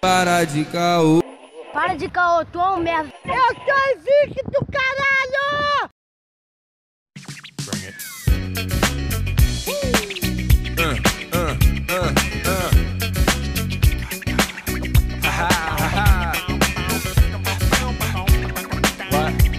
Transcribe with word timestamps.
Para 0.00 0.44
de 0.44 0.64
caô. 0.66 1.22
Para 1.72 1.94
de 1.94 2.08
caô, 2.08 2.44
tu 2.44 2.60
é 2.60 2.70
um 2.70 2.78
merda. 2.78 3.12
Eu 3.24 3.54
sou 3.64 3.74
invicto, 3.96 4.66
caralho! 4.70 5.90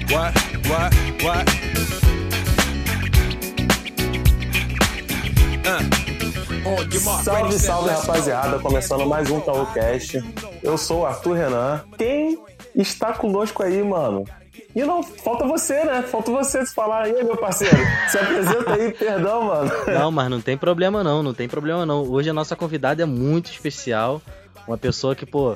What, 0.09 0.33
what, 0.69 1.23
what? 1.23 1.56
Salve, 6.91 7.59
salve 7.59 7.89
rapaziada, 7.89 8.59
começando 8.59 9.05
mais 9.05 9.29
um 9.29 9.41
Caocast. 9.41 10.23
Eu 10.64 10.77
sou 10.77 11.01
o 11.01 11.05
Arthur 11.05 11.33
Renan. 11.33 11.83
Quem 11.97 12.39
está 12.73 13.13
conosco 13.13 13.61
aí, 13.61 13.83
mano? 13.83 14.23
E 14.73 14.83
não, 14.83 15.04
falta 15.04 15.46
você, 15.46 15.83
né? 15.83 16.01
Falta 16.04 16.32
você 16.32 16.65
se 16.65 16.73
falar 16.73 17.04
aí, 17.04 17.23
meu 17.23 17.36
parceiro. 17.36 17.77
Se 18.10 18.18
apresenta 18.18 18.73
aí, 18.73 18.91
perdão, 18.97 19.43
mano. 19.43 19.71
Não, 19.87 20.11
mas 20.11 20.29
não 20.29 20.39
tem 20.39 20.57
problema 20.57 21.04
não, 21.04 21.21
não 21.21 21.33
tem 21.33 21.47
problema 21.47 21.86
não. 21.86 22.04
Hoje 22.04 22.29
a 22.29 22.33
nossa 22.33 22.55
convidada 22.55 23.04
é 23.04 23.05
muito 23.05 23.51
especial. 23.51 24.21
Uma 24.68 24.77
pessoa 24.77 25.15
que, 25.15 25.25
pô, 25.25 25.55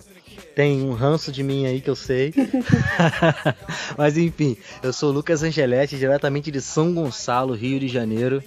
tem 0.55 0.83
um 0.83 0.93
ranço 0.93 1.31
de 1.31 1.43
mim 1.43 1.65
aí 1.65 1.79
que 1.79 1.89
eu 1.89 1.95
sei. 1.95 2.33
mas 3.97 4.17
enfim, 4.17 4.57
eu 4.83 4.91
sou 4.91 5.09
o 5.09 5.13
Lucas 5.13 5.43
Angeletti, 5.43 5.97
diretamente 5.97 6.51
de 6.51 6.61
São 6.61 6.93
Gonçalo, 6.93 7.53
Rio 7.53 7.79
de 7.79 7.87
Janeiro. 7.87 8.43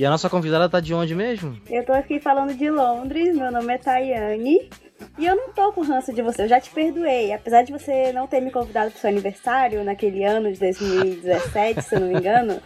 E 0.00 0.06
a 0.06 0.08
nossa 0.08 0.30
convidada 0.30 0.66
tá 0.66 0.80
de 0.80 0.94
onde 0.94 1.14
mesmo? 1.14 1.60
Eu 1.68 1.84
tô 1.84 1.92
aqui 1.92 2.18
falando 2.18 2.54
de 2.54 2.70
Londres, 2.70 3.36
meu 3.36 3.52
nome 3.52 3.74
é 3.74 3.76
Tayane. 3.76 4.70
E 5.18 5.26
eu 5.26 5.36
não 5.36 5.52
tô 5.52 5.74
com 5.74 5.82
ranço 5.82 6.10
de 6.10 6.22
você, 6.22 6.44
eu 6.44 6.48
já 6.48 6.58
te 6.58 6.70
perdoei. 6.70 7.34
Apesar 7.34 7.62
de 7.64 7.70
você 7.70 8.10
não 8.10 8.26
ter 8.26 8.40
me 8.40 8.50
convidado 8.50 8.90
pro 8.90 8.98
seu 8.98 9.10
aniversário 9.10 9.84
naquele 9.84 10.24
ano 10.24 10.50
de 10.50 10.58
2017, 10.58 11.82
se 11.82 11.94
eu 11.94 12.00
não 12.00 12.08
me 12.08 12.14
engano. 12.14 12.62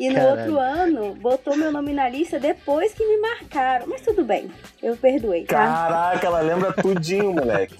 E 0.00 0.08
no 0.08 0.16
Caralho. 0.16 0.40
outro 0.40 0.58
ano, 0.58 1.14
botou 1.14 1.56
meu 1.56 1.70
nome 1.70 1.92
na 1.92 2.08
lista 2.08 2.40
depois 2.40 2.92
que 2.92 3.06
me 3.06 3.20
marcaram. 3.20 3.86
Mas 3.86 4.00
tudo 4.00 4.24
bem, 4.24 4.50
eu 4.82 4.96
perdoei, 4.96 5.44
tá? 5.44 5.58
Caraca, 5.58 6.26
ela 6.26 6.40
lembra 6.40 6.72
tudinho, 6.72 7.34
moleque. 7.34 7.76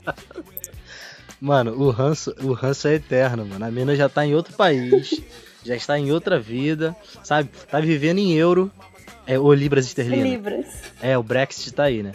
Mano, 1.40 1.72
o 1.72 1.90
ranço, 1.90 2.32
o 2.44 2.52
ranço 2.52 2.86
é 2.86 2.94
eterno, 2.94 3.44
mano. 3.44 3.64
A 3.64 3.72
mina 3.72 3.96
já 3.96 4.08
tá 4.08 4.24
em 4.24 4.36
outro 4.36 4.54
país, 4.54 5.20
já 5.64 5.74
está 5.74 5.98
em 5.98 6.12
outra 6.12 6.38
vida, 6.38 6.96
sabe? 7.22 7.50
Tá 7.70 7.80
vivendo 7.80 8.18
em 8.18 8.32
euro. 8.32 8.70
É, 9.26 9.38
ou 9.38 9.52
libras 9.52 9.86
esterlinas. 9.86 10.24
Libras. 10.24 10.66
É, 11.02 11.18
o 11.18 11.22
Brexit 11.22 11.74
tá 11.74 11.84
aí, 11.84 12.02
né? 12.02 12.12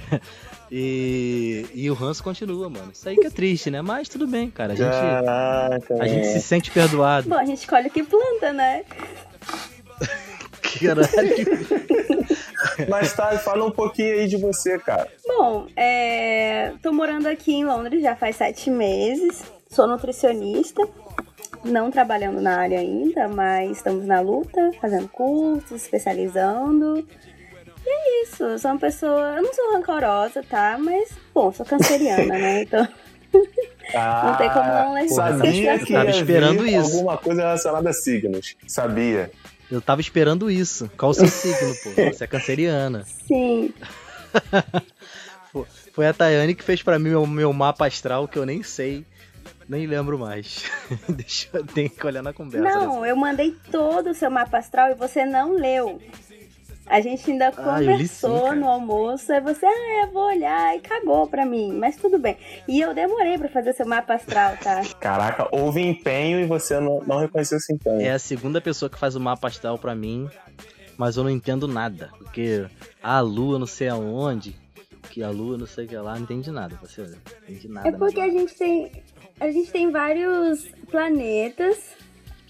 e, 0.70 1.64
e 1.72 1.90
o 1.90 1.94
ranço 1.94 2.22
continua, 2.22 2.68
mano. 2.68 2.92
Isso 2.92 3.08
aí 3.08 3.16
que 3.16 3.26
é 3.26 3.30
triste, 3.30 3.70
né? 3.70 3.80
Mas 3.80 4.10
tudo 4.10 4.26
bem, 4.26 4.50
cara. 4.50 4.74
A 4.74 4.76
gente, 4.76 4.90
Caraca. 4.90 6.02
a 6.02 6.06
gente 6.06 6.26
se 6.26 6.42
sente 6.42 6.70
perdoado. 6.70 7.28
Bom, 7.30 7.38
a 7.38 7.46
gente 7.46 7.66
colhe 7.66 7.88
o 7.88 7.90
que 7.90 8.02
planta, 8.02 8.52
né? 8.52 8.84
Caralho. 10.60 11.08
Mas 12.88 13.12
tá, 13.14 13.38
fala 13.38 13.64
um 13.64 13.70
pouquinho 13.70 14.14
aí 14.14 14.28
de 14.28 14.36
você, 14.36 14.78
cara. 14.78 15.08
Bom, 15.26 15.66
é... 15.74 16.72
tô 16.82 16.92
morando 16.92 17.26
aqui 17.26 17.54
em 17.54 17.64
Londres 17.64 18.02
já 18.02 18.14
faz 18.14 18.36
sete 18.36 18.70
meses. 18.70 19.42
Sou 19.70 19.86
nutricionista. 19.86 20.86
Não 21.64 21.90
trabalhando 21.90 22.40
na 22.40 22.58
área 22.58 22.78
ainda, 22.78 23.28
mas 23.28 23.78
estamos 23.78 24.06
na 24.06 24.20
luta, 24.20 24.70
fazendo 24.80 25.08
cursos, 25.08 25.82
especializando. 25.82 27.06
E 27.84 27.90
é 27.90 28.22
isso. 28.22 28.44
Eu 28.44 28.58
sou 28.58 28.70
uma 28.72 28.80
pessoa. 28.80 29.34
Eu 29.36 29.42
não 29.42 29.52
sou 29.54 29.72
rancorosa, 29.72 30.42
tá? 30.48 30.76
Mas, 30.78 31.10
bom, 31.34 31.52
sou 31.52 31.64
canceriana, 31.66 32.38
né? 32.38 32.62
Então. 32.62 32.86
Não 33.94 34.36
tem 34.36 34.50
como 34.50 34.68
não 34.68 34.92
levar 34.92 35.08
Sabia 35.38 35.76
isso 35.76 35.86
que 35.86 35.92
Tava 35.94 36.10
ia 36.10 36.16
esperando 36.16 36.62
vir 36.62 36.78
isso. 36.78 36.96
alguma 36.96 37.16
coisa 37.16 37.40
relacionada 37.40 37.88
a 37.88 37.92
signos. 37.94 38.54
Sabia. 38.66 39.30
Eu 39.70 39.80
tava 39.80 40.00
esperando 40.02 40.50
isso. 40.50 40.90
Qual 40.96 41.10
o 41.10 41.14
seu 41.14 41.26
signo, 41.26 41.74
pô? 41.82 41.90
Você 42.12 42.24
é 42.24 42.26
canceriana. 42.26 43.04
Sim. 43.26 43.72
Foi 45.94 46.06
a 46.06 46.12
Tayane 46.12 46.54
que 46.54 46.62
fez 46.62 46.82
pra 46.82 46.98
mim 46.98 47.10
meu, 47.10 47.26
meu 47.26 47.52
mapa 47.52 47.86
astral, 47.86 48.28
que 48.28 48.38
eu 48.38 48.44
nem 48.46 48.62
sei. 48.62 49.04
Nem 49.68 49.86
lembro 49.86 50.18
mais. 50.18 50.64
Deixa 51.08 51.48
eu 51.52 51.64
tenho 51.64 51.90
que 51.90 52.06
olhar 52.06 52.22
na 52.22 52.32
conversa. 52.32 52.68
Não, 52.68 53.04
eu 53.04 53.16
mandei 53.16 53.54
todo 53.70 54.10
o 54.10 54.14
seu 54.14 54.30
mapa 54.30 54.58
astral 54.58 54.90
e 54.90 54.94
você 54.94 55.24
não 55.24 55.52
leu. 55.52 56.00
A 56.86 57.02
gente 57.02 57.30
ainda 57.30 57.52
Ah, 57.58 57.82
eu 57.82 57.96
li 57.96 58.08
sim, 58.08 58.26
conversou 58.26 58.56
no 58.56 58.66
almoço, 58.66 59.30
aí 59.30 59.40
você, 59.42 59.66
ah, 59.66 60.06
eu 60.06 60.12
vou 60.12 60.26
olhar, 60.26 60.74
e 60.74 60.80
cagou 60.80 61.26
pra 61.26 61.44
mim, 61.44 61.72
mas 61.74 61.96
tudo 61.96 62.18
bem. 62.18 62.36
E 62.66 62.80
eu 62.80 62.94
demorei 62.94 63.36
pra 63.36 63.48
fazer 63.48 63.74
seu 63.74 63.86
mapa 63.86 64.14
astral, 64.14 64.56
tá? 64.56 64.82
Caraca, 64.98 65.46
houve 65.52 65.82
empenho 65.82 66.40
e 66.40 66.46
você 66.46 66.80
não, 66.80 67.02
não 67.06 67.18
reconheceu 67.18 67.58
esse 67.58 67.74
empenho. 67.74 68.00
É 68.00 68.12
a 68.12 68.18
segunda 68.18 68.58
pessoa 68.58 68.88
que 68.88 68.98
faz 68.98 69.14
o 69.14 69.20
mapa 69.20 69.48
astral 69.48 69.78
pra 69.78 69.94
mim, 69.94 70.30
mas 70.96 71.18
eu 71.18 71.24
não 71.24 71.30
entendo 71.30 71.68
nada. 71.68 72.10
Porque 72.16 72.66
a 73.02 73.20
lua 73.20 73.58
não 73.58 73.66
sei 73.66 73.88
aonde, 73.88 74.56
que 75.10 75.22
a 75.22 75.28
lua 75.28 75.58
não 75.58 75.66
sei 75.66 75.84
o 75.84 75.88
que 75.88 75.96
lá, 75.96 76.14
não 76.14 76.22
entendi 76.22 76.50
nada. 76.50 76.78
Você 76.80 77.02
não 77.02 77.18
entendi 77.42 77.68
nada. 77.68 77.88
É 77.88 77.92
porque 77.92 78.20
nada. 78.20 78.32
a 78.32 78.34
gente 78.34 78.54
tem. 78.54 78.92
A 79.40 79.50
gente 79.50 79.70
tem 79.70 79.90
vários 79.90 80.66
planetas, 80.90 81.78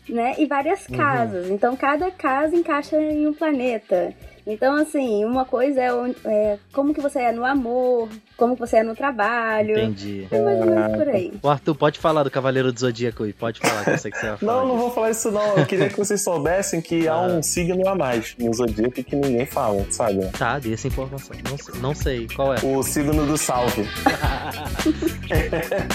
né? 0.09 0.34
E 0.38 0.47
várias 0.47 0.87
Uhum. 0.88 0.97
casas. 0.97 1.50
Então 1.50 1.76
cada 1.76 2.10
casa 2.10 2.56
encaixa 2.56 2.97
em 3.00 3.26
um 3.26 3.32
planeta. 3.34 4.15
Então, 4.50 4.75
assim, 4.76 5.26
uma 5.26 5.44
coisa 5.44 5.78
é, 5.81 5.91
é 6.25 6.59
como 6.72 6.94
que 6.94 7.00
você 7.03 7.19
é 7.19 7.32
no 7.32 7.44
amor, 7.44 8.09
como 8.34 8.54
que 8.54 8.60
você 8.60 8.78
é 8.78 8.82
no 8.82 8.97
trabalho. 8.97 9.78
Entendi. 9.78 10.26
É 10.31 10.41
mais 10.41 10.59
ou 10.60 10.66
menos 10.66 10.97
por 10.97 11.09
aí. 11.09 11.32
O 11.42 11.48
Arthur, 11.50 11.75
pode 11.75 11.98
falar 11.98 12.22
do 12.22 12.31
Cavaleiro 12.31 12.72
do 12.72 12.81
Zodíaco 12.81 13.25
aí, 13.25 13.32
pode 13.34 13.60
falar, 13.60 13.84
que 13.84 13.91
eu 13.91 13.98
sei 13.98 14.10
que 14.10 14.16
você 14.19 14.28
vai 14.31 14.37
falar. 14.38 14.53
Não, 14.53 14.60
não 14.66 14.70
disso. 14.75 14.84
vou 14.87 14.91
falar 14.94 15.10
isso 15.10 15.31
não. 15.31 15.58
Eu 15.58 15.66
queria 15.66 15.88
que 15.91 15.98
vocês 15.98 16.22
soubessem 16.22 16.81
que 16.81 17.06
há 17.06 17.12
Ah. 17.14 17.26
um 17.26 17.42
signo 17.42 17.87
a 17.87 17.94
mais 17.94 18.34
no 18.38 18.53
Zodíaco 18.54 19.04
que 19.04 19.14
ninguém 19.14 19.44
fala, 19.44 19.84
sabe? 19.91 20.26
Tá, 20.38 20.58
dê 20.58 20.72
essa 20.72 20.87
informação. 20.88 21.37
Não, 21.48 21.58
sei- 21.58 21.81
não 21.81 21.94
sei, 21.94 22.26
qual 22.34 22.54
é? 22.54 22.58
O 22.64 22.82
signo 22.82 23.26
do 23.26 23.37
salve. 23.37 23.87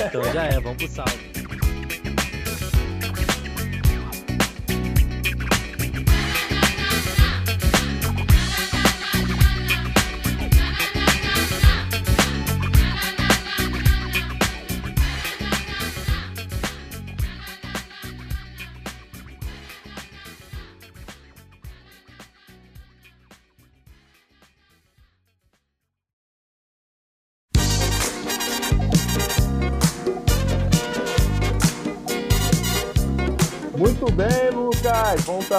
Então 0.06 0.24
já 0.34 0.44
é, 0.46 0.60
vamos 0.60 0.78
pro 0.78 0.88
salve. 0.88 1.43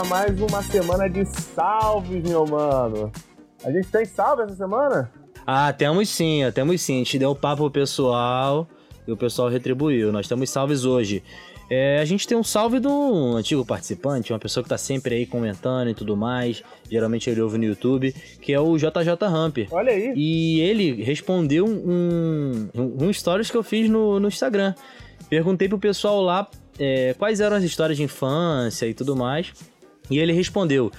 Mais 0.02 0.40
uma 0.40 0.60
semana 0.60 1.08
de 1.08 1.24
salves, 1.24 2.28
meu 2.28 2.44
mano. 2.44 3.12
A 3.64 3.70
gente 3.70 3.86
tem 3.86 4.04
salve 4.04 4.42
essa 4.42 4.56
semana? 4.56 5.08
Ah, 5.46 5.72
temos 5.72 6.08
sim, 6.08 6.40
temos 6.52 6.82
sim. 6.82 6.94
A 6.94 6.98
gente 6.98 7.16
deu 7.16 7.32
papo 7.32 7.62
pro 7.62 7.70
pessoal 7.70 8.66
e 9.06 9.12
o 9.12 9.16
pessoal 9.16 9.48
retribuiu. 9.48 10.10
Nós 10.10 10.26
temos 10.26 10.50
salves 10.50 10.84
hoje. 10.84 11.22
É, 11.70 12.00
a 12.00 12.04
gente 12.04 12.26
tem 12.26 12.36
um 12.36 12.42
salve 12.42 12.80
de 12.80 12.88
um 12.88 13.36
antigo 13.36 13.64
participante, 13.64 14.32
uma 14.32 14.38
pessoa 14.40 14.64
que 14.64 14.68
tá 14.68 14.76
sempre 14.76 15.14
aí 15.14 15.26
comentando 15.26 15.88
e 15.88 15.94
tudo 15.94 16.16
mais. 16.16 16.64
Geralmente 16.90 17.30
ele 17.30 17.40
ouve 17.40 17.56
no 17.56 17.64
YouTube, 17.64 18.12
que 18.42 18.52
é 18.52 18.58
o 18.58 18.76
JJ 18.76 19.16
Hamper. 19.22 19.68
Olha 19.70 19.92
aí. 19.92 20.12
E 20.16 20.60
ele 20.60 21.04
respondeu 21.04 21.64
um, 21.64 22.68
um, 22.74 23.04
um 23.04 23.12
stories 23.12 23.48
que 23.48 23.56
eu 23.56 23.62
fiz 23.62 23.88
no, 23.88 24.18
no 24.18 24.26
Instagram. 24.26 24.74
Perguntei 25.30 25.68
pro 25.68 25.78
pessoal 25.78 26.20
lá 26.20 26.50
é, 26.80 27.14
quais 27.14 27.40
eram 27.40 27.56
as 27.56 27.62
histórias 27.62 27.96
de 27.96 28.02
infância 28.02 28.86
e 28.86 28.92
tudo 28.92 29.14
mais. 29.14 29.52
E 30.10 30.18
ele 30.18 30.32
respondeu. 30.32 30.92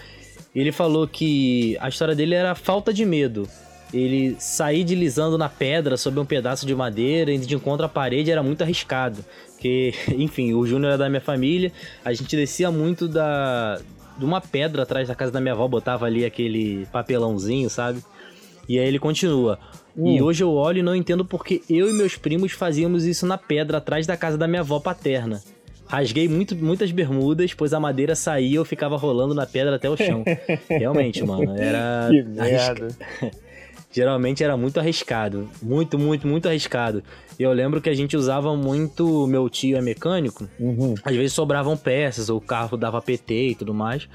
Ele 0.56 0.72
falou 0.72 1.08
que 1.08 1.78
a 1.80 1.90
história 1.90 2.16
dele 2.16 2.34
era 2.34 2.56
falta 2.56 2.94
de 2.94 3.06
medo. 3.06 3.48
Ele 3.94 4.36
sair 4.40 4.84
deslizando 4.84 5.38
na 5.38 5.48
pedra 5.48 5.98
sobre 5.98 6.20
um 6.20 6.26
pedaço 6.26 6.66
de 6.66 6.74
madeira 6.74 7.32
e 7.32 7.38
de 7.38 7.56
encontro 7.56 7.86
à 7.86 7.90
parede 7.90 8.32
era 8.32 8.42
muito 8.42 8.62
arriscado. 8.62 9.24
Porque, 9.52 9.94
enfim, 10.18 10.54
o 10.54 10.66
Júnior 10.66 10.94
é 10.94 10.98
da 10.98 11.10
minha 11.10 11.22
família, 11.22 11.72
a 12.04 12.14
gente 12.14 12.36
descia 12.36 12.72
muito 12.72 13.08
da 13.08 13.80
de 14.18 14.24
uma 14.24 14.40
pedra 14.40 14.84
atrás 14.84 15.10
da 15.10 15.16
casa 15.16 15.30
da 15.30 15.42
minha 15.42 15.54
avó, 15.54 15.68
botava 15.68 16.06
ali 16.06 16.24
aquele 16.24 16.86
papelãozinho, 16.86 17.70
sabe? 17.70 18.02
E 18.68 18.80
aí 18.80 18.88
ele 18.88 18.98
continua. 18.98 19.60
E 19.98 20.22
hoje 20.22 20.44
eu 20.44 20.52
olho 20.52 20.80
e 20.80 20.84
não 20.84 20.96
entendo 20.96 21.24
porque 21.24 21.62
eu 21.70 21.90
e 21.90 21.94
meus 21.94 22.16
primos 22.16 22.52
fazíamos 22.52 23.06
isso 23.06 23.26
na 23.26 23.38
pedra 23.38 23.78
atrás 23.78 24.06
da 24.06 24.18
casa 24.18 24.38
da 24.38 24.48
minha 24.48 24.62
avó 24.62 24.80
paterna. 24.80 25.42
Rasguei 25.96 26.28
muito, 26.28 26.56
muitas 26.56 26.92
bermudas, 26.92 27.54
pois 27.54 27.74
a 27.74 27.80
madeira 27.80 28.16
saía 28.16 28.48
e 28.48 28.56
eu 28.56 28.66
ficava 28.66 28.98
rolando 28.98 29.34
na 29.34 29.46
pedra 29.46 29.76
até 29.78 29.90
o 29.90 29.96
chão. 29.96 30.24
Realmente, 30.70 31.24
mano, 31.24 31.56
era. 31.58 32.10
Que 32.10 32.40
arrisca- 32.40 32.74
merda. 32.74 32.96
geralmente 33.92 34.44
era 34.44 34.58
muito 34.58 34.80
arriscado. 34.80 35.50
Muito, 35.62 35.98
muito, 35.98 36.28
muito 36.28 36.48
arriscado. 36.50 37.02
E 37.40 37.44
eu 37.44 37.52
lembro 37.54 37.82
que 37.82 37.90
a 37.90 37.94
gente 37.94 38.16
usava 38.18 38.56
muito. 38.56 39.26
Meu 39.28 39.50
tio 39.50 39.78
é 39.78 39.82
mecânico. 39.82 40.48
Uhum. 40.60 40.96
Às 41.04 41.16
vezes 41.16 41.34
sobravam 41.34 41.78
peças, 41.78 42.30
ou 42.30 42.38
o 42.38 42.42
carro 42.42 42.76
dava 42.78 43.02
PT 43.02 43.50
e 43.52 43.56
tudo 43.56 43.74
mais. 43.74 44.08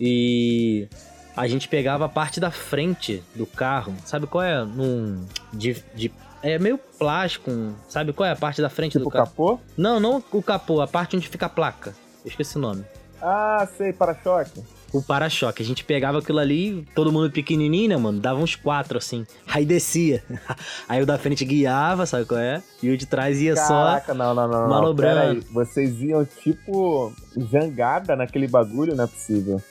E 0.00 0.88
a 1.36 1.46
gente 1.46 1.68
pegava 1.68 2.04
a 2.06 2.08
parte 2.08 2.40
da 2.40 2.50
frente 2.50 3.22
do 3.34 3.46
carro. 3.46 3.94
Sabe 4.04 4.26
qual 4.26 4.42
é? 4.42 4.64
Num. 4.64 5.24
De, 5.52 5.76
de- 5.94 6.10
é 6.42 6.58
meio 6.58 6.78
plástico. 6.98 7.50
Sabe 7.88 8.12
qual 8.12 8.28
é 8.28 8.32
a 8.32 8.36
parte 8.36 8.60
da 8.60 8.68
frente 8.68 8.92
Tipo 8.92 9.04
do 9.04 9.10
carro? 9.10 9.26
capô? 9.26 9.60
Não, 9.76 10.00
não 10.00 10.22
o 10.32 10.42
capô, 10.42 10.80
a 10.80 10.86
parte 10.86 11.16
onde 11.16 11.28
fica 11.28 11.46
a 11.46 11.48
placa. 11.48 11.94
Eu 12.24 12.28
esqueci 12.28 12.56
o 12.56 12.60
nome. 12.60 12.84
Ah, 13.20 13.66
sei, 13.76 13.92
para-choque. 13.92 14.62
O 14.92 15.00
para-choque. 15.00 15.62
A 15.62 15.64
gente 15.64 15.84
pegava 15.84 16.18
aquilo 16.18 16.38
ali, 16.38 16.86
todo 16.94 17.10
mundo 17.10 17.30
pequenininho, 17.30 17.88
né, 17.88 17.96
mano? 17.96 18.20
Dava 18.20 18.40
uns 18.40 18.56
quatro 18.56 18.98
assim. 18.98 19.24
Aí 19.46 19.64
descia. 19.64 20.22
Aí 20.88 21.02
o 21.02 21.06
da 21.06 21.16
frente 21.16 21.44
guiava, 21.44 22.04
sabe 22.04 22.26
qual 22.26 22.38
é? 22.38 22.62
E 22.82 22.90
o 22.90 22.98
de 22.98 23.06
trás 23.06 23.40
ia 23.40 23.56
só. 23.56 23.84
Caraca, 23.84 24.12
não, 24.12 24.34
não, 24.34 24.48
não. 24.48 24.62
não. 24.62 24.68
manobrando. 24.68 25.40
Aí. 25.40 25.40
Vocês 25.52 26.02
iam 26.02 26.24
tipo 26.24 27.12
jangada 27.50 28.14
naquele 28.16 28.48
bagulho, 28.48 28.94
não 28.94 29.04
é 29.04 29.06
possível. 29.06 29.62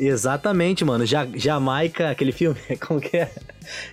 Exatamente, 0.00 0.84
mano. 0.84 1.04
Ja 1.06 1.26
Jamaica, 1.34 2.08
aquele 2.10 2.32
filme, 2.32 2.58
como 2.86 2.98
que 3.00 3.18
é? 3.18 3.30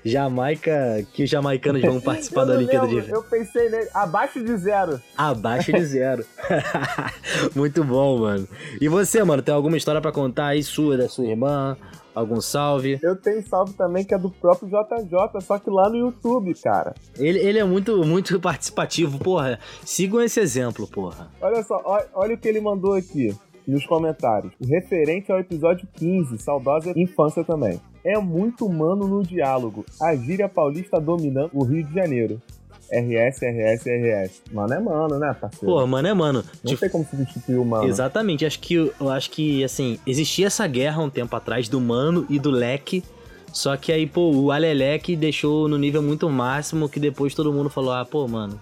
Jamaica, 0.03 1.05
que 1.13 1.23
os 1.23 1.29
jamaicanos 1.29 1.81
vão 1.81 1.99
participar 1.99 2.45
da 2.45 2.53
Olimpíada 2.53 2.87
de 2.87 2.95
lembro, 2.95 3.11
Eu 3.15 3.23
pensei 3.23 3.69
nele, 3.69 3.89
abaixo 3.93 4.43
de 4.43 4.55
zero. 4.57 4.99
Abaixo 5.17 5.71
de 5.73 5.85
zero. 5.85 6.25
Muito 7.53 7.83
bom, 7.83 8.19
mano. 8.19 8.47
E 8.79 8.87
você, 8.87 9.23
mano, 9.23 9.41
tem 9.43 9.53
alguma 9.53 9.77
história 9.77 10.01
pra 10.01 10.11
contar 10.11 10.47
aí 10.47 10.63
sua, 10.63 10.97
da 10.97 11.09
sua 11.09 11.25
irmã? 11.25 11.77
Algum 12.15 12.41
salve? 12.41 12.97
Eu 13.03 13.15
tenho 13.15 13.47
salve 13.47 13.73
também 13.73 14.03
que 14.03 14.11
é 14.11 14.17
do 14.17 14.31
próprio 14.31 14.67
JJ, 14.67 15.39
só 15.41 15.59
que 15.59 15.69
lá 15.69 15.87
no 15.87 15.97
YouTube, 15.97 16.51
cara. 16.55 16.95
Ele, 17.15 17.37
ele 17.37 17.59
é 17.59 17.63
muito, 17.63 18.03
muito 18.03 18.39
participativo, 18.41 19.19
porra. 19.19 19.59
Sigam 19.85 20.19
esse 20.23 20.39
exemplo, 20.39 20.87
porra. 20.87 21.29
Olha 21.39 21.61
só, 21.61 21.79
ó- 21.85 22.01
olha 22.15 22.33
o 22.33 22.37
que 22.39 22.47
ele 22.47 22.59
mandou 22.59 22.93
aqui 22.95 23.37
nos 23.67 23.85
comentários. 23.85 24.53
Referente 24.61 25.31
ao 25.31 25.39
episódio 25.39 25.87
15, 25.93 26.37
saudosa 26.39 26.93
infância 26.95 27.43
também. 27.43 27.79
É 28.03 28.17
muito 28.17 28.65
humano 28.65 29.07
no 29.07 29.21
diálogo. 29.21 29.85
A 30.01 30.15
gíria 30.15 30.47
paulista 30.47 30.99
dominando 30.99 31.51
o 31.53 31.63
Rio 31.63 31.83
de 31.83 31.93
Janeiro. 31.93 32.41
RS, 32.89 33.41
RS, 33.41 33.85
RS. 33.85 34.41
Mano 34.53 34.73
é 34.73 34.79
mano, 34.79 35.19
né, 35.19 35.35
parceiro? 35.39 35.65
Porra, 35.65 35.85
mano 35.85 36.07
é 36.07 36.13
mano. 36.13 36.43
Não 36.63 36.73
De 36.73 36.77
tem 36.77 36.89
como 36.89 37.05
substituir 37.05 37.57
o 37.57 37.65
mano. 37.65 37.85
Exatamente, 37.85 38.45
acho 38.45 38.59
que 38.59 38.75
eu 38.75 39.09
acho 39.09 39.29
que 39.29 39.61
assim, 39.63 39.99
existia 40.07 40.47
essa 40.47 40.65
guerra 40.67 41.01
um 41.01 41.09
tempo 41.09 41.35
atrás 41.35 41.67
do 41.67 41.81
mano 41.81 42.25
e 42.29 42.39
do 42.39 42.49
leque. 42.49 43.03
Só 43.51 43.75
que 43.75 43.91
aí, 43.91 44.05
pô, 44.05 44.31
o 44.31 44.51
Aleleque 44.51 45.15
deixou 45.15 45.67
no 45.67 45.77
nível 45.77 46.01
muito 46.01 46.29
máximo 46.29 46.87
que 46.87 46.99
depois 46.99 47.33
todo 47.33 47.51
mundo 47.51 47.69
falou: 47.69 47.91
"Ah, 47.91 48.05
pô, 48.05 48.27
mano, 48.27 48.59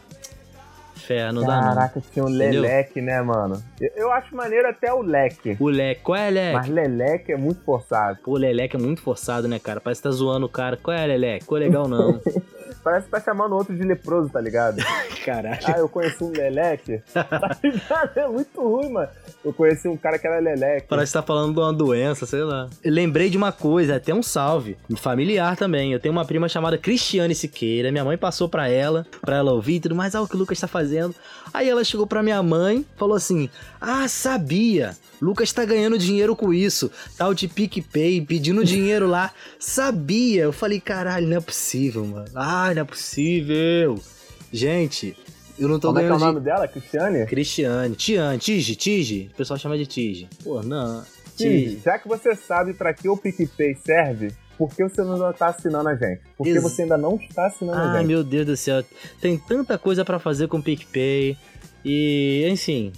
não 1.31 1.41
dá 1.43 1.61
não". 1.61 1.75
Caraca, 1.75 2.01
tinha 2.11 2.25
um 2.25 2.29
leleque, 2.29 3.01
né, 3.01 3.21
mano? 3.21 3.61
Eu, 3.79 3.89
eu 3.95 4.11
acho 4.11 4.35
maneiro 4.35 4.67
até 4.67 4.93
o 4.93 5.01
leque. 5.01 5.57
O 5.59 5.69
leque, 5.69 6.01
qual 6.01 6.17
é 6.17 6.29
leque? 6.29 6.53
Mas 6.53 6.67
leleque 6.67 7.31
é 7.31 7.37
muito 7.37 7.61
forçado. 7.63 8.19
Pô, 8.23 8.31
o 8.31 8.37
Leleque 8.37 8.75
é 8.75 8.79
muito 8.79 9.01
forçado, 9.01 9.47
né, 9.47 9.59
cara? 9.59 9.79
Parece 9.79 10.01
que 10.01 10.07
tá 10.07 10.11
zoando 10.11 10.45
o 10.45 10.49
cara. 10.49 10.77
Qual 10.77 10.95
é, 10.95 11.05
Leleque? 11.05 11.43
Ficou 11.43 11.57
legal 11.57 11.87
não. 11.87 12.19
Parece 12.85 13.05
que 13.05 13.11
tá 13.13 13.19
chamando 13.19 13.55
outro 13.55 13.75
de 13.75 13.81
leproso, 13.81 14.29
tá 14.29 14.39
ligado? 14.39 14.77
Caralho. 15.25 15.59
Ah, 15.65 15.79
eu 15.79 15.89
conheci 15.89 16.23
um 16.23 16.29
leleque. 16.29 17.01
tá 17.11 17.57
ligado? 17.63 18.15
É 18.15 18.27
muito 18.27 18.61
ruim, 18.61 18.89
mano. 18.91 19.09
Eu 19.43 19.51
conheci 19.51 19.87
um 19.87 19.97
cara 19.97 20.19
que 20.19 20.27
era 20.27 20.37
leleque. 20.37 20.85
Parece 20.87 21.11
que 21.11 21.17
tá 21.17 21.23
falando 21.23 21.55
de 21.55 21.59
uma 21.59 21.73
doença, 21.73 22.27
sei 22.27 22.43
lá. 22.43 22.69
Eu 22.83 22.91
lembrei 22.93 23.27
de 23.27 23.37
uma 23.37 23.51
coisa, 23.51 23.95
até 23.95 24.13
um 24.13 24.21
salve. 24.21 24.77
Familiar 24.97 25.57
também. 25.57 25.93
Eu 25.93 25.99
tenho 25.99 26.11
uma 26.11 26.25
prima 26.25 26.47
chamada 26.47 26.77
Cristiane 26.77 27.33
Siqueira. 27.33 27.91
Minha 27.91 28.05
mãe 28.05 28.19
passou 28.19 28.47
pra 28.47 28.69
ela, 28.69 29.03
pra 29.19 29.37
ela 29.37 29.51
ouvir 29.51 29.77
e 29.77 29.79
tudo 29.79 29.95
mais. 29.95 30.13
Ah, 30.13 30.21
o 30.21 30.27
que 30.27 30.35
o 30.35 30.37
Lucas 30.37 30.59
tá 30.59 30.67
fazendo. 30.67 31.15
Aí 31.51 31.67
ela 31.67 31.83
chegou 31.83 32.05
pra 32.05 32.21
minha 32.21 32.43
mãe, 32.43 32.85
falou 32.97 33.15
assim: 33.15 33.49
Ah, 33.81 34.07
sabia. 34.07 34.95
Lucas 35.21 35.51
tá 35.51 35.65
ganhando 35.65 35.97
dinheiro 35.97 36.35
com 36.35 36.53
isso. 36.53 36.91
Tal 37.17 37.33
de 37.33 37.47
PicPay, 37.47 38.21
pedindo 38.21 38.63
dinheiro 38.63 39.07
lá. 39.07 39.31
Sabia. 39.57 40.43
Eu 40.43 40.53
falei, 40.53 40.79
caralho, 40.79 41.27
não 41.27 41.37
é 41.37 41.41
possível, 41.41 42.05
mano. 42.05 42.27
Ah, 42.35 42.74
não 42.75 42.81
é 42.81 42.85
possível. 42.85 43.99
Gente, 44.51 45.15
eu 45.57 45.67
não 45.67 45.79
tô 45.79 45.87
Como 45.87 45.99
é 45.99 46.01
que 46.03 46.05
é 46.05 46.09
ganhando 46.09 46.15
o 46.15 46.17
dinheiro. 46.17 46.33
nome 46.33 46.45
dela? 46.45 46.67
Cristiane? 46.67 47.25
Cristiane, 47.25 47.95
Tiane, 47.95 48.37
Tige, 48.39 48.75
Tige. 48.75 49.29
O 49.33 49.37
pessoal 49.37 49.57
chama 49.59 49.77
de 49.77 49.85
Tige. 49.85 50.27
Pô, 50.43 50.61
não. 50.61 51.03
Sim, 51.35 51.81
já 51.83 51.99
que 51.99 52.07
você 52.07 52.33
sabe 52.35 52.73
pra 52.73 52.93
que 52.93 53.09
o 53.09 53.17
PicPay 53.17 53.75
serve, 53.85 54.31
por 54.57 54.73
que 54.73 54.83
você 54.83 55.01
não 55.03 55.33
tá 55.33 55.47
assinando 55.47 55.89
a 55.89 55.95
gente? 55.95 56.21
Porque 56.37 56.51
Ex- 56.51 56.63
você 56.63 56.83
ainda 56.83 56.97
não 56.97 57.15
está 57.17 57.47
assinando 57.47 57.77
a 57.77 57.91
Ai, 57.91 57.97
gente. 57.99 58.07
meu 58.07 58.23
Deus 58.23 58.45
do 58.45 58.55
céu. 58.55 58.81
Tem 59.19 59.37
tanta 59.37 59.77
coisa 59.77 60.05
pra 60.05 60.17
fazer 60.17 60.47
com 60.47 60.57
o 60.57 60.63
PicPay. 60.63 61.35
E, 61.83 62.47
enfim, 62.49 62.93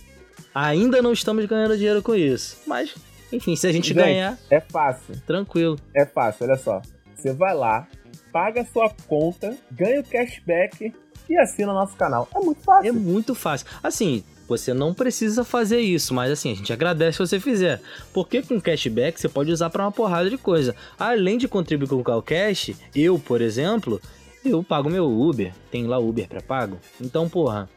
ainda 0.54 1.02
não 1.02 1.12
estamos 1.14 1.44
ganhando 1.46 1.76
dinheiro 1.76 2.02
com 2.04 2.14
isso. 2.14 2.58
Mas, 2.68 2.94
enfim, 3.34 3.56
se 3.56 3.66
a 3.66 3.72
gente, 3.72 3.88
Gente. 3.88 3.98
ganhar, 3.98 4.38
É 4.52 4.60
fácil, 4.62 5.16
tranquilo. 5.26 5.78
é 5.96 6.06
fácil, 6.06 6.46
olha 6.46 6.58
só. 6.58 6.82
Você 7.16 7.34
vai 7.34 7.56
lá, 7.56 7.88
paga 8.38 8.64
sua 8.72 8.88
conta, 9.08 9.58
ganha 9.72 10.00
o 10.00 10.04
cashback 10.04 10.94
e 11.28 11.38
assina 11.40 11.74
nosso 11.74 11.96
canal. 11.96 12.30
É 12.36 12.40
muito 12.40 12.60
É 12.60 12.64
fácil. 12.64 12.94
muito 12.94 13.34
fácil. 13.34 13.68
Assim, 13.82 14.24
você 14.48 14.76
não 14.76 14.94
precisa 14.94 15.44
fazer 15.44 15.80
isso, 15.80 16.14
mas 16.14 16.32
assim, 16.32 16.52
a 16.52 16.56
gente 16.56 16.72
agradece 16.72 17.14
se 17.18 17.26
você 17.26 17.40
fizer. 17.40 17.82
Porque 18.14 18.44
com 18.44 18.62
cashback 18.62 19.20
você 19.20 19.28
pode 19.28 19.52
usar 19.52 19.72
pra 19.72 19.84
uma 19.86 19.92
porrada 19.92 20.30
de 20.30 20.38
coisa. 20.38 20.76
Além 21.00 21.40
de 21.40 21.48
contribuir 21.48 21.88
com 21.88 21.96
o 21.96 22.04
Calcash, 22.04 22.76
eu, 22.96 23.18
por 23.18 23.42
exemplo, 23.42 24.00
eu 24.46 24.64
pago 24.64 24.88
meu 24.88 25.10
Uber. 25.10 25.52
Tem 25.72 25.88
lá 25.88 25.98
Uber 25.98 26.28
pré-pago. 26.28 26.78
Então, 27.02 27.28
porra, 27.28 27.68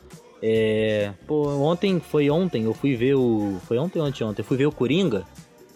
é. 0.43 1.15
Pô, 1.27 1.49
ontem, 1.57 2.01
foi 2.01 2.29
ontem, 2.29 2.65
eu 2.65 2.75
fui 2.75 2.95
ver 2.97 3.15
o. 3.15 3.57
Foi 3.67 3.79
ontem 3.79 3.99
ou 3.99 4.05
anteontem? 4.05 4.43
Eu 4.43 4.47
fui 4.47 4.59
ver 4.59 4.67
o 4.67 4.73
Coringa. 4.73 5.25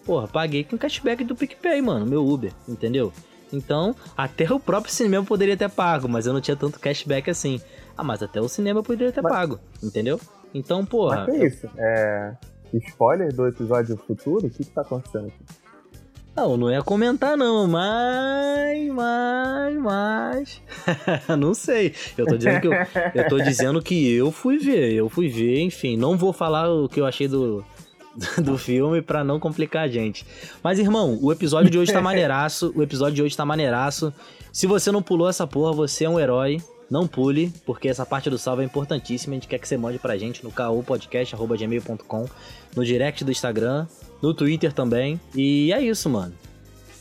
Porra, 0.05 0.29
paguei 0.29 0.63
com 0.63 0.77
cashback 0.77 1.25
do 1.25 1.35
PicPay, 1.35 1.81
mano, 1.81 2.05
meu 2.05 2.23
Uber, 2.29 2.53
entendeu? 2.69 3.11
Então, 3.55 3.95
até 4.17 4.51
o 4.53 4.59
próprio 4.59 4.93
cinema 4.93 5.25
poderia 5.25 5.57
ter 5.57 5.71
pago, 5.71 6.09
mas 6.09 6.27
eu 6.27 6.33
não 6.33 6.41
tinha 6.41 6.57
tanto 6.57 6.79
cashback 6.81 7.31
assim. 7.31 7.61
Ah, 7.97 8.03
mas 8.03 8.23
até 8.23 8.41
o 8.41 8.49
cinema 8.49 8.81
eu 8.81 8.85
poderia 8.85 9.13
ter 9.13 9.23
Mas- 9.23 9.33
pago, 9.33 9.61
entendeu? 9.83 10.21
Então, 10.53 10.85
porra. 10.85 11.27
Mas 11.29 11.39
que 11.39 11.47
isso? 11.47 11.69
É. 11.79 12.33
Spoiler 12.73 13.33
do 13.33 13.47
episódio 13.47 13.97
futuro? 13.97 14.47
O 14.47 14.51
que, 14.51 14.65
que 14.65 14.71
tá 14.71 14.81
acontecendo 14.83 15.29
aqui? 15.29 15.39
Não, 16.37 16.57
não 16.57 16.69
ia 16.69 16.83
comentar 16.83 17.37
não, 17.37 17.69
mas, 17.69 18.89
mas, 18.93 19.77
mas, 19.81 20.63
não 21.39 21.55
sei. 21.55 21.95
Eu 22.19 22.27
tô 22.27 22.37
dizendo 22.37 22.61
que 22.61 22.67
eu, 22.67 22.73
eu 23.15 23.29
tô 23.29 23.39
dizendo 23.39 23.81
que 23.81 24.13
eu 24.15 24.33
fui 24.33 24.59
ver, 24.59 24.93
eu 24.95 25.09
fui 25.09 25.29
ver, 25.29 25.61
enfim, 25.61 25.97
não 25.97 26.17
vou 26.17 26.33
falar 26.33 26.69
o 26.69 26.89
que 26.89 27.01
eu 27.01 27.07
achei 27.07 27.29
do 27.29 27.65
do 28.43 28.57
filme 28.57 29.03
pra 29.03 29.25
não 29.25 29.41
complicar 29.41 29.85
a 29.85 29.89
gente. 29.89 30.27
Mas 30.63 30.79
irmão, 30.79 31.19
o 31.21 31.33
episódio 31.33 31.71
de 31.71 31.79
hoje 31.79 31.93
tá 31.93 32.01
maneiraço, 32.03 32.73
o 32.75 32.83
episódio 32.83 33.15
de 33.15 33.23
hoje 33.23 33.37
tá 33.37 33.45
maneiraço. 33.45 34.13
Se 34.53 34.67
você 34.67 34.93
não 34.93 35.03
pulou 35.03 35.29
essa 35.29 35.47
porra, 35.47 35.73
você 35.73 36.05
é 36.05 36.09
um 36.09 36.19
herói. 36.19 36.63
Não 36.91 37.07
pule, 37.07 37.53
porque 37.65 37.89
essa 37.89 38.05
parte 38.05 38.29
do 38.29 38.39
salve 38.39 38.63
é 38.63 38.65
importantíssima. 38.65 39.33
A 39.33 39.37
gente 39.37 39.49
quer 39.49 39.59
que 39.59 39.67
você 39.67 39.77
mande 39.77 39.99
pra 39.99 40.19
gente 40.19 40.45
no 40.45 40.53
caopodcast.gmail.com, 40.53 42.27
no 42.77 42.85
direct 42.85 43.25
do 43.25 43.33
Instagram, 43.33 43.87
no 44.23 44.35
Twitter 44.35 44.73
também. 44.73 45.19
E 45.35 45.73
é 45.73 45.81
isso, 45.81 46.09
mano. 46.11 46.35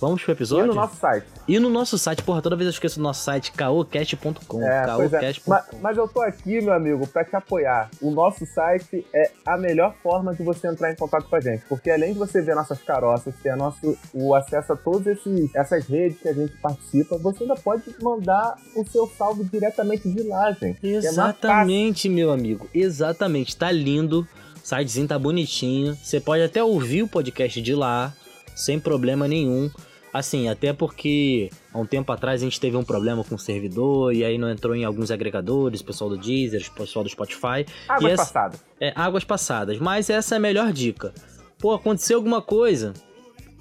Vamos 0.04 0.22
pro 0.22 0.32
E 0.32 0.36
episódio? 0.36 0.68
no 0.68 0.74
nosso 0.74 0.98
site. 0.98 1.26
E 1.48 1.60
no 1.60 1.70
nosso 1.70 1.98
site, 1.98 2.24
porra, 2.24 2.42
toda 2.42 2.58
vez 2.58 2.66
eu 2.66 2.72
esqueço 2.72 3.00
do 3.00 3.04
nosso 3.04 3.24
site, 3.24 3.54
caocast.com. 3.54 4.62
É, 4.62 4.82
é. 4.82 4.86
caocast.com. 4.86 5.50
Mas, 5.50 5.66
mas 5.82 5.98
eu 5.98 6.10
tô 6.10 6.22
aqui, 6.22 6.60
meu 6.60 6.74
amigo, 6.74 7.08
pra 7.08 7.24
te 7.24 7.34
apoiar. 7.38 7.90
O 8.02 8.12
nosso 8.12 8.46
site 8.46 9.08
é 9.14 9.32
a 9.46 9.58
melhor 9.58 9.96
forma 10.04 10.36
de 10.36 10.44
você 10.44 10.68
entrar 10.68 10.92
em 10.92 10.96
contato 10.98 11.30
com 11.30 11.36
a 11.38 11.40
gente. 11.40 11.64
Porque 11.70 11.90
além 11.90 12.12
de 12.12 12.20
você 12.20 12.42
ver 12.42 12.54
nossas 12.54 12.82
caroças, 12.82 13.34
ter 13.42 13.56
nosso, 13.56 13.98
o 14.14 14.36
acesso 14.36 14.74
a 14.74 14.76
todas 14.76 15.18
essas 15.56 15.86
redes 15.88 16.20
que 16.20 16.28
a 16.28 16.34
gente 16.34 16.52
participa, 16.58 17.18
você 17.18 17.44
ainda 17.44 17.56
pode 17.56 17.84
mandar 18.02 18.58
o 18.76 18.86
seu 18.86 19.08
salve 19.08 19.46
diretamente 19.46 20.10
de 20.10 20.24
lá, 20.24 20.52
gente. 20.52 20.86
É. 20.86 20.98
Exatamente, 20.98 22.10
meu 22.10 22.30
amigo. 22.30 22.68
Exatamente. 22.74 23.56
Tá 23.56 23.72
lindo. 23.72 24.28
O 24.62 24.68
sitezinho 24.68 25.08
tá 25.08 25.18
bonitinho. 25.18 25.96
Você 25.96 26.20
pode 26.20 26.44
até 26.44 26.62
ouvir 26.62 27.04
o 27.04 27.08
podcast 27.08 27.62
de 27.62 27.74
lá, 27.74 28.14
sem 28.54 28.78
problema 28.82 29.30
nenhum. 29.30 29.72
Assim, 30.14 30.48
até 30.48 30.72
porque 30.72 31.50
há 31.74 31.80
um 31.80 31.86
tempo 31.88 32.12
atrás 32.12 32.40
a 32.42 32.44
gente 32.46 32.60
teve 32.60 32.78
um 32.78 32.84
problema 32.84 33.24
com 33.24 33.34
o 33.34 33.40
servidor 33.40 34.14
e 34.14 34.24
aí 34.24 34.38
não 34.38 34.48
entrou 34.52 34.76
em 34.76 34.86
alguns 34.86 35.10
agregadores, 35.10 35.82
o 35.82 35.86
pessoal 35.86 36.10
do 36.12 36.18
Deezer, 36.18 36.64
o 36.70 36.76
pessoal 36.76 37.04
do 37.04 37.10
Spotify. 37.10 37.66
Águas 37.90 38.04
E 38.04 38.14
essa- 38.14 38.24
passadas. 38.26 38.66
É, 38.80 38.94
águas 38.96 39.24
passadas. 39.24 39.80
Mas 39.80 40.10
essa 40.12 40.36
é 40.36 40.38
a 40.38 40.40
melhor 40.40 40.72
dica. 40.72 41.12
Pô, 41.60 41.74
aconteceu 41.74 42.18
alguma 42.18 42.42
coisa? 42.44 42.94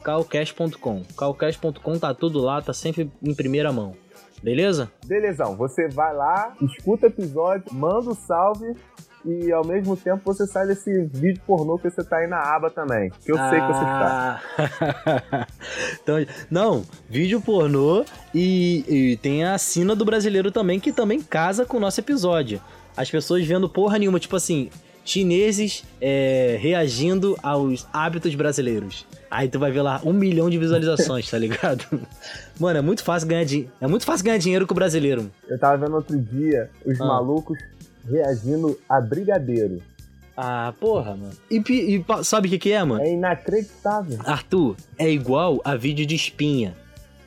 calcash.com. 0.04 1.02
calcash.com 1.16 1.98
tá 1.98 2.12
tudo 2.12 2.40
lá, 2.40 2.60
tá 2.60 2.72
sempre 2.72 3.10
em 3.22 3.34
primeira 3.34 3.72
mão. 3.72 3.94
Beleza? 4.42 4.90
Belezão, 5.06 5.56
você 5.56 5.88
vai 5.88 6.12
lá, 6.14 6.54
escuta 6.60 7.06
o 7.06 7.08
episódio, 7.08 7.64
manda 7.72 8.10
o 8.10 8.14
salve 8.14 8.74
e 9.24 9.52
ao 9.52 9.64
mesmo 9.66 9.96
tempo 9.96 10.20
você 10.24 10.46
sai 10.46 10.66
desse 10.66 11.04
vídeo 11.12 11.40
pornô 11.46 11.78
que 11.78 11.88
você 11.90 12.02
tá 12.02 12.16
aí 12.18 12.26
na 12.26 12.38
aba 12.38 12.70
também. 12.70 13.10
Que 13.24 13.32
eu 13.32 13.36
sei 13.36 13.60
que 13.60 13.66
você 13.66 13.84
está. 13.84 14.42
Ah. 14.58 15.46
então, 16.02 16.16
não, 16.50 16.84
vídeo 17.08 17.40
pornô 17.40 18.04
e, 18.34 18.84
e 18.88 19.16
tem 19.18 19.44
a 19.44 19.56
sina 19.58 19.94
do 19.94 20.04
brasileiro 20.04 20.50
também, 20.50 20.80
que 20.80 20.92
também 20.92 21.20
casa 21.20 21.64
com 21.64 21.76
o 21.76 21.80
nosso 21.80 22.00
episódio. 22.00 22.60
As 22.96 23.10
pessoas 23.10 23.44
vendo 23.46 23.68
porra 23.68 23.98
nenhuma, 23.98 24.20
tipo 24.20 24.36
assim, 24.36 24.68
chineses 25.04 25.84
é, 26.00 26.56
reagindo 26.60 27.36
aos 27.42 27.86
hábitos 27.92 28.34
brasileiros. 28.34 29.06
Aí 29.30 29.48
tu 29.48 29.58
vai 29.58 29.70
ver 29.70 29.80
lá 29.80 29.98
um 30.04 30.12
milhão 30.12 30.50
de 30.50 30.58
visualizações, 30.58 31.30
tá 31.30 31.38
ligado? 31.38 31.84
Mano, 32.60 32.78
é 32.78 32.82
muito 32.82 33.02
fácil 33.02 33.26
ganhar 33.28 33.44
dinheiro. 33.44 33.72
É 33.80 33.86
muito 33.86 34.04
fácil 34.04 34.26
ganhar 34.26 34.36
dinheiro 34.36 34.66
com 34.66 34.74
o 34.74 34.74
brasileiro. 34.74 35.30
Eu 35.48 35.58
tava 35.58 35.78
vendo 35.78 35.96
outro 35.96 36.18
dia 36.18 36.68
os 36.84 37.00
Ah. 37.00 37.06
malucos 37.06 37.58
reagindo 38.08 38.78
a 38.88 39.00
brigadeiro. 39.00 39.80
Ah, 40.36 40.72
porra, 40.80 41.14
mano. 41.14 41.32
E, 41.50 41.56
e 41.68 42.04
sabe 42.24 42.48
o 42.48 42.50
que, 42.50 42.58
que 42.58 42.72
é, 42.72 42.82
mano? 42.82 43.02
É 43.02 43.12
inacreditável. 43.12 44.18
Arthur, 44.24 44.76
é 44.98 45.08
igual 45.10 45.60
a 45.64 45.76
vídeo 45.76 46.06
de 46.06 46.14
espinha. 46.14 46.74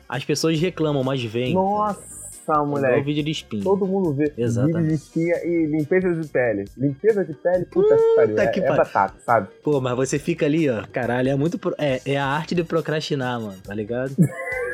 As 0.08 0.24
pessoas 0.24 0.58
reclamam, 0.60 1.02
mas 1.04 1.22
vem. 1.22 1.54
Nossa, 1.54 2.00
É 2.00 2.52
igual 2.52 2.66
moleque. 2.66 3.02
vídeo 3.02 3.22
de 3.24 3.30
espinha. 3.30 3.62
Todo 3.62 3.86
mundo 3.86 4.12
vê 4.12 4.32
Exatamente. 4.36 4.76
vídeo 4.76 4.88
de 4.88 4.94
espinha 4.94 5.34
e 5.44 5.66
limpeza 5.66 6.14
de 6.14 6.28
pele. 6.28 6.64
Limpeza 6.76 7.24
de 7.24 7.32
pele, 7.34 7.64
puta, 7.66 7.96
que 7.96 8.14
pariu. 8.16 8.38
É, 8.40 8.46
que 8.48 8.60
é 8.60 8.62
pariu. 8.62 8.76
batata, 8.84 9.14
sabe? 9.24 9.48
Pô, 9.62 9.80
mas 9.80 9.96
você 9.96 10.18
fica 10.18 10.46
ali, 10.46 10.68
ó. 10.68 10.84
Caralho, 10.92 11.28
é 11.28 11.34
muito. 11.36 11.58
pro- 11.58 11.74
É, 11.78 12.00
é 12.04 12.16
a 12.16 12.26
arte 12.26 12.54
de 12.56 12.64
procrastinar, 12.64 13.40
mano, 13.40 13.56
tá 13.62 13.72
ligado? 13.74 14.14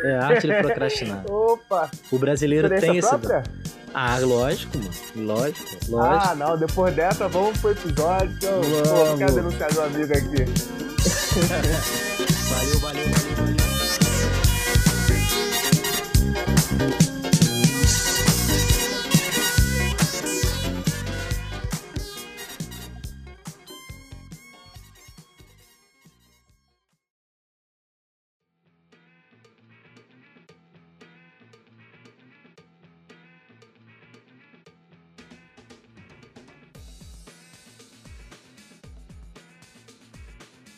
É 0.05 0.15
a 0.15 0.27
arte 0.27 0.47
de 0.47 0.55
procrastinar. 0.55 1.25
Opa! 1.31 1.91
O 2.11 2.19
brasileiro 2.19 2.69
tem 2.69 2.79
Experiência 2.79 3.17
esse. 3.17 3.43
Ah, 3.95 4.19
lógico, 4.19 4.79
mano. 4.79 4.91
Lógico, 5.15 5.77
lógico. 5.89 6.29
Ah, 6.31 6.35
não, 6.35 6.57
depois 6.57 6.95
dessa, 6.95 7.29
vamos 7.29 7.59
pro 7.59 7.71
episódio. 7.73 8.35
que 8.39 8.47
eu- 8.47 8.61
Pô, 8.61 9.05
Vamos. 9.05 9.19
quero 9.19 9.33
denunciar 9.35 9.73
meu 9.73 9.85
amigo 9.85 10.13
aqui. 10.13 10.45
Valeu, 12.53 12.79
valeu, 12.81 13.05
valeu, 13.05 13.37
valeu. 13.37 13.57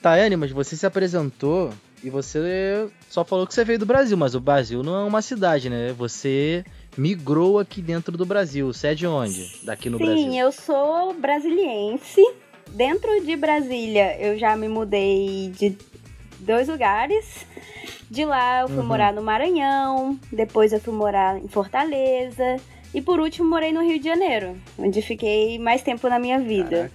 Tayane, 0.05 0.37
mas 0.37 0.51
você 0.51 0.77
se 0.77 0.85
apresentou 0.85 1.73
e 2.03 2.11
você 2.11 2.87
só 3.09 3.25
falou 3.25 3.47
que 3.47 3.55
você 3.55 3.65
veio 3.65 3.79
do 3.79 3.87
Brasil, 3.87 4.19
mas 4.19 4.35
o 4.35 4.41
Brasil 4.41 4.83
não 4.83 4.97
é 5.01 5.03
uma 5.05 5.23
cidade, 5.23 5.71
né? 5.71 5.95
Você 5.97 6.63
migrou 6.95 7.59
aqui 7.59 7.81
dentro 7.81 8.15
do 8.15 8.27
Brasil. 8.27 8.71
Você 8.71 8.89
é 8.89 8.95
de 8.95 9.07
onde? 9.07 9.51
Daqui 9.63 9.89
no 9.89 9.97
Sim, 9.97 10.05
Brasil? 10.05 10.33
eu 10.35 10.53
sou 10.53 11.15
brasiliense. 11.15 12.21
Dentro 12.71 13.25
de 13.25 13.35
Brasília, 13.35 14.15
eu 14.21 14.39
já 14.39 14.55
me 14.57 14.69
mudei 14.69 15.51
de 15.57 15.75
dois 16.41 16.69
lugares. 16.69 17.47
De 18.11 18.27
lá, 18.27 18.61
eu 18.61 18.69
fui 18.69 18.79
Uhum. 18.81 18.85
morar 18.85 19.11
no 19.13 19.23
Maranhão. 19.23 20.19
Depois, 20.31 20.73
eu 20.75 20.81
fui 20.81 20.93
morar 20.93 21.39
em 21.39 21.49
Fortaleza. 21.49 22.57
E 22.93 23.01
por 23.01 23.21
último, 23.21 23.49
morei 23.49 23.73
no 23.73 23.83
Rio 23.83 23.99
de 23.99 24.05
Janeiro, 24.05 24.55
onde 24.79 25.01
fiquei 25.01 25.59
mais 25.59 25.81
tempo 25.83 26.09
na 26.11 26.19
minha 26.19 26.39
vida. 26.39 26.91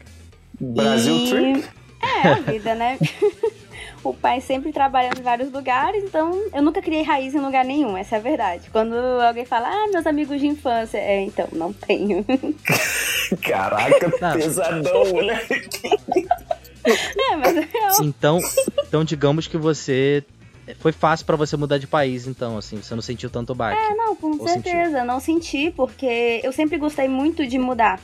Brasil 0.60 1.16
E- 1.16 1.30
Trip? 1.30 1.79
É, 2.02 2.28
a 2.28 2.36
vida, 2.36 2.76
né? 2.76 2.98
o 4.04 4.14
pai 4.14 4.42
sempre 4.42 4.72
trabalhando 4.72 5.20
em 5.20 5.24
vários 5.24 5.52
lugares, 5.52 6.04
então 6.04 6.32
eu 6.54 6.62
nunca 6.62 6.82
criei 6.82 7.04
raiz 7.04 7.34
em 7.36 7.40
lugar 7.40 7.66
nenhum, 7.66 7.98
essa 7.98 8.16
é 8.16 8.20
a 8.20 8.22
verdade. 8.22 8.70
Quando 8.72 8.96
alguém 8.96 9.46
fala, 9.46 9.68
ah, 9.68 9.88
meus 9.92 10.08
amigos 10.08 10.40
de 10.40 10.48
infância, 10.48 10.98
é, 10.98 11.22
então, 11.22 11.48
não 11.52 11.74
tenho. 11.74 12.26
Caraca, 13.42 14.12
Não. 14.22 14.34
pesadão, 14.34 15.06
moleque. 15.12 15.90
é, 16.86 17.36
mas 17.36 17.58
é 17.58 17.68
real. 17.72 18.04
Então, 18.04 18.40
então 18.88 19.04
digamos 19.04 19.48
que 19.48 19.58
você 19.58 20.24
foi 20.80 20.92
fácil 20.92 21.26
pra 21.26 21.36
você 21.36 21.58
mudar 21.58 21.78
de 21.78 21.88
país, 21.88 22.28
então, 22.28 22.58
assim, 22.58 22.78
você 22.78 22.94
não 22.94 23.02
sentiu 23.02 23.30
tanto 23.30 23.56
baque. 23.56 23.82
É, 23.82 23.96
não, 23.96 24.16
com 24.16 24.32
Ou 24.32 24.48
certeza, 24.48 25.04
não 25.04 25.20
senti, 25.20 25.72
porque 25.72 26.42
eu 26.44 26.52
sempre 26.52 26.78
gostei 26.78 27.08
muito 27.08 27.48
de 27.48 27.58
mudar. 27.58 28.00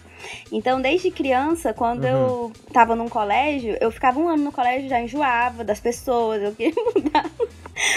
Então, 0.52 0.82
desde 0.82 1.12
criança, 1.12 1.74
quando 1.74 2.06
eu 2.06 2.52
tava 2.74 2.96
num 2.96 3.08
colégio, 3.08 3.78
eu 3.80 3.92
ficava 3.92 4.20
um 4.20 4.28
ano 4.28 4.46
no 4.46 4.52
colégio, 4.52 4.90
já 4.90 5.00
enjoava 5.00 5.64
das 5.64 5.80
pessoas, 5.80 6.42
eu 6.42 6.52
queria 6.54 6.74
mudar. 6.96 7.30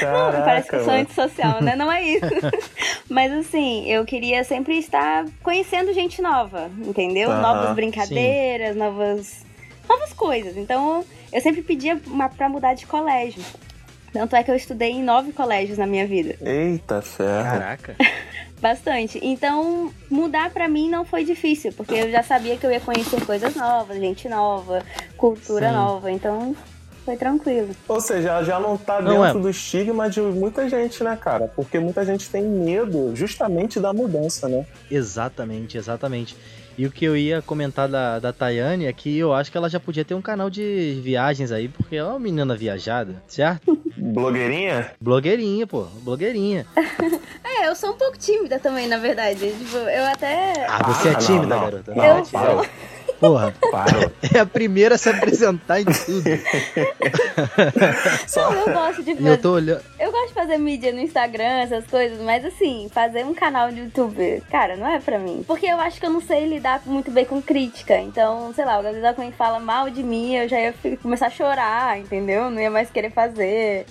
Caraca, 0.01 0.43
Parece 0.43 0.69
que 0.69 0.77
eu 0.77 0.85
sou 0.85 0.93
antissocial, 0.93 1.63
né? 1.63 1.77
Não 1.77 1.91
é 1.91 2.03
isso. 2.03 2.27
Mas 3.09 3.33
assim, 3.33 3.89
eu 3.89 4.05
queria 4.05 4.43
sempre 4.45 4.77
estar 4.77 5.25
conhecendo 5.43 5.93
gente 5.95 6.21
nova, 6.21 6.71
entendeu? 6.85 7.31
Novas 7.31 7.75
brincadeiras, 7.75 8.77
novas, 8.77 9.47
novas 9.89 10.13
coisas. 10.13 10.57
Então, 10.57 11.05
eu 11.33 11.41
sempre 11.41 11.63
pedia 11.63 12.01
uma, 12.07 12.29
pra 12.29 12.49
mudar 12.49 12.75
de 12.75 12.87
colégio. 12.87 13.43
Tanto 14.13 14.37
é 14.37 14.43
que 14.43 14.51
eu 14.51 14.57
estudei 14.57 14.91
em 14.93 15.03
nove 15.03 15.33
colégios 15.33 15.79
na 15.79 15.87
minha 15.87 16.07
vida. 16.07 16.37
Eita 16.41 17.03
ferro. 17.03 17.45
Caraca. 17.45 17.97
Bastante. 18.61 19.21
Então, 19.23 19.93
mudar 20.11 20.51
pra 20.51 20.67
mim 20.67 20.91
não 20.91 21.05
foi 21.05 21.25
difícil, 21.25 21.73
porque 21.73 21.95
eu 21.95 22.11
já 22.11 22.23
sabia 22.23 22.57
que 22.57 22.67
eu 22.67 22.73
ia 22.73 22.81
conhecer 22.81 23.25
coisas 23.25 23.55
novas, 23.55 23.99
gente 23.99 24.29
nova, 24.29 24.83
cultura 25.17 25.69
Sim. 25.69 25.75
nova. 25.75 26.11
Então, 26.11 26.57
foi 27.05 27.17
tranquilo. 27.17 27.71
Ou 27.87 28.01
seja, 28.01 28.43
já 28.43 28.59
não 28.59 28.77
tá 28.77 29.01
Não, 29.01 29.23
dentro 29.23 29.39
é. 29.39 29.43
do 29.43 29.49
estigma 29.49 30.11
de 30.11 30.21
muita 30.21 30.69
gente, 30.69 31.03
né, 31.05 31.17
cara? 31.17 31.49
Porque 31.49 31.79
muita 31.79 32.05
gente 32.05 32.29
tem 32.29 32.43
medo 32.43 33.15
justamente 33.15 33.79
da 33.81 33.93
mudança, 33.93 34.49
né? 34.49 34.67
Exatamente, 34.91 35.79
exatamente. 35.79 36.37
E 36.77 36.87
o 36.87 36.93
que 36.93 37.05
eu 37.05 37.17
ia 37.17 37.41
comentar 37.41 37.89
da, 37.89 38.19
da 38.19 38.33
Tayane 38.33 38.87
é 38.87 38.93
que 38.93 39.17
eu 39.19 39.33
acho 39.33 39.51
que 39.51 39.57
ela 39.57 39.71
já 39.71 39.81
podia 39.81 40.05
ter 40.05 40.15
um 40.15 40.23
canal 40.23 40.51
de 40.51 41.01
viagens 41.03 41.51
aí, 41.51 41.67
porque 41.67 41.97
ela 41.97 42.11
é 42.11 42.13
uma 42.13 42.21
menina 42.21 42.55
viajada, 42.55 43.23
certo? 43.27 43.77
Blogueirinha? 44.13 44.93
Blogueirinha, 45.01 45.67
pô, 45.67 45.83
blogueirinha. 46.03 46.67
É, 47.61 47.67
eu 47.69 47.75
sou 47.75 47.91
um 47.91 47.97
pouco 47.97 48.17
tímida 48.19 48.59
também, 48.59 48.87
na 48.87 48.99
verdade. 48.99 49.51
Tipo, 49.51 49.79
eu 49.79 50.05
até. 50.07 50.67
Ah, 50.69 50.83
você 50.85 51.09
é 51.09 51.11
Ah, 51.11 51.15
não, 51.15 51.21
tímida, 51.21 51.47
não. 51.57 51.61
garota. 51.65 51.95
Não, 51.95 52.05
Eu 52.19 52.25
parou, 52.27 52.67
Porra, 53.21 53.53
parou. 53.71 54.11
é 54.35 54.39
a 54.39 54.47
primeira 54.47 54.95
a 54.95 54.99
se 54.99 55.09
apresentar 55.09 55.81
em 55.81 55.85
tudo. 55.85 56.25
Não, 58.37 58.53
eu 58.53 58.73
gosto 58.73 59.03
de 59.03 59.15
fazer. 59.15 59.29
eu 59.29 59.39
tô 59.39 59.53
olhando. 59.53 59.83
Eu 59.99 60.13
gosto 60.13 60.29
de 60.29 60.35
fazer 60.35 60.59
mídia 60.59 60.93
no 60.93 61.01
Instagram, 61.01 61.63
essas 61.63 61.87
coisas, 61.87 62.21
mas 62.21 62.45
assim, 62.45 62.89
fazer 62.93 63.25
um 63.25 63.35
canal 63.35 63.71
de 63.71 63.81
YouTube, 63.81 64.43
cara, 64.51 64.77
não 64.77 64.87
é 64.87 65.01
pra 65.01 65.19
mim. 65.19 65.45
Porque 65.47 65.67
eu 65.67 65.81
acho 65.81 65.99
que 65.99 66.07
eu 66.07 66.11
não 66.11 66.21
sei 66.21 66.47
lidar 66.47 66.83
muito 66.87 67.11
bem 67.11 67.25
com 67.25 67.43
crítica. 67.43 67.99
Então, 67.99 68.53
sei 68.55 68.65
lá, 68.65 68.77
às 68.79 68.85
vezes 68.85 69.05
alguém 69.05 69.33
fala 69.33 69.59
mal 69.59 69.91
de 69.91 70.03
mim, 70.03 70.37
eu 70.37 70.49
já 70.49 70.61
ia 70.61 70.75
começar 71.03 71.27
a 71.27 71.31
chorar, 71.31 71.99
entendeu? 71.99 72.51
Não 72.51 72.61
ia 72.61 72.71
mais 72.71 72.91
querer 72.91 73.11
fazer. 73.11 73.87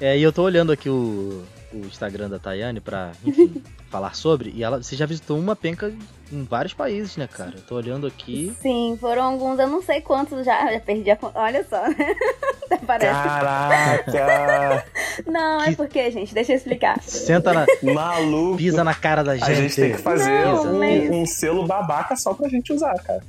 É, 0.00 0.16
e 0.16 0.22
eu 0.22 0.32
tô 0.32 0.42
olhando 0.42 0.72
aqui 0.72 0.88
o, 0.88 1.42
o 1.72 1.78
Instagram 1.86 2.28
da 2.28 2.38
Tayane 2.38 2.80
pra, 2.80 3.12
enfim, 3.24 3.62
falar 3.90 4.14
sobre. 4.14 4.50
E 4.54 4.62
ela, 4.62 4.82
você 4.82 4.94
já 4.96 5.06
visitou 5.06 5.38
uma 5.38 5.54
penca 5.56 5.92
em 6.30 6.44
vários 6.44 6.72
países, 6.74 7.16
né, 7.16 7.26
cara? 7.26 7.52
Eu 7.56 7.62
tô 7.62 7.74
olhando 7.76 8.06
aqui. 8.06 8.54
Sim, 8.60 8.96
foram 9.00 9.22
alguns, 9.22 9.58
eu 9.58 9.68
não 9.68 9.82
sei 9.82 10.00
quantos 10.00 10.44
já, 10.44 10.72
já 10.72 10.80
perdi 10.80 11.10
a 11.10 11.16
conta. 11.16 11.38
Olha 11.38 11.64
só, 11.68 11.86
né? 11.88 11.96
Parece. 12.86 13.12
Caraca! 13.12 14.84
Não, 15.26 15.60
é 15.62 15.66
Que- 15.66 15.76
porque, 15.76 16.10
gente, 16.10 16.32
deixa 16.32 16.52
eu 16.52 16.56
explicar. 16.56 16.98
Senta 17.02 17.52
na. 17.52 17.66
Maluco! 17.82 18.56
Pisa 18.56 18.82
na 18.82 18.94
cara 18.94 19.22
da 19.22 19.36
gente. 19.36 19.50
A 19.50 19.54
gente 19.54 19.74
tem 19.76 19.92
que 19.92 19.98
fazer 19.98 20.44
Não, 20.46 20.74
um, 20.74 20.78
mas- 20.78 21.10
um 21.10 21.26
selo 21.26 21.66
babaca 21.66 22.16
só 22.16 22.32
pra 22.32 22.48
gente 22.48 22.72
usar, 22.72 22.94
cara. 23.02 23.22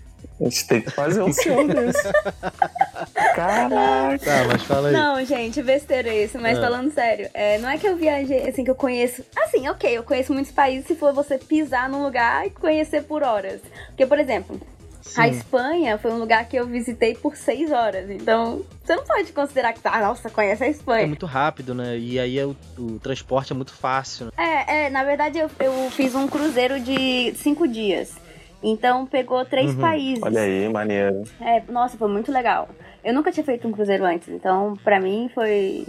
A 0.44 0.50
gente 0.50 0.68
tem 0.68 0.82
que 0.82 0.92
fazer 0.92 1.22
um 1.22 1.32
selo 1.34 1.68
desse. 1.68 2.04
Caraca! 3.36 4.20
Tá, 4.26 4.44
mas 4.48 4.64
fala 4.64 4.90
aí. 4.90 4.94
Não, 4.94 5.24
gente, 5.26 5.62
besteira 5.64 6.14
isso, 6.14 6.38
mas 6.40 6.58
Ah. 6.58 6.62
falando 6.62 6.92
sério, 6.94 7.30
é, 7.34 7.58
não 7.60 7.70
é 7.70 7.78
que 7.78 7.88
eu 7.88 7.96
viajei, 7.96 8.48
assim, 8.50 8.64
que 8.64 8.70
eu 8.72 8.76
conheço. 8.76 9.24
Assim, 9.36 9.68
ok, 9.70 9.98
eu 9.98 10.04
conheço 10.04 10.34
muitos 10.34 10.52
países 10.52 10.86
se 10.88 10.96
for 10.96 11.14
você 11.14 11.38
pisar 11.38 11.90
num 11.90 12.04
lugar 12.04 12.46
e 12.46 12.50
conhecer 12.50 13.04
por 13.04 13.24
horas. 13.24 13.62
Porque, 13.88 14.06
por 14.06 14.20
exemplo, 14.20 14.60
a 15.18 15.24
Sim. 15.26 15.32
Espanha 15.32 15.98
foi 15.98 16.12
um 16.12 16.18
lugar 16.18 16.46
que 16.48 16.56
eu 16.58 16.66
visitei 16.68 17.14
por 17.16 17.36
seis 17.36 17.72
horas. 17.72 18.10
Então, 18.10 18.64
você 18.84 18.96
não 18.96 19.04
pode 19.04 19.32
considerar 19.32 19.74
que, 19.74 19.80
ah, 19.84 20.00
nossa, 20.02 20.30
conhece 20.30 20.64
a 20.64 20.68
É 20.68 20.70
Espanha. 20.70 21.08
muito 21.08 21.26
rápido, 21.26 21.74
né? 21.76 21.98
E 21.98 22.20
aí 22.20 22.38
é 22.40 22.46
o, 22.46 22.56
o 22.78 23.00
transporte 23.00 23.52
é 23.52 23.56
muito 23.56 23.74
fácil. 23.74 24.28
Né? 24.28 24.32
É, 24.38 24.86
é, 24.86 24.90
na 24.90 25.04
verdade 25.04 25.40
eu, 25.40 25.50
eu 25.60 25.90
fiz 25.92 26.16
um 26.16 26.28
cruzeiro 26.28 26.80
de 26.80 27.34
cinco 27.36 27.68
dias. 27.68 28.12
Então 28.64 29.06
pegou 29.06 29.44
três 29.46 29.76
Uhum. 29.76 29.82
países. 29.82 30.24
Olha 30.24 30.42
aí, 30.42 30.70
maneiro. 30.70 31.24
É, 31.42 31.62
nossa, 31.70 31.98
foi 31.98 32.08
muito 32.08 32.32
legal. 32.32 32.70
Eu 33.04 33.14
nunca 33.14 33.32
tinha 33.32 33.44
feito 33.44 33.68
um 33.68 33.72
cruzeiro 33.72 34.06
antes, 34.06 34.30
então 34.30 34.76
pra 34.84 35.00
mim 35.00 35.30
foi 35.36 35.86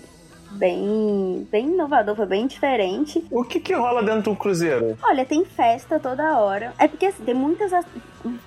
bem, 0.52 1.46
bem 1.50 1.66
inovador, 1.68 2.14
foi 2.16 2.26
bem 2.26 2.46
diferente. 2.46 3.24
O 3.30 3.44
que 3.44 3.60
que 3.60 3.72
rola 3.74 4.02
dentro 4.02 4.32
do 4.32 4.36
cruzeiro? 4.36 4.96
Olha, 5.02 5.24
tem 5.24 5.44
festa 5.44 5.98
toda 5.98 6.38
hora. 6.38 6.72
É 6.78 6.88
porque 6.88 7.06
assim, 7.06 7.24
tem 7.24 7.34
muitas. 7.34 7.72
as- 7.72 7.86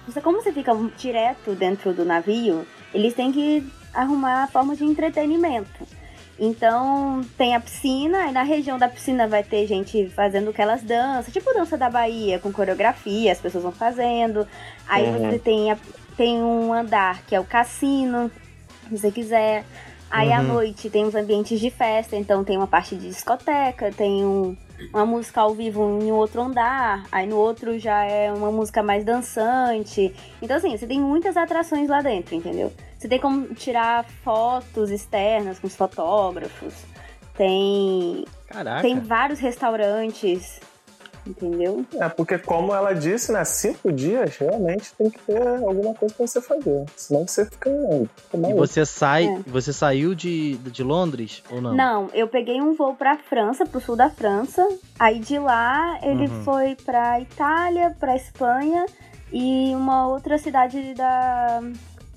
Você, 0.08 0.20
como 0.22 0.42
você 0.42 0.52
fica 0.52 0.74
direto 0.98 1.54
dentro 1.54 1.94
do 1.94 2.04
navio, 2.04 2.66
eles 2.94 3.14
têm 3.14 3.32
que 3.32 3.66
arrumar 3.94 4.48
formas 4.52 4.78
de 4.78 4.86
entretenimento. 4.86 5.70
Então 6.40 7.22
tem 7.38 7.56
a 7.56 7.60
piscina, 7.60 8.28
e 8.28 8.32
na 8.32 8.44
região 8.44 8.78
da 8.78 8.88
piscina 8.88 9.28
vai 9.28 9.44
ter 9.44 9.66
gente 9.68 10.08
fazendo 10.10 10.50
aquelas 10.52 10.82
danças, 10.84 11.34
tipo 11.34 11.54
dança 11.54 11.78
da 11.78 11.90
Bahia, 11.90 12.40
com 12.40 12.52
coreografia, 12.52 13.32
as 13.32 13.40
pessoas 13.40 13.64
vão 13.64 13.72
fazendo. 13.72 14.48
Aí 14.88 15.06
Uhum. 15.06 15.30
você 15.32 15.40
tem, 15.40 15.72
a- 15.72 15.78
tem 16.16 16.42
um 16.42 16.72
andar 16.74 17.24
que 17.26 17.36
é 17.36 17.40
o 17.40 17.46
cassino, 17.46 18.32
se 18.88 18.98
você 18.98 19.12
quiser. 19.12 19.66
Aí 20.10 20.32
à 20.32 20.40
Uhum. 20.40 20.48
noite 20.48 20.90
tem 20.90 21.04
os 21.06 21.16
ambientes 21.16 21.60
de 21.60 21.70
festa, 21.70 22.16
então 22.16 22.44
tem 22.44 22.56
uma 22.56 22.68
parte 22.68 22.96
de 22.96 23.10
discoteca, 23.10 23.92
tem 23.92 24.24
um, 24.26 24.56
uma 24.94 25.06
música 25.06 25.42
ao 25.42 25.54
vivo 25.54 26.00
em 26.02 26.12
outro 26.14 26.42
andar, 26.42 27.04
aí 27.12 27.28
no 27.28 27.36
outro 27.36 27.78
já 27.78 28.06
é 28.06 28.32
uma 28.32 28.50
música 28.52 28.82
mais 28.82 29.04
dançante. 29.04 30.14
Então, 30.42 30.56
assim, 30.56 30.78
você 30.78 30.88
tem 30.88 31.00
muitas 31.02 31.36
atrações 31.36 31.90
lá 31.90 32.02
dentro, 32.02 32.36
entendeu? 32.36 32.72
Você 32.98 33.08
tem 33.08 33.20
como 33.20 33.54
tirar 33.54 34.04
fotos 34.24 34.90
externas 34.90 35.60
com 35.60 35.68
os 35.68 35.76
fotógrafos, 35.76 36.74
tem, 37.36 38.26
Caraca. 38.48 38.82
tem 38.82 39.00
vários 39.00 39.40
restaurantes, 39.40 40.60
entendeu? 41.26 41.86
É, 41.94 42.10
porque 42.10 42.40
como 42.40 42.74
ela 42.74 42.94
disse, 42.94 43.32
né? 43.32 43.46
Cinco 43.46 43.92
dias 43.92 44.36
realmente 44.38 44.92
tem 44.98 45.10
que 45.12 45.20
ter 45.20 45.48
alguma 45.48 45.94
coisa 45.94 46.16
pra 46.16 46.26
você 46.26 46.42
fazer. 46.42 46.86
Senão 46.96 47.28
você 47.28 47.46
fica. 47.46 47.70
fica 48.32 48.50
E 48.50 48.54
você 48.56 48.84
sai, 48.86 49.28
É. 49.28 49.40
você 49.46 49.72
saiu 49.72 50.16
de, 50.16 50.56
de 50.58 50.82
Londres 50.84 51.44
ou 51.52 51.62
não? 51.62 51.76
Não, 51.76 52.10
eu 52.14 52.28
peguei 52.28 52.60
um 52.60 52.74
voo 52.74 52.96
pra 52.96 53.18
França, 53.18 53.66
pro 53.66 53.80
sul 53.80 53.96
da 53.96 54.10
França. 54.10 54.68
Aí 54.98 55.20
de 55.20 55.38
lá 55.38 56.00
ele 56.02 56.28
Uhum. 56.28 56.44
foi 56.44 56.76
pra 56.84 57.20
Itália, 57.22 57.96
pra 58.00 58.16
Espanha 58.16 58.86
e 59.32 59.76
uma 59.76 60.08
outra 60.08 60.38
cidade 60.40 60.94
da, 60.96 61.60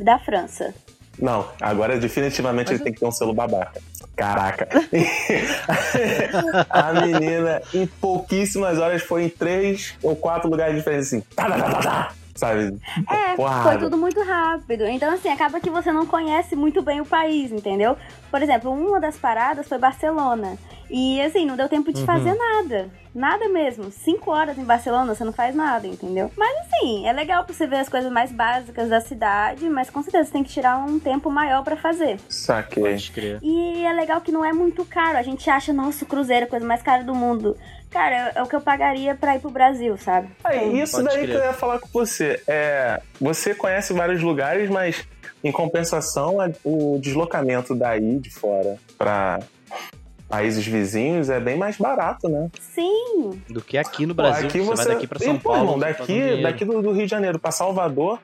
da 0.04 0.18
França. 0.18 0.74
Não, 1.18 1.46
agora 1.60 1.98
definitivamente 1.98 2.72
ele 2.72 2.78
tem 2.78 2.92
que 2.92 3.00
ter 3.00 3.06
um 3.06 3.12
selo 3.12 3.34
babaca. 3.34 3.80
Caraca. 4.16 4.68
a 6.68 6.92
menina, 6.92 7.62
em 7.72 7.86
pouquíssimas 7.86 8.78
horas, 8.78 9.02
foi 9.02 9.24
em 9.24 9.28
três 9.28 9.94
ou 10.02 10.16
quatro 10.16 10.48
lugares 10.48 10.76
diferentes, 10.76 11.08
assim. 11.08 11.20
Tá, 11.34 11.48
tá, 11.48 11.58
tá, 11.58 11.70
tá, 11.70 11.82
tá. 11.82 12.12
Sabe? 12.34 12.78
É, 13.10 13.34
Porrada. 13.34 13.70
foi 13.70 13.78
tudo 13.78 13.98
muito 13.98 14.22
rápido. 14.22 14.86
Então, 14.86 15.12
assim, 15.12 15.28
acaba 15.28 15.60
que 15.60 15.68
você 15.68 15.92
não 15.92 16.06
conhece 16.06 16.56
muito 16.56 16.80
bem 16.80 17.00
o 17.00 17.04
país, 17.04 17.52
entendeu? 17.52 17.96
Por 18.30 18.40
exemplo, 18.40 18.70
uma 18.70 18.98
das 18.98 19.16
paradas 19.16 19.68
foi 19.68 19.78
Barcelona. 19.78 20.56
E, 20.90 21.20
assim, 21.22 21.46
não 21.46 21.56
deu 21.56 21.68
tempo 21.68 21.92
de 21.92 22.00
Uhum. 22.00 22.06
fazer 22.06 22.34
nada. 22.34 22.90
Nada 23.14 23.48
mesmo. 23.48 23.90
Cinco 23.90 24.30
horas 24.30 24.56
em 24.58 24.64
Barcelona, 24.64 25.14
você 25.14 25.24
não 25.24 25.32
faz 25.32 25.54
nada, 25.54 25.86
entendeu? 25.86 26.30
Mas, 26.36 26.56
assim, 26.66 27.06
é 27.06 27.12
legal 27.12 27.44
pra 27.44 27.54
você 27.54 27.66
ver 27.66 27.76
as 27.76 27.88
coisas 27.88 28.10
mais 28.10 28.30
básicas 28.32 28.88
da 28.88 29.00
cidade, 29.00 29.68
mas 29.68 29.88
com 29.90 30.02
certeza 30.02 30.24
você 30.26 30.32
tem 30.32 30.44
que 30.44 30.50
tirar 30.50 30.78
um 30.78 30.98
tempo 30.98 31.30
maior 31.30 31.62
pra 31.64 31.76
fazer. 31.76 32.18
Saquei. 32.28 32.82
E 33.42 33.84
é 33.84 33.92
legal 33.92 34.20
que 34.20 34.30
não 34.32 34.44
é 34.44 34.52
muito 34.52 34.84
caro. 34.84 35.16
A 35.18 35.22
gente 35.22 35.48
acha, 35.48 35.72
nossa, 35.72 36.04
o 36.04 36.08
cruzeiro 36.08 36.44
é 36.44 36.46
a 36.46 36.50
coisa 36.50 36.66
mais 36.66 36.82
cara 36.82 37.02
do 37.04 37.14
mundo. 37.14 37.56
Cara, 37.90 38.14
é, 38.16 38.32
é 38.36 38.42
o 38.42 38.46
que 38.46 38.54
eu 38.54 38.60
pagaria 38.60 39.14
pra 39.16 39.34
ir 39.36 39.40
pro 39.40 39.50
Brasil, 39.50 39.96
sabe? 39.96 40.28
Aí, 40.44 40.80
isso 40.80 40.92
Pode 40.96 41.08
daí 41.08 41.22
crer. 41.24 41.30
que 41.30 41.36
eu 41.36 41.44
ia 41.44 41.52
falar 41.52 41.78
com 41.80 41.88
você. 41.92 42.40
É, 42.46 43.00
você 43.20 43.54
conhece 43.54 43.92
vários 43.92 44.22
lugares, 44.22 44.70
mas 44.70 45.04
em 45.42 45.50
compensação, 45.50 46.36
o 46.64 46.98
deslocamento 47.00 47.74
daí 47.74 48.18
de 48.20 48.30
fora 48.30 48.76
pra 48.96 49.40
países 50.30 50.64
vizinhos 50.64 51.28
é 51.28 51.40
bem 51.40 51.58
mais 51.58 51.76
barato, 51.76 52.28
né? 52.28 52.48
Sim, 52.60 53.42
Do 53.50 53.60
que 53.60 53.76
aqui 53.76 54.06
no 54.06 54.14
Pô, 54.14 54.22
Brasil. 54.22 54.46
aqui 54.46 54.60
você, 54.60 54.76
você, 54.76 54.84
vai 54.84 54.94
daqui 54.94 55.06
pra 55.08 55.18
São 55.18 55.38
Paulo. 55.38 55.60
irmão, 55.60 55.76
um 55.76 55.78
daqui, 55.80 56.42
daqui 56.42 56.64
do, 56.64 56.80
do 56.80 56.92
Rio 56.92 57.04
de 57.04 57.10
Janeiro 57.10 57.38
pra 57.38 57.50
Salvador, 57.50 58.20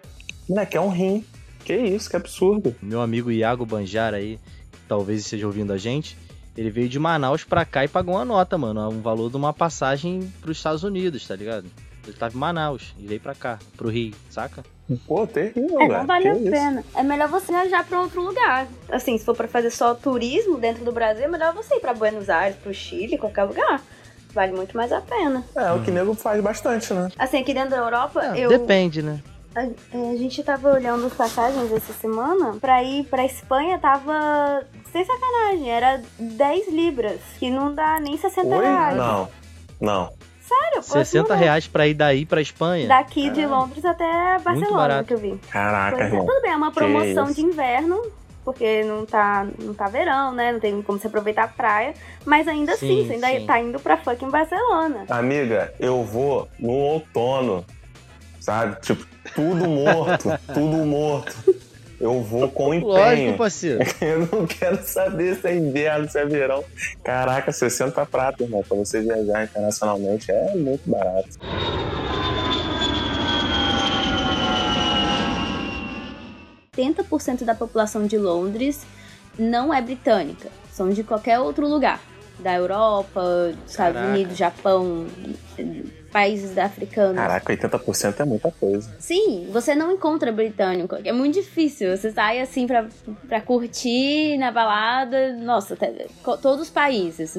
moleque, 0.49 0.77
é 0.77 0.81
um 0.81 0.89
rim. 0.89 1.25
Que 1.65 1.75
isso, 1.77 2.09
que 2.09 2.15
absurdo. 2.15 2.77
Meu 2.81 3.03
amigo 3.03 3.31
Iago 3.31 3.67
Banjar 3.67 4.15
aí, 4.15 4.39
que 4.71 4.79
talvez 4.89 5.23
esteja 5.23 5.47
ouvindo 5.47 5.73
a 5.73 5.77
gente, 5.77 6.17
ele 6.57 6.71
veio 6.71 6.89
de 6.89 6.97
Manaus 6.97 7.43
pra 7.43 7.65
cá 7.65 7.85
e 7.85 7.89
pagou 7.89 8.15
uma 8.15 8.25
nota, 8.25 8.57
mano. 8.57 8.89
Um 8.89 9.01
valor 9.03 9.29
de 9.29 9.37
uma 9.37 9.53
passagem 9.53 10.33
pros 10.41 10.59
Estados 10.59 10.85
Unidos, 10.85 11.27
tá 11.27 11.35
ligado? 11.35 11.67
Ele 12.07 12.17
tava 12.17 12.37
em 12.37 12.39
Manaus 12.39 12.95
e 12.97 13.05
veio 13.05 13.21
pra 13.21 13.35
cá, 13.35 13.59
pro 13.77 13.89
Rio, 13.89 14.15
saca? 14.31 14.63
Pô, 15.07 15.27
terrível, 15.27 15.81
É, 15.81 15.87
velho. 15.89 15.99
não 15.99 16.07
vale 16.07 16.23
Que 16.23 16.29
a 16.29 16.35
isso? 16.35 16.51
pena. 16.51 16.85
É 16.95 17.03
melhor 17.03 17.29
você 17.29 17.51
viajar 17.51 17.85
pra 17.85 18.01
outro 18.01 18.23
lugar. 18.23 18.67
Assim, 18.89 19.19
se 19.19 19.25
for 19.25 19.35
pra 19.37 19.49
fazer 19.49 19.71
só 19.71 19.95
turismo 19.95 20.59
dentro 20.59 20.85
do 20.85 20.93
Brasil, 20.93 21.25
é 21.25 21.29
melhor 21.29 21.53
você 21.53 21.75
ir 21.77 21.81
pra 21.81 21.93
Buenos 21.93 22.31
Aires, 22.31 22.57
pro 22.57 22.73
Chile, 22.73 23.19
qualquer 23.19 23.45
lugar. 23.45 23.83
Vale 24.33 24.53
muito 24.53 24.77
mais 24.77 24.93
a 24.93 25.01
pena. 25.01 25.43
É, 25.57 25.73
o 25.73 25.83
que 25.83 25.91
nego 25.91 26.15
faz 26.15 26.41
bastante, 26.43 26.93
né? 26.93 27.11
Assim, 27.19 27.39
aqui 27.39 27.53
dentro 27.55 27.71
da 27.71 27.79
Europa, 27.79 28.21
Ah, 28.23 28.39
eu. 28.39 28.49
Depende, 28.49 29.03
né? 29.03 29.21
A, 29.55 29.63
é, 29.65 29.71
a 30.13 30.17
gente 30.17 30.43
tava 30.45 30.71
olhando 30.75 31.07
as 31.07 31.15
passagens 31.15 31.73
essa 31.73 31.93
semana. 31.95 32.55
Pra 32.61 32.83
ir 32.85 33.05
pra 33.07 33.25
Espanha 33.25 33.79
tava. 33.79 34.63
Sem 34.93 35.05
sacanagem, 35.05 35.69
era 35.71 36.01
10 36.19 36.69
libras. 36.71 37.19
Que 37.39 37.51
não 37.51 37.75
dá 37.75 37.99
nem 37.99 38.17
60 38.19 38.47
Oi? 38.55 38.65
reais. 38.65 38.97
Não, 38.97 39.29
não. 39.81 40.13
Sério, 40.61 40.75
pode 40.83 40.87
60 41.07 41.23
mandar. 41.23 41.35
reais 41.45 41.67
pra 41.67 41.87
ir 41.87 41.95
daí 41.95 42.25
pra 42.27 42.41
Espanha? 42.41 42.89
Daqui 42.89 43.31
de 43.31 43.45
Londres 43.47 43.85
até 43.85 44.39
Barcelona, 44.43 45.05
que 45.05 45.15
eu 45.15 45.19
vi. 45.19 45.39
Caraca, 45.51 45.97
Pois 45.97 46.03
é, 46.03 46.09
irmão. 46.11 46.27
tudo 46.27 46.43
bem, 46.43 46.51
é 46.53 46.57
uma 46.57 46.71
promoção 46.73 47.27
de 47.33 47.41
inverno, 47.43 48.03
porque 48.45 48.83
não 48.85 49.05
tá, 49.05 49.47
não 49.59 49.75
tá 49.75 49.89
verão, 49.89 50.33
né? 50.33 50.53
Não 50.53 50.61
tem 50.61 50.81
como 50.83 50.99
você 50.99 51.07
aproveitar 51.09 51.45
a 51.45 51.49
praia. 51.49 51.95
Mas 52.25 52.47
ainda 52.49 52.73
assim, 52.73 53.03
Sim, 53.03 53.07
você 53.07 53.15
ainda 53.15 53.27
sim. 53.41 53.47
tá 53.47 53.61
indo 53.61 53.79
pra 53.81 53.97
fucking 53.97 54.31
Barcelona. 54.31 55.05
Amiga, 55.09 55.73
eu 55.81 56.03
vou 56.05 56.49
no 56.59 56.71
outono, 56.71 57.65
sabe? 58.41 58.81
Tipo, 58.81 59.05
tudo 59.35 59.67
morto, 59.69 60.29
tudo 60.55 60.77
morto. 60.87 61.35
Eu 62.01 62.23
vou 62.23 62.49
com 62.51 62.75
empenho. 62.75 62.89
Lógico, 62.89 63.39
parceiro. 63.39 63.85
Eu 64.01 64.29
não 64.31 64.47
quero 64.47 64.83
saber 64.83 65.37
se 65.37 65.49
é 65.49 65.57
inverno, 65.57 66.09
se 66.09 66.19
é 66.19 66.27
verão. 66.27 66.63
Caraca, 67.03 67.51
60 67.51 68.05
prata, 68.07 68.43
irmão, 68.43 68.63
pra 68.63 68.77
você 68.77 69.01
viajar 69.01 69.45
internacionalmente 69.45 70.31
é 70.31 70.55
muito 70.55 70.89
barato. 70.89 71.39
por 77.09 77.21
cento 77.21 77.45
da 77.45 77.55
população 77.55 78.07
de 78.07 78.19
Londres 78.19 78.83
não 79.39 79.73
é 79.73 79.81
britânica, 79.81 80.49
são 80.71 80.91
de 80.91 81.03
qualquer 81.03 81.39
outro 81.39 81.67
lugar. 81.67 82.01
Da 82.39 82.55
Europa, 82.55 83.55
dos 83.63 83.71
Estados. 83.71 84.03
Unidos, 84.03 84.37
Japão, 84.37 85.07
países 86.17 86.57
africanos. 86.57 87.17
Caraca, 87.17 87.53
80% 87.53 88.21
é 88.21 88.25
muita 88.25 88.51
coisa. 88.51 88.91
Sim, 88.99 89.51
você 89.53 89.75
não 89.75 89.93
encontra 89.93 90.33
britânico. 90.33 90.97
É 91.05 91.13
muito 91.13 91.35
difícil. 91.35 91.95
Você 91.95 92.11
sai 92.11 92.41
assim 92.41 92.67
pra, 92.67 92.87
pra 93.29 93.39
curtir 93.43 94.39
na 94.39 94.51
balada. 94.51 95.35
Nossa, 95.35 95.75
até- 95.75 96.07
todos 96.41 96.63
os 96.63 96.71
países. 96.71 97.37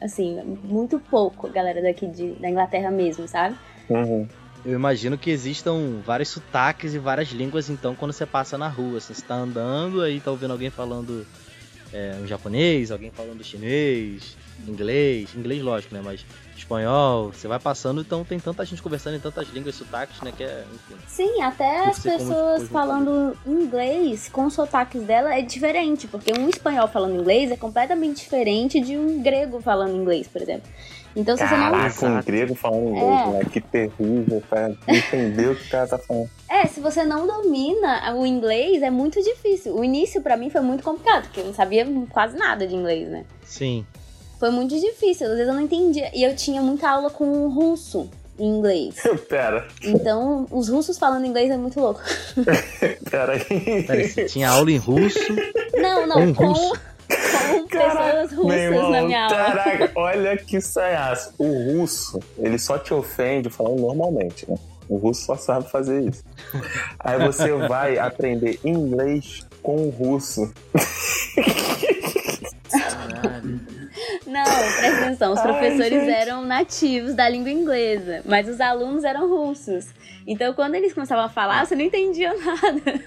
Assim, 0.00 0.40
muito 0.64 0.98
pouco 0.98 1.46
a 1.46 1.50
galera 1.50 1.82
daqui 1.82 2.06
de, 2.06 2.30
da 2.36 2.48
Inglaterra 2.48 2.90
mesmo, 2.90 3.28
sabe? 3.28 3.54
Uhum. 3.90 4.26
Eu 4.64 4.72
imagino 4.72 5.18
que 5.18 5.30
existam 5.30 6.00
vários 6.02 6.30
sotaques 6.30 6.94
e 6.94 6.98
várias 6.98 7.28
línguas, 7.28 7.68
então, 7.68 7.94
quando 7.94 8.12
você 8.14 8.24
passa 8.24 8.56
na 8.56 8.66
rua. 8.66 8.96
Assim, 8.96 9.12
você 9.12 9.20
tá 9.26 9.34
andando, 9.34 10.00
aí 10.00 10.20
tá 10.20 10.30
ouvindo 10.30 10.52
alguém 10.52 10.70
falando 10.70 11.26
é, 11.92 12.16
um 12.22 12.26
japonês, 12.26 12.90
alguém 12.90 13.10
falando 13.10 13.44
chinês, 13.44 14.38
inglês, 14.66 15.34
inglês 15.36 15.60
lógico, 15.62 15.94
né? 15.94 16.00
Mas 16.02 16.24
espanhol, 16.58 17.32
você 17.32 17.46
vai 17.48 17.58
passando, 17.58 18.00
então 18.00 18.24
tem 18.24 18.38
tanta 18.38 18.64
gente 18.64 18.82
conversando 18.82 19.16
em 19.16 19.20
tantas 19.20 19.48
línguas 19.48 19.74
e 19.74 19.78
sotaques, 19.78 20.20
né? 20.22 20.32
Que 20.36 20.44
é, 20.44 20.64
enfim. 20.74 20.94
Sim, 21.06 21.42
até 21.42 21.86
as 21.86 21.98
pessoas 21.98 22.58
como- 22.62 22.70
falando 22.70 23.36
inglês 23.46 24.28
com 24.28 24.46
os 24.46 24.54
sotaques 24.54 25.02
dela 25.02 25.34
é 25.34 25.42
diferente, 25.42 26.06
porque 26.06 26.32
um 26.38 26.48
espanhol 26.48 26.88
falando 26.88 27.14
inglês 27.20 27.50
é 27.50 27.56
completamente 27.56 28.22
diferente 28.22 28.80
de 28.80 28.96
um 28.96 29.22
grego 29.22 29.60
falando 29.60 29.94
inglês, 29.96 30.26
por 30.28 30.40
exemplo. 30.42 30.68
Então, 31.18 31.34
se 31.34 31.46
você 31.48 31.56
não 31.56 31.70
Caraca, 31.70 32.06
um 32.06 32.22
grego 32.22 32.54
falando 32.54 32.88
inglês, 32.90 33.20
É. 33.20 33.30
né? 33.30 33.40
Que 33.50 33.58
terrível, 33.60 34.42
pra 34.50 34.70
entender 34.86 35.48
o 35.48 35.56
que 35.56 35.64
o 35.66 35.70
cara 35.70 35.86
tá 35.86 35.96
falando. 35.98 36.28
É, 36.46 36.66
se 36.66 36.78
você 36.78 37.04
não 37.04 37.26
domina 37.26 38.14
o 38.14 38.26
inglês, 38.26 38.82
é 38.82 38.90
muito 38.90 39.22
difícil. 39.22 39.74
O 39.74 39.82
início 39.82 40.20
pra 40.20 40.36
mim 40.36 40.50
foi 40.50 40.60
muito 40.60 40.84
complicado, 40.84 41.22
porque 41.22 41.40
eu 41.40 41.46
não 41.46 41.54
sabia 41.54 41.86
quase 42.10 42.36
nada 42.36 42.66
de 42.66 42.74
inglês, 42.74 43.08
né? 43.08 43.24
Sim. 43.42 43.86
Foi 44.38 44.50
muito 44.50 44.78
difícil, 44.78 45.26
às 45.26 45.32
vezes 45.32 45.48
eu 45.48 45.54
não 45.54 45.62
entendia. 45.62 46.10
E 46.14 46.22
eu 46.22 46.34
tinha 46.36 46.60
muita 46.60 46.88
aula 46.90 47.10
com 47.10 47.24
o 47.24 47.48
russo 47.48 48.08
em 48.38 48.46
inglês. 48.46 48.96
Pera, 49.28 49.66
Então, 49.82 50.46
os 50.50 50.68
russos 50.68 50.98
falando 50.98 51.26
inglês 51.26 51.50
é 51.50 51.56
muito 51.56 51.80
louco. 51.80 52.00
pera 53.10 53.32
aí. 53.32 53.82
Peraí, 53.84 54.08
você 54.08 54.26
tinha 54.26 54.50
aula 54.50 54.70
em 54.70 54.76
russo. 54.76 55.18
Não, 55.74 56.06
não, 56.06 56.34
com, 56.34 56.48
russo. 56.48 56.72
com 57.08 57.66
pessoas 57.66 58.32
russas 58.32 58.60
irmão, 58.60 58.90
na 58.90 59.02
minha 59.02 59.24
aula. 59.24 59.36
caraca, 59.36 59.92
olha 59.94 60.36
que 60.36 60.60
saiaço. 60.60 61.32
O 61.38 61.78
russo, 61.78 62.20
ele 62.38 62.58
só 62.58 62.78
te 62.78 62.92
ofende 62.92 63.48
falando 63.48 63.80
normalmente, 63.80 64.48
né? 64.50 64.56
O 64.88 64.98
russo 64.98 65.26
só 65.26 65.36
sabe 65.36 65.68
fazer 65.70 66.02
isso. 66.02 66.22
Aí 67.00 67.18
você 67.18 67.52
vai 67.66 67.98
aprender 67.98 68.60
inglês 68.64 69.44
com 69.62 69.76
o 69.76 69.90
russo. 69.90 70.52
Não, 74.44 74.78
presta 74.78 75.04
atenção, 75.04 75.32
os 75.32 75.38
Ai, 75.38 75.44
professores 75.46 76.00
gente. 76.04 76.10
eram 76.10 76.44
nativos 76.44 77.14
da 77.14 77.28
língua 77.28 77.50
inglesa, 77.50 78.22
mas 78.24 78.48
os 78.48 78.60
alunos 78.60 79.02
eram 79.04 79.28
russos. 79.28 79.86
Então, 80.26 80.52
quando 80.52 80.74
eles 80.74 80.92
começavam 80.92 81.24
a 81.24 81.28
falar, 81.28 81.64
você 81.64 81.74
não 81.74 81.82
entendia 81.84 82.34
nada. 82.44 83.00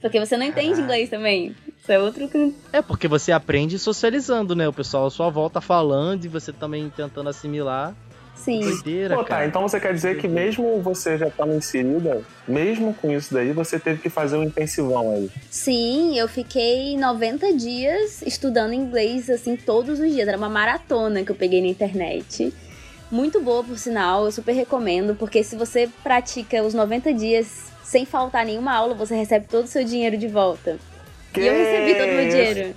Porque 0.00 0.20
você 0.20 0.36
não 0.36 0.44
entende 0.44 0.80
inglês 0.80 1.08
também. 1.08 1.56
Isso 1.80 1.90
é 1.90 1.98
outro. 1.98 2.28
É 2.72 2.80
porque 2.80 3.08
você 3.08 3.32
aprende 3.32 3.78
socializando, 3.78 4.54
né? 4.54 4.68
O 4.68 4.72
pessoal 4.72 5.06
à 5.06 5.10
sua 5.10 5.30
volta 5.30 5.60
falando 5.60 6.24
e 6.24 6.28
você 6.28 6.52
também 6.52 6.88
tentando 6.90 7.28
assimilar. 7.28 7.94
Sim. 8.44 8.60
Doideira, 8.60 9.14
Pô, 9.14 9.22
tá, 9.22 9.28
cara. 9.36 9.46
então 9.46 9.62
você 9.62 9.78
quer 9.78 9.94
dizer 9.94 10.18
que 10.18 10.26
mesmo 10.26 10.80
você 10.82 11.16
já 11.16 11.28
estando 11.28 11.54
inserida, 11.54 12.22
mesmo 12.46 12.92
com 12.94 13.12
isso 13.12 13.32
daí, 13.32 13.52
você 13.52 13.78
teve 13.78 14.00
que 14.00 14.08
fazer 14.08 14.36
um 14.36 14.42
intensivão 14.42 15.12
aí. 15.12 15.30
Sim, 15.48 16.18
eu 16.18 16.26
fiquei 16.26 16.96
90 16.96 17.52
dias 17.52 18.20
estudando 18.22 18.72
inglês, 18.72 19.30
assim, 19.30 19.56
todos 19.56 20.00
os 20.00 20.10
dias. 20.12 20.26
Era 20.26 20.36
uma 20.36 20.48
maratona 20.48 21.22
que 21.22 21.30
eu 21.30 21.36
peguei 21.36 21.60
na 21.60 21.68
internet. 21.68 22.52
Muito 23.10 23.40
boa, 23.40 23.62
por 23.62 23.78
sinal, 23.78 24.24
eu 24.24 24.32
super 24.32 24.52
recomendo, 24.54 25.14
porque 25.14 25.44
se 25.44 25.54
você 25.54 25.88
pratica 26.02 26.62
os 26.62 26.74
90 26.74 27.12
dias 27.12 27.70
sem 27.84 28.04
faltar 28.06 28.44
nenhuma 28.44 28.74
aula, 28.74 28.94
você 28.94 29.14
recebe 29.14 29.46
todo 29.48 29.66
o 29.66 29.68
seu 29.68 29.84
dinheiro 29.84 30.16
de 30.16 30.26
volta. 30.26 30.78
Que 31.32 31.42
E 31.42 31.46
eu 31.46 31.54
recebi 31.54 31.94
todo 31.94 32.08
o 32.10 32.14
meu 32.14 32.28
isso? 32.28 32.74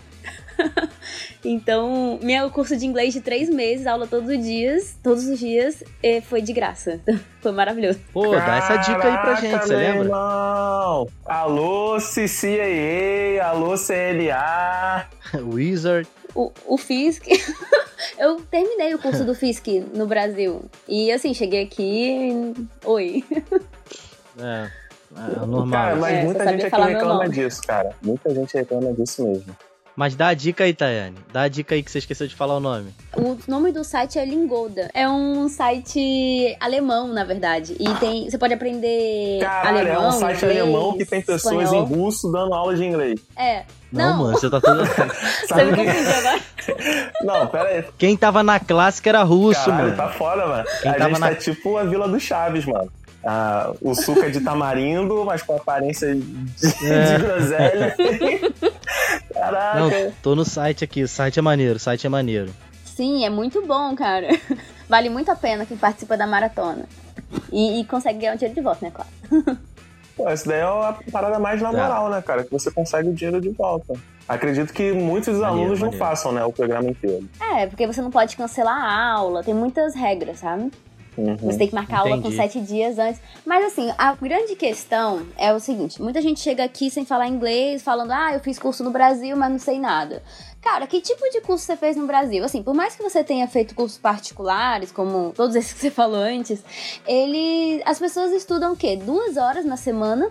então, 1.43 2.19
meu 2.21 2.49
curso 2.49 2.75
de 2.77 2.85
inglês 2.85 3.13
de 3.13 3.21
três 3.21 3.49
meses, 3.49 3.87
aula 3.87 4.07
todos 4.07 4.29
os 4.29 4.43
dias, 4.43 4.97
todos 5.03 5.25
os 5.25 5.39
dias, 5.39 5.83
foi 6.23 6.41
de 6.41 6.53
graça. 6.53 6.99
foi 7.41 7.51
maravilhoso. 7.51 7.99
Pô, 8.11 8.31
dá 8.31 8.57
essa 8.57 8.77
dica 8.77 8.95
aí 8.95 8.99
pra 8.99 9.35
Caraca, 9.35 9.41
gente, 9.41 9.61
você 9.61 9.75
lembra? 9.75 10.05
Irmão. 10.05 11.07
Alô, 11.25 11.97
CCAA, 11.97 13.45
alô, 13.45 13.75
CLA. 13.77 15.07
Wizard. 15.53 16.07
O, 16.33 16.51
o 16.65 16.77
FISC. 16.77 17.27
eu 18.19 18.41
terminei 18.51 18.93
o 18.93 18.99
curso 18.99 19.23
do 19.23 19.33
FISC 19.33 19.85
no 19.93 20.05
Brasil. 20.05 20.65
E 20.87 21.11
assim, 21.11 21.33
cheguei 21.33 21.63
aqui. 21.63 22.53
Oi. 22.83 23.23
É. 24.37 24.69
é 25.15 25.45
normal. 25.45 25.71
Cara, 25.71 25.95
mas 25.95 26.13
É, 26.13 26.23
muita 26.23 26.47
gente 26.47 26.65
aqui 26.65 26.81
reclama 26.81 27.29
disso, 27.29 27.61
cara. 27.65 27.95
Muita 28.01 28.33
gente 28.33 28.53
reclama 28.53 28.93
disso 28.93 29.25
mesmo. 29.25 29.55
Mas 29.95 30.13
dá 30.13 30.27
a 30.27 30.33
dica 30.33 30.65
aí, 30.65 30.73
Tayane. 30.73 31.15
Dá 31.31 31.43
a 31.43 31.47
dica 31.47 31.73
aí 31.73 31.81
que 31.81 31.89
você 31.89 31.99
esqueceu 31.99 32.27
de 32.27 32.35
falar 32.35 32.57
o 32.57 32.59
nome. 32.59 32.93
O 33.15 33.37
nome 33.47 33.71
do 33.71 33.81
site 33.83 34.19
é 34.19 34.25
Lingoda. 34.25 34.89
É 34.93 35.07
um 35.07 35.47
site 35.47 36.57
alemão, 36.59 37.07
na 37.07 37.23
verdade. 37.23 37.77
E 37.79 37.93
tem. 37.95 38.29
Você 38.29 38.37
pode 38.37 38.53
aprender 38.53 39.39
Caralho, 39.39 39.79
alemão. 39.79 40.03
é 40.03 40.07
um 40.07 40.11
site 40.11 40.37
inglês, 40.43 40.61
alemão 40.61 40.97
que 40.97 41.05
tem 41.05 41.21
pessoas 41.21 41.63
espanhol. 41.63 41.85
em 41.85 41.95
russo 41.95 42.29
dando 42.31 42.53
aula 42.53 42.75
de 42.75 42.83
inglês. 42.83 43.19
É. 43.37 43.63
Não, 43.91 44.09
Não, 44.17 44.23
mano, 44.25 44.37
você 44.37 44.49
tá 44.49 44.59
todo. 44.59 44.83
você 45.47 45.63
me 45.63 45.75
confundiu 45.77 46.11
agora. 46.17 46.41
Não, 47.23 47.47
pera 47.47 47.69
aí. 47.69 47.85
Quem 47.97 48.17
tava 48.17 48.43
na 48.43 48.59
clássica 48.59 49.09
era 49.09 49.23
russo, 49.23 49.63
Caralho, 49.63 49.83
mano. 49.85 49.95
tá 49.95 50.09
foda, 50.09 50.45
mano. 50.45 50.65
Quem 50.81 50.91
a 50.91 50.95
tava 50.95 51.09
gente 51.11 51.19
na- 51.21 51.29
tá 51.29 51.35
tipo 51.35 51.77
a 51.77 51.83
Vila 51.85 52.07
do 52.09 52.19
Chaves, 52.19 52.65
mano. 52.65 52.91
Ah, 53.27 53.71
o 53.81 53.95
suco 53.95 54.19
é 54.21 54.29
de 54.29 54.39
tamarindo, 54.41 55.23
mas 55.25 55.41
com 55.41 55.55
aparência 55.55 56.13
de, 56.13 56.21
É. 56.85 57.17
de 57.17 57.23
groselha. 57.23 57.95
Caraca. 59.51 59.79
Não, 60.05 60.11
tô 60.21 60.35
no 60.35 60.43
site 60.45 60.83
aqui. 60.83 61.03
O 61.03 61.07
site 61.07 61.39
é 61.39 61.41
maneiro, 61.41 61.75
o 61.75 61.79
site 61.79 62.05
é 62.05 62.09
maneiro. 62.09 62.51
Sim, 62.83 63.25
é 63.25 63.29
muito 63.29 63.61
bom, 63.65 63.95
cara. 63.95 64.27
Vale 64.87 65.09
muito 65.09 65.29
a 65.31 65.35
pena 65.35 65.65
quem 65.65 65.75
participa 65.77 66.15
da 66.15 66.25
maratona. 66.27 66.85
E, 67.51 67.79
e 67.81 67.85
consegue 67.85 68.19
ganhar 68.19 68.33
o 68.35 68.37
dinheiro 68.37 68.55
de 68.55 68.61
volta, 68.61 68.85
né, 68.85 68.91
claro. 68.93 69.57
Pô, 70.15 70.29
isso 70.31 70.47
daí 70.47 70.59
é 70.59 70.63
a 70.63 70.95
parada 71.11 71.39
mais 71.39 71.61
na 71.61 71.71
Tá. 71.71 71.77
moral, 71.77 72.09
né, 72.09 72.21
cara? 72.21 72.43
Que 72.43 72.51
você 72.51 72.71
consegue 72.71 73.09
o 73.09 73.13
dinheiro 73.13 73.41
de 73.41 73.49
volta. 73.49 73.93
Acredito 74.27 74.71
que 74.73 74.91
muitos 74.93 75.37
Maneiro, 75.37 75.45
alunos 75.47 75.79
não 75.79 75.87
maneiro. 75.87 76.05
façam, 76.05 76.31
né, 76.31 76.43
o 76.45 76.51
programa 76.53 76.89
inteiro. 76.89 77.27
É, 77.53 77.67
porque 77.67 77.85
você 77.85 78.01
não 78.01 78.09
pode 78.09 78.35
cancelar 78.37 78.77
a 78.77 79.11
aula, 79.11 79.43
tem 79.43 79.53
muitas 79.53 79.93
regras, 79.93 80.39
sabe? 80.39 80.71
Uhum. 81.17 81.37
Você 81.37 81.57
tem 81.57 81.67
que 81.67 81.75
marcar 81.75 81.97
a 81.97 81.99
aula 81.99 82.11
com 82.13 82.27
Entendi. 82.27 82.35
sete 82.35 82.59
dias 82.61 82.99
antes. 82.99 83.21
Mas 83.45 83.65
assim, 83.65 83.91
a 83.97 84.13
grande 84.13 84.55
questão 84.55 85.25
é 85.37 85.53
o 85.53 85.59
seguinte: 85.59 86.01
muita 86.01 86.21
gente 86.21 86.39
chega 86.39 86.63
aqui 86.63 86.89
sem 86.89 87.05
falar 87.05 87.27
inglês, 87.27 87.81
falando, 87.81 88.11
ah, 88.11 88.33
eu 88.33 88.39
fiz 88.39 88.59
curso 88.59 88.83
no 88.83 88.91
Brasil, 88.91 89.35
mas 89.37 89.51
não 89.51 89.59
sei 89.59 89.79
nada. 89.79 90.21
Cara, 90.61 90.87
que 90.87 90.99
tipo 90.99 91.21
de 91.29 91.41
curso 91.41 91.63
você 91.63 91.77
fez 91.77 91.95
no 91.95 92.07
Brasil? 92.07 92.43
Assim, 92.43 92.63
por 92.63 92.73
mais 92.73 92.95
que 92.95 93.03
você 93.03 93.23
tenha 93.23 93.47
feito 93.47 93.75
cursos 93.75 93.99
particulares, 93.99 94.91
como 94.91 95.31
todos 95.35 95.55
esses 95.55 95.73
que 95.73 95.79
você 95.79 95.91
falou 95.91 96.19
antes, 96.19 96.63
ele. 97.07 97.81
As 97.85 97.99
pessoas 97.99 98.31
estudam 98.31 98.73
o 98.73 98.75
quê? 98.75 98.95
Duas 98.95 99.37
horas 99.37 99.63
na 99.63 99.77
semana 99.77 100.27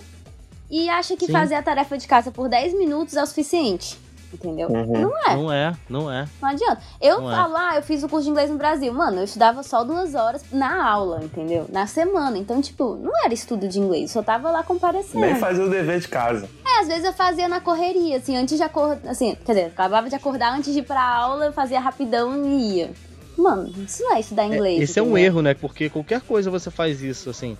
e 0.70 0.88
acha 0.88 1.16
que 1.16 1.26
Sim. 1.26 1.32
fazer 1.32 1.54
a 1.54 1.62
tarefa 1.62 1.96
de 1.96 2.08
casa 2.08 2.30
por 2.30 2.48
10 2.48 2.74
minutos 2.74 3.16
é 3.16 3.22
o 3.22 3.26
suficiente. 3.26 4.03
Entendeu? 4.34 4.68
Uhum. 4.68 5.00
Não 5.00 5.16
é. 5.16 5.36
Não 5.36 5.52
é, 5.52 5.72
não 5.88 6.12
é. 6.12 6.26
Não 6.42 6.48
adianta. 6.48 6.82
Eu 7.00 7.20
Não 7.20 7.32
é. 7.32 7.36
falo, 7.36 7.56
ah, 7.56 7.76
eu 7.76 7.82
fiz 7.82 8.02
o 8.02 8.08
curso 8.08 8.24
de 8.24 8.30
inglês 8.30 8.50
no 8.50 8.58
Brasil. 8.58 8.92
Mano, 8.92 9.18
eu 9.18 9.24
estudava 9.24 9.62
só 9.62 9.84
duas 9.84 10.16
horas 10.16 10.44
na 10.50 10.84
aula, 10.90 11.20
entendeu? 11.22 11.66
Na 11.70 11.86
semana. 11.86 12.36
Então, 12.36 12.60
tipo, 12.60 12.96
não 12.96 13.12
era 13.24 13.32
estudo 13.32 13.68
de 13.68 13.78
inglês, 13.78 14.10
só 14.10 14.24
tava 14.24 14.50
lá 14.50 14.64
comparecendo. 14.64 15.24
Nem 15.24 15.36
fazer 15.36 15.62
o 15.62 15.70
dever 15.70 16.00
de 16.00 16.08
casa. 16.08 16.48
É, 16.66 16.80
às 16.80 16.88
vezes 16.88 17.04
eu 17.04 17.12
fazia 17.12 17.48
na 17.48 17.60
correria, 17.60 18.16
assim, 18.16 18.36
antes 18.36 18.56
de 18.56 18.62
acordar. 18.64 19.08
Assim, 19.08 19.36
quer 19.44 19.52
dizer, 19.52 19.66
acabava 19.66 20.08
de 20.08 20.16
acordar 20.16 20.52
antes 20.52 20.72
de 20.72 20.80
ir 20.80 20.82
pra 20.82 21.00
aula, 21.00 21.46
eu 21.46 21.52
fazia 21.52 21.78
rapidão 21.78 22.44
e 22.44 22.78
ia. 22.78 22.90
Mano, 23.38 23.72
isso 23.86 24.02
não 24.02 24.16
é 24.16 24.20
estudar 24.20 24.46
inglês. 24.46 24.82
Esse 24.82 24.98
é 24.98 25.02
um 25.02 25.06
entendeu? 25.10 25.24
erro, 25.24 25.42
né? 25.42 25.54
Porque 25.54 25.88
qualquer 25.88 26.20
coisa 26.22 26.50
você 26.50 26.70
faz 26.70 27.02
isso, 27.02 27.30
assim. 27.30 27.56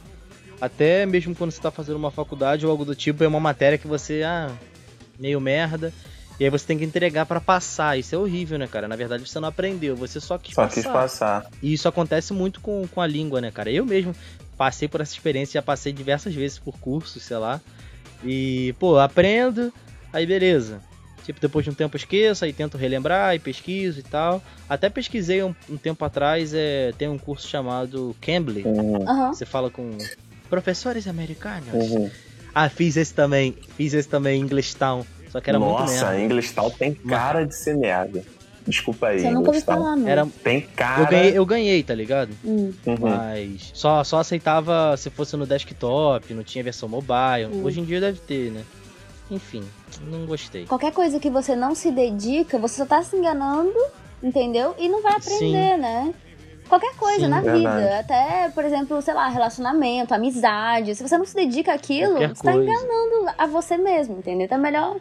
Até 0.61 1.07
mesmo 1.07 1.35
quando 1.35 1.53
você 1.53 1.61
tá 1.61 1.71
fazendo 1.71 1.97
uma 1.97 2.11
faculdade 2.11 2.65
ou 2.67 2.73
algo 2.73 2.85
do 2.85 2.95
tipo, 2.95 3.23
é 3.23 3.29
uma 3.29 3.41
matéria 3.41 3.79
que 3.79 3.87
você, 3.87 4.23
ah, 4.25 4.51
meio 5.19 5.41
merda. 5.41 5.93
E 6.39 6.45
aí 6.45 6.51
você 6.51 6.67
tem 6.67 6.79
que 6.79 6.85
entregar 6.85 7.27
pra 7.27 7.41
passar. 7.41 7.99
Isso 7.99 8.15
é 8.15 8.19
horrível, 8.19 8.59
né, 8.59 8.67
cara? 8.67 8.89
Na 8.89 8.97
verdade 8.97 9.27
você 9.27 9.39
não 9.39 9.49
aprendeu, 9.49 9.95
você 9.95 10.21
só 10.21 10.37
quis 10.37 10.55
Só 10.55 10.63
passar. 10.63 10.75
quis 10.75 10.85
passar. 10.85 11.47
E 11.63 11.73
isso 11.73 11.89
acontece 11.89 12.33
muito 12.33 12.61
com, 12.61 12.87
com 12.89 13.01
a 13.01 13.07
língua, 13.07 13.41
né, 13.41 13.51
cara? 13.51 13.71
Eu 13.71 13.87
mesmo 13.87 14.15
passei 14.57 14.89
por 14.89 15.01
essa 15.01 15.13
experiência, 15.13 15.55
já 15.55 15.63
passei 15.63 15.93
diversas 15.93 16.35
vezes 16.35 16.59
por 16.59 16.77
cursos, 16.79 17.23
sei 17.23 17.37
lá. 17.37 17.61
E, 18.25 18.75
pô, 18.79 18.99
aprendo, 18.99 19.73
aí 20.13 20.27
beleza. 20.27 20.81
Tipo, 21.25 21.41
depois 21.41 21.65
de 21.65 21.71
um 21.71 21.75
tempo 21.75 21.97
eu 21.97 21.99
esqueço, 21.99 22.45
aí 22.45 22.53
tento 22.53 22.77
relembrar 22.77 23.35
e 23.35 23.39
pesquiso 23.39 24.01
e 24.01 24.03
tal. 24.03 24.43
Até 24.69 24.91
pesquisei 24.91 25.43
um, 25.43 25.55
um 25.71 25.77
tempo 25.77 26.05
atrás, 26.05 26.53
é, 26.53 26.93
tem 26.99 27.09
um 27.09 27.17
curso 27.17 27.49
chamado 27.49 28.15
Cambly. 28.21 28.63
Uhum. 28.63 29.33
Você 29.33 29.47
fala 29.47 29.71
com 29.71 29.97
professores 30.51 31.09
americanos. 31.09 31.73
Uhum. 31.73 32.11
Ah, 32.55 32.69
fiz 32.69 32.97
esse 32.97 33.15
também. 33.15 33.57
Fiz 33.77 33.95
esse 33.95 34.09
também 34.09 34.39
em 34.39 34.45
English 34.45 34.77
Town. 34.77 35.05
Só 35.35 35.41
que 35.41 35.51
era 35.51 35.59
muito 35.59 35.81
Nossa, 35.81 36.11
merda. 36.13 36.21
English 36.21 36.55
Tal 36.55 36.71
tem 36.71 36.95
cara 36.95 37.45
de 37.45 37.57
ser 37.57 37.77
merda. 37.77 38.23
Desculpa 38.65 39.09
aí, 39.09 39.19
Você 39.19 39.31
nunca 39.33 39.49
ouviu 39.49 39.63
falar, 39.63 39.97
não. 39.97 40.09
Era, 40.09 40.25
Tem 40.45 40.61
cara. 40.61 41.03
eu, 41.03 41.07
ganhei, 41.09 41.39
eu 41.39 41.47
ganhei, 41.47 41.83
tá 41.83 41.93
ligado? 41.93 42.31
Hum. 42.45 42.73
Uhum. 42.87 42.97
Mas 43.01 43.73
só, 43.75 44.05
só 44.05 44.21
aceitava 44.21 44.97
se 44.97 45.11
fosse 45.11 45.37
no 45.37 45.45
desktop, 45.45 46.33
não 46.33 46.45
tinha 46.45 46.63
versão 46.63 46.89
mobile. 46.89 47.47
Hum. 47.53 47.65
Hoje 47.65 47.81
em 47.81 47.85
dia 47.85 48.01
deve 48.01 48.21
ter, 48.21 48.53
né? 48.53 48.63
Enfim, 49.29 49.65
não 50.07 50.25
gostei. 50.25 50.67
Qualquer 50.67 50.93
coisa 50.93 51.19
que 51.19 51.29
você 51.29 51.57
não 51.57 51.75
se 51.75 51.91
dedica, 51.91 52.57
você 52.57 52.77
só 52.77 52.87
tá 52.87 53.03
se 53.03 53.17
enganando, 53.17 53.75
entendeu? 54.23 54.73
E 54.79 54.89
não 54.89 55.03
vai 55.03 55.15
aprender, 55.17 55.77
né? 55.77 56.15
Qualquer 56.69 56.95
coisa 56.95 57.25
Sim, 57.25 57.29
na 57.29 57.41
verdade. 57.41 57.83
vida. 57.83 57.99
Até, 57.99 58.51
por 58.55 58.65
exemplo, 58.65 59.03
sei 59.03 59.15
lá, 59.15 59.29
relacionamento, 59.29 60.15
amizade. 60.15 60.95
Se 60.95 61.03
você 61.03 61.19
não 61.19 61.27
se 61.27 61.35
dedica 61.35 61.75
àquilo, 61.75 62.13
Qualquer 62.13 62.29
você 62.37 62.43
tá 62.43 62.53
coisa. 62.53 62.71
enganando 62.71 63.31
a 63.37 63.47
você 63.47 63.77
mesmo, 63.77 64.19
entendeu? 64.19 64.47
Então 64.47 64.59
é 64.59 64.61
melhor 64.61 64.97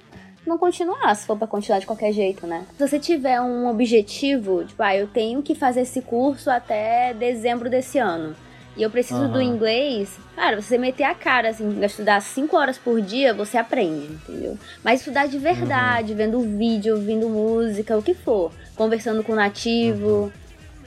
não 0.46 0.58
continuar, 0.58 1.16
se 1.16 1.26
for 1.26 1.38
pra 1.38 1.48
continuar 1.48 1.80
de 1.80 1.86
qualquer 1.86 2.12
jeito, 2.12 2.46
né? 2.46 2.66
Se 2.78 2.88
você 2.88 3.00
tiver 3.00 3.40
um 3.42 3.68
objetivo, 3.68 4.64
tipo, 4.64 4.82
ah, 4.84 4.96
eu 4.96 5.08
tenho 5.08 5.42
que 5.42 5.56
fazer 5.56 5.82
esse 5.82 6.02
curso 6.02 6.50
até 6.50 7.14
dezembro 7.14 7.70
desse 7.70 7.98
ano. 7.98 8.36
E 8.76 8.82
eu 8.82 8.90
preciso 8.90 9.28
do 9.28 9.36
Aham. 9.36 9.44
inglês, 9.44 10.18
cara, 10.36 10.60
você 10.60 10.80
meter 10.80 11.04
a 11.04 11.14
cara, 11.14 11.50
assim, 11.50 11.84
estudar 11.84 12.20
5 12.22 12.58
horas 12.58 12.78
por 12.78 13.00
dia, 13.02 13.32
você 13.32 13.56
aprende, 13.58 14.12
entendeu? 14.14 14.58
Mas 14.84 15.02
estudar 15.02 15.28
de 15.28 15.38
verdade, 15.38 16.16
vendo 16.16 16.40
vídeo, 16.42 16.96
ouvindo 16.96 17.30
música, 17.30 17.96
o 17.96 18.02
que 18.02 18.16
for. 18.16 18.52
Conversando 18.76 19.24
com 19.24 19.34
o 19.34 19.36
nativo, 19.36 20.34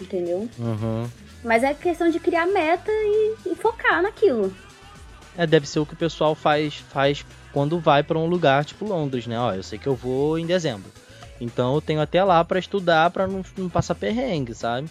entendeu? 0.00 0.48
Uhum. 0.58 1.08
Mas 1.44 1.62
é 1.62 1.72
questão 1.74 2.10
de 2.10 2.18
criar 2.18 2.46
meta 2.46 2.90
e, 2.90 3.36
e 3.46 3.54
focar 3.54 4.02
naquilo. 4.02 4.52
É, 5.38 5.46
deve 5.46 5.68
ser 5.68 5.78
o 5.78 5.86
que 5.86 5.94
o 5.94 5.96
pessoal 5.96 6.34
faz, 6.34 6.74
faz 6.90 7.24
quando 7.56 7.80
vai 7.80 8.02
pra 8.02 8.18
um 8.18 8.26
lugar 8.26 8.66
tipo 8.66 8.84
Londres, 8.84 9.26
né? 9.26 9.40
Ó, 9.40 9.50
eu 9.54 9.62
sei 9.62 9.78
que 9.78 9.86
eu 9.86 9.94
vou 9.94 10.38
em 10.38 10.44
dezembro. 10.44 10.92
Então 11.40 11.74
eu 11.74 11.80
tenho 11.80 12.02
até 12.02 12.22
lá 12.22 12.44
pra 12.44 12.58
estudar 12.58 13.08
pra 13.10 13.26
não, 13.26 13.42
não 13.56 13.70
passar 13.70 13.94
perrengue, 13.94 14.52
sabe? 14.54 14.90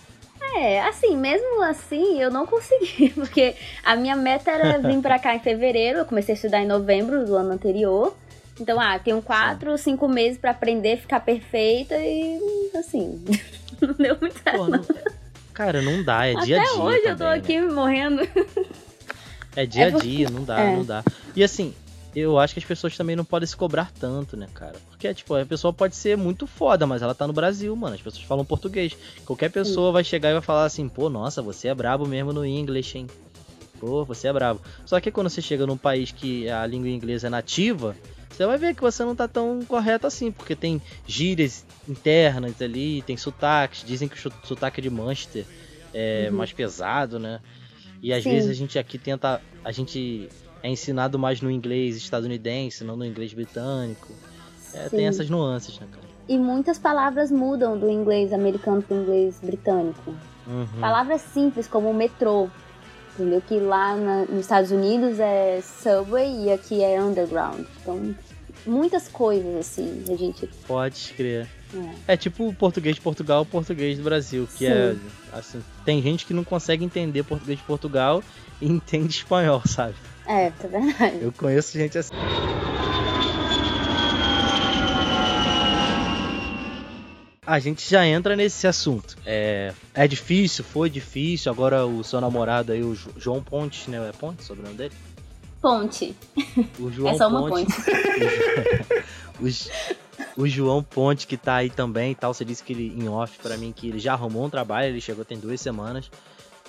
É, 0.58 0.82
assim, 0.82 1.15
mesmo 1.15 1.62
assim, 1.62 2.19
eu 2.19 2.32
não 2.32 2.47
consegui, 2.47 3.10
porque 3.13 3.54
a 3.84 3.95
minha 3.95 4.15
meta 4.15 4.49
era 4.49 4.80
vir 4.82 4.99
pra 4.99 5.19
cá 5.19 5.36
em 5.36 5.39
fevereiro, 5.39 5.99
eu 5.99 6.06
comecei 6.06 6.34
a 6.34 6.38
estudar 6.38 6.60
em 6.60 6.65
novembro 6.65 7.23
do 7.23 7.36
ano 7.36 7.51
anterior. 7.51 8.15
Então, 8.60 8.80
ah, 8.80 8.97
tenho 8.97 9.21
quatro, 9.21 9.78
cinco 9.78 10.08
meses 10.08 10.39
pra 10.39 10.49
aprender, 10.49 10.97
ficar 10.97 11.19
perfeita 11.19 11.93
e, 11.99 12.39
assim, 12.75 13.23
não 13.80 13.93
deu 13.93 14.17
muito 14.19 14.41
certo. 14.41 14.58
Pô, 14.58 14.67
não- 14.69 14.84
Cara, 15.54 15.84
não 15.84 16.04
dá, 16.04 16.25
é 16.25 16.34
dia 16.34 16.58
a 16.60 16.63
Até 16.63 16.71
dia. 16.73 16.82
hoje 16.84 16.97
eu 17.06 17.12
tô 17.12 17.17
também, 17.25 17.28
né? 17.30 17.38
aqui 17.38 17.62
morrendo. 17.62 18.28
É 19.56 19.65
dia 19.67 19.84
É 19.86 19.88
a 19.89 19.91
porque- 19.91 20.08
dia, 20.08 20.30
não 20.32 20.43
dá, 20.43 20.60
é. 20.60 20.75
não 20.75 20.84
dá. 20.84 21.04
E 21.36 21.43
assim, 21.43 21.73
eu 22.15 22.39
acho 22.39 22.54
que 22.54 22.60
as 22.60 22.65
pessoas 22.65 22.95
também 22.95 23.15
não 23.15 23.25
podem 23.25 23.45
se 23.45 23.56
cobrar 23.58 23.91
tanto, 23.99 24.38
né, 24.38 24.47
cara? 24.54 24.75
Porque, 24.89 25.13
tipo, 25.13 25.36
a 25.36 25.45
pessoa 25.45 25.73
pode 25.73 25.95
ser 25.95 26.15
muito 26.17 26.47
foda, 26.47 26.88
mas 26.88 27.01
ela 27.01 27.13
tá 27.13 27.28
no 27.28 27.34
Brasil, 27.34 27.75
mano. 27.75 27.95
As 27.95 28.01
pessoas 28.01 28.23
falam 28.23 28.45
português. 28.45 28.97
Qualquer 29.25 29.51
pessoa 29.51 29.91
vai 29.91 30.04
chegar 30.04 30.30
e 30.30 30.34
vai 30.34 30.41
falar 30.41 30.65
assim, 30.65 30.88
pô, 30.88 31.10
nossa, 31.10 31.41
você 31.41 31.67
é 31.67 31.75
brabo 31.75 32.08
mesmo 32.08 32.32
no 32.32 32.45
inglês, 32.45 32.93
hein? 32.95 33.08
Pô, 33.80 34.06
você 34.06 34.28
é 34.28 34.34
brabo. 34.34 34.62
Só 34.86 34.99
que 35.01 35.12
quando 35.12 35.30
você 35.30 35.41
chega 35.41 35.67
num 35.67 35.78
país 35.78 36.12
que 36.12 36.49
a 36.49 36.65
língua 36.65 36.88
inglesa 36.89 37.28
é 37.28 37.30
nativa, 37.30 37.95
você 38.30 38.45
vai 38.45 38.58
ver 38.58 38.73
que 38.73 38.82
você 38.82 39.04
não 39.04 39.15
tá 39.15 39.28
tão 39.28 39.63
correto 39.65 40.08
assim, 40.08 40.32
porque 40.32 40.56
tem 40.56 40.82
gírias 41.06 41.65
internas 41.88 42.62
ali, 42.62 43.01
tem 43.01 43.17
sotaques. 43.17 43.84
Dizem 43.86 44.08
que 44.08 44.15
o 44.28 44.32
sotaque 44.43 44.82
de 44.82 44.89
Manchester 44.89 45.45
é 45.93 46.30
Uhum. 46.30 46.38
mais 46.38 46.54
pesado, 46.54 47.19
né? 47.19 47.41
E 48.01 48.13
às 48.13 48.23
Sim. 48.23 48.30
vezes 48.30 48.49
a 48.49 48.54
gente 48.54 48.80
aqui 48.80 48.97
tenta. 48.97 49.41
A 49.63 49.71
gente 49.71 50.30
é 50.65 50.69
ensinado 50.69 51.19
mais 51.19 51.41
no 51.41 51.51
inglês 51.51 51.95
estadunidense, 51.95 52.84
não 52.84 52.95
no 52.97 53.06
inglês 53.06 53.34
britânico. 53.34 54.12
É, 54.73 54.89
Sim. 54.89 54.97
tem 54.97 55.08
essas 55.08 55.30
nuances, 55.30 55.80
né, 55.80 55.88
cara? 55.91 56.06
E 56.28 56.38
muitas 56.39 56.80
palavras 56.80 57.30
mudam 57.32 57.78
do 57.78 57.88
inglês 57.89 58.34
americano 58.34 58.82
pro 58.82 58.95
inglês 58.97 59.39
britânico. 59.41 60.13
Uhum. 60.47 60.67
Palavras 60.82 61.21
simples 61.21 61.67
como 61.67 61.93
metrô, 61.93 62.49
entendeu? 63.13 63.41
Que 63.47 63.60
lá 63.60 63.95
na- 63.95 64.25
nos 64.25 64.41
Estados 64.41 64.71
Unidos 64.71 65.19
é 65.19 65.62
subway 65.62 66.45
e 66.45 66.51
aqui 66.51 66.82
é 66.84 66.99
underground. 67.01 67.63
Então, 67.82 68.15
muitas 68.65 69.08
coisas 69.08 69.56
assim, 69.58 70.04
a 70.10 70.15
gente. 70.15 70.47
Pode 70.67 71.13
crer. 71.15 71.47
É. 72.08 72.13
É 72.13 72.17
tipo 72.17 72.47
o 72.47 72.54
português 72.54 72.95
de 72.95 73.01
Portugal, 73.01 73.43
o 73.43 73.45
português 73.45 73.97
do 73.99 74.04
Brasil, 74.04 74.47
que 74.58 74.65
é 74.65 74.95
assim, 75.32 75.62
tem 75.86 76.01
gente 76.01 76.25
que 76.25 76.34
não 76.34 76.43
consegue 76.43 76.84
entender 76.84 77.21
português 77.23 77.60
de 77.60 77.65
Portugal 77.65 78.23
e 78.60 78.65
entende 78.71 79.13
espanhol, 79.17 79.62
sabe? 79.65 79.93
É, 80.27 80.49
tá 80.51 80.67
verdade. 80.67 81.19
Eu 81.21 81.31
conheço 81.31 81.77
gente 81.77 81.97
assim. 81.97 82.13
A 87.47 87.59
gente 87.59 87.88
já 87.88 88.05
entra 88.07 88.35
nesse 88.35 88.65
assunto. 88.65 89.15
É, 89.23 89.71
é 89.93 90.07
difícil, 90.07 90.63
foi 90.63 90.89
difícil. 90.89 91.51
Agora 91.51 91.85
o 91.85 92.03
seu 92.03 92.19
namorado 92.19 92.71
aí, 92.71 92.83
o 92.83 92.95
Jo- 92.95 93.11
João 93.17 93.43
Pontes, 93.43 93.85
né? 93.88 93.97
É 94.09 94.11
Pontes, 94.11 94.49
o 94.49 94.55
nome 94.55 94.73
dele? 94.73 94.93
Ponte. 95.61 96.15
O 96.79 96.91
João 96.91 97.13
é 97.13 97.17
só 97.17 97.27
uma 97.27 97.47
Ponte. 97.47 97.65
ponte. 97.65 97.85
O, 100.38 100.43
o 100.43 100.47
João 100.47 100.81
Ponte 100.81 101.27
que 101.27 101.35
tá 101.35 101.55
aí 101.55 101.69
também 101.69 102.13
e 102.13 102.15
tal. 102.15 102.33
Você 102.33 102.45
disse 102.45 102.63
que 102.63 102.71
ele, 102.71 102.95
em 102.97 103.09
off 103.09 103.38
pra 103.39 103.57
mim, 103.57 103.73
que 103.75 103.89
ele 103.89 103.99
já 103.99 104.13
arrumou 104.13 104.45
um 104.45 104.49
trabalho, 104.49 104.88
ele 104.88 105.01
chegou 105.01 105.25
tem 105.25 105.38
duas 105.38 105.59
semanas. 105.59 106.09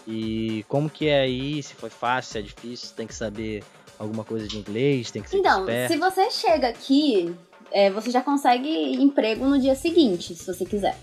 E 0.07 0.65
como 0.69 0.89
que 0.89 1.09
é 1.09 1.21
aí? 1.21 1.63
Se 1.63 1.75
foi 1.75 1.91
fácil, 1.91 2.33
se 2.33 2.39
é 2.39 2.43
difícil, 2.43 2.95
tem 2.97 3.07
que 3.07 3.15
saber 3.15 3.65
alguma 3.99 4.23
coisa 4.25 4.47
de 4.47 4.59
inglês, 4.59 5.11
tem 5.11 5.23
que 5.23 5.31
ser 5.31 5.39
Então, 5.39 5.61
esperto. 5.61 5.93
se 5.93 5.99
você 5.99 6.31
chega 6.31 6.69
aqui, 6.69 7.35
é, 7.73 7.91
você 7.91 8.11
já 8.11 8.21
consegue 8.21 8.69
emprego 9.03 9.45
no 9.47 9.59
dia 9.59 9.75
seguinte, 9.75 10.35
se 10.35 10.47
você 10.47 10.65
quiser. 10.65 10.97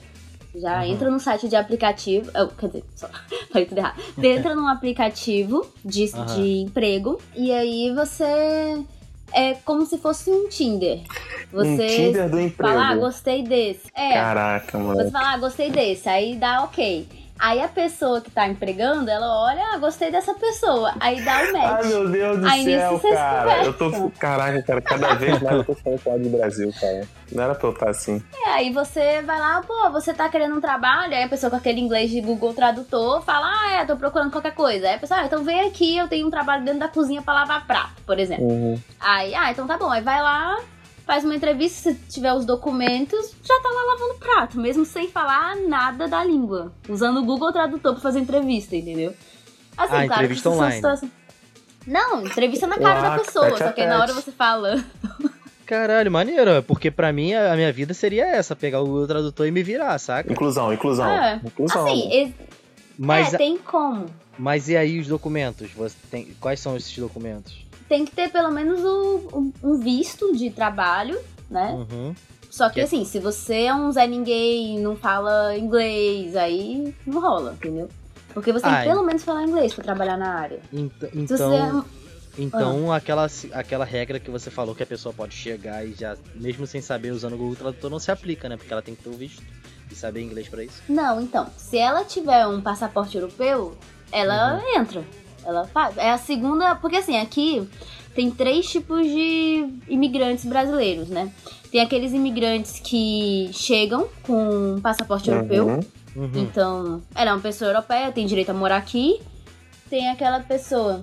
Já 0.56 0.78
Uhum. 0.78 0.84
entra 0.84 1.10
no 1.10 1.20
site 1.20 1.50
de 1.50 1.56
aplicativo. 1.56 2.30
oh, 2.40 2.48
quer 2.50 2.68
dizer, 2.68 2.84
só 2.96 3.10
falei 3.52 3.66
tudo 3.66 3.80
errado. 3.80 4.00
Você 4.16 4.28
entra 4.38 4.56
num 4.56 4.68
aplicativo 4.68 5.68
de, 5.84 6.12
Aham. 6.14 6.26
de 6.36 6.42
emprego 6.62 7.20
e 7.36 7.52
aí 7.52 7.92
você. 7.94 8.84
É 9.36 9.56
como 9.66 9.84
se 9.84 9.98
fosse 9.98 10.30
um 10.30 10.48
Tinder. 10.48 11.00
Você 11.52 11.68
Um 11.72 11.78
Tinder 11.88 12.30
do 12.30 12.40
emprego. 12.40 12.72
fala, 12.72 12.90
ah, 12.92 12.96
gostei 12.96 13.42
desse. 13.42 13.88
É, 13.96 14.14
Caraca, 14.14 14.78
você 14.78 14.84
mano. 14.98 15.12
fala, 15.12 15.34
ah, 15.34 15.38
gostei 15.40 15.72
desse, 15.72 16.08
aí 16.08 16.36
dá 16.36 16.64
ok. 16.64 17.08
Aí 17.40 17.62
a 17.62 17.68
pessoa 17.68 18.22
que 18.22 18.32
tá 18.32 18.48
empregando, 18.48 19.10
ela 19.10 19.44
olha, 19.44 19.62
ah, 19.74 19.78
gostei 19.78 20.12
dessa 20.12 20.34
pessoa. 20.34 20.94
Aí 21.00 21.22
dá 21.24 21.44
o 21.44 21.54
match. 21.54 21.84
Ai, 21.84 21.88
meu 21.88 22.10
Deus 22.10 22.40
do 22.40 22.48
Aí 22.48 22.64
céu, 22.64 23.00
cara. 23.00 23.66
Eu 23.66 23.74
tô. 23.74 24.12
Caraca, 24.18 24.62
cara, 24.64 24.82
cada 24.82 25.14
vez 25.16 25.42
mais 25.42 25.58
eu 25.58 25.64
tô 25.64 25.74
ficando 25.74 25.98
fora 25.98 26.20
do 26.20 26.30
Brasil, 26.30 26.74
cara. 26.80 27.08
Não 27.32 27.44
era 27.44 27.56
pra 27.56 27.68
eu 27.68 27.74
estar 27.74 27.90
assim. 27.90 28.24
É, 28.46 28.50
aí 28.50 28.72
você 28.72 29.22
vai 29.24 29.40
lá, 29.40 29.62
pô, 29.62 29.90
você 29.92 30.14
tá 30.14 30.30
querendo 30.30 30.56
um 30.56 30.62
trabalho, 30.62 31.14
aí 31.14 31.24
a 31.24 31.30
pessoa 31.30 31.50
com 31.50 31.56
aquele 31.56 31.82
inglês 31.82 32.12
de 32.12 32.22
Google 32.22 32.54
Tradutor 32.54 33.22
fala, 33.24 33.48
ah, 33.48 33.74
é, 33.74 33.86
tô 33.86 33.98
procurando 33.98 34.32
qualquer 34.32 34.54
coisa. 34.54 34.88
Aí 34.88 34.96
a 34.96 35.00
pessoa, 35.00 35.20
ah, 35.20 35.26
então 35.26 35.44
vem 35.44 35.62
aqui, 35.62 35.98
eu 35.98 36.08
tenho 36.08 36.28
um 36.28 36.32
trabalho 36.32 36.64
dentro 36.64 36.80
da 36.80 36.88
cozinha 36.88 37.22
pra 37.22 37.34
lavar 37.34 37.66
prato, 37.66 38.02
por 38.06 38.20
exemplo. 38.20 38.46
Uhum. 38.46 38.80
Aí, 39.00 39.34
ah, 39.34 39.52
então 39.52 39.66
tá 39.66 39.78
bom, 39.78 39.90
aí 39.90 40.02
vai 40.02 40.22
lá, 40.22 40.60
faz 41.06 41.24
uma 41.24 41.36
entrevista, 41.36 41.92
se 41.92 41.96
tiver 42.10 42.34
os 42.34 42.46
documentos, 42.46 43.34
já 43.44 43.60
tá 43.62 43.70
lá 43.70 43.84
lavando 43.94 44.20
prato, 44.20 44.60
mesmo 44.60 44.86
sem 44.86 45.08
falar 45.10 45.56
nada 45.58 46.08
da 46.08 46.24
língua. 46.24 46.72
Usando 46.88 47.18
o 47.22 47.26
Google 47.26 47.52
Tradutor 47.52 47.94
pra 47.94 48.02
fazer 48.02 48.20
entrevista, 48.20 48.76
entendeu? 48.76 49.14
Assim, 49.78 49.86
Ah, 49.86 49.88
claro 49.88 50.08
que 50.08 50.14
entrevista 50.14 50.50
online. 50.50 50.76
situações- 50.76 51.12
Não, 51.86 52.26
entrevista 52.26 52.66
na 52.68 52.78
cara 52.78 53.00
Ah, 53.00 53.18
da 53.18 53.24
pessoa, 53.24 53.46
tete 53.50 53.64
a 53.64 53.68
só 53.68 53.72
que 53.74 53.82
aí 53.82 53.88
na 53.88 54.00
hora 54.00 54.14
você 54.14 54.32
fala. 54.32 54.84
Caralho, 55.66 56.12
maneiro, 56.12 56.62
porque 56.64 56.92
pra 56.92 57.12
mim 57.12 57.34
a 57.34 57.54
a 57.54 57.56
minha 57.56 57.72
vida 57.72 57.94
seria 57.94 58.26
essa, 58.28 58.56
pegar 58.56 58.82
o 58.82 58.86
Google 58.86 59.08
Tradutor 59.08 59.48
e 59.48 59.52
me 59.52 59.64
virar, 59.64 59.98
saca? 59.98 60.32
Inclusão, 60.32 60.72
inclusão. 60.74 61.10
É, 61.10 61.42
Inclusão. 61.44 61.86
Assim, 61.88 62.10
e- 62.12 62.34
Mas, 62.98 63.34
é, 63.34 63.38
tem 63.38 63.58
como. 63.58 64.06
mas 64.38 64.70
e 64.70 64.78
aí 64.78 65.00
os 65.00 65.08
documentos? 65.08 65.72
Você 65.72 65.96
tem, 66.12 66.36
quais 66.40 66.60
são 66.60 66.76
esses 66.78 66.96
documentos? 66.98 67.63
Tem 67.88 68.06
que 68.06 68.12
ter 68.12 68.30
pelo 68.32 68.52
menos 68.52 68.80
um, 68.84 69.52
um 69.64 69.78
visto 69.78 70.36
de 70.36 70.50
trabalho, 70.50 71.20
né? 71.50 71.72
Uhum. 71.72 72.16
Só 72.50 72.68
que 72.70 72.76
Que- 72.76 72.82
assim, 72.82 73.04
se 73.06 73.20
você 73.20 73.64
é 73.64 73.74
um 73.74 73.92
Zé 73.92 74.06
Ninguém, 74.06 74.80
não 74.80 74.96
fala 74.96 75.58
inglês, 75.58 76.36
aí 76.36 76.94
não 77.06 77.20
rola, 77.20 77.54
entendeu? 77.54 77.90
Porque 78.34 78.52
você 78.52 78.64
tem 78.66 78.74
Ah, 78.74 78.82
que 78.84 78.90
pelo 78.90 79.04
menos 79.04 79.24
falar 79.24 79.44
inglês 79.44 79.74
pra 79.74 79.84
trabalhar 79.84 80.18
na 80.18 80.34
área. 80.36 80.60
Então, 81.14 81.80
um- 81.80 81.84
então 82.38 82.92
aquela, 82.92 83.28
aquela 83.54 83.86
regra 83.86 84.20
que 84.20 84.30
você 84.32 84.50
falou 84.50 84.74
que 84.76 84.84
a 84.84 84.86
pessoa 84.88 85.14
pode 85.14 85.36
chegar 85.36 85.86
e 85.86 85.94
já, 85.94 86.16
mesmo 86.36 86.66
sem 86.68 86.82
saber 86.82 87.12
usando 87.12 87.34
o 87.34 87.38
Google 87.38 87.56
Tradutor, 87.56 87.90
não 87.92 88.00
se 88.00 88.12
aplica, 88.12 88.48
né? 88.50 88.58
Porque 88.58 88.72
ela 88.74 88.82
tem 88.82 88.96
que 88.96 89.04
ter 89.04 89.10
o 89.10 89.14
visto 89.14 89.42
e 89.92 89.96
saber 89.96 90.22
inglês 90.22 90.48
pra 90.48 90.64
isso. 90.64 90.82
Não, 90.90 91.22
então, 91.22 91.48
se 91.58 91.78
ela 91.78 92.04
tiver 92.04 92.46
um 92.48 92.60
passaporte 92.62 93.18
europeu, 93.18 93.76
ela 94.12 94.56
Uhum. 94.56 94.80
entra. 94.82 95.04
Ela 95.46 95.66
faz. 95.68 95.98
É 95.98 96.12
a 96.12 96.18
segunda. 96.18 96.76
Porque 96.76 96.98
assim, 96.98 97.18
aqui 97.18 97.68
tem 98.16 98.30
três 98.30 98.70
tipos 98.70 99.06
de 99.06 99.68
imigrantes 99.88 100.46
brasileiros, 100.46 101.10
né? 101.10 101.32
Tem 101.72 101.82
aqueles 101.82 102.14
imigrantes 102.14 102.80
que 102.80 103.50
chegam 103.52 104.08
com 104.24 104.76
um 104.76 104.82
passaporte 104.82 105.30
europeu. 105.30 105.68
Uhum. 105.68 105.80
Uhum. 106.16 106.32
Então, 106.36 107.02
ela 107.16 107.32
é 107.32 107.34
uma 107.34 107.42
pessoa 107.42 107.72
europeia, 107.72 108.12
tem 108.12 108.26
direito 108.26 108.52
a 108.52 108.54
morar 108.54 108.78
aqui. 108.78 109.20
Tem 109.90 110.10
aquela 110.10 110.40
pessoa 110.40 111.02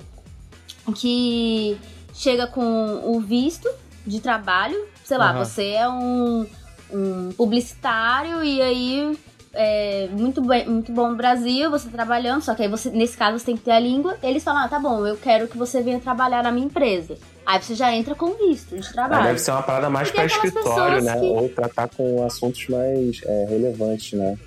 que 0.95 1.77
chega 2.15 2.47
com 2.47 3.03
o 3.05 3.21
visto 3.21 3.69
de 4.07 4.21
trabalho. 4.21 4.87
Sei 5.05 5.19
lá, 5.19 5.31
Aham. 5.31 5.45
você 5.45 5.71
é 5.71 5.89
um, 5.89 6.47
um 6.93 7.33
publicitário 7.33 8.43
e 8.45 8.63
aí 8.63 9.19
é 9.53 10.09
muito, 10.13 10.41
bem, 10.43 10.67
muito 10.69 10.93
bom 10.93 11.11
no 11.11 11.17
Brasil, 11.17 11.71
você 11.71 11.87
tá 11.87 11.93
trabalhando, 11.93 12.43
só 12.43 12.55
que 12.55 12.63
aí 12.63 12.69
você, 12.69 12.91
nesse 12.91 13.17
caso, 13.17 13.39
você 13.39 13.47
tem 13.47 13.57
que 13.57 13.63
ter 13.63 13.73
a 13.73 13.81
língua. 13.81 14.17
Eles 14.23 14.43
falam, 14.45 14.63
ah, 14.65 14.69
tá 14.69 14.79
bom, 14.79 15.07
eu 15.07 15.17
quero 15.17 15.49
que 15.49 15.59
você 15.59 15.83
venha 15.83 15.99
trabalhar 16.01 16.43
na 16.43 16.53
minha 16.53 16.67
empresa. 16.67 17.17
Aí 17.45 17.61
você 17.61 17.75
já 17.75 17.93
entra 17.95 18.15
com 18.15 18.35
visto 18.35 18.77
de 18.79 18.87
Ah, 18.89 18.93
trabalho. 18.93 19.25
deve 19.25 19.39
ser 19.41 19.51
uma 19.51 19.63
parada 19.63 19.91
mais 19.91 20.09
aquelas 20.09 20.33
escritório, 20.33 21.03
né? 21.03 21.19
que- 21.19 21.27
Ou 21.27 21.49
tratar 21.49 21.89
com 21.89 22.25
assuntos 22.25 22.69
mais 22.69 23.21
é, 23.25 23.47
relevantes, 23.49 24.13
né? 24.19 24.39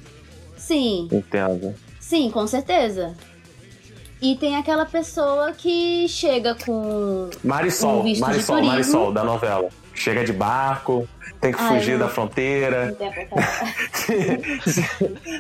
Sim. 0.58 1.10
Entendo. 1.12 1.74
Sim, 2.00 2.32
com 2.32 2.48
certeza. 2.48 3.13
E 4.22 4.38
tem 4.38 4.56
aquela 4.56 4.86
pessoa 4.86 5.52
que 5.52 6.08
chega 6.08 6.56
com. 6.66 7.30
Marisol, 7.44 8.06
Um 8.06 8.20
Marisol. 8.20 8.63
Marisol, 8.63 9.12
da 9.12 9.22
novela. 9.24 9.68
Chega 9.94 10.24
de 10.24 10.34
barco, 10.34 11.08
tem 11.40 11.52
que 11.52 11.62
Ai, 11.62 11.68
fugir 11.80 12.00
da 12.00 12.10
fronteira. 12.10 12.96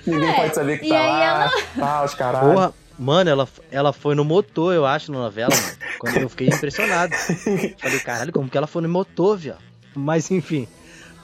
Ninguém 0.05 0.29
É, 0.29 0.33
pode 0.33 0.55
saber 0.55 0.79
que 0.79 0.89
tá 0.89 0.99
lá. 1.05 1.51
Tá, 1.77 2.03
os 2.03 2.13
caralho. 2.13 2.53
Porra, 2.53 2.73
mano, 2.97 3.29
ela, 3.29 3.47
ela 3.71 3.93
foi 3.93 4.15
no 4.15 4.23
motor, 4.23 4.73
eu 4.73 4.85
acho, 4.85 5.11
na 5.11 5.19
novela, 5.19 5.53
mano. 5.55 5.77
Quando 5.99 6.17
eu 6.17 6.29
fiquei 6.29 6.47
impressionado. 6.47 7.13
Falei, 7.79 7.99
caralho, 7.99 8.31
como 8.31 8.49
que 8.49 8.57
ela 8.57 8.67
foi 8.67 8.81
no 8.81 8.89
motor, 8.89 9.37
viado? 9.37 9.61
Mas 9.95 10.29
enfim, 10.31 10.67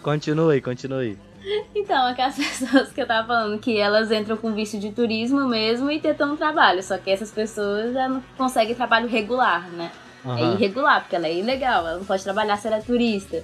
continue, 0.01 0.61
continue. 0.61 1.17
Então, 1.73 2.07
aquelas 2.07 2.35
pessoas 2.37 2.91
que 2.91 3.01
eu 3.01 3.07
tava 3.07 3.27
falando, 3.27 3.59
que 3.59 3.77
elas 3.77 4.11
entram 4.11 4.37
com 4.37 4.53
visto 4.53 4.77
de 4.79 4.91
turismo 4.91 5.47
mesmo 5.47 5.89
e 5.89 5.99
tentam 5.99 6.33
um 6.33 6.37
trabalho. 6.37 6.81
Só 6.83 6.97
que 6.97 7.09
essas 7.09 7.31
pessoas 7.31 7.93
já 7.93 8.07
não 8.09 8.23
conseguem 8.37 8.75
trabalho 8.75 9.07
regular, 9.07 9.67
né? 9.69 9.91
É 10.25 10.29
Aham. 10.29 10.53
irregular, 10.55 11.01
porque 11.01 11.15
ela 11.15 11.27
é 11.27 11.33
ilegal, 11.33 11.87
ela 11.87 11.97
não 11.97 12.05
pode 12.05 12.23
trabalhar 12.23 12.57
se 12.57 12.67
ela 12.67 12.77
é 12.77 12.81
turista. 12.81 13.43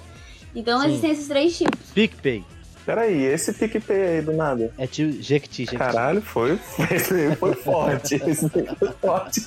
Então 0.54 0.80
Sim. 0.80 0.88
existem 0.88 1.10
esses 1.10 1.28
três 1.28 1.56
tipos. 1.58 1.90
PicPay. 1.94 2.44
Peraí, 2.84 3.24
esse 3.24 3.52
PicPay 3.52 4.02
aí 4.18 4.22
do 4.22 4.32
nada. 4.32 4.72
É 4.78 4.86
tio 4.86 5.10
Jequiti, 5.10 5.64
Jequiti. 5.64 5.76
Caralho, 5.76 6.22
foi, 6.22 6.56
foi, 6.56 7.34
foi 7.34 7.54
forte. 7.54 8.14
Esse 8.24 8.48
foi 8.48 8.92
forte. 9.00 9.46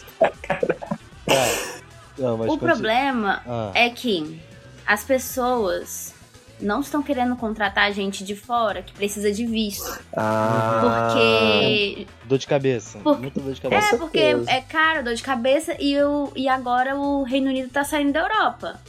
Não, 2.18 2.38
mas 2.38 2.50
o 2.52 2.58
problema 2.58 3.42
Ah, 3.48 3.72
é 3.74 3.90
que 3.90 4.40
as 4.86 5.04
pessoas 5.04 6.14
não 6.62 6.82
estão 6.82 7.02
querendo 7.02 7.36
contratar 7.36 7.92
gente 7.94 8.24
de 8.24 8.36
fora 8.36 8.82
que 8.82 8.94
precisa 8.94 9.32
de 9.32 9.46
visto. 9.46 10.00
Ah, 10.16 10.82
Porque 11.14 12.08
dor 12.26 12.38
de 12.38 12.48
cabeça. 12.48 13.00
Por- 13.00 13.20
Muito 13.20 13.40
dor 13.40 13.54
de 13.54 13.62
cabeça. 13.62 13.96
É, 13.96 13.98
porque 13.98 14.20
é 14.48 14.62
caro, 14.62 15.04
dor 15.04 15.14
de 15.16 15.24
cabeça, 15.24 15.76
e, 15.80 16.02
o, 16.02 16.32
e 16.36 16.48
agora 16.48 16.96
o 16.96 17.24
Reino 17.24 17.48
Unido 17.50 17.70
tá 17.70 17.84
saindo 17.84 18.14
da 18.14 18.20
Europa. 18.22 18.80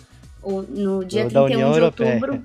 o- 0.42 0.62
no 0.62 1.04
dia 1.04 1.24
Da 1.24 1.42
31 1.42 1.44
União 1.44 1.72
de 1.72 1.78
Europeia. 1.78 2.14
outubro. 2.14 2.42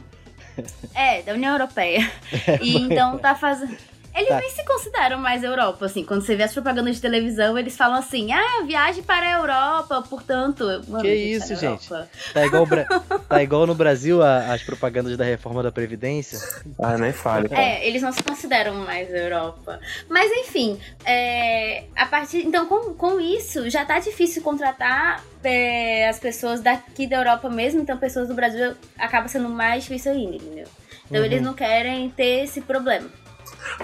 É, 0.95 1.21
da 1.21 1.33
União 1.33 1.51
Europeia. 1.53 2.09
E 2.61 2.77
então 2.77 3.17
tá 3.17 3.35
fazendo. 3.35 3.75
Eles 4.15 4.29
Tá. 4.29 4.39
nem 4.39 4.49
se 4.49 4.63
consideram 4.65 5.19
mais 5.19 5.43
Europa, 5.43 5.85
assim. 5.85 6.03
Quando 6.05 6.21
você 6.25 6.35
vê 6.35 6.43
as 6.43 6.53
propagandas 6.53 6.95
de 6.95 7.01
televisão, 7.01 7.57
eles 7.57 7.75
falam 7.75 7.95
assim: 7.97 8.31
ah, 8.31 8.63
viagem 8.65 9.03
para 9.03 9.25
a 9.27 9.31
Europa, 9.39 10.01
portanto. 10.09 10.63
Mano, 10.87 11.03
Que 11.03 11.13
isso, 11.13 11.51
a 11.51 11.55
gente? 11.55 11.89
Tá 12.33 12.45
igual, 12.45 12.65
tá 13.27 13.43
igual 13.43 13.67
no 13.67 13.75
Brasil 13.75 14.23
a- 14.23 14.53
as 14.53 14.63
propagandas 14.63 15.17
da 15.17 15.25
reforma 15.25 15.61
da 15.61 15.71
Previdência. 15.71 16.39
Ah, 16.79 16.97
nem 16.97 17.11
fale. 17.11 17.49
É, 17.51 17.85
eles 17.87 18.01
não 18.01 18.11
se 18.13 18.23
consideram 18.23 18.73
mais 18.75 19.13
Europa. 19.13 19.79
Mas 20.09 20.31
enfim, 20.31 20.79
é, 21.05 21.83
a 21.95 22.05
partir. 22.05 22.45
Então, 22.45 22.65
com, 22.67 22.93
com 22.93 23.19
isso, 23.19 23.69
já 23.69 23.83
tá 23.83 23.99
difícil 23.99 24.41
contratar 24.41 25.21
é, 25.43 26.07
as 26.07 26.19
pessoas 26.19 26.61
daqui 26.61 27.05
da 27.05 27.17
Europa 27.17 27.49
mesmo, 27.49 27.81
então 27.81 27.97
pessoas 27.97 28.27
do 28.29 28.33
Brasil 28.33 28.75
acaba 28.97 29.27
sendo 29.27 29.49
mais 29.49 29.83
difícil 29.83 30.13
ainda, 30.13 30.35
entendeu? 30.37 30.67
Então 31.05 31.19
Uhum. 31.19 31.25
eles 31.25 31.41
não 31.41 31.53
querem 31.53 32.09
ter 32.09 32.45
esse 32.45 32.61
problema. 32.61 33.07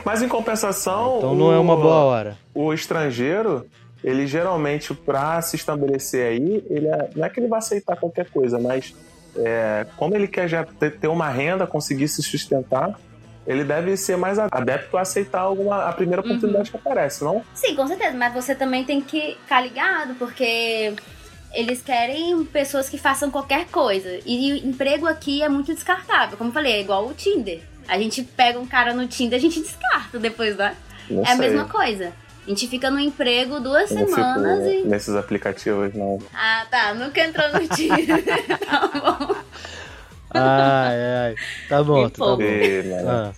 Mas 0.05 0.21
em 0.21 0.27
compensação. 0.27 1.17
Então 1.17 1.35
não 1.35 1.51
é 1.51 1.59
uma 1.59 1.73
o- 1.73 1.81
boa 1.81 2.03
hora. 2.03 2.37
o 2.53 2.73
estrangeiro, 2.73 3.65
ele 4.03 4.25
geralmente, 4.27 4.93
pra 4.93 5.41
se 5.41 5.55
estabelecer 5.55 6.27
aí, 6.31 6.63
ele 6.69 6.87
é- 6.87 7.09
não 7.15 7.25
é 7.25 7.29
que 7.29 7.39
ele 7.39 7.47
vai 7.47 7.59
aceitar 7.59 7.95
qualquer 7.97 8.29
coisa, 8.29 8.57
mas 8.59 8.93
é, 9.37 9.85
como 9.97 10.13
ele 10.15 10.27
quer 10.27 10.47
já 10.47 10.63
ter, 10.65 10.97
ter 10.99 11.07
uma 11.07 11.29
renda, 11.29 11.65
conseguir 11.65 12.07
se 12.09 12.21
sustentar, 12.21 12.99
ele 13.47 13.63
deve 13.63 13.95
ser 13.97 14.17
mais 14.17 14.37
adepto 14.37 14.97
a 14.97 15.01
aceitar 15.01 15.39
alguma, 15.39 15.85
a 15.85 15.93
primeira 15.93 16.21
oportunidade 16.21 16.69
que 16.69 16.77
aparece, 16.77 17.23
não? 17.23 17.41
Sim, 17.53 17.75
com 17.75 17.87
certeza, 17.87 18.15
mas 18.17 18.33
você 18.33 18.53
também 18.53 18.83
tem 18.83 18.99
que 19.01 19.37
ficar 19.41 19.61
ligado, 19.61 20.15
porque 20.15 20.93
eles 21.53 21.81
querem 21.81 22.43
pessoas 22.45 22.87
que 22.89 22.97
façam 22.97 23.31
qualquer 23.31 23.65
coisa. 23.67 24.19
E 24.25 24.53
o 24.53 24.67
emprego 24.67 25.07
aqui 25.07 25.41
é 25.41 25.49
muito 25.49 25.73
descartável. 25.73 26.37
Como 26.37 26.49
eu 26.49 26.53
falei, 26.53 26.73
é 26.73 26.81
igual 26.81 27.07
o 27.07 27.13
Tinder. 27.13 27.61
A 27.87 27.97
gente 27.99 28.23
pega 28.23 28.59
um 28.59 28.65
cara 28.65 28.93
no 28.93 29.07
Tinder, 29.07 29.37
a 29.37 29.41
gente 29.41 29.59
descarta 29.59 30.17
depois, 30.19 30.55
né? 30.55 30.75
Não 31.09 31.23
é 31.23 31.31
a 31.31 31.35
sei. 31.35 31.49
mesma 31.49 31.65
coisa. 31.65 32.13
A 32.45 32.49
gente 32.49 32.67
fica 32.67 32.89
no 32.89 32.99
emprego 32.99 33.59
duas 33.59 33.91
não 33.91 34.07
semanas 34.07 34.63
fico 34.65 34.85
e. 34.85 34.89
nesses 34.89 35.15
aplicativos, 35.15 35.93
não. 35.93 36.19
Ah, 36.33 36.65
tá. 36.71 36.93
Nunca 36.93 37.21
entrou 37.23 37.47
no 37.53 37.67
Tinder. 37.67 38.23
tá 38.65 38.87
bom. 38.93 39.35
Ai, 40.33 40.95
ai. 41.27 41.35
Tá 41.69 41.83
bom, 41.83 42.09
tá 42.09 42.25
bom. 42.25 42.41
E, 42.41 42.83
né, 42.83 43.03
Ah. 43.07 43.31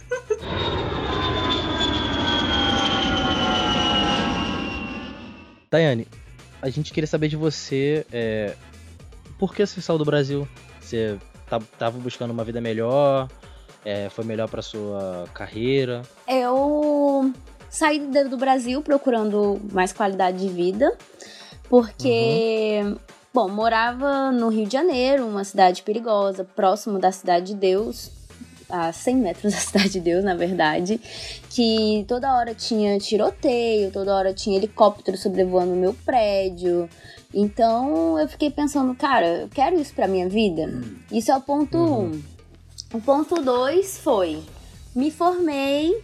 Daiane, 5.70 6.08
a 6.62 6.70
gente 6.70 6.94
queria 6.94 7.08
saber 7.08 7.28
de 7.28 7.36
você 7.36 8.06
é, 8.12 8.54
por 9.40 9.54
que 9.56 9.66
você 9.66 9.82
saiu 9.82 9.98
do 9.98 10.06
Brasil? 10.06 10.48
Você 10.80 11.18
tá- 11.50 11.60
tava 11.80 11.98
buscando 11.98 12.32
uma 12.32 12.44
vida 12.44 12.62
melhor? 12.62 13.28
É, 13.86 14.10
foi 14.10 14.24
melhor 14.24 14.50
pra 14.50 14.62
sua 14.62 15.26
carreira? 15.34 16.04
Eu 16.28 17.34
saí 17.70 18.00
do 18.00 18.38
Brasil 18.38 18.82
procurando 18.82 19.60
mais 19.72 19.92
qualidade 19.92 20.38
de 20.38 20.48
vida, 20.48 20.96
porque, 21.70 22.82
bom, 23.34 23.50
morava 23.50 24.32
no 24.32 24.50
Rio 24.50 24.66
de 24.66 24.74
Janeiro, 24.74 25.28
uma 25.28 25.44
cidade 25.44 25.82
perigosa, 25.84 26.44
próximo 26.44 27.00
da 27.00 27.12
Cidade 27.12 27.48
de 27.48 27.56
Deus, 27.56 28.12
a 28.70 28.92
100 28.94 29.16
metros 29.18 29.54
da 29.54 29.60
Cidade 29.62 29.90
de 29.90 30.00
Deus, 30.00 30.24
na 30.24 30.36
verdade, 30.36 31.00
que 31.50 32.06
toda 32.08 32.36
hora 32.36 32.56
tinha 32.56 32.98
tiroteio, 33.00 33.92
toda 33.92 34.16
hora 34.16 34.34
tinha 34.34 34.58
helicóptero 34.58 35.18
sobrevoando 35.18 35.74
o 35.74 35.78
meu 35.78 35.94
prédio. 36.06 36.90
Então 37.34 38.20
eu 38.20 38.28
fiquei 38.28 38.52
pensando, 38.52 38.94
cara, 38.96 39.42
eu 39.42 39.50
quero 39.50 39.80
isso 39.80 39.94
pra 39.94 40.08
minha 40.08 40.30
vida? 40.30 40.70
Isso 41.12 41.32
é 41.32 41.36
o 41.36 41.42
ponto 41.42 41.78
um. 41.78 42.33
O 42.94 43.02
ponto 43.02 43.42
dois 43.42 43.98
foi: 43.98 44.44
me 44.96 45.10
formei, 45.10 46.00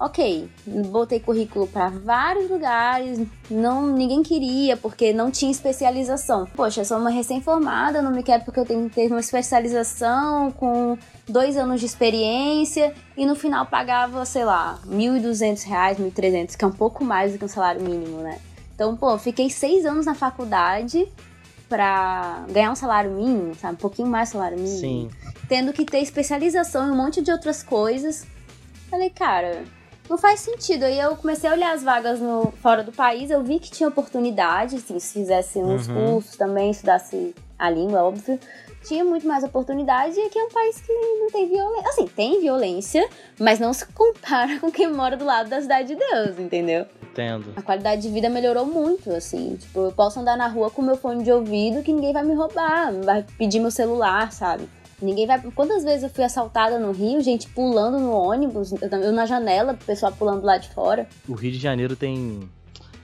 ok, 0.00 0.48
botei 0.90 1.20
currículo 1.20 1.66
para 1.66 1.90
vários 1.90 2.48
lugares, 2.48 3.20
não 3.50 3.86
ninguém 3.86 4.22
queria 4.22 4.78
porque 4.78 5.12
não 5.12 5.30
tinha 5.30 5.50
especialização. 5.50 6.46
Poxa, 6.56 6.86
sou 6.86 6.96
uma 6.96 7.10
recém-formada, 7.10 8.00
não 8.00 8.10
me 8.10 8.22
quero 8.22 8.44
porque 8.46 8.58
eu 8.58 8.64
tenho 8.64 8.88
que 8.88 8.94
ter 8.94 9.08
uma 9.08 9.20
especialização 9.20 10.50
com 10.52 10.96
dois 11.28 11.58
anos 11.58 11.80
de 11.80 11.86
experiência 11.86 12.94
e 13.14 13.26
no 13.26 13.36
final 13.36 13.66
pagava, 13.66 14.24
sei 14.24 14.46
lá, 14.46 14.78
1.200 14.86 15.64
reais, 15.64 15.98
1.300, 15.98 16.56
que 16.56 16.64
é 16.64 16.68
um 16.68 16.72
pouco 16.72 17.04
mais 17.04 17.32
do 17.32 17.38
que 17.38 17.44
um 17.44 17.48
salário 17.48 17.82
mínimo, 17.82 18.22
né? 18.22 18.40
Então, 18.74 18.96
pô, 18.96 19.18
fiquei 19.18 19.50
seis 19.50 19.84
anos 19.84 20.06
na 20.06 20.14
faculdade 20.14 21.06
pra 21.68 22.44
ganhar 22.50 22.70
um 22.70 22.76
salário 22.76 23.10
mínimo, 23.10 23.54
sabe? 23.54 23.74
Um 23.74 23.78
pouquinho 23.78 24.08
mais 24.08 24.28
salário 24.30 24.58
mínimo 24.58 24.80
Sim. 24.80 25.10
tendo 25.48 25.72
que 25.72 25.84
ter 25.84 25.98
especialização 25.98 26.86
em 26.88 26.90
um 26.90 26.96
monte 26.96 27.20
de 27.22 27.30
outras 27.30 27.62
coisas. 27.62 28.26
Falei, 28.90 29.10
cara, 29.10 29.64
não 30.08 30.16
faz 30.16 30.40
sentido. 30.40 30.84
Aí 30.84 30.98
eu 30.98 31.16
comecei 31.16 31.50
a 31.50 31.52
olhar 31.52 31.74
as 31.74 31.82
vagas 31.82 32.20
no, 32.20 32.52
fora 32.62 32.82
do 32.84 32.92
país, 32.92 33.30
eu 33.30 33.42
vi 33.42 33.58
que 33.58 33.70
tinha 33.70 33.88
oportunidade, 33.88 34.76
assim, 34.76 34.98
se 34.98 35.12
fizesse 35.14 35.58
uns 35.58 35.88
Uhum. 35.88 35.94
cursos 36.12 36.36
também, 36.36 36.70
estudasse 36.70 37.34
a 37.58 37.68
língua, 37.70 38.02
óbvio. 38.04 38.38
Tinha 38.86 39.04
muito 39.04 39.26
mais 39.26 39.42
oportunidade 39.42 40.16
e 40.16 40.22
aqui 40.22 40.38
é 40.38 40.44
um 40.44 40.48
país 40.48 40.80
que 40.80 40.92
não 40.92 41.28
tem 41.28 41.48
violência. 41.48 41.88
Assim, 41.88 42.06
tem 42.06 42.40
violência, 42.40 43.08
mas 43.38 43.58
não 43.58 43.72
se 43.72 43.84
compara 43.86 44.58
com 44.60 44.70
quem 44.70 44.92
mora 44.92 45.16
do 45.16 45.24
lado 45.24 45.50
da 45.50 45.60
cidade 45.60 45.88
de 45.88 45.96
Deus, 45.96 46.38
entendeu? 46.38 46.86
Entendo. 47.02 47.52
A 47.56 47.62
qualidade 47.62 48.02
de 48.02 48.08
vida 48.08 48.28
melhorou 48.28 48.64
muito, 48.64 49.10
assim. 49.10 49.56
Tipo, 49.56 49.86
eu 49.86 49.92
posso 49.92 50.20
andar 50.20 50.36
na 50.36 50.46
rua 50.46 50.70
com 50.70 50.82
meu 50.82 50.96
fone 50.96 51.24
de 51.24 51.32
ouvido 51.32 51.82
que 51.82 51.92
ninguém 51.92 52.12
vai 52.12 52.22
me 52.22 52.34
roubar, 52.34 52.92
vai 53.02 53.24
pedir 53.36 53.58
meu 53.58 53.70
celular, 53.70 54.30
sabe? 54.30 54.68
Ninguém 55.02 55.26
vai. 55.26 55.40
Quantas 55.54 55.82
vezes 55.82 56.04
eu 56.04 56.10
fui 56.10 56.24
assaltada 56.24 56.78
no 56.78 56.92
Rio, 56.92 57.20
gente 57.20 57.48
pulando 57.48 57.98
no 57.98 58.12
ônibus, 58.12 58.72
eu 58.72 59.12
na 59.12 59.26
janela, 59.26 59.72
o 59.72 59.84
pessoal 59.84 60.12
pulando 60.12 60.44
lá 60.44 60.58
de 60.58 60.68
fora. 60.70 61.08
O 61.28 61.34
Rio 61.34 61.52
de 61.52 61.58
Janeiro 61.58 61.96
tem 61.96 62.48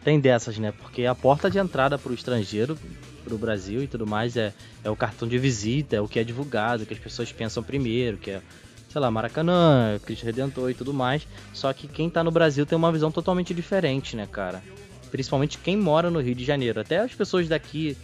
tem 0.04 0.18
dessas, 0.18 0.58
né? 0.58 0.72
Porque 0.72 1.06
a 1.06 1.14
porta 1.14 1.50
de 1.50 1.58
entrada 1.58 1.98
para 1.98 2.10
o 2.10 2.14
estrangeiro, 2.14 2.78
para 3.22 3.34
o 3.34 3.38
Brasil 3.38 3.82
e 3.82 3.86
tudo 3.86 4.06
mais 4.06 4.36
é, 4.36 4.52
é 4.84 4.90
o 4.90 4.96
cartão 4.96 5.26
de 5.26 5.38
visita, 5.38 5.96
é 5.96 6.00
o 6.00 6.08
que 6.08 6.18
é 6.18 6.24
divulgado, 6.24 6.84
que 6.84 6.94
as 6.94 7.00
pessoas 7.00 7.32
pensam 7.32 7.62
primeiro, 7.62 8.18
que 8.18 8.30
é, 8.30 8.42
sei 8.88 9.00
lá, 9.00 9.10
Maracanã, 9.10 9.98
Cristo 10.04 10.24
Redentor 10.24 10.70
e 10.70 10.74
tudo 10.74 10.92
mais. 10.92 11.26
Só 11.52 11.72
que 11.72 11.88
quem 11.88 12.10
tá 12.10 12.22
no 12.22 12.30
Brasil 12.30 12.66
tem 12.66 12.76
uma 12.76 12.92
visão 12.92 13.10
totalmente 13.10 13.54
diferente, 13.54 14.16
né, 14.16 14.26
cara? 14.30 14.62
Principalmente 15.10 15.58
quem 15.58 15.76
mora 15.76 16.10
no 16.10 16.20
Rio 16.20 16.34
de 16.34 16.44
Janeiro. 16.44 16.80
Até 16.80 16.98
as 16.98 17.14
pessoas 17.14 17.48
daqui, 17.48 17.96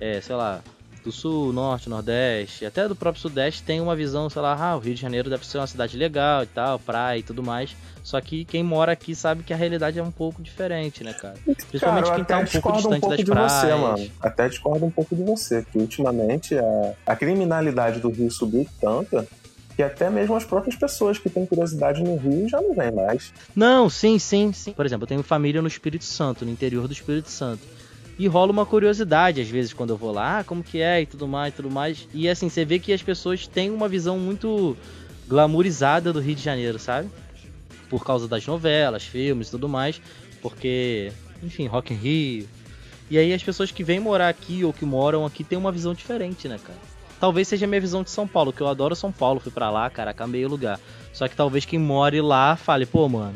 é, 0.00 0.20
sei 0.20 0.36
lá, 0.36 0.62
do 1.08 1.12
sul, 1.12 1.52
norte, 1.52 1.88
nordeste, 1.88 2.66
até 2.66 2.86
do 2.86 2.94
próprio 2.94 3.20
sudeste 3.22 3.62
tem 3.62 3.80
uma 3.80 3.96
visão, 3.96 4.28
sei 4.28 4.42
lá, 4.42 4.54
ah, 4.58 4.76
o 4.76 4.78
Rio 4.78 4.94
de 4.94 5.00
Janeiro 5.00 5.30
deve 5.30 5.46
ser 5.46 5.58
uma 5.58 5.66
cidade 5.66 5.96
legal 5.96 6.42
e 6.42 6.46
tal, 6.46 6.78
praia 6.78 7.18
e 7.18 7.22
tudo 7.22 7.42
mais. 7.42 7.74
Só 8.02 8.20
que 8.20 8.44
quem 8.44 8.62
mora 8.62 8.92
aqui 8.92 9.14
sabe 9.14 9.42
que 9.42 9.52
a 9.52 9.56
realidade 9.56 9.98
é 9.98 10.02
um 10.02 10.10
pouco 10.10 10.42
diferente, 10.42 11.02
né, 11.02 11.14
cara? 11.14 11.34
Principalmente 11.44 12.04
Cara, 12.04 12.16
quem 12.16 12.24
tá 12.24 12.38
um 12.38 12.44
pouco 12.44 12.52
discordo 12.52 12.78
um 12.78 12.80
distante 12.80 13.00
pouco 13.00 13.16
das 13.16 13.24
de 13.24 13.30
praias. 13.30 13.52
você, 13.52 13.74
mano. 13.74 14.10
Até 14.20 14.48
discordo 14.48 14.84
um 14.84 14.90
pouco 14.90 15.16
de 15.16 15.22
você, 15.22 15.64
que 15.64 15.78
ultimamente 15.78 16.56
a, 16.56 16.94
a 17.06 17.16
criminalidade 17.16 18.00
do 18.00 18.10
Rio 18.10 18.30
subiu 18.30 18.66
tanto 18.80 19.26
que 19.74 19.82
até 19.82 20.10
mesmo 20.10 20.34
as 20.34 20.44
próprias 20.44 20.74
pessoas 20.74 21.18
que 21.18 21.30
têm 21.30 21.46
curiosidade 21.46 22.02
no 22.02 22.16
Rio 22.16 22.48
já 22.48 22.60
não 22.60 22.74
vêm 22.74 22.90
mais. 22.90 23.32
Não, 23.54 23.88
sim, 23.88 24.18
sim, 24.18 24.52
sim. 24.52 24.72
Por 24.72 24.84
exemplo, 24.84 25.04
eu 25.04 25.08
tenho 25.08 25.22
família 25.22 25.62
no 25.62 25.68
Espírito 25.68 26.04
Santo, 26.04 26.44
no 26.44 26.50
interior 26.50 26.88
do 26.88 26.92
Espírito 26.92 27.30
Santo. 27.30 27.62
E 28.18 28.26
rola 28.26 28.50
uma 28.50 28.66
curiosidade, 28.66 29.40
às 29.40 29.48
vezes, 29.48 29.72
quando 29.72 29.90
eu 29.90 29.96
vou 29.96 30.10
lá, 30.10 30.40
ah, 30.40 30.44
como 30.44 30.62
que 30.62 30.80
é 30.80 31.02
e 31.02 31.06
tudo 31.06 31.28
mais, 31.28 31.54
tudo 31.54 31.70
mais. 31.70 32.08
E 32.12 32.28
assim, 32.28 32.48
você 32.48 32.64
vê 32.64 32.80
que 32.80 32.92
as 32.92 33.00
pessoas 33.00 33.46
têm 33.46 33.70
uma 33.70 33.88
visão 33.88 34.18
muito 34.18 34.76
glamourizada 35.28 36.12
do 36.12 36.18
Rio 36.18 36.34
de 36.34 36.42
Janeiro, 36.42 36.80
sabe? 36.80 37.08
Por 37.88 38.04
causa 38.04 38.26
das 38.26 38.44
novelas, 38.44 39.04
filmes 39.04 39.48
e 39.48 39.50
tudo 39.52 39.68
mais. 39.68 40.02
Porque, 40.42 41.12
enfim, 41.42 41.66
Rock 41.66 41.94
in 41.94 41.96
Rio. 41.96 42.48
E 43.08 43.16
aí 43.16 43.32
as 43.32 43.42
pessoas 43.42 43.70
que 43.70 43.84
vêm 43.84 44.00
morar 44.00 44.28
aqui 44.28 44.64
ou 44.64 44.72
que 44.72 44.84
moram 44.84 45.24
aqui 45.24 45.44
têm 45.44 45.56
uma 45.56 45.70
visão 45.70 45.94
diferente, 45.94 46.48
né, 46.48 46.58
cara? 46.62 46.78
Talvez 47.20 47.46
seja 47.46 47.66
a 47.66 47.68
minha 47.68 47.80
visão 47.80 48.02
de 48.02 48.10
São 48.10 48.26
Paulo, 48.26 48.52
que 48.52 48.60
eu 48.60 48.68
adoro 48.68 48.96
São 48.96 49.12
Paulo, 49.12 49.40
fui 49.40 49.50
pra 49.50 49.70
lá, 49.70 49.88
caraca, 49.90 50.24
amei 50.24 50.44
o 50.44 50.48
lugar. 50.48 50.78
Só 51.12 51.26
que 51.26 51.36
talvez 51.36 51.64
quem 51.64 51.78
more 51.78 52.20
lá 52.20 52.56
fale, 52.56 52.84
pô, 52.84 53.08
mano, 53.08 53.34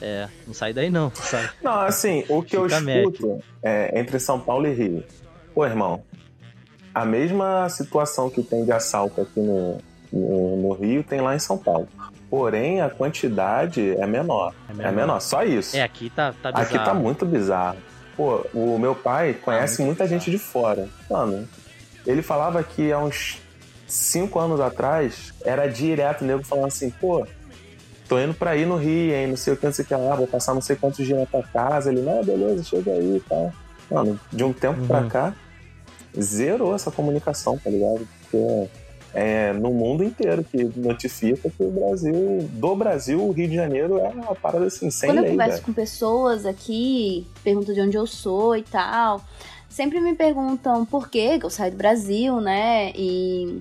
é, 0.00 0.28
não 0.46 0.54
sai 0.54 0.72
daí 0.72 0.90
não, 0.90 1.10
sabe? 1.14 1.48
Não, 1.62 1.80
assim, 1.80 2.24
o 2.28 2.42
que 2.42 2.56
eu 2.56 2.64
Fica 2.64 2.80
Mac. 2.80 2.96
escuto 2.96 3.42
é, 3.62 3.98
entre 3.98 4.18
São 4.18 4.38
Paulo 4.40 4.66
e 4.66 4.72
Rio. 4.74 5.04
Pô, 5.54 5.64
irmão, 5.66 6.02
a 6.94 7.04
mesma 7.04 7.68
situação 7.68 8.30
que 8.30 8.42
tem 8.42 8.64
de 8.64 8.72
assalto 8.72 9.20
aqui 9.20 9.40
no, 9.40 9.78
no, 10.12 10.56
no 10.56 10.72
Rio 10.72 11.02
tem 11.02 11.20
lá 11.20 11.34
em 11.34 11.38
São 11.38 11.58
Paulo. 11.58 11.88
Porém, 12.30 12.80
a 12.80 12.90
quantidade 12.90 13.96
é 13.96 14.06
menor. 14.06 14.52
É 14.68 14.72
É 14.72 14.74
menor. 14.74 14.92
menor, 14.92 15.20
só 15.20 15.42
isso. 15.44 15.76
É, 15.76 15.82
aqui 15.82 16.10
tá, 16.10 16.34
tá 16.42 16.52
bizarro. 16.52 16.66
Aqui 16.76 16.84
tá 16.84 16.94
muito 16.94 17.24
bizarro. 17.24 17.78
Pô, 18.16 18.44
o 18.52 18.78
meu 18.78 18.94
pai 18.94 19.32
conhece 19.34 19.78
muito 19.80 19.86
muita 20.00 20.04
bizarro. 20.04 20.20
gente 20.20 20.30
de 20.30 20.38
fora. 20.38 20.88
Mano, 21.08 21.48
ele 22.06 22.20
falava 22.20 22.62
que 22.62 22.92
há 22.92 22.98
uns 22.98 23.40
cinco 23.86 24.38
anos 24.38 24.60
atrás 24.60 25.32
era 25.44 25.66
direto 25.66 26.22
nego 26.24 26.44
falando 26.44 26.66
assim, 26.66 26.90
pô, 26.90 27.26
tô 28.08 28.18
indo 28.18 28.34
pra 28.34 28.56
ir 28.56 28.66
no 28.66 28.76
Rio, 28.76 29.14
hein, 29.14 29.26
não 29.28 29.36
sei 29.36 29.52
o 29.52 29.56
que, 29.56 29.66
não 29.66 29.72
sei 29.72 29.84
o 29.84 29.88
que 29.88 29.94
lá, 29.94 30.16
vou 30.16 30.26
passar 30.26 30.54
não 30.54 30.60
sei 30.62 30.76
quantos 30.76 31.04
dias 31.04 31.18
na 31.18 31.26
tua 31.26 31.42
casa. 31.42 31.90
Ele, 31.92 32.00
não, 32.02 32.24
beleza, 32.24 32.62
chega 32.64 32.90
aí 32.92 33.16
e 33.16 33.20
tal. 33.28 33.52
Mano, 33.90 34.18
de 34.32 34.44
um 34.44 34.52
tempo 34.52 34.86
pra 34.86 35.00
Uhum. 35.00 35.08
cá, 35.08 35.34
zerou 36.20 36.74
essa 36.74 36.90
comunicação, 36.90 37.58
tá 37.58 37.70
ligado? 37.70 38.06
porque 38.30 38.68
é 39.14 39.54
no 39.54 39.72
mundo 39.72 40.04
inteiro 40.04 40.44
que 40.44 40.62
notifica 40.76 41.48
que 41.48 41.62
o 41.64 41.70
Brasil, 41.70 42.46
do 42.52 42.76
Brasil, 42.76 43.18
o 43.26 43.30
Rio 43.32 43.48
de 43.48 43.54
Janeiro 43.54 43.98
é 43.98 44.08
uma 44.08 44.34
parada 44.34 44.66
assim, 44.66 44.90
sem 44.90 45.08
Quando 45.08 45.18
eu 45.18 45.22
lei, 45.22 45.30
converso 45.32 45.52
velho. 45.54 45.64
com 45.64 45.72
pessoas 45.72 46.44
aqui, 46.44 47.26
pergunto 47.42 47.72
de 47.72 47.80
onde 47.80 47.96
eu 47.96 48.06
sou 48.06 48.54
e 48.54 48.62
tal, 48.62 49.22
sempre 49.68 49.98
me 50.00 50.14
perguntam 50.14 50.84
por 50.84 51.08
que 51.08 51.38
que 51.38 51.46
eu 51.46 51.50
saí 51.50 51.70
do 51.70 51.76
Brasil, 51.78 52.38
né? 52.40 52.92
E 52.94 53.58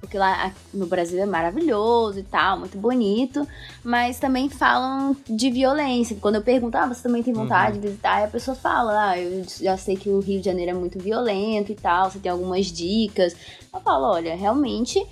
porque 0.00 0.16
lá 0.16 0.52
no 0.72 0.86
Brasil 0.86 1.20
é 1.20 1.26
maravilhoso 1.26 2.20
e 2.20 2.22
tal, 2.22 2.58
muito 2.58 2.78
bonito, 2.78 3.46
mas 3.82 4.18
também 4.18 4.48
falam 4.48 5.16
de 5.28 5.50
violência. 5.50 6.16
Quando 6.20 6.36
eu 6.36 6.42
pergunto, 6.42 6.76
ah, 6.76 6.86
você 6.86 7.02
também 7.02 7.22
tem 7.22 7.34
vontade 7.34 7.78
de 7.78 7.86
visitar? 7.86 8.16
Aí 8.16 8.24
a 8.24 8.28
pessoa 8.28 8.54
fala, 8.54 9.10
ah, 9.10 9.18
eu 9.18 9.44
já 9.60 9.76
sei 9.76 9.96
que 9.96 10.08
o 10.08 10.20
Rio 10.20 10.40
de 10.40 10.46
Janeiro 10.46 10.70
é 10.70 10.74
muito 10.74 10.98
violento 10.98 11.72
e 11.72 11.74
tal, 11.74 12.10
você 12.10 12.18
tem 12.18 12.30
algumas 12.30 12.66
dicas. 12.66 13.34
Eu 13.72 13.80
falo, 13.80 14.06
olha, 14.06 14.34
realmente 14.34 15.04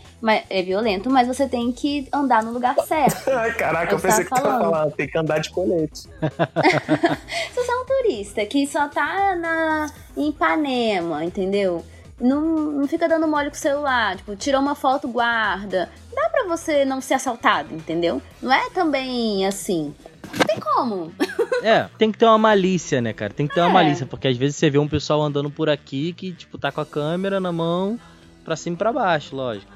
é 0.48 0.62
violento, 0.62 1.10
mas 1.10 1.28
você 1.28 1.48
tem 1.48 1.70
que 1.72 2.08
andar 2.12 2.42
no 2.42 2.52
lugar 2.52 2.74
certo. 2.86 3.24
Caraca, 3.58 3.92
Eu 3.92 3.98
eu 3.98 4.02
pensei 4.02 4.24
que 4.24 4.30
tava 4.30 4.42
tu 4.42 4.48
ia 4.48 4.58
falar, 4.58 4.90
tem 4.92 5.06
que 5.08 5.18
andar 5.18 5.38
de 5.38 5.50
colete. 5.50 5.98
Se 5.98 6.08
você 7.54 7.70
é 7.70 7.76
um 7.76 7.84
turista 7.84 8.46
que 8.46 8.66
só 8.66 8.88
tá 8.88 9.36
na, 9.36 9.90
em 10.16 10.28
Ipanema, 10.30 11.24
entendeu? 11.24 11.84
Não, 12.20 12.40
não 12.72 12.88
fica 12.88 13.06
dando 13.08 13.28
mole 13.28 13.50
com 13.50 13.56
o 13.56 13.58
celular, 13.58 14.16
tipo, 14.16 14.34
tirou 14.36 14.60
uma 14.62 14.74
foto, 14.74 15.06
guarda. 15.06 15.90
Dá 16.14 16.30
pra 16.30 16.44
você 16.44 16.84
não 16.84 17.00
ser 17.00 17.14
assaltado, 17.14 17.74
entendeu? 17.74 18.22
Não 18.40 18.52
é 18.52 18.70
também 18.70 19.46
assim. 19.46 19.94
Não 20.32 20.44
tem 20.46 20.58
como. 20.58 21.12
É, 21.62 21.88
tem 21.98 22.10
que 22.10 22.18
ter 22.18 22.24
uma 22.24 22.38
malícia, 22.38 23.00
né, 23.02 23.12
cara? 23.12 23.32
Tem 23.32 23.46
que 23.46 23.54
ter 23.54 23.60
uma 23.60 23.68
É. 23.70 23.72
malícia, 23.72 24.06
porque 24.06 24.28
às 24.28 24.36
vezes 24.36 24.56
você 24.56 24.70
vê 24.70 24.78
um 24.78 24.88
pessoal 24.88 25.22
andando 25.22 25.50
por 25.50 25.68
aqui 25.68 26.12
que, 26.14 26.32
tipo, 26.32 26.56
tá 26.56 26.72
com 26.72 26.80
a 26.80 26.86
câmera 26.86 27.38
na 27.38 27.52
mão 27.52 27.98
pra 28.44 28.56
cima 28.56 28.74
e 28.74 28.78
pra 28.78 28.92
baixo, 28.92 29.36
lógico. 29.36 29.72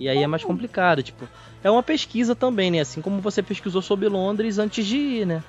E 0.00 0.08
aí 0.08 0.22
é 0.22 0.26
mais 0.26 0.44
complicado, 0.44 1.02
tipo. 1.02 1.28
É 1.62 1.70
uma 1.70 1.82
pesquisa 1.82 2.34
também, 2.34 2.70
né? 2.70 2.80
Assim 2.80 3.00
como 3.02 3.20
você 3.20 3.42
pesquisou 3.42 3.82
sobre 3.82 4.08
Londres 4.08 4.58
antes 4.58 4.86
de 4.86 4.96
ir, 4.96 5.26
né? 5.26 5.42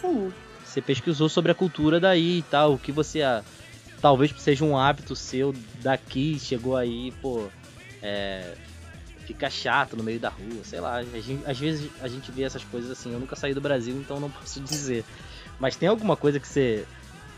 Sim. 0.00 0.32
Você 0.64 0.80
pesquisou 0.80 1.28
sobre 1.28 1.50
a 1.52 1.54
cultura 1.54 1.98
daí 2.00 2.38
e 2.38 2.42
tal, 2.42 2.74
o 2.74 2.78
que 2.78 2.92
você. 2.92 3.20
Talvez 4.00 4.32
seja 4.38 4.64
um 4.64 4.76
hábito 4.76 5.14
seu 5.16 5.54
daqui, 5.82 6.38
chegou 6.38 6.76
aí, 6.76 7.12
pô. 7.22 7.46
É. 8.02 8.54
Fica 9.26 9.50
chato 9.50 9.96
no 9.96 10.04
meio 10.04 10.20
da 10.20 10.28
rua, 10.28 10.62
sei 10.62 10.78
lá. 10.80 10.98
a 10.98 11.02
gente- 11.02 11.42
às 11.44 11.58
vezes 11.58 11.90
a 12.00 12.06
gente 12.06 12.30
vê 12.30 12.44
essas 12.44 12.62
coisas 12.62 12.90
assim. 12.90 13.12
Eu 13.12 13.18
nunca 13.18 13.34
saí 13.34 13.52
do 13.52 13.60
Brasil, 13.60 13.96
então 13.96 14.20
não 14.20 14.30
posso 14.30 14.60
dizer. 14.60 15.04
Mas 15.58 15.74
tem 15.74 15.88
alguma 15.88 16.16
coisa 16.16 16.38
que 16.38 16.46
você. 16.46 16.84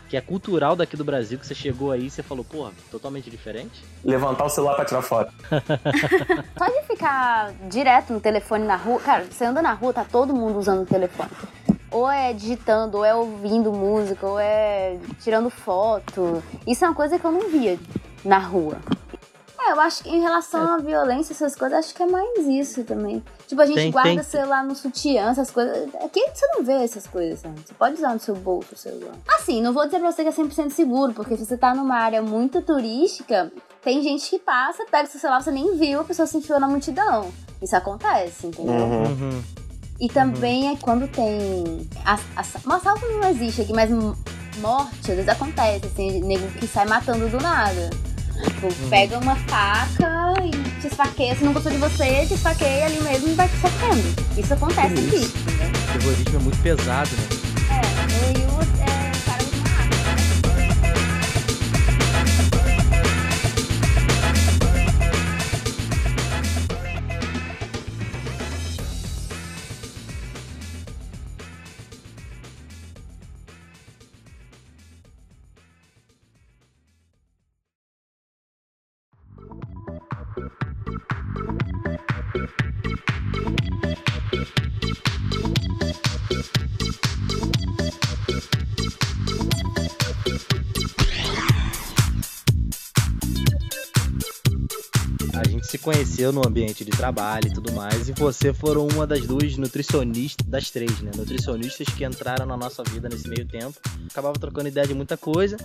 que 0.07 0.17
é 0.17 0.21
cultural 0.21 0.75
daqui 0.75 0.97
do 0.97 1.03
Brasil, 1.03 1.37
que 1.39 1.45
você 1.45 1.53
chegou 1.55 1.91
aí 1.91 2.07
e 2.07 2.09
você 2.09 2.23
falou, 2.23 2.43
porra, 2.43 2.71
totalmente 2.91 3.29
diferente? 3.29 3.83
Levantar 4.03 4.45
o 4.45 4.49
celular 4.49 4.75
pra 4.75 4.83
tirar 4.85 5.01
foto. 5.03 5.31
Só 6.57 6.65
de 6.65 6.87
ficar 6.87 7.51
direto 7.69 8.13
no 8.13 8.19
telefone 8.19 8.65
na 8.65 8.75
rua. 8.75 8.99
Cara, 8.99 9.25
você 9.25 9.45
anda 9.45 9.61
na 9.61 9.73
rua, 9.73 9.93
tá 9.93 10.03
todo 10.03 10.33
mundo 10.33 10.57
usando 10.57 10.81
o 10.81 10.85
telefone. 10.85 11.29
Ou 11.91 12.09
é 12.09 12.33
digitando, 12.33 12.97
ou 12.97 13.05
é 13.05 13.15
ouvindo 13.15 13.71
música, 13.73 14.25
ou 14.27 14.39
é 14.39 14.97
tirando 15.21 15.49
foto. 15.49 16.43
Isso 16.67 16.85
é 16.85 16.87
uma 16.87 16.95
coisa 16.95 17.17
que 17.17 17.25
eu 17.25 17.31
não 17.31 17.49
via 17.49 17.79
na 18.23 18.37
rua. 18.37 18.77
É, 19.61 19.71
eu 19.73 19.81
acho 19.81 20.03
que 20.03 20.09
em 20.09 20.21
relação 20.21 20.75
à 20.75 20.77
violência, 20.77 21.33
essas 21.33 21.53
coisas, 21.55 21.79
acho 21.79 21.93
que 21.93 22.01
é 22.01 22.05
mais 22.05 22.39
isso 22.47 22.83
também. 22.85 23.21
Tipo, 23.45 23.61
a 23.61 23.65
gente 23.65 23.75
Tem- 23.75 23.91
guarda 23.91 24.09
tem- 24.11 24.23
celular 24.23 24.63
no 24.63 24.73
sutiã, 24.73 25.29
essas 25.31 25.51
coisas. 25.51 25.89
Aqui 25.95 26.21
você 26.33 26.47
não 26.55 26.63
vê 26.63 26.73
essas 26.83 27.05
coisas, 27.05 27.39
sabe? 27.39 27.59
Você 27.65 27.73
pode 27.73 27.95
usar 27.95 28.13
no 28.13 28.19
seu 28.19 28.35
bolso 28.35 28.73
o 28.73 28.77
celular. 28.77 29.15
Assim, 29.27 29.61
não 29.61 29.73
vou 29.73 29.85
dizer 29.85 29.99
pra 29.99 30.11
você 30.11 30.23
que 30.23 30.29
é 30.29 30.31
100% 30.31 30.71
seguro, 30.71 31.13
porque 31.13 31.35
se 31.35 31.45
você 31.45 31.57
tá 31.57 31.75
numa 31.75 31.95
área 31.95 32.21
muito 32.21 32.61
turística, 32.61 33.51
tem 33.81 34.01
gente 34.01 34.29
que 34.29 34.39
passa, 34.39 34.85
pega 34.89 35.07
seu 35.09 35.19
celular, 35.19 35.41
você 35.41 35.51
nem 35.51 35.75
viu, 35.75 35.99
a 35.99 36.03
pessoa 36.03 36.25
se 36.25 36.37
enfiou 36.37 36.59
na 36.59 36.67
multidão. 36.67 37.29
Isso 37.61 37.75
acontece, 37.75 38.47
entendeu? 38.47 38.73
Uhum. 38.73 39.43
Uhum. 39.99 40.05
E 40.05 40.09
também 40.09 40.71
é 40.71 40.75
quando 40.77 41.07
tem. 41.07 41.87
Um 42.65 42.71
assalto 42.71 43.05
não 43.07 43.29
existe 43.29 43.61
aqui, 43.61 43.73
mas 43.73 43.89
morte 44.59 45.11
às 45.11 45.15
vezes 45.15 45.29
acontece, 45.29 45.85
assim, 45.85 46.21
nego 46.21 46.47
que 46.51 46.67
sai 46.67 46.85
matando 46.85 47.27
do 47.29 47.39
nada. 47.39 47.89
Tipo, 48.43 48.73
pega 48.89 49.19
uma 49.19 49.35
faca 49.35 50.33
e 50.45 50.51
te 50.79 50.87
esfaqueia, 50.87 51.35
se 51.35 51.43
não 51.43 51.51
gostou 51.51 51.71
de 51.71 51.77
você, 51.77 52.25
te 52.25 52.35
esfaqueia 52.35 52.85
ali 52.85 53.01
mesmo 53.01 53.29
e 53.29 53.33
vai 53.33 53.49
te 53.49 53.57
sofrendo. 53.57 54.15
Isso 54.37 54.53
acontece 54.53 54.93
aqui, 54.93 55.25
entendeu? 55.25 55.67
O 55.67 55.99
terrorismo 55.99 56.35
é 56.35 56.39
muito 56.43 56.57
pesado, 56.61 57.09
né? 57.11 57.27
É, 57.69 57.81
e 58.31 58.58
conheceu 95.91 96.31
no 96.31 96.47
ambiente 96.47 96.85
de 96.85 96.91
trabalho 96.91 97.47
e 97.47 97.51
tudo 97.51 97.71
mais, 97.71 98.07
e 98.09 98.11
você 98.11 98.53
foram 98.53 98.87
uma 98.87 99.07
das 99.07 99.25
duas 99.25 99.57
nutricionistas, 99.57 100.45
das 100.45 100.69
três, 100.69 101.01
né? 101.01 101.09
Nutricionistas 101.15 101.87
que 101.87 102.05
entraram 102.05 102.45
na 102.45 102.55
nossa 102.55 102.83
vida 102.83 103.09
nesse 103.09 103.27
meio 103.27 103.43
tempo. 103.47 103.73
Acabava 104.11 104.37
trocando 104.37 104.67
ideia 104.67 104.85
de 104.85 104.93
muita 104.93 105.17
coisa, 105.17 105.57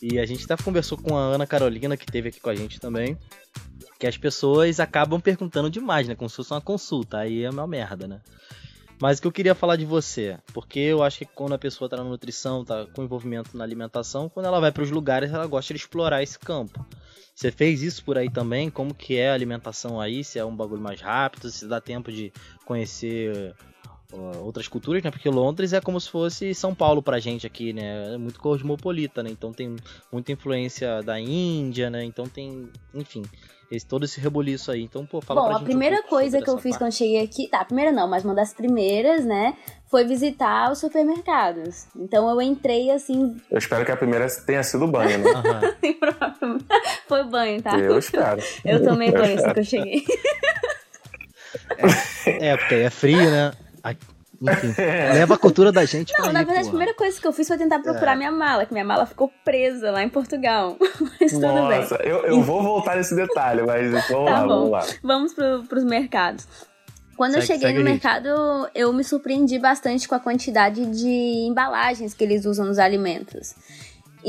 e 0.00 0.20
a 0.20 0.24
gente 0.24 0.44
até 0.44 0.56
conversou 0.62 0.96
com 0.96 1.18
a 1.18 1.20
Ana 1.20 1.48
Carolina, 1.48 1.96
que 1.96 2.04
esteve 2.04 2.28
aqui 2.28 2.38
com 2.38 2.48
a 2.48 2.54
gente 2.54 2.78
também, 2.78 3.18
que 3.98 4.06
as 4.06 4.16
pessoas 4.16 4.78
acabam 4.78 5.20
perguntando 5.20 5.68
demais, 5.68 6.06
né? 6.06 6.14
Como 6.14 6.30
se 6.30 6.36
fosse 6.36 6.52
uma 6.52 6.60
consulta, 6.60 7.18
aí 7.18 7.42
é 7.42 7.50
uma 7.50 7.66
merda, 7.66 8.06
né? 8.06 8.20
Mas 9.00 9.18
o 9.18 9.22
que 9.22 9.26
eu 9.26 9.32
queria 9.32 9.54
falar 9.56 9.74
de 9.74 9.84
você, 9.84 10.38
porque 10.54 10.78
eu 10.78 11.02
acho 11.02 11.18
que 11.18 11.26
quando 11.26 11.54
a 11.54 11.58
pessoa 11.58 11.90
tá 11.90 11.96
na 11.96 12.04
nutrição, 12.04 12.64
tá 12.64 12.86
com 12.94 13.02
envolvimento 13.02 13.56
na 13.56 13.64
alimentação, 13.64 14.28
quando 14.28 14.46
ela 14.46 14.60
vai 14.60 14.70
para 14.70 14.84
os 14.84 14.92
lugares, 14.92 15.32
ela 15.32 15.46
gosta 15.48 15.74
de 15.74 15.80
explorar 15.80 16.22
esse 16.22 16.38
campo. 16.38 16.86
Você 17.34 17.50
fez 17.50 17.82
isso 17.82 18.04
por 18.04 18.16
aí 18.16 18.30
também? 18.30 18.70
Como 18.70 18.94
que 18.94 19.16
é 19.16 19.30
a 19.30 19.34
alimentação 19.34 20.00
aí? 20.00 20.24
Se 20.24 20.38
é 20.38 20.44
um 20.44 20.56
bagulho 20.56 20.80
mais 20.80 21.00
rápido, 21.00 21.50
se 21.50 21.66
dá 21.66 21.80
tempo 21.80 22.10
de 22.10 22.32
conhecer 22.64 23.54
outras 24.42 24.68
culturas, 24.68 25.02
né? 25.02 25.10
Porque 25.10 25.28
Londres 25.28 25.72
é 25.72 25.80
como 25.80 26.00
se 26.00 26.10
fosse 26.10 26.54
São 26.54 26.74
Paulo 26.74 27.02
pra 27.02 27.18
gente 27.18 27.46
aqui, 27.46 27.72
né? 27.72 28.14
É 28.14 28.18
muito 28.18 28.40
cosmopolita, 28.40 29.22
né? 29.22 29.30
Então 29.30 29.52
tem 29.52 29.76
muita 30.12 30.32
influência 30.32 31.02
da 31.02 31.18
Índia, 31.20 31.90
né? 31.90 32.04
Então 32.04 32.26
tem, 32.26 32.68
enfim, 32.94 33.22
esse, 33.70 33.86
todo 33.86 34.04
esse 34.04 34.20
rebuliço 34.20 34.70
aí. 34.70 34.82
Então, 34.82 35.04
pô, 35.04 35.20
fala 35.20 35.40
Bom, 35.40 35.46
pra 35.48 35.56
a 35.56 35.60
um 35.60 35.64
primeira 35.64 35.96
pouco 35.96 36.10
coisa 36.10 36.40
que 36.40 36.48
eu 36.48 36.58
fiz 36.58 36.72
parte. 36.72 36.78
quando 36.78 36.92
cheguei 36.92 37.22
aqui, 37.22 37.48
tá, 37.48 37.60
a 37.60 37.64
primeira 37.64 37.92
não, 37.92 38.08
mas 38.08 38.24
uma 38.24 38.34
das 38.34 38.54
primeiras, 38.54 39.24
né, 39.24 39.56
foi 39.90 40.04
visitar 40.04 40.70
os 40.70 40.78
supermercados. 40.78 41.86
Então 41.96 42.28
eu 42.30 42.40
entrei 42.40 42.90
assim, 42.90 43.36
Eu 43.50 43.58
espero 43.58 43.84
que 43.84 43.92
a 43.92 43.96
primeira 43.96 44.26
tenha 44.46 44.62
sido 44.62 44.84
o 44.84 44.88
banho, 44.88 45.18
né? 45.18 45.30
Aham. 45.30 45.60
foi 47.06 47.24
banho, 47.24 47.62
tá? 47.62 47.78
Eu 47.78 47.98
espero. 47.98 48.40
Eu 48.64 48.82
tomei 48.84 49.10
banho 49.10 49.38
assim 49.38 49.52
que 49.52 49.60
eu 49.60 49.64
cheguei. 49.64 50.04
É, 52.26 52.56
porque 52.56 52.74
aí 52.74 52.82
é 52.82 52.90
frio, 52.90 53.30
né? 53.30 53.52
Ai, 53.86 53.96
Enfim, 54.42 54.74
leva 55.14 55.34
a 55.34 55.38
cultura 55.38 55.72
da 55.72 55.84
gente 55.86 56.12
Não, 56.12 56.24
pra 56.24 56.32
na 56.32 56.40
aí, 56.40 56.44
verdade, 56.44 56.66
a 56.66 56.70
primeira 56.70 56.92
coisa 56.94 57.18
que 57.18 57.26
eu 57.26 57.32
fiz 57.32 57.48
foi 57.48 57.56
tentar 57.56 57.78
procurar 57.78 58.12
É. 58.12 58.16
minha 58.16 58.30
mala, 58.30 58.66
que 58.66 58.72
minha 58.72 58.84
mala 58.84 59.06
ficou 59.06 59.32
presa 59.44 59.90
lá 59.90 60.02
em 60.02 60.08
Portugal. 60.10 60.76
Mas 61.20 61.32
tudo 61.32 61.68
bem. 61.68 61.80
Nossa, 61.80 61.94
eu, 62.02 62.18
eu 62.26 62.42
vou 62.42 62.62
voltar 62.62 62.96
nesse 62.96 63.14
detalhe, 63.16 63.62
mas 63.62 63.90
vamos 63.90 64.06
Tá 64.08 64.14
lá, 64.18 64.40
bom. 64.42 64.48
vamos 64.48 64.70
lá. 64.70 64.86
Vamos 65.02 65.32
pro, 65.34 65.62
pros 65.64 65.84
mercados. 65.84 66.46
Quando 67.16 67.36
eu 67.36 67.40
Segue- 67.40 67.54
cheguei 67.54 67.68
segue 67.68 67.78
no 67.78 67.84
mercado, 67.84 68.28
eu 68.74 68.92
me 68.92 69.02
surpreendi 69.02 69.58
bastante 69.58 70.06
com 70.06 70.14
a 70.14 70.20
quantidade 70.20 70.84
de 70.84 71.08
embalagens 71.48 72.12
que 72.12 72.22
eles 72.22 72.44
usam 72.44 72.66
nos 72.66 72.78
alimentos. 72.78 73.54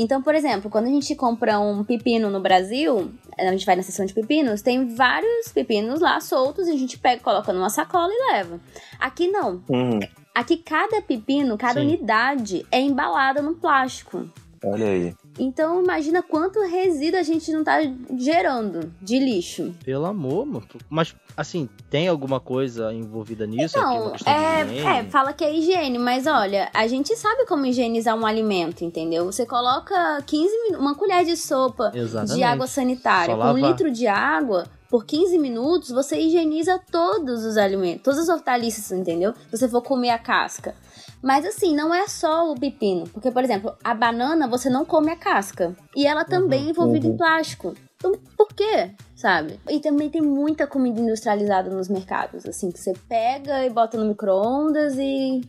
Então, 0.00 0.22
por 0.22 0.34
exemplo, 0.34 0.70
quando 0.70 0.86
a 0.86 0.90
gente 0.90 1.14
compra 1.16 1.58
um 1.58 1.82
pepino 1.82 2.30
no 2.30 2.40
Brasil, 2.40 3.10
a 3.36 3.50
gente 3.50 3.66
vai 3.66 3.74
na 3.74 3.82
seção 3.82 4.06
de 4.06 4.14
pepinos, 4.14 4.62
tem 4.62 4.94
vários 4.94 5.48
pepinos 5.48 6.00
lá 6.00 6.20
soltos 6.20 6.68
e 6.68 6.70
a 6.70 6.76
gente 6.76 6.96
pega, 6.96 7.20
coloca 7.20 7.52
numa 7.52 7.68
sacola 7.68 8.12
e 8.12 8.32
leva. 8.32 8.60
Aqui 9.00 9.26
não. 9.26 9.60
Hum, 9.68 9.98
Aqui 10.38 10.56
cada 10.58 11.02
pepino, 11.02 11.58
cada 11.58 11.80
Sim. 11.80 11.86
unidade 11.88 12.64
é 12.70 12.80
embalada 12.80 13.42
no 13.42 13.56
plástico. 13.56 14.30
olha 14.64 14.86
aí. 14.86 15.14
Então 15.38 15.82
imagina 15.82 16.22
quanto 16.22 16.60
resíduo 16.60 17.18
a 17.18 17.22
gente 17.22 17.50
não 17.52 17.62
tá 17.62 17.78
gerando 18.16 18.92
de 19.00 19.18
lixo. 19.18 19.74
Pelo 19.84 20.06
amor, 20.06 20.46
mano. 20.46 20.66
Mas, 20.88 21.14
assim, 21.36 21.68
tem 21.88 22.08
alguma 22.08 22.40
coisa 22.40 22.92
envolvida 22.92 23.46
nisso? 23.46 23.78
Então, 23.78 24.12
é, 24.26 24.98
é, 25.00 25.04
fala 25.04 25.32
que 25.32 25.44
é 25.44 25.54
higiene, 25.54 25.98
mas 25.98 26.26
olha, 26.26 26.68
a 26.74 26.86
gente 26.86 27.14
sabe 27.16 27.46
como 27.46 27.66
higienizar 27.66 28.16
um 28.16 28.26
alimento, 28.26 28.84
entendeu? 28.84 29.24
Você 29.26 29.46
coloca 29.46 30.22
15 30.26 30.62
minutos, 30.62 30.80
uma 30.80 30.94
colher 30.94 31.24
de 31.24 31.36
sopa 31.36 31.92
Exatamente. 31.94 32.36
de 32.36 32.42
água 32.42 32.66
sanitária 32.66 33.34
Só 33.34 33.40
com 33.40 33.52
um 33.52 33.68
litro 33.68 33.90
de 33.90 34.06
água 34.06 34.66
por 34.88 35.04
15 35.04 35.38
minutos, 35.38 35.90
você 35.90 36.18
higieniza 36.18 36.80
todos 36.90 37.44
os 37.44 37.56
alimentos, 37.56 38.02
todas 38.02 38.20
as 38.20 38.28
hortaliças, 38.28 38.90
entendeu? 38.90 39.34
Se 39.50 39.58
você 39.58 39.68
for 39.68 39.82
comer 39.82 40.10
a 40.10 40.18
casca. 40.18 40.74
Mas 41.22 41.44
assim, 41.44 41.74
não 41.74 41.94
é 41.94 42.06
só 42.06 42.50
o 42.50 42.58
pepino. 42.58 43.08
Porque, 43.08 43.30
por 43.30 43.42
exemplo, 43.42 43.74
a 43.82 43.94
banana 43.94 44.46
você 44.46 44.70
não 44.70 44.84
come 44.84 45.10
a 45.10 45.16
casca. 45.16 45.76
E 45.96 46.06
ela 46.06 46.24
também 46.24 46.66
é 46.66 46.70
envolvida 46.70 47.06
em 47.06 47.16
plástico. 47.16 47.74
Então, 47.96 48.12
por 48.36 48.48
quê? 48.48 48.92
Sabe? 49.16 49.58
E 49.68 49.80
também 49.80 50.08
tem 50.08 50.22
muita 50.22 50.66
comida 50.66 51.00
industrializada 51.00 51.68
nos 51.70 51.88
mercados. 51.88 52.46
Assim, 52.46 52.70
que 52.70 52.78
você 52.78 52.92
pega 53.08 53.64
e 53.64 53.70
bota 53.70 53.98
no 53.98 54.06
micro-ondas 54.06 54.96
e. 54.96 55.40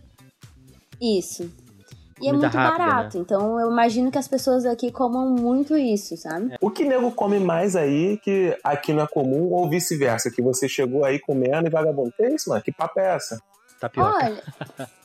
Isso. 0.99 1.49
E 2.22 2.28
é 2.28 2.34
muito 2.34 2.43
rápida, 2.43 2.86
barato. 2.86 3.17
Então 3.17 3.59
eu 3.59 3.72
imagino 3.72 4.11
que 4.11 4.17
as 4.17 4.28
pessoas 4.28 4.65
aqui 4.65 4.91
comam 4.91 5.30
muito 5.30 5.78
isso, 5.78 6.17
sabe? 6.17 6.55
O 6.61 6.70
que 6.70 6.84
nego 6.84 7.11
come 7.11 7.39
mais 7.39 7.76
aí 7.76 8.17
que 8.17 8.57
aqui 8.63 8.93
não 8.93 9.03
é 9.03 9.07
comum, 9.07 9.51
ou 9.51 9.70
vice-versa, 9.70 10.30
que 10.30 10.41
você 10.41 10.67
chegou 10.67 11.05
aí 11.05 11.20
comendo 11.20 11.67
e 11.67 11.72
vagabundo. 11.72 12.11
Que 12.15 12.28
isso, 12.28 12.49
mano? 12.49 12.61
Que 12.61 12.72
papo 12.72 12.99
é 12.99 13.15
essa? 13.15 13.39
Tapioca. 13.80 14.26
Olha. 14.26 14.44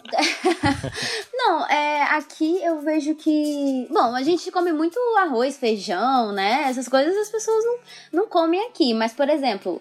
não, 1.33 1.67
é, 1.67 2.03
aqui 2.17 2.63
eu 2.63 2.81
vejo 2.81 3.15
que. 3.15 3.87
Bom, 3.91 4.15
a 4.15 4.23
gente 4.23 4.51
come 4.51 4.73
muito 4.73 4.99
arroz, 5.19 5.57
feijão, 5.57 6.33
né? 6.33 6.65
Essas 6.69 6.89
coisas 6.89 7.17
as 7.17 7.29
pessoas 7.29 7.65
não, 7.65 7.79
não 8.13 8.29
comem 8.29 8.67
aqui. 8.67 8.93
Mas, 8.95 9.13
por 9.13 9.29
exemplo, 9.29 9.81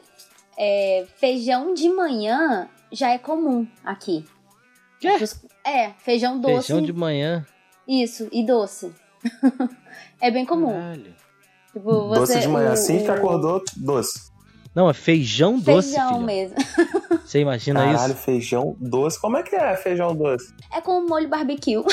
é, 0.57 1.05
feijão 1.17 1.73
de 1.73 1.89
manhã 1.89 2.69
já 2.91 3.09
é 3.09 3.17
comum 3.17 3.67
aqui. 3.83 4.25
Quê? 4.99 5.09
É, 5.65 5.89
feijão 5.99 6.39
doce. 6.39 6.67
Feijão 6.67 6.81
de 6.81 6.93
manhã. 6.93 7.45
Isso, 7.87 8.29
e 8.31 8.45
doce. 8.45 8.93
é 10.21 10.29
bem 10.31 10.45
comum. 10.45 10.71
Caralho. 10.73 11.15
Tipo, 11.73 11.91
doce 12.13 12.33
você- 12.33 12.39
de 12.39 12.47
manhã, 12.47 12.69
o- 12.69 12.73
assim 12.73 13.03
que 13.03 13.09
acordou, 13.11 13.63
doce. 13.77 14.31
Não, 14.75 14.89
é 14.89 14.93
feijão 14.93 15.59
doce, 15.59 15.89
Feijão 15.93 16.13
filho. 16.13 16.21
mesmo. 16.25 16.55
Você 17.25 17.39
imagina 17.39 17.79
Caralho, 17.85 18.13
isso? 18.13 18.21
feijão 18.23 18.75
doce. 18.79 19.19
Como 19.21 19.37
é 19.37 19.43
que 19.43 19.55
é 19.55 19.75
feijão 19.75 20.15
doce? 20.15 20.53
É 20.73 20.81
com 20.81 21.05
molho 21.07 21.27
barbecue. 21.29 21.83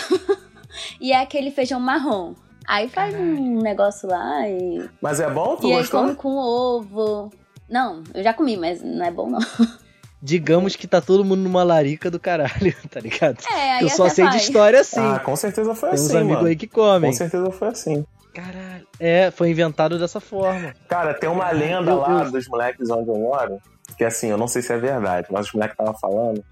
e 1.00 1.12
é 1.12 1.20
aquele 1.20 1.50
feijão 1.50 1.78
marrom. 1.80 2.34
Aí 2.66 2.88
faz 2.88 3.14
um 3.14 3.60
negócio 3.60 4.08
lá 4.08 4.48
e. 4.48 4.88
Mas 5.00 5.18
é 5.20 5.28
bom? 5.30 5.56
Tu 5.56 5.66
e 5.68 5.72
aí 5.72 5.78
gostou? 5.78 6.02
come 6.02 6.14
com 6.14 6.36
ovo. 6.36 7.30
Não, 7.68 8.02
eu 8.14 8.22
já 8.22 8.32
comi, 8.34 8.56
mas 8.56 8.82
não 8.82 9.04
é 9.04 9.10
bom 9.10 9.28
não. 9.28 9.40
Digamos 10.22 10.76
que 10.76 10.86
tá 10.86 11.00
todo 11.00 11.24
mundo 11.24 11.40
numa 11.40 11.62
larica 11.62 12.10
do 12.10 12.20
caralho, 12.20 12.74
tá 12.90 13.00
ligado? 13.00 13.38
É, 13.50 13.72
aí 13.74 13.82
Eu 13.84 13.88
só 13.88 14.08
sei 14.08 14.24
de 14.26 14.32
faz. 14.32 14.42
história 14.42 14.80
assim. 14.80 15.00
Ah, 15.00 15.18
com 15.18 15.34
certeza 15.34 15.74
foi 15.74 15.90
Tem 15.90 15.98
uns 15.98 16.06
assim, 16.06 16.16
amigos 16.18 16.34
mano. 16.36 16.48
aí 16.48 16.56
que 16.56 16.66
comem. 16.66 17.10
Com 17.10 17.16
certeza 17.16 17.50
foi 17.50 17.68
assim. 17.68 18.04
Caralho. 18.34 18.69
É, 19.00 19.30
foi 19.30 19.50
inventado 19.50 19.98
dessa 19.98 20.20
forma. 20.20 20.74
Cara, 20.86 21.14
tem 21.14 21.28
uma 21.28 21.50
lenda 21.50 21.90
Eu- 21.90 21.98
lá 21.98 22.24
eu- 22.24 22.30
dos 22.30 22.46
moleques 22.46 22.90
onde 22.90 23.08
eu 23.08 23.16
moro, 23.18 23.58
que 23.96 24.04
assim, 24.04 24.28
eu 24.28 24.36
não 24.36 24.46
sei 24.46 24.60
se 24.60 24.72
é 24.72 24.76
verdade, 24.78 25.26
mas 25.30 25.46
os 25.46 25.52
moleques 25.54 25.72
estavam 25.78 25.98
falando 25.98 26.44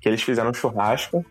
que 0.00 0.08
eles 0.08 0.20
fizeram 0.20 0.50
um 0.50 0.54
churrasco, 0.54 1.24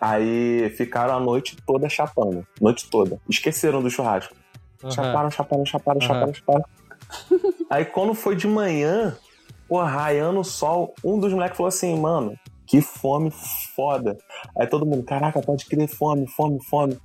aí 0.00 0.68
ficaram 0.76 1.14
a 1.16 1.20
noite 1.20 1.56
toda 1.64 1.88
chapando. 1.88 2.44
Noite 2.60 2.90
toda. 2.90 3.18
Esqueceram 3.28 3.80
do 3.80 3.88
churrasco. 3.88 4.34
Aham. 4.82 4.90
Chaparam, 4.92 5.30
chaparam, 5.30 5.64
chaparam, 5.64 6.00
Aham. 6.00 6.08
chaparam, 6.08 6.34
chaparam. 6.34 6.64
Aí 7.70 7.84
quando 7.84 8.12
foi 8.14 8.34
de 8.34 8.48
manhã, 8.48 9.16
pô, 9.68 9.80
raiando 9.82 10.40
o 10.40 10.44
sol, 10.44 10.92
um 11.04 11.18
dos 11.20 11.32
moleques 11.32 11.56
falou 11.56 11.68
assim, 11.68 11.98
mano, 11.98 12.34
que 12.66 12.80
fome 12.82 13.30
foda. 13.76 14.16
Aí 14.58 14.66
todo 14.66 14.84
mundo, 14.84 15.04
caraca, 15.04 15.40
pode 15.40 15.66
crer, 15.66 15.88
fome, 15.88 16.26
fome, 16.28 16.58
fome. 16.68 16.98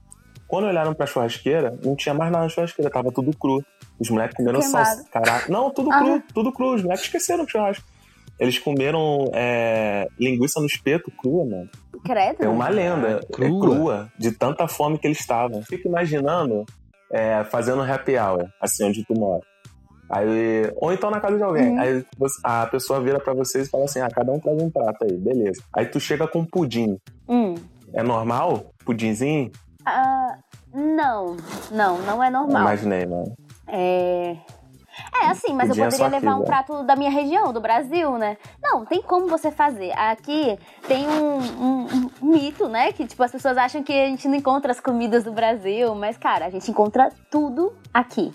Quando 0.52 0.66
olharam 0.68 0.94
pra 0.94 1.06
churrasqueira, 1.06 1.74
não 1.82 1.96
tinha 1.96 2.14
mais 2.14 2.30
nada 2.30 2.44
na 2.44 2.50
churrasqueira, 2.50 2.92
tava 2.92 3.10
tudo 3.10 3.32
cru. 3.38 3.64
Os 3.98 4.10
moleques 4.10 4.36
comeram 4.36 4.60
Queimado. 4.60 4.86
salsa. 4.86 5.10
Caraca. 5.10 5.50
Não, 5.50 5.72
tudo 5.72 5.90
Ah. 5.94 6.00
cru, 6.00 6.24
tudo 6.34 6.52
cru. 6.52 6.76
Os 6.76 6.84
moleques 6.84 7.06
esqueceram 7.06 7.46
o 7.46 7.50
churrasco. 7.50 7.86
Eles 8.38 8.60
comeram 8.60 9.30
é, 9.34 10.08
linguiça 10.20 10.60
no 10.60 10.66
espeto 10.66 11.10
crua, 11.12 11.46
mano. 11.46 11.70
Credo. 12.04 12.38
Tem 12.40 12.50
uma 12.50 12.68
lenda. 12.68 13.22
Crua? 13.32 13.48
É 13.48 13.60
crua, 13.78 14.12
de 14.20 14.32
tanta 14.34 14.68
fome 14.68 14.98
que 15.00 15.08
eles 15.08 15.20
estavam. 15.22 15.62
Fico 15.64 15.88
imaginando 15.88 16.66
é, 17.10 17.44
fazendo 17.46 17.82
um 17.82 17.90
happy 17.94 18.18
hour, 18.18 18.50
assim, 18.60 18.84
onde 18.84 19.06
tu 19.06 19.14
mora. 19.14 19.42
Aí, 20.10 20.70
ou 20.76 20.92
então 20.92 21.10
na 21.10 21.22
casa 21.22 21.38
de 21.38 21.44
alguém. 21.44 21.70
Uhum. 21.70 21.80
Aí 21.80 22.06
você- 22.18 22.40
a 22.44 22.66
pessoa 22.68 23.00
vira 23.00 23.20
pra 23.20 23.34
vocês 23.34 23.68
e 23.68 23.70
fala 23.70 23.86
assim: 23.86 24.02
ah, 24.02 24.10
cada 24.10 24.32
um 24.34 24.40
traz 24.40 24.62
um 24.62 24.70
prato 24.70 25.06
aí, 25.06 25.16
beleza. 25.18 25.62
Aí 25.74 25.86
tu 25.86 26.00
chega 26.00 26.28
com 26.28 26.44
pudim. 26.44 26.98
Hum. 27.30 27.56
É 27.94 28.04
normal? 28.04 28.74
Pudinzinho? 28.84 29.52
Ah, 29.86 30.38
não, 30.74 31.38
não, 31.72 31.98
não 32.00 32.24
é 32.24 32.30
normal. 32.30 32.62
Imaginei, 32.62 33.06
mano. 33.06 33.36
É. 33.68 34.36
É 35.24 35.28
assim, 35.28 35.54
mas 35.54 35.70
é 35.70 35.72
eu 35.72 35.86
poderia 35.90 36.08
levar 36.08 36.36
um 36.36 36.44
prato 36.44 36.84
da 36.84 36.96
minha 36.96 37.10
região, 37.10 37.54
do 37.54 37.62
Brasil, 37.62 38.18
né? 38.18 38.38
Não, 38.62 38.86
tem 38.86 39.02
como 39.02 39.28
você 39.28 39.50
fazer. 39.50 39.92
Aqui 39.98 40.60
tem 40.88 41.08
um, 41.08 41.38
um- 41.38 42.10
um 42.22 42.28
mito, 42.28 42.68
né? 42.68 42.92
Que 42.92 43.08
tipo, 43.08 43.24
as 43.24 43.32
pessoas 43.32 43.58
acham 43.58 43.82
que 43.84 43.92
a 43.94 44.08
gente 44.08 44.28
não 44.28 44.36
encontra 44.36 44.72
as 44.72 44.80
comidas 44.82 45.24
do 45.24 45.32
Brasil, 45.32 45.96
mas, 45.96 46.18
cara, 46.18 46.46
a 46.46 46.50
gente 46.50 46.70
encontra 46.70 47.10
tudo 47.32 47.74
aqui. 47.94 48.32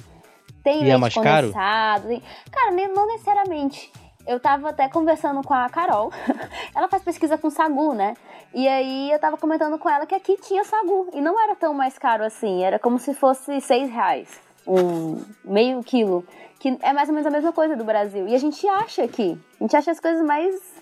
Tem 0.64 0.78
E 0.82 0.90
é 0.90 0.96
leite 0.96 1.00
mais 1.00 1.14
caro? 1.14 1.46
condensado. 1.48 2.08
tem- 2.08 2.22
Cara, 2.50 2.70
não 2.94 3.06
necessariamente. 3.06 3.92
Eu 4.26 4.40
tava 4.40 4.70
até 4.70 4.88
conversando 4.88 5.40
com 5.42 5.54
a 5.54 5.68
Carol. 5.68 6.12
ela 6.74 6.88
faz 6.88 7.02
pesquisa 7.02 7.38
com 7.38 7.48
sagu, 7.48 7.94
né? 7.94 8.14
E 8.52 8.66
aí 8.66 9.12
eu 9.12 9.18
tava 9.18 9.36
comentando 9.36 9.78
com 9.78 9.88
ela 9.88 10.04
que 10.04 10.14
aqui 10.14 10.36
tinha 10.36 10.64
sagu. 10.64 11.08
E 11.12 11.20
não 11.20 11.40
era 11.40 11.54
tão 11.54 11.72
mais 11.72 11.96
caro 11.96 12.24
assim. 12.24 12.64
Era 12.64 12.78
como 12.78 12.98
se 12.98 13.14
fosse 13.14 13.60
seis 13.60 13.88
reais. 13.88 14.40
Um 14.66 15.22
meio 15.44 15.82
quilo. 15.84 16.24
Que 16.58 16.76
é 16.82 16.92
mais 16.92 17.08
ou 17.08 17.14
menos 17.14 17.26
a 17.26 17.30
mesma 17.30 17.52
coisa 17.52 17.76
do 17.76 17.84
Brasil. 17.84 18.26
E 18.26 18.34
a 18.34 18.38
gente 18.38 18.66
acha 18.66 19.04
aqui. 19.04 19.38
A 19.60 19.64
gente 19.64 19.76
acha 19.76 19.92
as 19.92 20.00
coisas 20.00 20.24
mais 20.26 20.75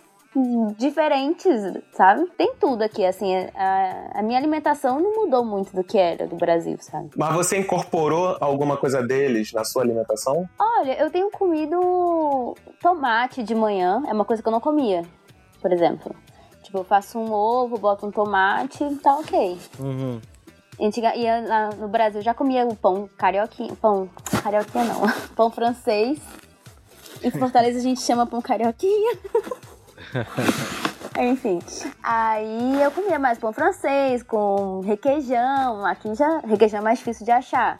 diferentes, 0.77 1.63
sabe? 1.93 2.29
Tem 2.37 2.55
tudo 2.59 2.83
aqui, 2.83 3.05
assim. 3.05 3.35
A, 3.55 4.11
a 4.15 4.23
minha 4.23 4.39
alimentação 4.39 5.01
não 5.01 5.15
mudou 5.15 5.45
muito 5.45 5.75
do 5.75 5.85
que 5.85 5.99
era 5.99 6.27
do 6.27 6.37
Brasil, 6.37 6.77
sabe? 6.81 7.11
Mas 7.17 7.35
você 7.35 7.59
incorporou 7.59 8.37
alguma 8.41 8.77
coisa 8.77 9.03
deles 9.03 9.53
na 9.53 9.65
sua 9.65 9.83
alimentação? 9.83 10.49
Olha, 10.59 10.99
eu 11.01 11.11
tenho 11.11 11.31
comido 11.31 12.55
tomate 12.81 13.43
de 13.43 13.55
manhã, 13.55 14.03
é 14.07 14.13
uma 14.13 14.25
coisa 14.25 14.43
que 14.43 14.49
eu 14.49 14.53
não 14.53 14.61
comia, 14.61 15.03
por 15.61 15.73
exemplo. 15.73 16.15
Tipo, 16.63 16.79
eu 16.79 16.85
faço 16.85 17.19
um 17.19 17.33
ovo, 17.33 17.79
boto 17.79 18.07
um 18.07 18.11
tomate, 18.11 18.79
tá 18.97 19.15
ok. 19.17 19.59
Uhum. 19.79 20.21
Antiga, 20.81 21.15
e 21.15 21.25
no 21.79 21.87
Brasil 21.87 22.21
já 22.21 22.35
comia 22.35 22.67
o 22.67 22.75
pão 22.75 23.09
carioquinha, 23.17 23.75
pão 23.77 24.09
carioquinha 24.43 24.85
não, 24.85 25.03
pão 25.37 25.51
francês. 25.51 26.19
Em 27.23 27.31
Fortaleza 27.31 27.79
a 27.79 27.83
gente 27.83 28.01
chama 28.01 28.27
pão 28.27 28.43
carioquinha. 28.43 29.17
Enfim, 31.19 31.61
aí 32.03 32.83
eu 32.83 32.91
comia 32.91 33.19
mais 33.19 33.39
pão 33.39 33.53
francês 33.53 34.23
com 34.23 34.81
requeijão. 34.81 35.87
Aqui 35.87 36.15
já 36.15 36.39
requeijão 36.41 36.81
é 36.81 36.83
mais 36.83 36.99
difícil 36.99 37.25
de 37.25 37.31
achar. 37.31 37.79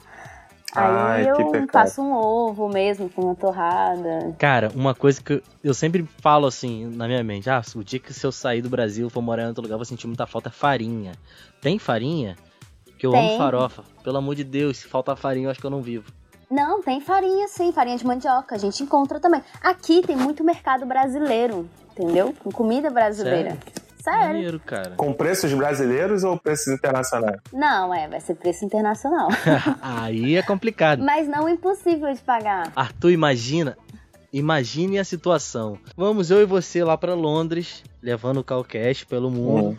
Aí 0.73 1.25
Ai, 1.25 1.29
eu 1.29 1.67
faço 1.71 2.01
um 2.01 2.13
ovo 2.13 2.67
mesmo 2.67 3.09
com 3.09 3.21
uma 3.23 3.35
torrada. 3.35 4.35
Cara, 4.37 4.69
uma 4.75 4.93
coisa 4.93 5.21
que 5.21 5.33
eu, 5.33 5.41
eu 5.63 5.73
sempre 5.73 6.05
falo 6.21 6.45
assim 6.45 6.85
na 6.87 7.07
minha 7.07 7.23
mente: 7.23 7.49
ah, 7.49 7.61
o 7.75 7.83
dia 7.83 7.99
que 7.99 8.13
se 8.13 8.25
eu 8.25 8.31
sair 8.31 8.61
do 8.61 8.69
Brasil 8.69 9.09
for 9.09 9.21
morar 9.21 9.43
em 9.43 9.47
outro 9.47 9.63
lugar, 9.63 9.75
eu 9.75 9.79
vou 9.79 9.85
sentir 9.85 10.07
muita 10.07 10.27
falta 10.27 10.49
é 10.49 10.51
farinha. 10.51 11.13
Tem 11.61 11.79
farinha? 11.79 12.35
Que 12.97 13.05
eu 13.05 13.15
amo 13.15 13.29
Tem. 13.29 13.37
farofa. 13.37 13.83
Pelo 14.03 14.17
amor 14.17 14.35
de 14.35 14.43
Deus, 14.43 14.77
se 14.77 14.87
faltar 14.87 15.15
farinha, 15.15 15.47
eu 15.47 15.51
acho 15.51 15.59
que 15.59 15.65
eu 15.65 15.71
não 15.71 15.81
vivo. 15.81 16.11
Não, 16.49 16.81
tem 16.81 17.01
farinha 17.01 17.47
sim, 17.47 17.71
farinha 17.71 17.97
de 17.97 18.05
mandioca. 18.05 18.55
A 18.55 18.57
gente 18.57 18.83
encontra 18.83 19.19
também. 19.19 19.41
Aqui 19.61 20.01
tem 20.01 20.15
muito 20.15 20.43
mercado 20.43 20.85
brasileiro, 20.85 21.69
entendeu? 21.97 22.33
Com 22.43 22.51
comida 22.51 22.89
brasileira. 22.89 23.57
Sério? 24.03 24.27
Maneiro, 24.27 24.59
cara. 24.59 24.91
Com 24.97 25.11
preços 25.13 25.51
brasileiros 25.53 26.23
ou 26.23 26.37
preços 26.37 26.67
internacionais? 26.67 27.39
Não, 27.51 27.91
é, 27.93 28.07
vai 28.07 28.19
ser 28.21 28.35
preço 28.35 28.63
internacional. 28.63 29.29
Aí 29.81 30.35
é 30.35 30.43
complicado. 30.43 31.01
Mas 31.03 31.27
não 31.27 31.49
impossível 31.49 32.13
de 32.13 32.19
pagar. 32.21 32.71
Arthur, 32.75 33.09
imagina. 33.11 33.75
Imagine 34.31 34.99
a 34.99 35.03
situação. 35.03 35.79
Vamos 35.97 36.29
eu 36.29 36.41
e 36.41 36.45
você 36.45 36.83
lá 36.83 36.95
pra 36.97 37.13
Londres, 37.15 37.83
levando 38.01 38.37
o 38.41 38.43
Calcast 38.43 39.05
pelo 39.07 39.31
mundo. 39.31 39.69
Hum. 39.69 39.77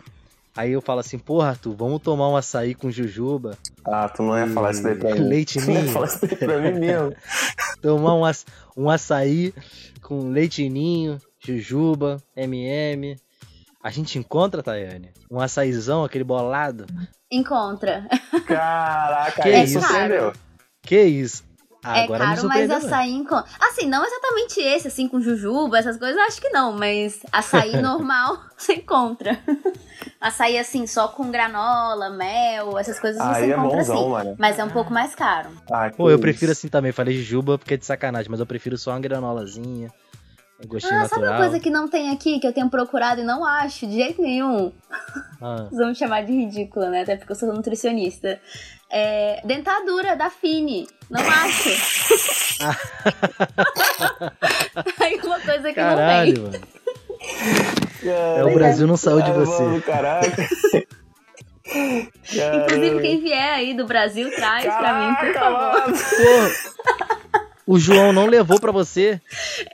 Aí 0.57 0.71
eu 0.71 0.81
falo 0.81 0.99
assim, 0.99 1.19
porra, 1.19 1.49
Arthur, 1.49 1.75
vamos 1.75 2.01
tomar 2.01 2.27
um 2.29 2.35
açaí 2.35 2.73
com 2.73 2.89
jujuba, 2.89 3.55
Ah, 3.85 4.09
tu 4.09 4.23
não 4.23 4.35
ia 4.35 4.47
falar 4.47 4.71
isso 4.71 4.81
daí 4.81 4.95
pra 4.95 5.13
mim. 5.13 5.19
Leite 5.21 5.59
Tu 5.59 5.67
não 5.67 5.73
ia 5.73 5.81
ninho. 5.83 5.93
falar 5.93 6.07
isso 6.07 6.19
daí 6.25 6.35
pra 6.35 6.57
mim 6.59 6.79
mesmo. 6.79 7.13
tomar 7.81 8.15
um, 8.15 8.25
aç- 8.25 8.45
um 8.75 8.89
açaí 8.89 9.53
com 10.01 10.29
leite 10.31 10.67
ninho, 10.67 11.19
jujuba, 11.39 12.21
MM. 12.35 13.15
A 13.83 13.89
gente 13.89 14.17
encontra, 14.17 14.63
Tayane? 14.63 15.11
Um 15.31 15.39
açaizão, 15.39 16.03
aquele 16.03 16.23
bolado? 16.23 16.85
Encontra. 17.31 18.07
Caraca, 18.45 19.41
Que 19.43 19.49
aí 19.49 19.63
isso? 19.63 19.79
surpreendeu. 19.79 20.33
Que 20.81 21.01
isso? 21.03 21.45
Ah, 21.83 21.99
é 21.99 22.07
caro, 22.07 22.47
mas 22.49 22.69
açaí 22.69 23.23
com. 23.25 23.35
Assim, 23.61 23.85
não 23.87 24.03
exatamente 24.05 24.59
esse, 24.59 24.87
assim, 24.89 25.07
com 25.07 25.21
jujuba, 25.21 25.77
essas 25.77 25.95
coisas, 25.97 26.17
acho 26.23 26.41
que 26.41 26.49
não, 26.49 26.73
mas 26.73 27.21
açaí 27.31 27.77
normal 27.81 28.37
você 28.57 28.73
encontra. 28.73 29.39
açaí, 30.19 30.57
assim, 30.57 30.85
só 30.85 31.07
com 31.07 31.31
granola, 31.31 32.09
mel, 32.09 32.77
essas 32.77 32.99
coisas 32.99 33.21
você 33.21 33.43
Aí 33.43 33.51
é 33.51 33.53
encontra 33.55 33.77
bonzão, 33.77 33.95
assim. 33.97 34.09
mano. 34.09 34.35
Mas 34.37 34.59
é 34.59 34.63
um 34.65 34.69
pouco 34.69 34.91
mais 34.91 35.15
caro. 35.15 35.49
Ah, 35.71 35.89
Pô, 35.95 36.09
eu 36.09 36.15
isso. 36.15 36.21
prefiro 36.21 36.51
assim 36.51 36.67
também. 36.67 36.91
Falei 36.91 37.15
jujuba 37.15 37.57
porque 37.57 37.75
é 37.75 37.77
de 37.77 37.85
sacanagem, 37.85 38.29
mas 38.29 38.39
eu 38.41 38.45
prefiro 38.45 38.77
só 38.77 38.91
uma 38.91 38.99
granolazinha. 38.99 39.89
Um 40.63 40.67
gostinho 40.67 40.93
Ah, 40.95 41.07
sabe 41.07 41.21
natural. 41.21 41.33
uma 41.33 41.37
coisa 41.49 41.59
que 41.59 41.69
não 41.69 41.87
tem 41.87 42.09
aqui, 42.11 42.39
que 42.39 42.47
eu 42.47 42.53
tenho 42.53 42.67
procurado 42.69 43.21
e 43.21 43.23
não 43.23 43.45
acho 43.45 43.85
de 43.85 43.93
jeito 43.93 44.19
nenhum? 44.21 44.71
Ah, 45.41 45.57
Vocês 45.65 45.77
vão 45.77 45.87
me 45.89 45.95
chamar 45.95 46.25
de 46.25 46.31
ridícula, 46.33 46.89
né? 46.89 47.01
Até 47.01 47.15
porque 47.15 47.31
eu 47.31 47.35
sou 47.35 47.53
nutricionista. 47.53 48.39
É, 48.89 49.39
dentadura 49.45 50.15
da 50.15 50.29
Fini. 50.31 50.87
Não 51.09 51.21
acho. 51.21 51.69
Aí 54.99 55.19
uma 55.23 55.39
coisa 55.39 55.73
que 55.73 55.79
não 55.81 55.95
caralho, 55.95 56.33
tem. 56.33 56.43
mano. 56.43 56.59
É, 58.03 58.43
o 58.43 58.53
Brasil 58.53 58.87
não 58.87 58.97
saiu 58.97 59.21
de 59.21 59.31
você. 59.31 59.63
mano, 59.63 59.81
caraca. 59.81 60.27
Inclusive, 61.65 63.01
quem 63.01 63.21
vier 63.21 63.53
aí 63.55 63.73
do 63.75 63.85
Brasil, 63.85 64.29
traz 64.35 64.63
pra 64.63 64.93
mim, 64.99 65.15
por 65.15 65.33
Caraca, 65.33 65.93
favor. 65.93 66.51
O 67.67 67.77
João 67.77 68.13
não 68.13 68.25
levou 68.25 68.59
pra 68.59 68.71
você? 68.71 69.19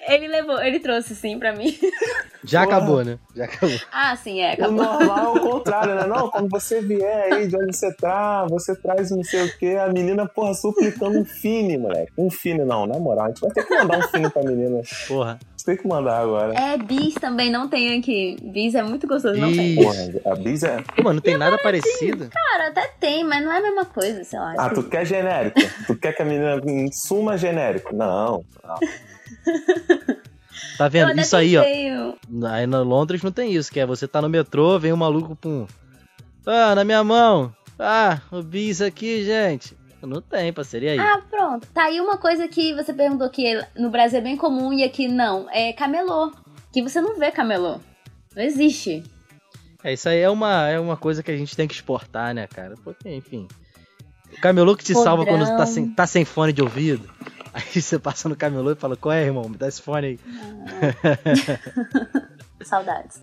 Ele 0.07 0.27
levou, 0.27 0.59
ele 0.61 0.79
trouxe 0.79 1.15
sim 1.15 1.37
pra 1.39 1.53
mim. 1.53 1.77
Já 2.43 2.65
Porra. 2.65 2.77
acabou, 2.77 3.05
né? 3.05 3.17
Já 3.35 3.45
acabou. 3.45 3.79
Ah, 3.91 4.15
sim, 4.17 4.41
é, 4.41 4.49
O 4.49 4.53
acabou. 4.53 4.71
normal 4.83 5.35
é 5.35 5.39
o 5.39 5.41
contrário, 5.41 5.95
né? 5.95 6.05
Não, 6.07 6.29
quando 6.29 6.49
você 6.49 6.81
vier 6.81 7.31
aí 7.31 7.47
de 7.47 7.55
onde 7.55 7.73
você 7.77 7.93
tá, 7.95 8.45
você 8.49 8.75
traz 8.75 9.11
não 9.11 9.23
sei 9.23 9.43
o 9.45 9.57
quê. 9.57 9.77
A 9.79 9.87
menina, 9.87 10.27
porra, 10.27 10.53
suplicando 10.53 11.17
um 11.19 11.23
fine, 11.23 11.77
moleque. 11.77 12.11
Um 12.17 12.29
fine 12.29 12.65
não, 12.65 12.85
na 12.85 12.99
moral. 12.99 13.25
A 13.25 13.27
gente 13.29 13.39
vai 13.39 13.51
ter 13.51 13.63
que 13.65 13.73
mandar 13.77 13.99
um 13.99 14.07
fine 14.09 14.29
pra 14.29 14.43
menina. 14.43 14.81
Porra. 15.07 15.39
Tem 15.63 15.77
que 15.77 15.87
mandar 15.87 16.19
agora. 16.19 16.53
É, 16.53 16.77
bis 16.77 17.15
também 17.15 17.51
não 17.51 17.67
tem 17.67 17.97
aqui. 17.97 18.37
Bis 18.41 18.75
é 18.75 18.83
muito 18.83 19.07
gostoso, 19.07 19.39
não 19.39 19.51
tem. 19.51 19.75
Bis. 19.75 19.85
Porra, 19.85 20.33
a 20.33 20.35
Bis 20.35 20.63
é. 20.63 20.81
Pô, 20.81 21.03
mano, 21.03 21.15
não 21.15 21.21
tem 21.21 21.37
nada 21.37 21.57
parecido. 21.57 22.29
Cara, 22.29 22.67
até 22.69 22.87
tem, 22.99 23.23
mas 23.23 23.43
não 23.43 23.51
é 23.51 23.57
a 23.57 23.61
mesma 23.61 23.85
coisa, 23.85 24.23
sei 24.23 24.39
lá. 24.39 24.53
Ah, 24.57 24.69
tu 24.69 24.83
quer 24.83 25.05
genérico? 25.05 25.59
Tu 25.87 25.95
quer 25.95 26.13
que 26.13 26.21
a 26.21 26.25
menina 26.25 26.61
suma 26.91 27.37
genérico? 27.37 27.95
Não. 27.95 28.43
não. 28.63 28.75
Tá 30.77 30.87
vendo? 30.87 31.19
Isso 31.19 31.35
aí, 31.35 31.57
ó. 31.57 31.63
tentei, 31.63 31.91
ó. 31.95 32.13
Aí 32.47 32.65
na 32.65 32.81
Londres 32.81 33.21
não 33.21 33.31
tem 33.31 33.53
isso, 33.53 33.71
que 33.71 33.79
é 33.79 33.85
você 33.85 34.07
tá 34.07 34.21
no 34.21 34.29
metrô, 34.29 34.79
vem 34.79 34.93
um 34.93 34.97
maluco 34.97 35.35
pum. 35.35 35.67
Ah, 36.45 36.75
na 36.75 36.83
minha 36.83 37.03
mão. 37.03 37.53
Ah, 37.77 38.21
o 38.31 38.41
bis 38.41 38.81
aqui, 38.81 39.23
gente. 39.23 39.75
Não 40.07 40.21
tem, 40.21 40.51
parceria 40.51 40.91
aí. 40.91 40.99
Ah, 40.99 41.21
pronto. 41.29 41.67
Tá 41.73 41.83
aí 41.85 41.99
uma 41.99 42.17
coisa 42.17 42.47
que 42.47 42.73
você 42.73 42.93
perguntou 42.93 43.29
que 43.29 43.59
no 43.75 43.89
Brasil 43.89 44.19
é 44.19 44.21
bem 44.21 44.37
comum 44.37 44.73
e 44.73 44.83
aqui 44.83 45.07
não. 45.07 45.49
É 45.49 45.73
camelô. 45.73 46.31
Que 46.71 46.81
você 46.81 46.99
não 46.99 47.17
vê 47.17 47.31
camelô. 47.31 47.79
Não 48.35 48.43
existe. 48.43 49.03
É, 49.83 49.93
isso 49.93 50.07
aí 50.07 50.19
é 50.19 50.29
uma, 50.29 50.67
é 50.67 50.79
uma 50.79 50.95
coisa 50.95 51.21
que 51.21 51.29
a 51.29 51.37
gente 51.37 51.55
tem 51.55 51.67
que 51.67 51.73
exportar, 51.73 52.33
né, 52.33 52.47
cara? 52.47 52.75
Porque, 52.83 53.09
enfim. 53.09 53.47
O 54.31 54.41
camelô 54.41 54.75
que 54.75 54.83
te 54.83 54.93
salva 54.93 55.25
quando 55.25 55.41
Podrão. 55.41 55.57
tá 55.57 55.65
sem, 55.65 55.89
tá 55.89 56.07
sem 56.07 56.25
fone 56.25 56.53
de 56.53 56.61
ouvido. 56.61 57.07
Aí 57.53 57.79
você 57.79 57.99
passa 57.99 58.27
no 58.27 58.35
camelô 58.35 58.71
e 58.71 58.75
fala, 58.75 58.95
qual 58.95 59.13
é, 59.13 59.23
irmão? 59.23 59.47
Me 59.47 59.55
dá 59.55 59.67
esse 59.67 59.79
fone 59.79 60.07
aí. 60.07 60.19
Saudades. 62.65 63.21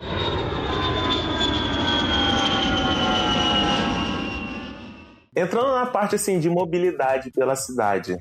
Entrando 5.40 5.72
na 5.72 5.86
parte 5.86 6.14
assim 6.14 6.38
de 6.38 6.50
mobilidade 6.50 7.30
pela 7.30 7.56
cidade, 7.56 8.16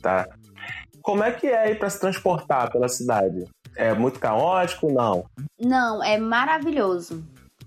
tá? 0.00 0.26
Como 1.00 1.24
é 1.24 1.32
que 1.32 1.46
é 1.46 1.58
aí 1.58 1.74
pra 1.74 1.90
se 1.90 1.98
transportar 1.98 2.70
pela 2.70 2.88
cidade? 2.88 3.48
É 3.74 3.94
muito 3.94 4.20
caótico? 4.20 4.92
Não. 4.92 5.24
Não, 5.58 6.02
é 6.02 6.18
maravilhoso. 6.18 7.24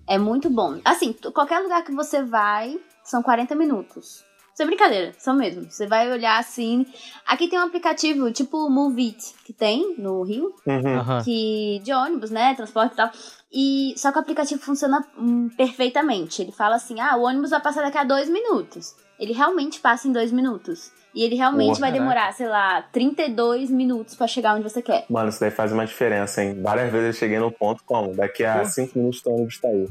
É 0.07 0.17
muito 0.17 0.49
bom. 0.49 0.79
Assim, 0.85 1.13
qualquer 1.33 1.59
lugar 1.59 1.83
que 1.83 1.91
você 1.91 2.21
vai, 2.23 2.79
são 3.03 3.23
40 3.23 3.55
minutos. 3.55 4.23
Sem 4.53 4.65
brincadeira, 4.65 5.13
são 5.17 5.35
mesmo. 5.35 5.69
Você 5.69 5.85
vai 5.85 6.09
olhar 6.09 6.39
assim. 6.39 6.85
Aqui 7.25 7.49
tem 7.49 7.59
um 7.59 7.63
aplicativo 7.63 8.31
tipo 8.31 8.57
o 8.65 8.69
Move 8.69 9.05
It, 9.05 9.35
que 9.43 9.51
tem 9.51 9.95
no 9.97 10.23
Rio, 10.23 10.55
Uhum. 10.65 11.23
Que 11.25 11.81
de 11.83 11.91
ônibus, 11.91 12.31
né, 12.31 12.55
transporte 12.55 12.93
e 12.93 12.95
tal. 12.95 13.11
E 13.57 13.93
só 13.95 14.11
que 14.11 14.17
o 14.17 14.21
aplicativo 14.21 14.59
funciona 14.61 15.05
hum, 15.17 15.49
perfeitamente. 15.55 16.41
Ele 16.41 16.51
fala 16.51 16.75
assim: 16.75 16.99
"Ah, 16.99 17.15
o 17.15 17.21
ônibus 17.23 17.51
vai 17.51 17.61
passar 17.61 17.81
daqui 17.83 17.97
a 17.97 18.03
dois 18.03 18.29
minutos". 18.29 18.93
Ele 19.17 19.31
realmente 19.31 19.79
passa 19.79 20.09
em 20.09 20.11
dois 20.11 20.29
minutos. 20.31 20.91
E 21.13 21.23
ele 21.23 21.35
realmente 21.35 21.67
Porra, 21.77 21.79
vai 21.79 21.91
demorar, 21.93 22.33
sei 22.33 22.49
lá, 22.49 22.81
32 22.91 23.71
minutos 23.71 24.13
pra 24.15 24.27
chegar 24.27 24.53
onde 24.55 24.63
você 24.63 24.81
quer. 24.81 25.05
Mano, 25.09 25.29
isso 25.29 25.39
daí 25.39 25.49
faz 25.49 25.71
uma 25.71 25.85
diferença, 25.85 26.43
hein? 26.43 26.61
Várias 26.61 26.91
vezes 26.91 27.07
eu 27.07 27.13
cheguei 27.13 27.39
no 27.39 27.49
ponto 27.49 27.81
como? 27.85 28.13
Daqui 28.13 28.43
a 28.43 28.65
cinco 28.65 28.99
minutos 28.99 29.21
o 29.25 29.29
ônibus 29.31 29.57
tá 29.61 29.69
aí. 29.69 29.87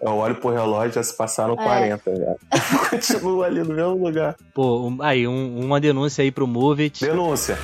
Eu 0.00 0.16
olho 0.16 0.34
pro 0.36 0.48
relógio, 0.50 0.94
já 0.94 1.02
se 1.02 1.14
passaram 1.14 1.52
É. 1.52 1.56
40 1.62 2.16
já. 2.16 2.34
Continuo 2.88 3.42
ali 3.42 3.60
no 3.62 3.74
mesmo 3.74 4.02
lugar. 4.06 4.34
Pô, 4.54 4.90
aí, 5.00 5.28
um- 5.28 5.60
uma 5.62 5.78
denúncia 5.78 6.22
aí 6.22 6.32
pro 6.32 6.46
Move 6.46 6.84
It. 6.84 7.04
Denúncia. 7.04 7.58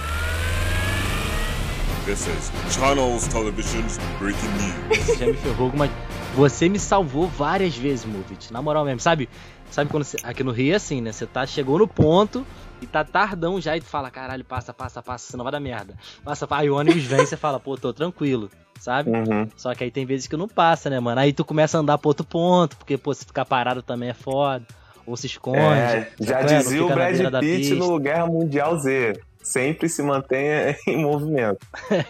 This 2.08 2.26
is 2.26 2.50
Channels 2.74 3.28
Television's 3.28 3.98
breaking 4.18 4.48
news. 4.52 5.04
Você 5.04 5.16
já 5.16 5.26
me 5.26 5.34
ferrou 5.34 5.66
alguma. 5.66 5.90
Você 6.34 6.66
me 6.66 6.78
salvou 6.78 7.28
várias 7.28 7.76
vezes, 7.76 8.06
Movit. 8.06 8.50
Na 8.50 8.62
moral 8.62 8.82
mesmo, 8.86 8.98
sabe? 8.98 9.28
Sabe 9.70 9.90
quando 9.90 10.04
você... 10.04 10.16
Aqui 10.22 10.42
no 10.42 10.50
Rio 10.50 10.72
é 10.72 10.76
assim, 10.76 11.02
né? 11.02 11.12
Você 11.12 11.26
tá, 11.26 11.44
chegou 11.44 11.78
no 11.78 11.86
ponto 11.86 12.46
e 12.80 12.86
tá 12.86 13.04
tardão 13.04 13.60
já 13.60 13.76
e 13.76 13.82
tu 13.82 13.88
fala, 13.88 14.10
caralho, 14.10 14.42
passa, 14.42 14.72
passa, 14.72 15.02
passa, 15.02 15.32
senão 15.32 15.44
vai 15.44 15.52
dar 15.52 15.60
merda. 15.60 15.96
Passa, 16.24 16.46
passa. 16.46 16.62
Aí 16.62 16.70
o 16.70 16.76
ônibus 16.76 17.04
vem 17.04 17.24
e 17.24 17.26
você 17.26 17.36
fala, 17.36 17.60
pô, 17.60 17.76
tô 17.76 17.92
tranquilo, 17.92 18.50
sabe? 18.80 19.10
Uhum. 19.10 19.46
Só 19.54 19.74
que 19.74 19.84
aí 19.84 19.90
tem 19.90 20.06
vezes 20.06 20.26
que 20.26 20.34
não 20.34 20.48
passa, 20.48 20.88
né, 20.88 20.98
mano? 20.98 21.20
Aí 21.20 21.34
tu 21.34 21.44
começa 21.44 21.76
a 21.76 21.82
andar 21.82 21.98
pro 21.98 22.08
outro 22.08 22.24
ponto, 22.24 22.74
porque, 22.78 22.96
pô, 22.96 23.12
se 23.12 23.26
ficar 23.26 23.44
parado 23.44 23.82
também 23.82 24.08
é 24.08 24.14
foda. 24.14 24.64
Ou 25.04 25.14
se 25.14 25.26
esconde. 25.26 25.58
É, 25.58 26.10
já? 26.20 26.40
Não 26.40 26.46
dizia 26.46 26.84
o 26.84 26.88
Brad 26.88 27.16
Pitt 27.40 27.68
pista. 27.70 27.74
no 27.74 27.98
Guerra 27.98 28.26
Mundial 28.26 28.78
Z. 28.78 29.27
Sempre 29.42 29.88
se 29.88 30.02
mantenha 30.02 30.76
em 30.86 31.02
movimento. 31.02 31.58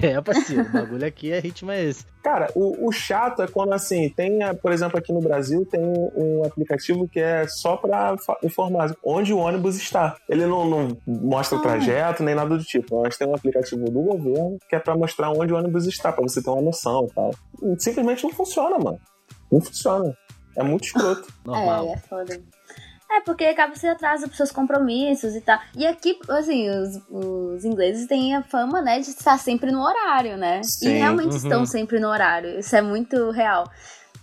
É, 0.03 0.21
parceiro, 0.21 0.63
o 0.69 0.73
bagulho 0.73 1.07
aqui 1.07 1.31
é 1.33 1.39
ritmo 1.39 1.71
é 1.71 1.85
esse. 1.85 2.05
Cara, 2.23 2.51
o, 2.55 2.89
o 2.89 2.93
chato 2.93 3.43
é 3.43 3.47
quando, 3.47 3.73
assim, 3.73 4.09
tem, 4.11 4.43
eh, 4.43 4.53
por 4.53 4.73
exemplo, 4.73 4.99
aqui 4.99 5.13
no 5.13 5.21
Brasil, 5.21 5.65
tem 5.65 5.81
um 5.81 6.43
aplicativo 6.45 7.09
que 7.09 7.21
é 7.21 7.47
só 7.47 7.77
pra 7.77 8.17
fa- 8.19 8.37
informar 8.43 8.93
onde 9.05 9.33
o 9.33 9.39
ônibus 9.39 9.77
está. 9.77 10.17
Ele 10.29 10.45
não, 10.47 10.69
não 10.69 10.99
mostra 11.07 11.57
o 11.57 11.61
Ah. 11.61 11.63
trajeto 11.63 12.23
nem 12.23 12.35
nada 12.35 12.57
do 12.57 12.65
tipo. 12.65 13.01
Mas 13.03 13.17
tem 13.17 13.27
um 13.29 13.35
aplicativo 13.35 13.85
do 13.85 14.01
governo 14.03 14.59
que 14.69 14.75
é 14.77 14.79
pra 14.79 14.97
mostrar 14.97 15.31
onde 15.31 15.53
o 15.53 15.57
ônibus 15.57 15.87
está, 15.87 16.13
pra 16.13 16.23
você 16.23 16.43
ter 16.43 16.51
uma 16.51 16.61
noção 16.63 17.07
e 17.09 17.15
tal. 17.15 17.31
E 17.63 17.83
Simplesmente 17.83 18.25
não 18.25 18.33
funciona, 18.33 18.79
mano. 18.79 18.99
Não 19.51 19.61
funciona. 19.61 20.15
É 20.57 20.63
muito 20.63 20.85
escroto. 20.85 21.29
Normal. 21.45 21.87
É, 21.87 21.93
é 21.93 21.97
foda. 21.99 22.41
É, 23.11 23.21
porque 23.21 23.45
acaba 23.45 23.75
você 23.75 23.89
atrasa 23.89 24.27
pros 24.27 24.37
seus 24.37 24.53
compromissos 24.53 25.35
e 25.35 25.41
tal. 25.41 25.59
E 25.75 25.87
aqui, 25.87 26.19
assim, 26.29 26.69
os, 26.69 27.01
os 27.11 27.65
ingleses 27.65 28.07
têm 28.07 28.35
a 28.37 28.43
fama, 28.43 28.83
né, 28.83 29.01
de 29.01 29.09
estar 29.09 29.39
sempre 29.39 29.73
no 29.73 29.81
horário, 29.83 30.37
né? 30.37 30.63
Sim. 30.63 30.89
E 30.91 30.93
realmente 30.99 31.31
Uhum. 31.31 31.37
estão 31.37 31.67
sempre 31.67 31.99
no 31.99 32.09
horário. 32.09 32.59
Isso 32.59 32.77
é 32.77 32.83
muito 32.83 33.31
real. 33.31 33.65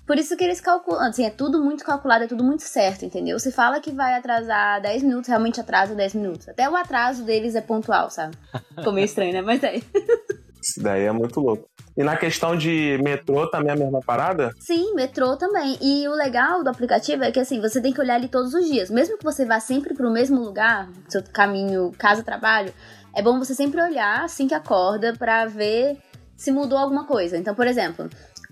Por 0.06 0.20
isso 0.20 0.38
que 0.38 0.44
eles 0.44 0.62
calculam, 0.62 1.02
assim, 1.10 1.26
é 1.26 1.32
tudo 1.32 1.64
muito 1.64 1.84
calculado, 1.84 2.26
é 2.26 2.28
tudo 2.28 2.44
muito 2.44 2.62
certo, 2.62 3.04
entendeu? 3.04 3.40
Se 3.40 3.52
fala 3.52 3.80
que 3.80 3.92
vai 3.92 4.14
atrasar 4.14 4.80
10 4.80 5.02
minutos, 5.02 5.28
realmente 5.28 5.60
atrasa 5.60 5.96
10 5.96 6.14
minutos. 6.14 6.48
Até 6.48 6.70
o 6.70 6.76
atraso 6.76 7.24
deles 7.24 7.56
é 7.56 7.62
pontual, 7.62 8.12
sabe? 8.12 8.38
Ficou 8.78 8.94
meio 8.94 9.06
estranho, 9.06 9.34
né? 9.34 9.42
Mas 9.42 9.64
é. 9.64 9.82
Isso 10.68 10.82
daí 10.82 11.04
é 11.04 11.12
muito 11.12 11.40
louco. 11.40 11.68
E 11.96 12.04
na 12.04 12.18
questão 12.18 12.58
de 12.58 13.00
metrô 13.04 13.48
também 13.50 13.70
é 13.70 13.74
a 13.74 13.78
mesma 13.78 14.00
parada? 14.02 14.52
Sim, 14.60 14.96
metrô 14.96 15.38
também. 15.38 15.78
E 15.80 16.08
o 16.08 16.14
legal 16.14 16.64
do 16.64 16.70
aplicativo 16.70 17.24
é 17.24 17.32
que 17.32 17.40
assim, 17.40 17.62
você 17.62 17.80
tem 17.80 17.94
que 17.94 18.02
olhar 18.02 18.18
ele 18.18 18.28
todos 18.28 18.54
os 18.54 18.66
dias. 18.66 18.90
Mesmo 18.90 19.18
que 19.18 19.24
você 19.24 19.46
vá 19.46 19.60
sempre 19.60 19.94
pro 19.94 20.10
mesmo 20.12 20.42
lugar, 20.42 20.90
seu 21.08 21.22
caminho 21.32 21.92
casa-trabalho, 21.98 22.74
é 23.14 23.22
bom 23.22 23.38
você 23.40 23.54
sempre 23.54 23.82
olhar 23.82 24.24
assim 24.24 24.48
que 24.48 24.54
acorda 24.56 25.14
pra 25.14 25.46
ver 25.46 25.98
se 26.36 26.52
mudou 26.52 26.78
alguma 26.78 27.06
coisa. 27.06 27.38
Então, 27.38 27.54
por 27.56 27.68
exemplo, 27.68 28.10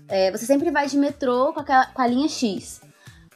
é, 0.08 0.30
você 0.30 0.46
sempre 0.46 0.70
vai 0.70 0.86
de 0.86 0.96
metrô 0.96 1.52
com, 1.52 1.60
aquela- 1.60 1.86
com 1.86 2.00
a 2.00 2.06
linha 2.06 2.28
X. 2.28 2.80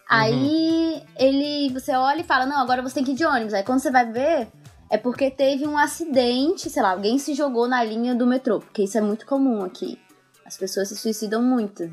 Aí 0.09 1.03
ele, 1.19 1.71
você 1.73 1.93
olha 1.93 2.21
e 2.21 2.25
fala, 2.25 2.47
não, 2.47 2.59
agora 2.59 2.81
você 2.81 2.95
tem 2.95 3.05
que 3.05 3.11
ir 3.11 3.15
de 3.15 3.27
ônibus. 3.27 3.53
Aí 3.53 3.63
quando 3.63 3.81
você 3.81 3.91
vai 3.91 4.11
ver, 4.11 4.49
é 4.91 4.97
porque 4.99 5.31
teve 5.31 5.67
um 5.67 5.77
acidente, 5.79 6.71
sei 6.71 6.83
lá, 6.83 6.91
alguém 6.93 7.19
se 7.19 7.35
jogou 7.35 7.69
na 7.69 7.83
linha 7.85 8.15
do 8.15 8.27
metrô, 8.27 8.61
porque 8.61 8.83
isso 8.85 8.97
é 8.97 9.01
muito 9.01 9.27
comum 9.27 9.63
aqui. 9.65 9.99
As 10.45 10.57
pessoas 10.57 10.89
se 10.89 10.97
suicidam 10.97 11.43
muito 11.43 11.91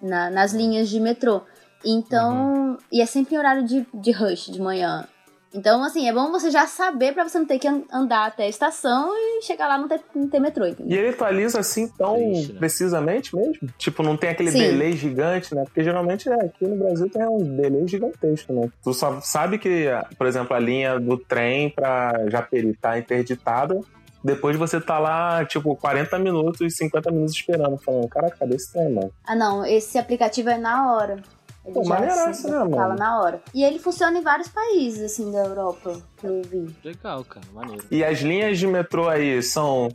na- 0.00 0.30
nas 0.30 0.52
linhas 0.52 0.88
de 0.88 1.00
metrô. 1.00 1.42
Então, 1.84 2.78
e 2.90 3.00
é 3.00 3.06
sempre 3.06 3.34
em 3.34 3.38
horário 3.38 3.64
de, 3.64 3.86
de 3.92 4.10
rush, 4.12 4.46
de 4.50 4.60
manhã. 4.60 5.06
Então, 5.54 5.84
assim, 5.84 6.08
é 6.08 6.12
bom 6.12 6.32
você 6.32 6.50
já 6.50 6.66
saber 6.66 7.14
pra 7.14 7.22
você 7.28 7.38
não 7.38 7.46
ter 7.46 7.60
que 7.60 7.68
an- 7.68 7.84
andar 7.92 8.26
até 8.26 8.42
a 8.44 8.48
estação 8.48 9.12
e 9.14 9.42
chegar 9.42 9.68
lá 9.68 9.78
e 9.78 9.80
não 9.82 9.88
ter, 9.88 10.00
não 10.14 10.28
ter 10.28 10.40
metrô, 10.40 10.66
E 10.66 10.70
entendeu? 10.70 10.98
ele 10.98 11.08
atualiza 11.10 11.60
assim 11.60 11.86
tão 11.96 12.14
Triste, 12.14 12.52
né? 12.54 12.58
precisamente 12.58 13.36
mesmo? 13.36 13.68
Tipo, 13.78 14.02
não 14.02 14.16
tem 14.16 14.30
aquele 14.30 14.50
Sim. 14.50 14.58
delay 14.58 14.92
gigante, 14.92 15.54
né? 15.54 15.62
Porque 15.64 15.84
geralmente 15.84 16.28
é, 16.28 16.34
aqui 16.34 16.66
no 16.66 16.76
Brasil 16.76 17.08
tem 17.08 17.24
um 17.28 17.56
delay 17.56 17.86
gigantesco, 17.86 18.52
né? 18.52 18.68
Tu 18.82 18.92
só 18.92 19.20
sabe 19.20 19.58
que, 19.58 19.86
por 20.18 20.26
exemplo, 20.26 20.56
a 20.56 20.58
linha 20.58 20.98
do 20.98 21.16
trem 21.16 21.70
pra 21.70 22.28
Japeri 22.28 22.76
tá 22.76 22.98
interditada. 22.98 23.78
Depois 24.24 24.56
você 24.56 24.80
tá 24.80 24.98
lá, 24.98 25.44
tipo, 25.44 25.76
40 25.76 26.18
minutos, 26.18 26.76
50 26.76 27.10
minutos 27.12 27.34
esperando, 27.34 27.76
falando, 27.84 28.08
caraca, 28.08 28.34
cadê 28.38 28.56
esse 28.56 28.72
trem, 28.72 28.90
mano? 28.92 29.12
Ah, 29.24 29.36
não, 29.36 29.64
esse 29.66 29.98
aplicativo 29.98 30.48
é 30.48 30.56
na 30.56 30.94
hora. 30.94 31.16
Ele 31.64 31.74
Pô, 31.74 31.82
já 31.82 31.94
maneiraço, 31.94 32.28
assim, 32.28 32.50
né, 32.50 32.58
mano? 32.58 32.76
fala 32.76 32.94
na 32.94 33.20
hora. 33.20 33.42
E 33.54 33.64
ele 33.64 33.78
funciona 33.78 34.18
em 34.18 34.22
vários 34.22 34.48
países, 34.48 35.02
assim, 35.02 35.32
da 35.32 35.38
Europa, 35.38 36.00
que 36.18 36.26
eu 36.26 36.42
vi. 36.42 36.74
Legal, 36.84 37.24
cara, 37.24 37.46
maneiro. 37.54 37.84
E 37.90 38.04
as 38.04 38.18
linhas 38.18 38.58
de 38.58 38.66
metrô 38.66 39.08
aí 39.08 39.42
são, 39.42 39.88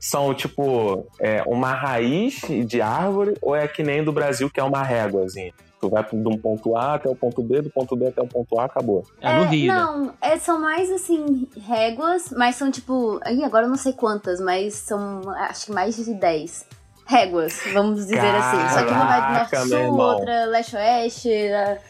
são 0.00 0.34
tipo, 0.34 1.06
é, 1.20 1.42
uma 1.46 1.72
raiz 1.72 2.40
de 2.66 2.82
árvore 2.82 3.36
ou 3.40 3.54
é 3.54 3.68
que 3.68 3.82
nem 3.82 4.02
do 4.02 4.12
Brasil, 4.12 4.50
que 4.50 4.58
é 4.58 4.64
uma 4.64 4.82
réguazinha? 4.82 5.52
Tu 5.80 5.90
vai 5.90 6.02
de 6.02 6.16
um 6.28 6.38
ponto 6.38 6.76
A 6.76 6.94
até 6.94 7.10
o 7.10 7.14
ponto 7.14 7.42
B, 7.42 7.60
do 7.60 7.70
ponto 7.70 7.94
B 7.94 8.06
até 8.06 8.22
o 8.22 8.26
ponto 8.26 8.58
A, 8.58 8.64
acabou. 8.64 9.04
É, 9.20 9.38
no 9.38 9.44
Rio, 9.44 9.72
né? 9.72 9.78
Não, 9.78 10.14
é, 10.20 10.38
são 10.38 10.58
mais 10.58 10.90
assim, 10.90 11.46
réguas, 11.60 12.32
mas 12.34 12.56
são 12.56 12.70
tipo. 12.70 13.20
Ih, 13.28 13.44
agora 13.44 13.66
eu 13.66 13.68
não 13.68 13.76
sei 13.76 13.92
quantas, 13.92 14.40
mas 14.40 14.74
são 14.74 15.20
acho 15.36 15.66
que 15.66 15.72
mais 15.72 15.94
de 15.94 16.14
10. 16.14 16.66
Réguas, 17.06 17.60
vamos 17.72 18.06
dizer 18.06 18.18
assim. 18.18 18.74
Só 18.74 18.84
que 18.84 18.90
uma 18.90 19.06
vai 19.06 19.20
do 19.20 19.26
Caraca, 19.26 19.64
norte-sul, 19.64 19.98
outra 19.98 20.44
leste-oeste. 20.46 21.30
É, 21.30 21.80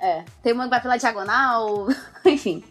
é. 0.00 0.24
Tem 0.42 0.52
uma 0.52 0.64
que 0.64 0.70
vai 0.70 0.82
pela 0.82 0.96
diagonal, 0.96 1.86
enfim. 2.26 2.64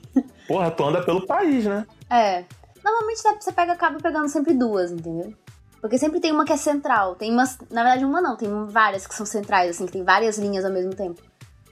Porra, 0.48 0.72
tu 0.72 0.84
anda 0.84 1.04
pelo 1.04 1.26
país, 1.26 1.66
né? 1.66 1.86
É. 2.10 2.44
Normalmente 2.84 3.22
você 3.40 3.52
pega, 3.52 3.74
acaba 3.74 4.00
pegando 4.00 4.28
sempre 4.28 4.54
duas, 4.54 4.92
entendeu? 4.92 5.34
Porque 5.82 5.98
sempre 5.98 6.20
tem 6.20 6.32
uma 6.32 6.46
que 6.46 6.54
é 6.54 6.58
central. 6.58 7.16
Tem 7.16 7.32
umas. 7.32 7.58
Na 7.70 7.84
verdade, 7.84 8.06
uma 8.06 8.22
não, 8.22 8.36
tem 8.36 8.50
várias 8.68 9.08
que 9.08 9.16
são 9.16 9.26
centrais, 9.26 9.70
assim, 9.70 9.86
que 9.86 9.92
tem 9.92 10.04
várias 10.04 10.38
linhas 10.38 10.66
ao 10.66 10.72
mesmo 10.72 10.94
tempo. 10.94 11.22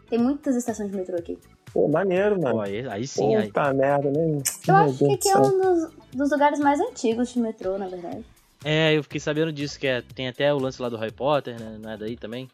Tem 0.10 0.20
muitas 0.20 0.56
estações 0.56 0.92
de 0.92 0.98
metrô 0.98 1.18
aqui. 1.18 1.38
Pô, 1.74 1.88
maneiro, 1.88 2.40
mano. 2.40 2.58
Pô, 2.58 2.62
aí, 2.62 2.88
aí 2.88 3.08
sim, 3.08 3.36
aí. 3.36 3.48
Puta 3.48 3.74
merda, 3.74 4.12
né? 4.12 4.42
Eu 4.68 4.74
Meu 4.74 4.76
acho 4.86 4.98
que 4.98 5.06
Deus 5.06 5.14
aqui 5.14 5.34
do 5.34 5.38
é 5.38 5.42
um 5.42 5.62
dos, 5.62 5.90
dos 6.14 6.32
lugares 6.32 6.60
mais 6.60 6.80
antigos 6.80 7.30
de 7.30 7.40
metrô, 7.40 7.78
na 7.78 7.88
verdade. 7.88 8.24
É, 8.64 8.98
eu 8.98 9.04
fiquei 9.04 9.20
sabendo 9.20 9.52
disso, 9.52 9.80
que 9.80 9.88
é, 9.88 10.02
tem 10.02 10.28
até 10.28 10.54
o 10.54 10.58
lance 10.58 10.82
lá 10.82 10.90
do 10.90 10.98
Harry 10.98 11.12
Potter, 11.12 11.60
né? 11.60 11.78
Não 11.82 11.92
é 11.92 11.98
daí 11.98 12.16
também? 12.16 12.50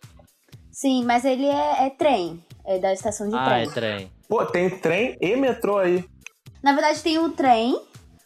Sim, 0.72 1.04
mas 1.04 1.26
ele 1.26 1.46
é, 1.46 1.86
é 1.86 1.90
trem. 1.90 2.44
É 2.66 2.80
da 2.80 2.94
estação 2.94 3.30
de 3.30 3.36
ah, 3.36 3.46
trem. 3.46 3.64
é 3.64 3.72
trem. 3.72 4.12
Pô, 4.28 4.46
tem 4.46 4.70
trem 4.70 5.18
e 5.20 5.36
metrô 5.36 5.78
aí. 5.78 6.04
Na 6.62 6.74
verdade, 6.74 7.02
tem 7.02 7.18
o 7.18 7.30
trem, 7.30 7.80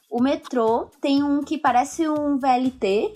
o 0.10 0.22
metrô, 0.22 0.90
tem 1.02 1.24
um 1.24 1.44
que 1.44 1.58
parece 1.58 2.08
um 2.08 2.38
VLT. 2.38 3.14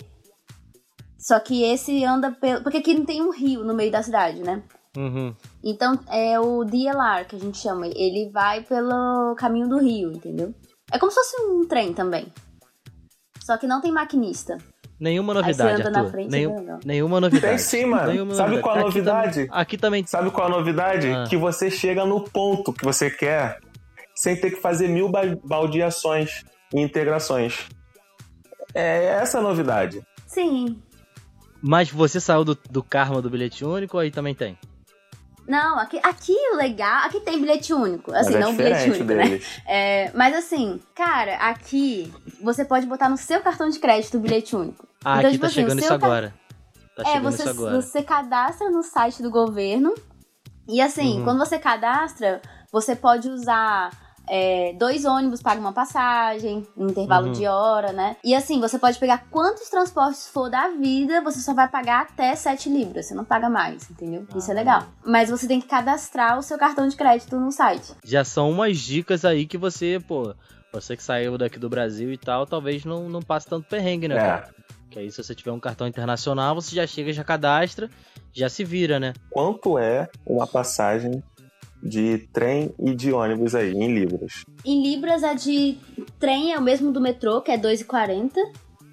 Só 1.18 1.38
que 1.40 1.64
esse 1.64 2.04
anda 2.04 2.30
pelo. 2.30 2.62
Porque 2.62 2.78
aqui 2.78 2.94
não 2.94 3.04
tem 3.04 3.22
um 3.22 3.30
rio 3.30 3.64
no 3.64 3.74
meio 3.74 3.90
da 3.90 4.02
cidade, 4.02 4.40
né? 4.40 4.62
Uhum. 4.96 5.34
Então 5.62 5.98
é 6.10 6.40
o 6.40 6.64
DLR 6.64 7.24
que 7.26 7.36
a 7.36 7.38
gente 7.38 7.58
chama. 7.58 7.86
Ele 7.86 8.30
vai 8.32 8.62
pelo 8.62 9.34
caminho 9.36 9.68
do 9.68 9.78
rio, 9.78 10.12
entendeu? 10.12 10.54
É 10.90 10.98
como 10.98 11.12
se 11.12 11.16
fosse 11.16 11.40
um 11.42 11.66
trem 11.66 11.92
também. 11.92 12.32
Só 13.48 13.56
que 13.56 13.66
não 13.66 13.80
tem 13.80 13.90
maquinista. 13.90 14.58
Nenhuma 15.00 15.32
novidade, 15.32 15.80
anda 15.80 15.90
na 15.90 16.00
Arthur. 16.00 16.10
frente, 16.10 16.30
Nenhum- 16.30 16.78
nenhuma 16.84 17.18
novidade. 17.18 17.46
Tem 17.48 17.56
sim, 17.58 17.86
mano. 17.86 18.08
Nenhuma 18.12 18.34
Sabe 18.34 18.60
qual 18.60 18.74
a 18.74 18.78
Aqui 18.80 18.84
novidade? 18.88 19.32
também- 19.46 19.48
Aqui 19.62 19.78
também. 19.78 20.06
Sabe 20.06 20.30
qual 20.30 20.48
a 20.48 20.50
novidade? 20.50 21.08
Ah. 21.10 21.24
Que 21.26 21.34
você 21.34 21.70
chega 21.70 22.04
no 22.04 22.20
ponto 22.28 22.74
que 22.74 22.84
você 22.84 23.08
quer 23.10 23.58
sem 24.14 24.36
ter 24.38 24.50
que 24.50 24.60
fazer 24.60 24.86
mil 24.86 25.08
ba- 25.08 25.22
baldeações 25.42 26.44
e 26.74 26.78
integrações. 26.82 27.66
É 28.74 29.04
essa 29.22 29.38
a 29.38 29.40
novidade. 29.40 30.02
Sim. 30.26 30.78
Mas 31.62 31.90
você 31.90 32.20
saiu 32.20 32.44
do, 32.44 32.54
do 32.70 32.82
karma 32.82 33.22
do 33.22 33.30
bilhete 33.30 33.64
único 33.64 33.96
ou 33.96 34.02
aí 34.02 34.10
também 34.10 34.34
tem? 34.34 34.58
Não, 35.48 35.78
aqui, 35.78 35.98
aqui 36.02 36.34
o 36.52 36.56
legal. 36.56 37.06
Aqui 37.06 37.20
tem 37.20 37.40
bilhete 37.40 37.72
único. 37.72 38.12
Assim, 38.12 38.34
é 38.34 38.38
não 38.38 38.54
bilhete 38.54 38.90
único, 38.90 39.04
né? 39.04 39.24
deles. 39.24 39.46
É, 39.66 40.10
mas 40.14 40.36
assim, 40.36 40.78
cara, 40.94 41.36
aqui 41.36 42.12
você 42.42 42.64
pode 42.66 42.84
botar 42.86 43.08
no 43.08 43.16
seu 43.16 43.40
cartão 43.40 43.68
de 43.70 43.78
crédito 43.78 44.18
o 44.18 44.20
bilhete 44.20 44.54
único. 44.54 44.86
Ah, 45.04 45.18
Então, 45.18 45.30
aqui 45.30 45.30
tipo 45.32 45.40
tá 45.40 45.46
assim, 45.46 45.54
chegando 45.54 45.78
isso 45.78 45.88
ca- 45.88 45.94
agora. 45.94 46.34
Tá 46.94 47.02
é, 47.02 47.06
chegando 47.12 47.22
você, 47.32 47.42
isso 47.42 47.48
agora. 47.50 47.80
você 47.80 48.02
cadastra 48.02 48.70
no 48.70 48.82
site 48.82 49.22
do 49.22 49.30
governo. 49.30 49.94
E 50.68 50.82
assim, 50.82 51.18
Uhum. 51.18 51.24
quando 51.24 51.38
você 51.38 51.58
cadastra, 51.58 52.42
você 52.70 52.94
pode 52.94 53.28
usar 53.30 53.90
é, 54.30 54.72
dois 54.78 55.04
ônibus, 55.04 55.42
paga 55.42 55.60
uma 55.60 55.72
passagem, 55.72 56.66
um 56.76 56.88
intervalo 56.88 57.26
Uhum. 57.26 57.32
de 57.32 57.46
hora, 57.46 57.92
né? 57.92 58.16
E 58.24 58.34
assim, 58.34 58.60
você 58.60 58.78
pode 58.78 58.98
pegar 58.98 59.24
quantos 59.30 59.68
transportes 59.68 60.28
for 60.28 60.48
da 60.50 60.68
vida, 60.68 61.20
você 61.22 61.40
só 61.40 61.54
vai 61.54 61.68
pagar 61.68 62.02
até 62.02 62.34
7 62.34 62.68
libras. 62.68 63.06
Você 63.06 63.14
não 63.14 63.24
paga 63.24 63.48
mais, 63.48 63.90
entendeu? 63.90 64.26
Isso 64.36 64.50
é 64.50 64.54
Ah. 64.54 64.56
legal. 64.56 64.82
Mas 65.04 65.30
você 65.30 65.46
tem 65.46 65.60
que 65.60 65.66
cadastrar 65.68 66.38
o 66.38 66.42
seu 66.42 66.58
cartão 66.58 66.86
de 66.88 66.96
crédito 66.96 67.36
no 67.38 67.50
site. 67.52 67.92
Já 68.04 68.24
são 68.24 68.50
umas 68.50 68.78
dicas 68.78 69.24
aí 69.24 69.46
que 69.46 69.58
você, 69.58 70.00
pô, 70.06 70.34
você 70.72 70.96
que 70.96 71.02
saiu 71.02 71.38
daqui 71.38 71.58
do 71.58 71.68
Brasil 71.68 72.12
e 72.12 72.18
tal, 72.18 72.46
talvez 72.46 72.84
não, 72.84 73.08
não 73.08 73.22
passe 73.22 73.46
tanto 73.46 73.66
perrengue, 73.68 74.08
né, 74.08 74.16
É. 74.16 74.20
cara? 74.20 74.54
Que 74.90 74.98
aí 75.00 75.10
se 75.10 75.22
você 75.22 75.34
tiver 75.34 75.52
um 75.52 75.60
cartão 75.60 75.86
internacional, 75.86 76.54
você 76.54 76.74
já 76.74 76.86
chega, 76.86 77.12
já 77.12 77.22
cadastra, 77.22 77.90
já 78.32 78.48
se 78.48 78.64
vira, 78.64 78.98
né? 78.98 79.12
Quanto 79.30 79.78
é 79.78 80.08
uma 80.26 80.46
passagem 80.46 81.22
de 81.82 82.18
trem 82.32 82.72
e 82.78 82.94
de 82.94 83.12
ônibus 83.12 83.54
aí, 83.54 83.72
em 83.72 83.94
libras? 83.94 84.44
Em 84.64 84.82
Libras, 84.82 85.22
a 85.24 85.34
de 85.34 85.78
trem 86.18 86.52
é 86.52 86.58
o 86.58 86.62
mesmo 86.62 86.90
do 86.92 87.00
metrô, 87.00 87.40
que 87.40 87.50
é 87.50 87.56
2,40. 87.58 88.32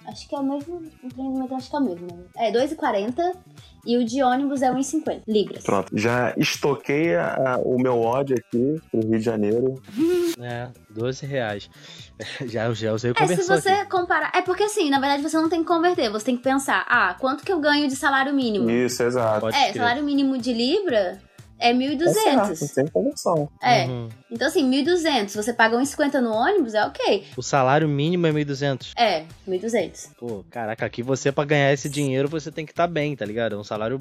Acho 0.07 0.29
que 0.29 0.35
é 0.35 0.39
o 0.39 0.43
mesmo. 0.43 0.83
O 1.03 1.09
trem 1.09 1.31
do 1.33 1.39
metrô 1.39 1.55
acho 1.55 1.69
que 1.69 1.75
é 1.75 1.79
o 1.79 1.83
mesmo, 1.83 2.07
né? 2.07 2.23
É 2.37 2.51
2,40. 2.51 3.33
E 3.87 3.97
o 3.97 4.03
de 4.05 4.23
ônibus 4.23 4.63
é 4.63 4.71
1,50 4.71 5.21
libras. 5.27 5.63
Pronto, 5.63 5.95
já 5.95 6.33
estoquei 6.37 7.13
a- 7.15 7.53
a- 7.53 7.57
o 7.59 7.77
meu 7.79 7.99
ódio 8.01 8.35
aqui 8.35 8.81
pro 8.91 8.99
Rio 9.01 9.19
de 9.19 9.25
Janeiro. 9.25 9.81
É, 10.37 10.67
12 10.89 11.25
reais. 11.25 11.69
Já, 12.45 12.71
já 12.73 12.91
usei 12.93 13.11
o 13.11 13.13
É, 13.17 13.25
se 13.27 13.43
você 13.47 13.69
aqui. 13.69 13.89
comparar. 13.89 14.31
É 14.35 14.41
porque 14.41 14.63
assim, 14.63 14.89
na 14.89 14.99
verdade 14.99 15.23
você 15.23 15.37
não 15.37 15.47
tem 15.47 15.61
que 15.61 15.65
converter. 15.67 16.09
Você 16.11 16.25
tem 16.25 16.35
que 16.37 16.43
pensar, 16.43 16.85
ah, 16.89 17.15
quanto 17.17 17.43
que 17.45 17.51
eu 17.53 17.59
ganho 17.61 17.87
de 17.87 17.95
salário 17.95 18.33
mínimo? 18.33 18.69
Isso, 18.69 19.01
exato. 19.01 19.39
Pode 19.39 19.55
É, 19.55 19.69
crer. 19.71 19.75
salário 19.77 20.03
mínimo 20.03 20.37
de 20.37 20.51
Libra 20.51 21.21
é 21.59 21.73
Tá 21.73 21.79
certo, 22.13 22.49
1.200. 22.51 22.55
sem 22.55 22.87
conversão. 22.87 23.49
É. 23.61 23.85
Uhum. 23.85 24.09
Então 24.31 24.47
assim, 24.47 24.69
1.200. 24.69 25.35
Você 25.35 25.53
paga 25.53 25.77
1,50 25.77 26.19
no 26.21 26.31
ônibus, 26.33 26.73
é 26.73 26.85
ok. 26.85 27.23
O 27.37 27.41
salário 27.41 27.87
mínimo 27.87 28.27
é 28.27 28.31
1.200. 28.31 28.91
É, 28.97 29.25
1.200. 29.47 30.09
Pô, 30.17 30.43
caraca, 30.49 30.85
aqui 30.85 31.01
você 31.03 31.31
pra 31.31 31.45
ganhar 31.45 31.71
esse 31.73 31.89
dinheiro 31.89 32.27
você 32.27 32.51
tem 32.51 32.65
que 32.65 32.71
estar 32.71 32.87
bem, 32.87 33.15
tá 33.15 33.25
ligado? 33.25 33.55
É 33.55 33.57
um 33.57 33.63
salário 33.63 33.99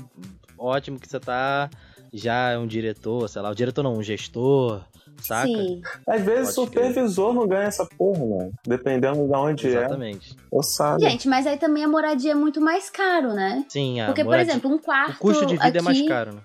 ótimo 0.59 0.99
que 0.99 1.09
você 1.09 1.21
tá 1.21 1.69
já 2.13 2.51
é 2.51 2.59
um 2.59 2.67
diretor, 2.67 3.29
sei 3.29 3.43
lá, 3.43 3.51
o 3.51 3.55
diretor 3.57 3.83
não, 3.83 3.95
um 3.95 4.03
gestor, 4.03 4.85
saca? 5.21 5.49
Sim. 5.49 5.81
Às 6.07 6.23
vezes 6.23 6.55
Pode 6.55 6.69
o 6.69 6.73
supervisor 6.73 7.35
não 7.35 7.49
ganha 7.49 7.65
essa 7.67 7.85
porra, 7.99 8.21
mano. 8.21 8.53
Dependendo 8.65 9.27
de 9.27 9.35
onde 9.37 9.67
Exatamente. 9.67 10.33
é. 10.33 10.37
Ou 10.49 10.63
sabe. 10.63 11.03
Gente, 11.03 11.27
mas 11.27 11.45
aí 11.45 11.57
também 11.57 11.83
a 11.83 11.89
moradia 11.89 12.31
é 12.31 12.35
muito 12.37 12.61
mais 12.61 12.89
caro, 12.89 13.33
né? 13.35 13.65
Sim, 13.69 14.01
a 14.01 14.07
Porque, 14.07 14.23
por 14.23 14.31
moradia- 14.31 14.53
exemplo, 14.53 14.71
um 14.71 14.79
quarto. 14.79 15.17
o 15.17 15.19
custo 15.19 15.45
de 15.45 15.55
vida 15.55 15.67
aqui, 15.67 15.79
é 15.79 15.83
mais 15.83 16.07
caro, 16.07 16.35
né? 16.35 16.41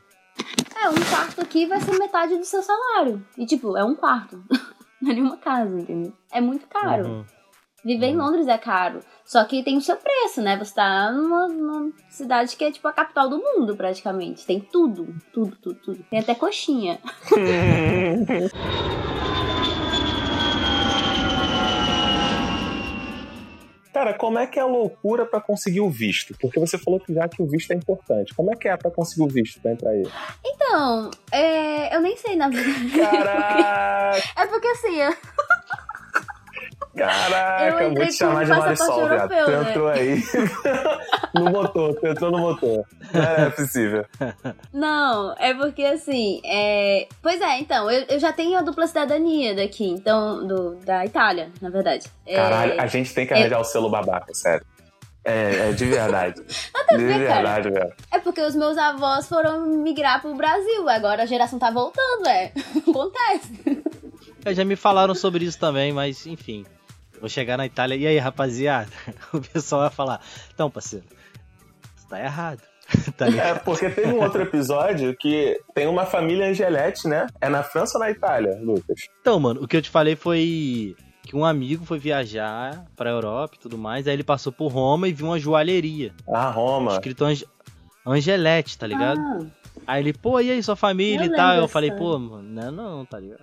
É, 0.76 0.90
um 0.90 0.96
quarto 1.10 1.42
aqui 1.42 1.66
vai 1.66 1.80
ser 1.82 1.98
metade 1.98 2.38
do 2.38 2.46
seu 2.46 2.62
salário. 2.62 3.26
E, 3.38 3.46
tipo, 3.46 3.76
é 3.78 3.84
um 3.84 3.96
quarto. 3.96 4.44
Não 5.02 5.12
é 5.12 5.14
nenhuma 5.14 5.38
casa, 5.38 5.80
entendeu? 5.80 6.14
É 6.32 6.42
muito 6.42 6.68
caro. 6.68 7.08
Uhum. 7.08 7.26
Viver 7.84 8.08
em 8.08 8.18
Londres 8.18 8.48
é 8.48 8.58
caro. 8.58 9.00
Só 9.26 9.44
que 9.46 9.64
tem 9.64 9.78
o 9.78 9.82
seu 9.82 9.96
preço, 9.96 10.42
né? 10.42 10.58
Você 10.58 10.76
tá 10.76 11.12
numa, 11.12 11.48
numa 11.48 11.92
cidade 12.10 12.56
que 12.58 12.66
é, 12.66 12.72
tipo, 12.72 12.88
a 12.88 12.94
capital 12.94 13.30
do 13.30 13.38
mundo, 13.38 13.76
praticamente. 13.76 14.46
Tem 14.46 14.60
tudo. 14.60 15.16
Tudo, 15.32 15.56
tudo, 15.62 15.80
tudo. 15.80 16.06
Tem 16.10 16.20
até 16.20 16.36
coxinha. 16.36 17.00
Cara, 24.00 24.14
como 24.14 24.40
é 24.40 24.48
que 24.48 24.58
é 24.58 24.62
a 24.62 24.66
loucura 24.66 25.26
pra 25.26 25.42
conseguir 25.42 25.82
o 25.82 25.90
visto? 25.90 26.34
Porque 26.40 26.58
você 26.58 26.78
falou 26.78 27.02
que 27.02 27.14
já 27.14 27.28
que 27.28 27.42
o 27.42 27.46
visto 27.46 27.72
é 27.72 27.76
importante. 27.76 28.34
Como 28.34 28.50
é 28.50 28.56
que 28.56 28.66
é 28.70 28.78
pra 28.78 28.90
conseguir 28.90 29.24
o 29.24 29.28
visto 29.28 29.60
pra 29.60 29.74
entrar 29.74 29.90
aí? 29.90 30.04
Então, 30.46 31.12
é, 31.34 31.94
eu 31.94 32.00
nem 32.00 32.16
sei, 32.16 32.38
na 32.38 32.48
verdade. 32.48 32.92
Caraca, 32.98 34.24
É 34.42 34.48
porque 34.48 34.68
assim, 34.70 34.96
eu- 35.02 35.14
caraca, 36.96 37.84
Eu 37.84 37.94
vou 37.94 38.06
te 38.06 38.14
chamar 38.14 38.46
de 38.46 38.52
Marisol, 38.52 39.08
viado. 39.08 39.30
Tu 39.30 39.52
né? 39.52 39.70
entrou 39.70 39.88
aí 39.88 40.24
no 41.36 41.46
motor, 41.52 41.96
tu 41.96 42.08
entrou 42.08 42.32
no 42.32 42.38
motor. 42.40 42.86
Não 43.14 43.22
é 43.22 43.50
possível. 43.50 44.06
Não, 44.74 45.36
é 45.38 45.54
porque 45.54 45.84
assim, 45.84 46.42
é... 46.46 47.08
Pois 47.22 47.40
é, 47.42 47.60
então, 47.60 47.90
eu, 47.90 48.06
eu 48.10 48.20
já 48.20 48.34
tenho 48.34 48.58
a 48.58 48.62
dupla 48.62 48.88
cidadania 48.88 49.56
daqui, 49.56 49.88
então, 49.88 50.46
do, 50.46 50.76
da 50.78 51.06
Itália, 51.06 51.50
na 51.62 51.70
verdade. 51.70 52.08
É, 52.26 52.36
Caralho, 52.36 52.82
a 52.82 52.88
gente 52.88 53.14
tem 53.14 53.26
que 53.26 53.34
arranjar 53.34 53.60
o 53.60 53.64
selo 53.64 53.90
babaca, 53.90 54.34
sério. 54.34 54.66
É, 55.24 55.70
é 55.70 55.72
de 55.72 55.86
verdade. 55.86 56.42
a 56.74 56.96
de 56.96 57.04
ver, 57.04 57.28
cara. 57.28 57.36
verdade, 57.36 57.70
velho. 57.72 57.94
É 58.12 58.20
porque 58.20 58.42
os 58.42 58.56
meus 58.56 58.78
avós 58.78 59.28
foram 59.28 59.66
migrar 59.68 60.22
pro 60.22 60.34
Brasil, 60.34 60.88
agora 60.90 61.24
a 61.24 61.26
geração 61.26 61.60
tá 61.60 61.70
voltando, 61.70 62.28
é. 62.28 62.52
Acontece. 62.88 63.84
É, 64.46 64.54
já 64.54 64.64
me 64.64 64.76
falaram 64.76 65.14
sobre 65.14 65.46
isso 65.46 65.60
também, 65.60 65.92
mas 65.92 66.26
enfim. 66.26 66.66
Vou 67.20 67.30
chegar 67.30 67.58
na 67.58 67.66
Itália. 67.66 67.96
E 67.96 68.08
aí, 68.08 68.18
rapaziada? 68.18 68.92
O 69.34 69.42
pessoal 69.42 69.82
vai 69.82 69.90
falar: 69.90 70.22
Então, 70.54 70.70
parceiro, 70.70 71.06
você 71.96 72.08
tá 72.08 72.20
errado. 72.20 72.62
tá 73.18 73.28
É, 73.28 73.54
porque 73.56 73.90
teve 73.90 74.12
um 74.12 74.22
outro 74.22 74.42
episódio 74.44 75.16
que 75.16 75.60
tem 75.74 75.88
uma 75.88 76.06
família 76.06 76.48
Angelete, 76.48 77.08
né? 77.08 77.28
É 77.40 77.50
na 77.50 77.64
França 77.64 77.98
ou 77.98 78.04
na 78.04 78.10
Itália, 78.10 78.58
Lucas? 78.62 79.00
Então, 79.22 79.40
mano, 79.40 79.64
o 79.64 79.68
que 79.68 79.78
eu 79.78 79.82
te 79.82 79.90
falei 79.90 80.16
foi 80.16 80.96
que 81.24 81.36
um 81.36 81.46
amigo 81.46 81.86
foi 81.86 82.00
viajar 82.00 82.86
pra 82.96 83.12
Europa 83.12 83.56
e 83.56 83.60
tudo 83.60 83.78
mais. 83.78 84.08
Aí 84.08 84.14
ele 84.14 84.24
passou 84.24 84.52
por 84.52 84.72
Roma 84.72 85.08
e 85.08 85.14
viu 85.14 85.28
uma 85.28 85.38
joalheria. 85.38 86.12
Ah, 86.28 86.50
Roma. 86.50 86.94
Escrito 86.94 87.24
Ange... 87.24 87.46
Angelete, 88.06 88.76
tá 88.78 88.88
ligado? 88.88 89.20
Ah, 89.20 89.46
Aí 89.86 90.04
ele, 90.04 90.14
pô, 90.14 90.40
e 90.40 90.52
aí, 90.52 90.62
sua 90.62 90.76
família 90.76 91.26
Eu 91.26 91.34
e 91.34 91.36
tal? 91.36 91.56
Eu 91.56 91.68
falei, 91.68 91.92
pô, 91.92 92.18
mano, 92.20 92.44
não, 92.44 92.72
não, 92.72 93.06
tá 93.06 93.20
ligado? 93.20 93.42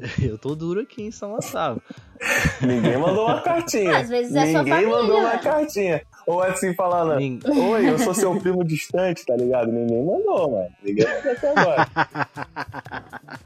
Eu 0.22 0.38
tô 0.38 0.54
duro 0.54 0.80
aqui 0.80 1.02
em 1.02 1.10
São 1.10 1.32
Gonçalo. 1.32 1.82
Ninguém 2.62 2.96
mandou 2.96 3.26
uma 3.26 3.40
cartinha. 3.40 3.98
Às 3.98 4.08
vezes 4.08 4.34
é 4.34 4.44
Ninguém 4.44 4.86
mandou 4.86 5.20
uma 5.20 5.38
cartinha. 5.38 6.02
Ou 6.26 6.42
assim 6.42 6.74
falando, 6.74 7.16
Nin- 7.16 7.40
oi, 7.46 7.88
eu 7.88 7.98
sou 7.98 8.12
seu 8.12 8.38
primo 8.38 8.62
distante, 8.64 9.24
tá 9.24 9.34
ligado? 9.36 9.72
Ninguém 9.72 10.04
mandou, 10.04 10.50
mano. 10.50 10.68
Ninguém 10.82 11.06
mandou 11.06 11.32
até 11.32 11.50
agora. 11.50 11.88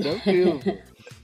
Tranquilo. 0.00 0.60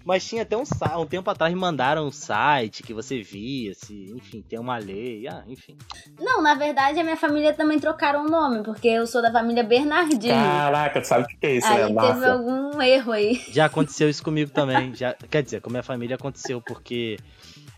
Mas 0.04 0.26
tinha 0.26 0.42
até 0.42 0.56
um, 0.56 0.62
um 0.98 1.06
tempo 1.06 1.30
atrás 1.30 1.54
mandaram 1.54 2.06
um 2.06 2.10
site 2.10 2.82
que 2.82 2.92
você 2.92 3.22
via, 3.22 3.72
se, 3.74 4.12
enfim, 4.14 4.42
tem 4.42 4.58
uma 4.58 4.78
lei, 4.78 5.28
ah, 5.28 5.44
enfim. 5.46 5.76
Não, 6.18 6.42
na 6.42 6.54
verdade 6.54 6.98
a 6.98 7.04
minha 7.04 7.16
família 7.16 7.52
também 7.52 7.78
trocaram 7.78 8.24
o 8.26 8.28
nome, 8.28 8.62
porque 8.62 8.88
eu 8.88 9.06
sou 9.06 9.22
da 9.22 9.30
família 9.30 9.62
Bernardini. 9.62 10.32
Caraca, 10.32 11.00
tu 11.00 11.06
sabe 11.06 11.24
o 11.24 11.26
que 11.28 11.46
é 11.46 11.56
isso, 11.56 11.66
aí 11.66 11.92
né? 11.92 12.02
teve 12.02 12.26
algum 12.26 12.82
erro 12.82 13.12
aí. 13.12 13.40
Já 13.48 13.66
aconteceu 13.66 14.08
isso 14.08 14.22
comigo 14.22 14.50
também. 14.50 14.94
Já, 14.94 15.14
quer 15.14 15.42
dizer, 15.42 15.60
com 15.60 15.70
a 15.70 15.72
minha 15.72 15.82
família 15.82 16.16
aconteceu, 16.16 16.60
porque. 16.60 17.16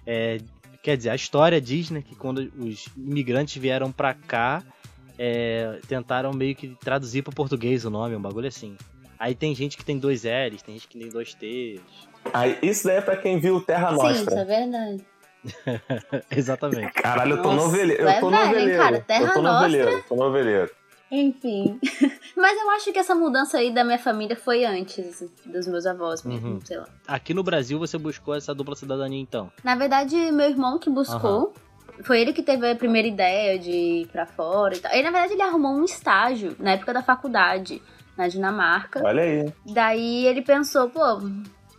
é, 0.07 0.39
quer 0.83 0.99
dizer, 0.99 1.11
a 1.11 1.15
história 1.15 1.61
diz 1.61 1.91
né, 1.91 2.03
que 2.03 2.15
quando 2.15 2.53
os 2.59 2.87
imigrantes 2.95 3.57
vieram 3.57 3.91
pra 3.91 4.13
cá, 4.13 4.63
é, 5.19 5.81
tentaram 5.89 6.33
meio 6.33 6.55
que 6.55 6.77
traduzir 6.81 7.23
pro 7.23 7.35
português 7.35 7.85
o 7.87 7.91
nome, 7.91 8.15
um 8.15 8.21
bagulho 8.21 8.49
assim. 8.49 8.77
Aí 9.19 9.35
tem 9.35 9.55
gente 9.55 9.77
que 9.79 9.85
tem 9.85 9.99
dois 9.99 10.25
L's, 10.25 10.63
tem 10.63 10.75
gente 10.75 10.87
que 10.87 10.99
tem 10.99 11.09
dois 11.09 11.33
T's. 11.35 11.81
Aí, 12.33 12.59
isso 12.63 12.87
daí 12.87 12.97
é 12.97 13.01
pra 13.01 13.17
quem 13.17 13.39
viu 13.39 13.61
Terra 13.61 13.89
Sim, 13.91 13.95
isso 13.95 14.25
Nostra. 14.25 14.41
é 14.41 14.45
verdade. 14.45 15.05
Exatamente. 16.31 16.93
Caralho, 16.95 17.33
eu 17.37 17.43
tô 17.43 17.53
Nossa, 17.53 17.67
noveleiro. 17.67 18.03
tu 18.03 18.09
é 18.09 18.17
Eu 18.17 18.21
tô 18.21 18.31
velho, 18.31 18.43
hein, 18.43 18.47
noveleiro. 18.49 18.83
cara? 18.83 19.01
Terra 19.01 19.21
eu 19.23 19.33
tô 19.33 19.43
Nostra. 19.43 19.53
noveleiro, 19.53 19.91
eu 19.91 20.03
tô 20.03 20.17
noveleiro. 20.17 20.71
Enfim. 21.11 21.79
Mas 22.37 22.59
eu 22.61 22.71
acho 22.71 22.93
que 22.93 22.99
essa 22.99 23.15
mudança 23.15 23.59
aí 23.59 23.73
da 23.73 23.85
minha 23.85 23.99
família 23.99 24.35
foi 24.37 24.65
antes 24.65 25.23
dos 25.45 25.69
meus 25.69 25.87
avós 25.87 26.23
mesmo, 26.25 26.55
Uhum. 26.55 26.61
sei 26.65 26.79
lá. 26.79 26.87
Aqui 27.07 27.33
no 27.35 27.43
Brasil 27.43 27.79
você 27.79 27.97
buscou 27.99 28.35
essa 28.35 28.55
dupla 28.55 28.75
cidadania 28.75 29.21
então. 29.21 29.53
Na 29.63 29.75
verdade, 29.77 30.17
meu 30.33 30.49
irmão 30.49 30.79
que 30.79 30.91
buscou. 30.91 31.53
Foi 32.03 32.21
ele 32.21 32.33
que 32.33 32.43
teve 32.43 32.69
a 32.69 32.75
primeira 32.75 33.07
ideia 33.07 33.57
de 33.57 33.71
ir 33.71 34.07
pra 34.09 34.27
fora 34.27 34.75
e 34.75 34.81
tal. 34.81 34.91
Ele, 34.93 35.05
na 35.05 35.13
verdade, 35.13 35.35
ele 35.35 35.43
arrumou 35.43 35.73
um 35.77 35.85
estágio 35.85 36.57
na 36.59 36.73
época 36.73 36.93
da 36.93 37.03
faculdade, 37.03 37.81
na 38.17 38.27
Dinamarca. 38.27 39.01
Olha 39.05 39.23
aí. 39.23 39.53
Daí 39.65 40.27
ele 40.27 40.43
pensou, 40.43 40.89
pô, 40.91 41.21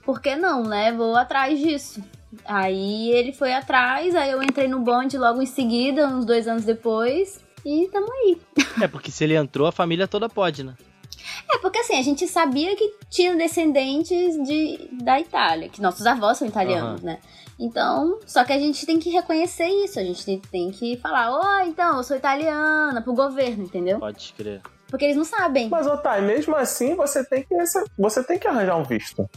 por 0.05 0.21
que 0.21 0.35
não, 0.35 0.63
né? 0.63 0.91
Vou 0.91 1.15
atrás 1.15 1.59
disso. 1.59 2.01
Aí 2.45 3.11
ele 3.11 3.33
foi 3.33 3.53
atrás, 3.53 4.13
aí 4.15 4.31
eu 4.31 4.43
entrei 4.43 4.67
no 4.67 4.79
bonde 4.79 5.17
logo 5.17 5.41
em 5.41 5.45
seguida, 5.45 6.07
uns 6.07 6.25
dois 6.25 6.47
anos 6.47 6.65
depois, 6.65 7.39
e 7.65 7.89
tamo 7.91 8.11
aí. 8.11 8.37
É 8.83 8.87
porque 8.87 9.09
se 9.09 9.23
ele 9.23 9.35
entrou, 9.35 9.67
a 9.67 9.71
família 9.71 10.07
toda 10.07 10.27
pode, 10.27 10.63
né? 10.63 10.75
É, 11.51 11.57
porque 11.59 11.79
assim, 11.79 11.97
a 11.97 12.03
gente 12.03 12.27
sabia 12.27 12.75
que 12.75 12.93
tinha 13.09 13.35
descendentes 13.35 14.35
de, 14.45 14.89
da 15.01 15.19
Itália, 15.19 15.69
que 15.69 15.81
nossos 15.81 16.05
avós 16.05 16.37
são 16.37 16.47
italianos, 16.47 17.01
né? 17.01 17.19
Então, 17.57 18.19
só 18.25 18.43
que 18.43 18.51
a 18.51 18.59
gente 18.59 18.85
tem 18.85 18.99
que 18.99 19.09
reconhecer 19.09 19.67
isso, 19.67 19.97
a 19.97 20.03
gente 20.03 20.25
tem, 20.25 20.39
tem 20.39 20.71
que 20.71 20.97
falar, 20.97 21.31
ó, 21.31 21.61
então, 21.65 21.97
eu 21.97 22.03
sou 22.03 22.17
italiana, 22.17 23.01
pro 23.01 23.13
governo, 23.13 23.63
entendeu? 23.63 23.99
Pode 23.99 24.33
crer. 24.33 24.61
Porque 24.87 25.05
eles 25.05 25.17
não 25.17 25.23
sabem. 25.23 25.69
Mas, 25.69 25.87
Otai, 25.87 26.21
mesmo 26.21 26.55
assim, 26.55 26.95
você 26.95 27.23
tem 27.23 27.43
que, 27.43 27.55
você 27.97 28.23
tem 28.23 28.37
que 28.37 28.47
arranjar 28.47 28.77
um 28.77 28.83
visto. 28.83 29.27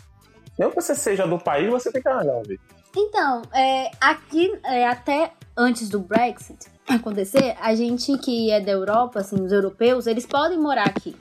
Mesmo 0.59 0.75
que 0.75 0.83
você 0.83 0.95
seja 0.95 1.27
do 1.27 1.39
país, 1.39 1.71
você 1.71 1.93
tem 1.93 2.03
que 2.03 2.09
arranjar 2.09 2.37
um 2.37 2.43
visto. 2.43 2.65
Então, 2.97 3.43
é, 3.55 3.91
aqui, 4.01 4.59
é, 4.65 4.87
até 4.87 5.33
antes 5.57 5.89
do 5.89 6.01
Brexit 6.01 6.67
acontecer, 6.89 7.55
a 7.61 7.75
gente 7.75 8.17
que 8.19 8.51
é 8.51 8.61
da 8.61 8.73
Europa, 8.73 9.21
assim, 9.21 9.37
os 9.37 9.53
europeus, 9.53 10.07
eles 10.07 10.27
podem 10.27 10.59
morar 10.59 10.89
aqui. 10.89 11.15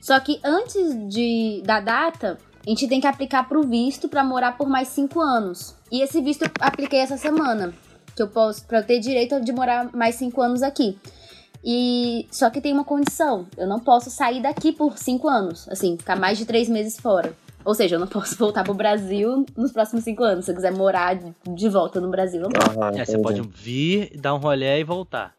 Só 0.00 0.18
que 0.18 0.40
antes 0.42 1.08
de, 1.08 1.62
da 1.64 1.78
data, 1.78 2.38
a 2.66 2.68
gente 2.68 2.88
tem 2.88 3.00
que 3.00 3.06
aplicar 3.06 3.48
pro 3.48 3.62
visto 3.62 4.08
pra 4.08 4.24
morar 4.24 4.56
por 4.56 4.68
mais 4.68 4.88
cinco 4.88 5.20
anos. 5.20 5.76
E 5.92 6.02
esse 6.02 6.20
visto 6.20 6.42
eu 6.42 6.50
apliquei 6.60 7.00
essa 7.00 7.16
semana, 7.16 7.72
que 8.16 8.22
eu 8.22 8.28
posso, 8.28 8.64
pra 8.64 8.78
eu 8.78 8.86
ter 8.86 8.98
direito 8.98 9.40
de 9.40 9.52
morar 9.52 9.90
mais 9.94 10.14
cinco 10.14 10.40
anos 10.40 10.62
aqui. 10.62 10.98
E 11.62 12.26
só 12.30 12.48
que 12.48 12.60
tem 12.60 12.72
uma 12.72 12.84
condição, 12.84 13.46
eu 13.56 13.66
não 13.66 13.78
posso 13.78 14.10
sair 14.10 14.40
daqui 14.40 14.72
por 14.72 14.96
cinco 14.96 15.28
anos, 15.28 15.68
assim, 15.68 15.96
ficar 15.98 16.16
mais 16.16 16.38
de 16.38 16.46
três 16.46 16.68
meses 16.68 16.98
fora. 16.98 17.36
Ou 17.64 17.74
seja, 17.74 17.96
eu 17.96 18.00
não 18.00 18.06
posso 18.06 18.36
voltar 18.38 18.64
pro 18.64 18.74
Brasil 18.74 19.44
nos 19.56 19.72
próximos 19.72 20.04
cinco 20.04 20.22
anos. 20.24 20.44
Se 20.44 20.50
eu 20.50 20.54
quiser 20.54 20.72
morar 20.72 21.18
de 21.46 21.68
volta 21.68 22.00
no 22.00 22.10
Brasil, 22.10 22.40
eu 22.42 22.48
não 22.48 22.52
posso. 22.58 22.78
Aham, 22.78 22.98
É, 22.98 23.04
você 23.04 23.18
pode 23.18 23.40
vir, 23.42 24.12
dar 24.18 24.34
um 24.34 24.38
rolé 24.38 24.80
e 24.80 24.84
voltar. 24.84 25.34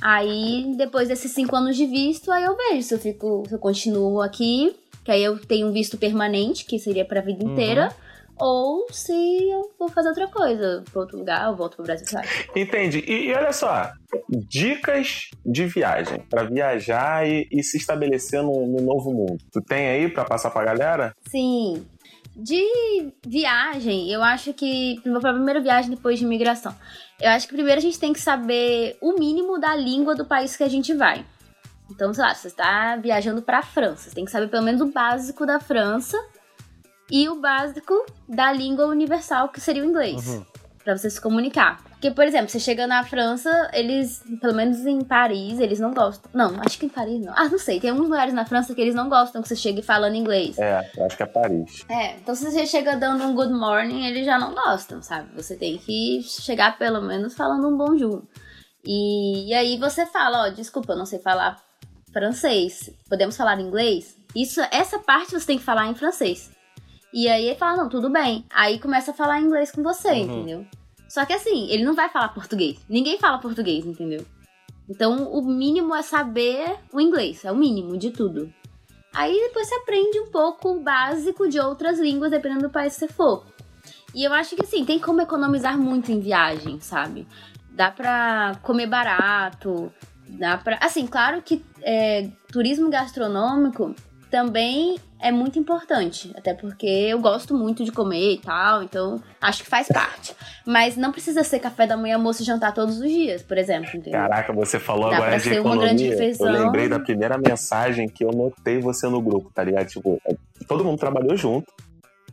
Aí, 0.00 0.74
depois 0.76 1.08
desses 1.08 1.32
cinco 1.32 1.56
anos 1.56 1.76
de 1.76 1.86
visto, 1.86 2.30
aí 2.30 2.44
eu 2.44 2.56
vejo 2.56 2.82
se 2.82 2.94
eu 2.94 2.98
fico, 2.98 3.44
se 3.48 3.54
eu 3.54 3.58
continuo 3.58 4.20
aqui, 4.20 4.74
que 5.04 5.10
aí 5.10 5.22
eu 5.24 5.38
tenho 5.38 5.68
um 5.68 5.72
visto 5.72 5.96
permanente, 5.96 6.64
que 6.64 6.78
seria 6.78 7.04
pra 7.04 7.20
vida 7.20 7.42
Uhum. 7.44 7.50
inteira, 7.52 7.92
ou 8.38 8.86
se 8.90 9.12
eu 9.12 9.72
vou 9.78 9.88
fazer 9.88 10.08
outra 10.08 10.28
coisa, 10.28 10.84
pra 10.90 11.00
outro 11.00 11.18
lugar, 11.18 11.48
eu 11.48 11.56
volto 11.56 11.76
pro 11.76 11.84
Brasil, 11.84 12.06
sabe? 12.06 12.28
Entendi. 12.54 13.04
E, 13.06 13.28
e 13.28 13.34
olha 13.34 13.52
só, 13.52 13.90
dicas 14.28 15.30
de 15.44 15.66
viagem. 15.66 16.20
Pra 16.28 16.44
viajar 16.44 17.26
e, 17.26 17.48
e 17.50 17.62
se 17.62 17.76
estabelecer 17.76 18.42
no, 18.42 18.66
no 18.66 18.80
novo 18.80 19.12
mundo. 19.12 19.38
Tu 19.52 19.60
tem 19.62 19.88
aí 19.88 20.08
pra 20.08 20.24
passar 20.24 20.50
pra 20.50 20.64
galera? 20.64 21.12
Sim. 21.28 21.86
De 22.36 23.12
viagem, 23.26 24.12
eu 24.12 24.22
acho 24.22 24.52
que. 24.54 25.00
Vou 25.04 25.20
pra 25.20 25.32
primeira 25.32 25.60
viagem 25.60 25.90
depois 25.90 26.18
de 26.18 26.24
imigração. 26.24 26.74
Eu 27.20 27.30
acho 27.30 27.48
que 27.48 27.54
primeiro 27.54 27.78
a 27.78 27.82
gente 27.82 27.98
tem 27.98 28.12
que 28.12 28.20
saber 28.20 28.96
o 29.00 29.18
mínimo 29.18 29.58
da 29.58 29.74
língua 29.74 30.14
do 30.14 30.24
país 30.24 30.56
que 30.56 30.62
a 30.62 30.68
gente 30.68 30.94
vai. 30.94 31.24
Então, 31.90 32.14
sei 32.14 32.22
lá, 32.22 32.34
você 32.34 32.48
está 32.48 32.96
viajando 32.96 33.42
pra 33.42 33.62
França. 33.62 34.08
Você 34.08 34.14
tem 34.14 34.24
que 34.24 34.30
saber 34.30 34.48
pelo 34.48 34.62
menos 34.62 34.80
o 34.80 34.92
básico 34.92 35.44
da 35.44 35.58
França 35.58 36.16
e 37.10 37.28
o 37.28 37.40
básico 37.40 37.94
da 38.28 38.52
língua 38.52 38.86
universal, 38.86 39.48
que 39.48 39.60
seria 39.60 39.82
o 39.82 39.86
inglês. 39.86 40.26
Uhum. 40.28 40.44
Pra 40.84 40.96
você 40.96 41.10
se 41.10 41.20
comunicar. 41.20 41.82
Porque, 41.90 42.12
por 42.12 42.24
exemplo, 42.24 42.48
você 42.48 42.60
chega 42.60 42.86
na 42.86 43.04
França, 43.04 43.50
eles, 43.74 44.22
pelo 44.40 44.54
menos 44.54 44.86
em 44.86 45.02
Paris, 45.02 45.58
eles 45.58 45.80
não 45.80 45.92
gostam. 45.92 46.30
Não, 46.32 46.60
acho 46.64 46.78
que 46.78 46.86
em 46.86 46.88
Paris 46.88 47.20
não. 47.20 47.34
Ah, 47.36 47.48
não 47.48 47.58
sei. 47.58 47.80
Tem 47.80 47.90
alguns 47.90 48.08
lugares 48.08 48.32
na 48.32 48.46
França 48.46 48.74
que 48.74 48.80
eles 48.80 48.94
não 48.94 49.08
gostam 49.08 49.42
que 49.42 49.48
você 49.48 49.56
chegue 49.56 49.82
falando 49.82 50.14
inglês. 50.14 50.56
É, 50.58 50.88
eu 50.96 51.04
acho 51.04 51.16
que 51.16 51.22
é 51.24 51.26
Paris. 51.26 51.84
É, 51.88 52.14
então 52.14 52.34
se 52.34 52.44
você 52.44 52.64
chega 52.64 52.96
dando 52.96 53.24
um 53.24 53.34
good 53.34 53.52
morning, 53.52 54.06
eles 54.06 54.24
já 54.24 54.38
não 54.38 54.54
gostam, 54.54 55.02
sabe? 55.02 55.28
Você 55.34 55.56
tem 55.56 55.76
que 55.76 56.22
chegar 56.22 56.78
pelo 56.78 57.02
menos 57.02 57.34
falando 57.34 57.68
um 57.68 57.76
bonjour. 57.76 58.22
E, 58.84 59.50
e 59.50 59.54
aí 59.54 59.76
você 59.76 60.06
fala, 60.06 60.46
ó, 60.46 60.48
desculpa, 60.50 60.92
eu 60.92 60.96
não 60.96 61.04
sei 61.04 61.18
falar 61.18 61.60
francês. 62.12 62.90
Podemos 63.08 63.36
falar 63.36 63.60
inglês? 63.60 64.16
Isso, 64.36 64.60
essa 64.70 64.98
parte 65.00 65.32
você 65.32 65.46
tem 65.46 65.58
que 65.58 65.64
falar 65.64 65.86
em 65.88 65.94
francês. 65.94 66.56
E 67.12 67.28
aí 67.28 67.46
ele 67.46 67.56
fala, 67.56 67.76
não, 67.82 67.88
tudo 67.88 68.10
bem. 68.10 68.44
Aí 68.50 68.78
começa 68.78 69.10
a 69.10 69.14
falar 69.14 69.40
inglês 69.40 69.70
com 69.70 69.82
você, 69.82 70.10
Uhum. 70.10 70.18
entendeu? 70.20 70.66
Só 71.08 71.24
que 71.24 71.32
assim, 71.32 71.68
ele 71.70 71.84
não 71.84 71.94
vai 71.94 72.08
falar 72.10 72.28
português. 72.28 72.78
Ninguém 72.88 73.18
fala 73.18 73.38
português, 73.38 73.86
entendeu? 73.86 74.26
Então 74.88 75.30
o 75.32 75.42
mínimo 75.42 75.94
é 75.94 76.02
saber 76.02 76.76
o 76.92 77.00
inglês, 77.00 77.44
é 77.44 77.52
o 77.52 77.56
mínimo 77.56 77.96
de 77.96 78.10
tudo. 78.10 78.52
Aí 79.14 79.32
depois 79.48 79.66
você 79.68 79.74
aprende 79.76 80.20
um 80.20 80.30
pouco 80.30 80.70
o 80.70 80.80
básico 80.80 81.48
de 81.48 81.58
outras 81.58 81.98
línguas, 81.98 82.30
dependendo 82.30 82.62
do 82.62 82.70
país 82.70 82.92
que 82.94 83.00
você 83.00 83.08
for. 83.08 83.44
E 84.14 84.22
eu 84.24 84.32
acho 84.32 84.54
que 84.54 84.62
assim, 84.62 84.84
tem 84.84 84.98
como 84.98 85.20
economizar 85.20 85.78
muito 85.78 86.12
em 86.12 86.20
viagem, 86.20 86.78
sabe? 86.80 87.26
Dá 87.70 87.90
pra 87.90 88.56
comer 88.62 88.86
barato, 88.86 89.92
dá 90.28 90.58
pra. 90.58 90.78
Assim, 90.80 91.06
claro 91.06 91.40
que 91.42 91.64
é, 91.82 92.28
turismo 92.52 92.90
gastronômico 92.90 93.94
também 94.30 94.96
é 95.20 95.32
muito 95.32 95.58
importante. 95.58 96.32
Até 96.36 96.54
porque 96.54 96.86
eu 96.86 97.20
gosto 97.20 97.54
muito 97.54 97.84
de 97.84 97.90
comer 97.90 98.34
e 98.34 98.38
tal, 98.38 98.82
então 98.82 99.20
acho 99.40 99.62
que 99.64 99.68
faz 99.68 99.88
parte. 99.88 100.34
Mas 100.66 100.96
não 100.96 101.10
precisa 101.10 101.42
ser 101.42 101.58
café 101.58 101.86
da 101.86 101.96
manhã, 101.96 102.16
almoço 102.16 102.42
e 102.42 102.44
jantar 102.44 102.72
todos 102.72 102.98
os 103.00 103.08
dias, 103.08 103.42
por 103.42 103.58
exemplo, 103.58 103.88
entendeu? 103.88 104.20
Caraca, 104.20 104.52
você 104.52 104.78
falou 104.78 105.10
Dá 105.10 105.16
agora 105.16 105.38
de 105.38 105.52
economia. 105.52 106.14
Eu 106.38 106.50
lembrei 106.50 106.88
da 106.88 107.00
primeira 107.00 107.36
mensagem 107.38 108.08
que 108.08 108.24
eu 108.24 108.30
notei 108.30 108.80
você 108.80 109.08
no 109.08 109.20
grupo, 109.20 109.50
tá 109.52 109.64
ligado? 109.64 109.86
Tipo, 109.86 110.20
é, 110.26 110.36
todo 110.66 110.84
mundo 110.84 110.98
trabalhou 110.98 111.36
junto. 111.36 111.72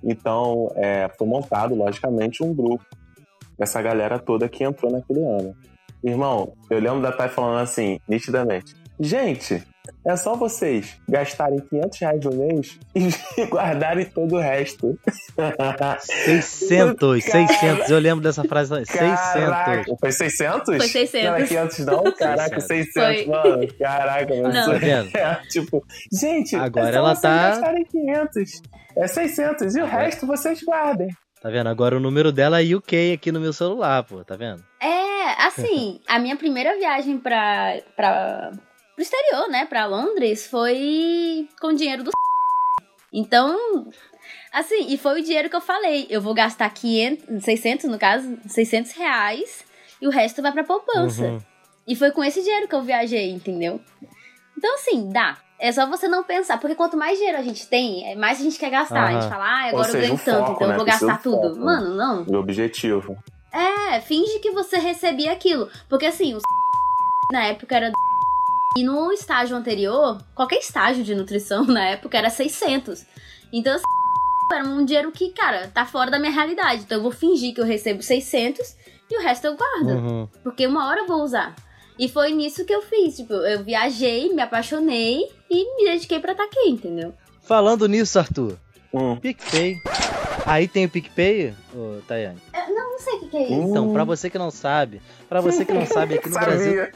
Então, 0.04 0.72
é, 0.76 1.10
foi 1.18 1.28
montado, 1.28 1.74
logicamente, 1.74 2.43
um 2.43 2.54
grupo 2.54 2.86
dessa 3.58 3.82
galera 3.82 4.20
toda 4.20 4.48
que 4.48 4.64
entrou 4.64 4.91
naquele 4.91 5.24
ano. 5.24 5.56
Irmão, 6.04 6.54
eu 6.70 6.80
lembro 6.80 7.02
da 7.02 7.12
Thay 7.12 7.30
falando 7.30 7.60
assim, 7.60 8.00
nitidamente. 8.08 8.76
Gente, 9.00 9.64
É 10.06 10.16
só 10.16 10.36
vocês 10.36 10.98
gastarem 11.10 11.60
500 11.60 12.00
reais 12.00 12.24
no 12.26 12.36
mês 12.36 12.80
e 12.96 13.46
guardarem 13.50 14.06
todo 14.06 14.36
o 14.36 14.40
resto. 14.40 14.98
600, 16.00 17.24
600. 17.24 17.90
Eu 17.90 18.00
lembro 18.00 18.24
dessa 18.24 18.44
frase. 18.44 18.70
600. 18.86 19.20
Caraca, 19.34 19.84
foi 20.00 20.12
600? 20.12 20.78
Foi 20.78 20.88
600. 20.88 21.26
Não, 21.30 21.36
é 21.36 21.44
500 21.48 21.80
não? 21.86 22.04
Caraca, 22.14 22.60
600, 22.60 22.94
Foi. 22.94 23.26
mano. 23.26 23.68
Caraca, 23.80 24.36
mano. 24.36 24.54
Não. 24.54 24.66
Tá 24.76 24.80
vendo? 24.80 25.16
É, 25.16 25.36
tipo, 25.50 25.84
gente, 26.12 26.56
Agora 26.56 26.90
é 26.90 26.92
só 26.92 26.98
ela 27.00 27.10
vocês 27.16 27.22
tá- 27.22 27.50
gastarem 27.50 27.86
500. 27.86 28.52
É 28.98 29.08
600 29.08 29.76
e 29.76 29.82
o 29.82 29.86
resto 29.86 30.28
vocês 30.28 30.62
guardem. 30.64 31.08
Tá 31.42 31.50
vendo? 31.50 31.68
Agora 31.70 31.96
o 31.96 32.00
número 32.00 32.32
dela 32.32 32.62
é 32.62 32.76
UK 32.76 33.14
aqui 33.14 33.32
no 33.32 33.40
meu 33.40 33.54
celular, 33.54 34.04
pô. 34.04 34.24
Tá 34.24 34.36
vendo? 34.36 34.64
É, 34.82 35.46
assim, 35.48 36.00
a 36.08 36.20
minha 36.20 36.36
primeira 36.36 36.76
viagem 36.78 37.18
pra, 37.18 37.76
pra, 37.96 38.52
pro 38.96 39.04
exterior, 39.04 39.50
né, 39.50 39.66
pra 39.66 39.86
Londres, 39.86 40.48
foi 40.48 41.48
com 41.60 41.74
dinheiro 41.74 42.04
do 42.04 42.12
Então, 43.14 43.88
assim, 44.52 44.88
e 44.89 44.98
foi 44.98 45.22
o 45.22 45.24
dinheiro 45.24 45.50
que 45.50 45.56
eu 45.56 45.62
falei. 45.62 46.06
Eu 46.10 46.20
vou 46.22 46.34
gastar 46.34 46.70
500, 46.70 47.43
600 47.43 47.86
no 47.86 47.98
caso, 47.98 48.38
600 48.48 48.91
reais 48.91 49.64
e 50.02 50.08
o 50.08 50.12
resto 50.12 50.41
vai 50.41 50.52
pra 50.52 50.64
poupança. 50.64 51.24
Uhum. 51.24 51.39
E 51.88 51.96
foi 51.96 52.12
com 52.12 52.24
esse 52.24 52.41
dinheiro 52.41 52.68
que 52.68 52.76
eu 52.76 52.82
viajei, 52.82 53.32
entendeu? 53.32 53.80
Então, 54.58 54.74
assim, 54.76 55.10
dá. 55.12 55.38
É 55.58 55.72
só 55.72 55.88
você 55.88 56.08
não 56.08 56.24
pensar, 56.24 56.60
porque 56.60 56.76
quanto 56.76 56.98
mais 56.98 57.18
dinheiro 57.18 57.38
a 57.38 57.41
gente 57.41 57.68
tem, 57.68 58.12
é 58.12 58.16
mais 58.16 58.41
a 58.41 58.43
gente 58.43 58.60
quer 58.60 58.70
gastar. 58.70 59.06
A 59.06 59.14
gente 59.14 59.30
fala, 59.30 59.46
ah, 59.46 59.70
agora 59.70 59.88
eu 59.88 59.91
seja, 59.91 60.00
ganho 60.00 60.16
o 60.16 60.18
tanto, 60.18 60.48
foco, 60.48 60.52
então 60.52 60.68
né? 60.68 60.74
eu 60.74 60.78
vou 60.78 60.86
Precisa 60.86 61.08
gastar 61.08 61.30
do 61.30 61.36
tudo. 61.36 61.54
foco. 61.54 61.66
Mano, 61.66 61.96
não. 61.96 62.24
O 62.24 62.39
objetivo. 62.39 63.18
É, 63.54 64.02
finge 64.02 64.39
que 64.39 64.52
você 64.52 64.78
recebia 64.78 65.32
aquilo. 65.32 65.70
Porque 65.88 66.06
assim, 66.06 66.36
o 66.36 66.39
na 67.32 67.46
época 67.46 67.78
era 67.78 67.91
e 68.76 68.84
no 68.84 69.11
estágio 69.11 69.55
anterior, 69.55 70.21
qualquer 70.36 70.59
estágio 70.59 71.03
de 71.03 71.15
nutrição 71.15 71.63
na 71.67 71.86
época 71.86 72.17
era 72.17 72.30
600. 72.30 73.05
Então 73.53 73.73
assim, 73.73 73.84
era 74.51 74.67
um 74.67 74.84
dinheiro 74.84 75.11
que, 75.11 75.30
cara, 75.32 75.69
tá 75.73 75.86
fora 75.86 76.11
da 76.11 76.19
minha 76.19 76.32
realidade. 76.32 76.84
Então 76.84 76.97
eu 76.97 77.03
vou 77.03 77.11
fingir 77.11 77.53
que 77.53 77.61
eu 77.61 77.65
recebo 77.65 78.03
600 78.03 78.76
e 79.09 79.17
o 79.17 79.21
resto 79.21 79.45
eu 79.45 79.55
guardo. 79.55 79.89
Uhum. 79.89 80.28
Porque 80.43 80.67
uma 80.67 80.88
hora 80.88 81.01
eu 81.01 81.07
vou 81.07 81.23
usar. 81.23 81.55
E 81.97 82.09
foi 82.09 82.34
nisso 82.34 82.65
que 82.65 82.73
eu 82.73 82.82
fiz. 82.82 83.15
Tipo, 83.15 83.34
eu 83.34 83.63
viajei, 83.63 84.34
me 84.34 84.41
apaixonei 84.41 85.30
e 85.49 85.78
me 85.78 85.91
dediquei 85.91 86.19
pra 86.19 86.34
estar 86.34 86.43
aqui, 86.43 86.69
entendeu? 86.69 87.13
Falando 87.43 87.88
nisso, 87.88 88.19
Arthur. 88.19 88.57
Hum. 88.93 89.15
PicPay. 89.15 89.78
Aí 90.45 90.67
tem 90.67 90.86
o 90.86 90.89
PicPay, 90.89 91.53
ô, 91.73 92.01
Tayane? 92.07 92.39
Não, 92.53 92.91
não 92.91 92.99
sei 92.99 93.13
o 93.15 93.19
que, 93.19 93.30
que 93.30 93.38
é 93.38 93.43
isso. 93.43 93.53
Então, 93.53 93.93
pra 93.93 94.03
você 94.03 94.30
que 94.30 94.38
não 94.38 94.51
sabe, 94.51 95.01
pra 95.28 95.41
você 95.41 95.65
que 95.65 95.73
não 95.73 95.86
sabe, 95.86 96.15
aqui 96.15 96.30
no 96.30 96.36
Brasil, 96.39 96.88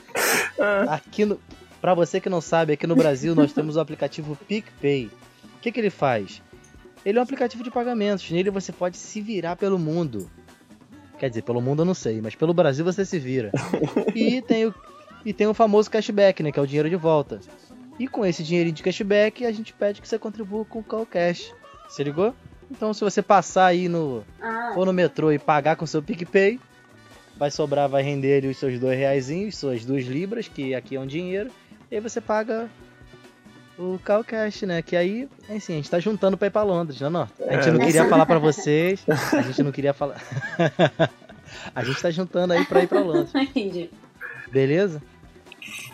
aqui 0.88 1.26
no, 1.26 1.40
pra 1.82 1.94
você 1.94 2.20
que 2.20 2.30
não 2.30 2.42
sabe, 2.42 2.74
aqui 2.74 2.86
no 2.86 2.96
Brasil 2.96 3.36
nós 3.36 3.54
temos 3.54 3.76
o 3.76 3.80
aplicativo 3.80 4.38
PicPay. 4.48 5.10
O 5.56 5.60
que 5.62 5.72
que 5.72 5.80
ele 5.80 5.90
faz? 5.90 6.42
Ele 7.06 7.18
é 7.18 7.22
um 7.22 7.24
aplicativo 7.24 7.64
de 7.64 7.72
pagamentos. 7.72 8.30
Nele 8.30 8.50
você 8.50 8.72
pode 8.72 8.98
se 8.98 9.22
virar 9.22 9.56
pelo 9.56 9.80
mundo. 9.80 10.30
Quer 11.18 11.30
dizer, 11.30 11.42
pelo 11.42 11.62
mundo 11.62 11.82
eu 11.82 11.86
não 11.86 11.94
sei, 11.94 12.22
mas 12.22 12.36
pelo 12.36 12.54
Brasil 12.54 12.86
você 12.86 13.06
se 13.06 13.20
vira. 13.20 13.52
E 14.16 14.42
tem 14.42 14.66
o, 14.66 14.76
e 15.26 15.34
tem 15.34 15.48
o 15.48 15.54
famoso 15.54 15.90
cashback, 15.90 16.42
né, 16.42 16.52
que 16.52 16.60
é 16.60 16.62
o 16.62 16.68
dinheiro 16.68 16.90
de 16.90 16.96
volta. 16.96 17.40
E 17.98 18.08
com 18.08 18.26
esse 18.26 18.42
dinheirinho 18.44 18.76
de 18.76 18.82
cashback, 18.82 19.46
a 19.46 19.52
gente 19.52 19.74
pede 19.74 20.02
que 20.02 20.08
você 20.08 20.18
contribua 20.18 20.64
com 20.64 20.80
o 20.80 20.84
Call 20.84 21.06
Cash. 21.06 21.54
Se 21.90 22.02
ligou? 22.04 22.34
Então, 22.72 22.94
se 22.94 23.02
você 23.02 23.22
passar 23.22 23.66
aí 23.66 23.90
no, 23.90 24.24
Ah, 24.40 24.72
for 24.74 24.86
no 24.86 24.94
metrô 24.94 25.32
e 25.32 25.40
pagar 25.40 25.76
com 25.76 25.86
seu 25.86 26.02
PicPay, 26.02 26.60
vai 27.36 27.52
sobrar, 27.52 27.90
vai 27.90 28.04
render 28.04 28.38
ali 28.38 28.48
os 28.48 28.58
seus 28.58 28.80
dois 28.80 28.98
reaisinhos, 28.98 29.58
suas 29.58 29.84
duas 29.84 30.06
libras, 30.06 30.48
que 30.48 30.76
aqui 30.76 30.96
é 30.96 31.00
um 31.00 31.08
dinheiro, 31.08 31.50
e 31.92 31.96
aí 31.96 32.02
você 32.02 32.20
paga 32.22 32.70
o 33.78 33.98
Calcash, 34.04 34.64
né? 34.64 34.82
Que 34.82 34.96
aí, 34.96 35.30
assim, 35.50 35.74
a 35.74 35.76
gente 35.78 35.90
tá 35.90 36.00
juntando 36.00 36.38
pra 36.38 36.48
ir 36.48 36.52
pra 36.52 36.64
Londres, 36.64 37.00
né, 37.02 37.10
Norton? 37.10 37.44
A 37.48 37.54
gente 37.54 37.70
É. 37.70 37.72
não 37.72 37.80
queria 37.80 38.08
falar 38.10 38.26
pra 38.26 38.40
vocês, 38.40 39.04
a 39.34 39.42
gente 39.42 39.64
não 39.64 39.72
queria 39.72 39.94
falar... 39.94 40.18
a 41.74 41.84
gente 41.84 42.02
tá 42.02 42.12
juntando 42.12 42.54
aí 42.54 42.66
pra 42.66 42.84
ir 42.84 42.88
pra 42.88 43.00
Londres, 43.02 43.34
entendi. 43.36 43.90
beleza? 44.52 45.02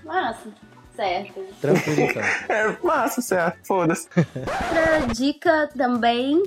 Massa. 0.04 0.50
Certo. 0.96 1.41
Tranquilo 1.60 2.02
então. 2.02 2.22
É 2.48 2.78
massa, 2.82 3.22
certo. 3.22 3.60
Foda-se. 3.68 4.08
Outra 4.16 5.14
dica 5.14 5.70
também 5.76 6.41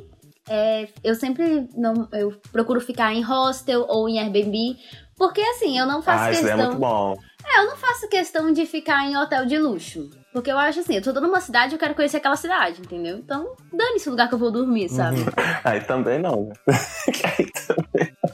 é 0.49 0.89
eu 1.05 1.15
sempre 1.15 1.69
não 1.77 2.09
eu 2.13 2.41
procuro 2.51 2.81
ficar 2.81 3.13
em 3.13 3.21
hostel 3.21 3.85
ou 3.87 4.09
em 4.09 4.19
Airbnb, 4.19 4.79
porque 5.19 5.43
assim, 5.43 5.79
eu 5.79 5.85
não 5.85 6.01
faço 6.01 6.25
Ah, 6.25 6.31
isso 6.31 6.41
é 6.41 6.45
questão. 6.53 6.67
muito 6.69 6.79
bom. 6.81 7.19
É, 7.51 7.61
eu 7.61 7.67
não 7.67 7.77
faço 7.77 8.09
questão 8.09 8.53
de 8.53 8.67
ficar 8.67 9.07
em 9.07 9.17
hotel 9.17 9.47
de 9.47 9.59
luxo. 9.59 10.11
Porque 10.33 10.51
eu 10.53 10.59
acho 10.59 10.81
assim, 10.81 10.97
eu 10.97 11.03
tô 11.03 11.13
numa 11.21 11.41
cidade 11.41 11.73
eu 11.75 11.79
quero 11.79 11.95
conhecer 11.95 12.19
aquela 12.19 12.37
cidade, 12.37 12.81
entendeu? 12.81 13.17
Então, 13.17 13.57
dane-se 13.73 14.09
o 14.09 14.11
lugar 14.13 14.29
que 14.29 14.35
eu 14.35 14.39
vou 14.39 14.51
dormir, 14.51 14.89
sabe? 14.89 15.17
Aí 15.65 15.81
também 15.81 16.19
não, 16.19 16.49
né? 16.49 16.55
Aí 17.25 17.51
também 17.67 18.13
não. 18.21 18.29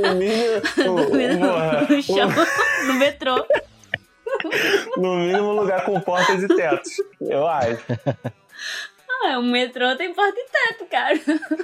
O 0.10 0.14
mínimo. 0.14 0.92
o- 0.92 1.06
Dormir 1.06 1.36
no, 1.36 1.96
no 1.96 2.02
chão, 2.02 2.28
no 2.86 2.94
metrô. 2.94 3.46
No 4.96 5.16
mínimo 5.16 5.52
lugar 5.52 5.84
com 5.84 5.98
portas 6.00 6.42
e 6.42 6.48
tetos. 6.48 6.92
Eu 7.20 7.46
acho. 7.46 7.80
Ah, 9.24 9.38
o 9.38 9.42
metrô 9.42 9.96
tem 9.96 10.14
porta 10.14 10.34
e 10.38 10.46
teto, 10.50 10.86
cara. 10.90 11.18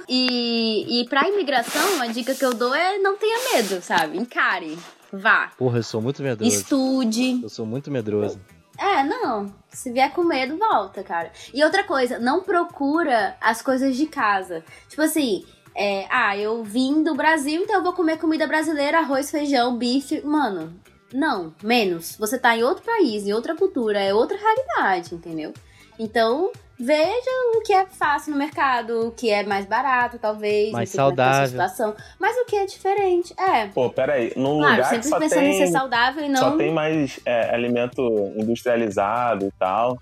E, 0.07 1.01
e 1.01 1.07
pra 1.07 1.27
imigração, 1.27 2.01
a 2.01 2.07
dica 2.07 2.35
que 2.35 2.43
eu 2.45 2.53
dou 2.53 2.73
é 2.75 2.97
não 2.99 3.15
tenha 3.17 3.53
medo, 3.53 3.81
sabe? 3.81 4.17
Encare. 4.17 4.77
Vá. 5.11 5.51
Porra, 5.57 5.79
eu 5.79 5.83
sou 5.83 6.01
muito 6.01 6.21
medroso. 6.21 6.55
Estude. 6.55 7.41
Eu 7.41 7.49
sou 7.49 7.65
muito 7.65 7.89
medroso. 7.91 8.39
É, 8.77 9.03
não. 9.03 9.53
Se 9.69 9.91
vier 9.91 10.11
com 10.13 10.23
medo, 10.23 10.57
volta, 10.57 11.03
cara. 11.03 11.31
E 11.53 11.63
outra 11.63 11.83
coisa, 11.83 12.19
não 12.19 12.43
procura 12.43 13.35
as 13.41 13.61
coisas 13.61 13.95
de 13.95 14.05
casa. 14.05 14.63
Tipo 14.87 15.01
assim, 15.01 15.43
é, 15.75 16.05
ah, 16.09 16.37
eu 16.37 16.63
vim 16.63 17.03
do 17.03 17.15
Brasil, 17.15 17.63
então 17.63 17.77
eu 17.77 17.83
vou 17.83 17.93
comer 17.93 18.17
comida 18.17 18.45
brasileira, 18.45 18.99
arroz, 18.99 19.31
feijão, 19.31 19.77
bife. 19.77 20.21
Mano, 20.23 20.73
não, 21.13 21.53
menos. 21.63 22.15
Você 22.17 22.37
tá 22.37 22.55
em 22.55 22.63
outro 22.63 22.83
país, 22.83 23.25
em 23.25 23.33
outra 23.33 23.55
cultura, 23.55 23.99
é 23.99 24.13
outra 24.13 24.37
realidade, 24.37 25.15
entendeu? 25.15 25.53
Então, 25.99 26.51
veja 26.79 27.31
o 27.55 27.61
que 27.63 27.73
é 27.73 27.85
fácil 27.87 28.31
no 28.33 28.37
mercado, 28.37 29.07
o 29.07 29.11
que 29.11 29.29
é 29.31 29.43
mais 29.43 29.65
barato, 29.65 30.19
talvez. 30.19 30.71
Mais 30.71 30.93
não 30.93 31.07
é 31.07 31.09
que 31.11 31.15
tá 31.15 31.23
a 31.23 31.33
saudável. 31.33 31.47
situação, 31.49 31.95
mas 32.19 32.37
o 32.37 32.45
que 32.45 32.55
é 32.55 32.65
diferente. 32.65 33.33
É. 33.39 33.67
Pô, 33.67 33.89
peraí. 33.89 34.31
Num 34.35 34.57
Claro, 34.59 34.75
lugar 34.75 34.77
que 34.83 34.95
sempre 34.95 35.09
só 35.09 35.19
pensando 35.19 35.43
em 35.43 35.53
ser 35.53 35.63
tem, 35.63 35.71
saudável 35.71 36.23
e 36.25 36.37
só 36.37 36.49
não. 36.51 36.57
tem 36.57 36.71
mais 36.73 37.19
é, 37.25 37.53
alimento 37.53 38.01
industrializado 38.37 39.45
e 39.47 39.51
tal. 39.57 39.97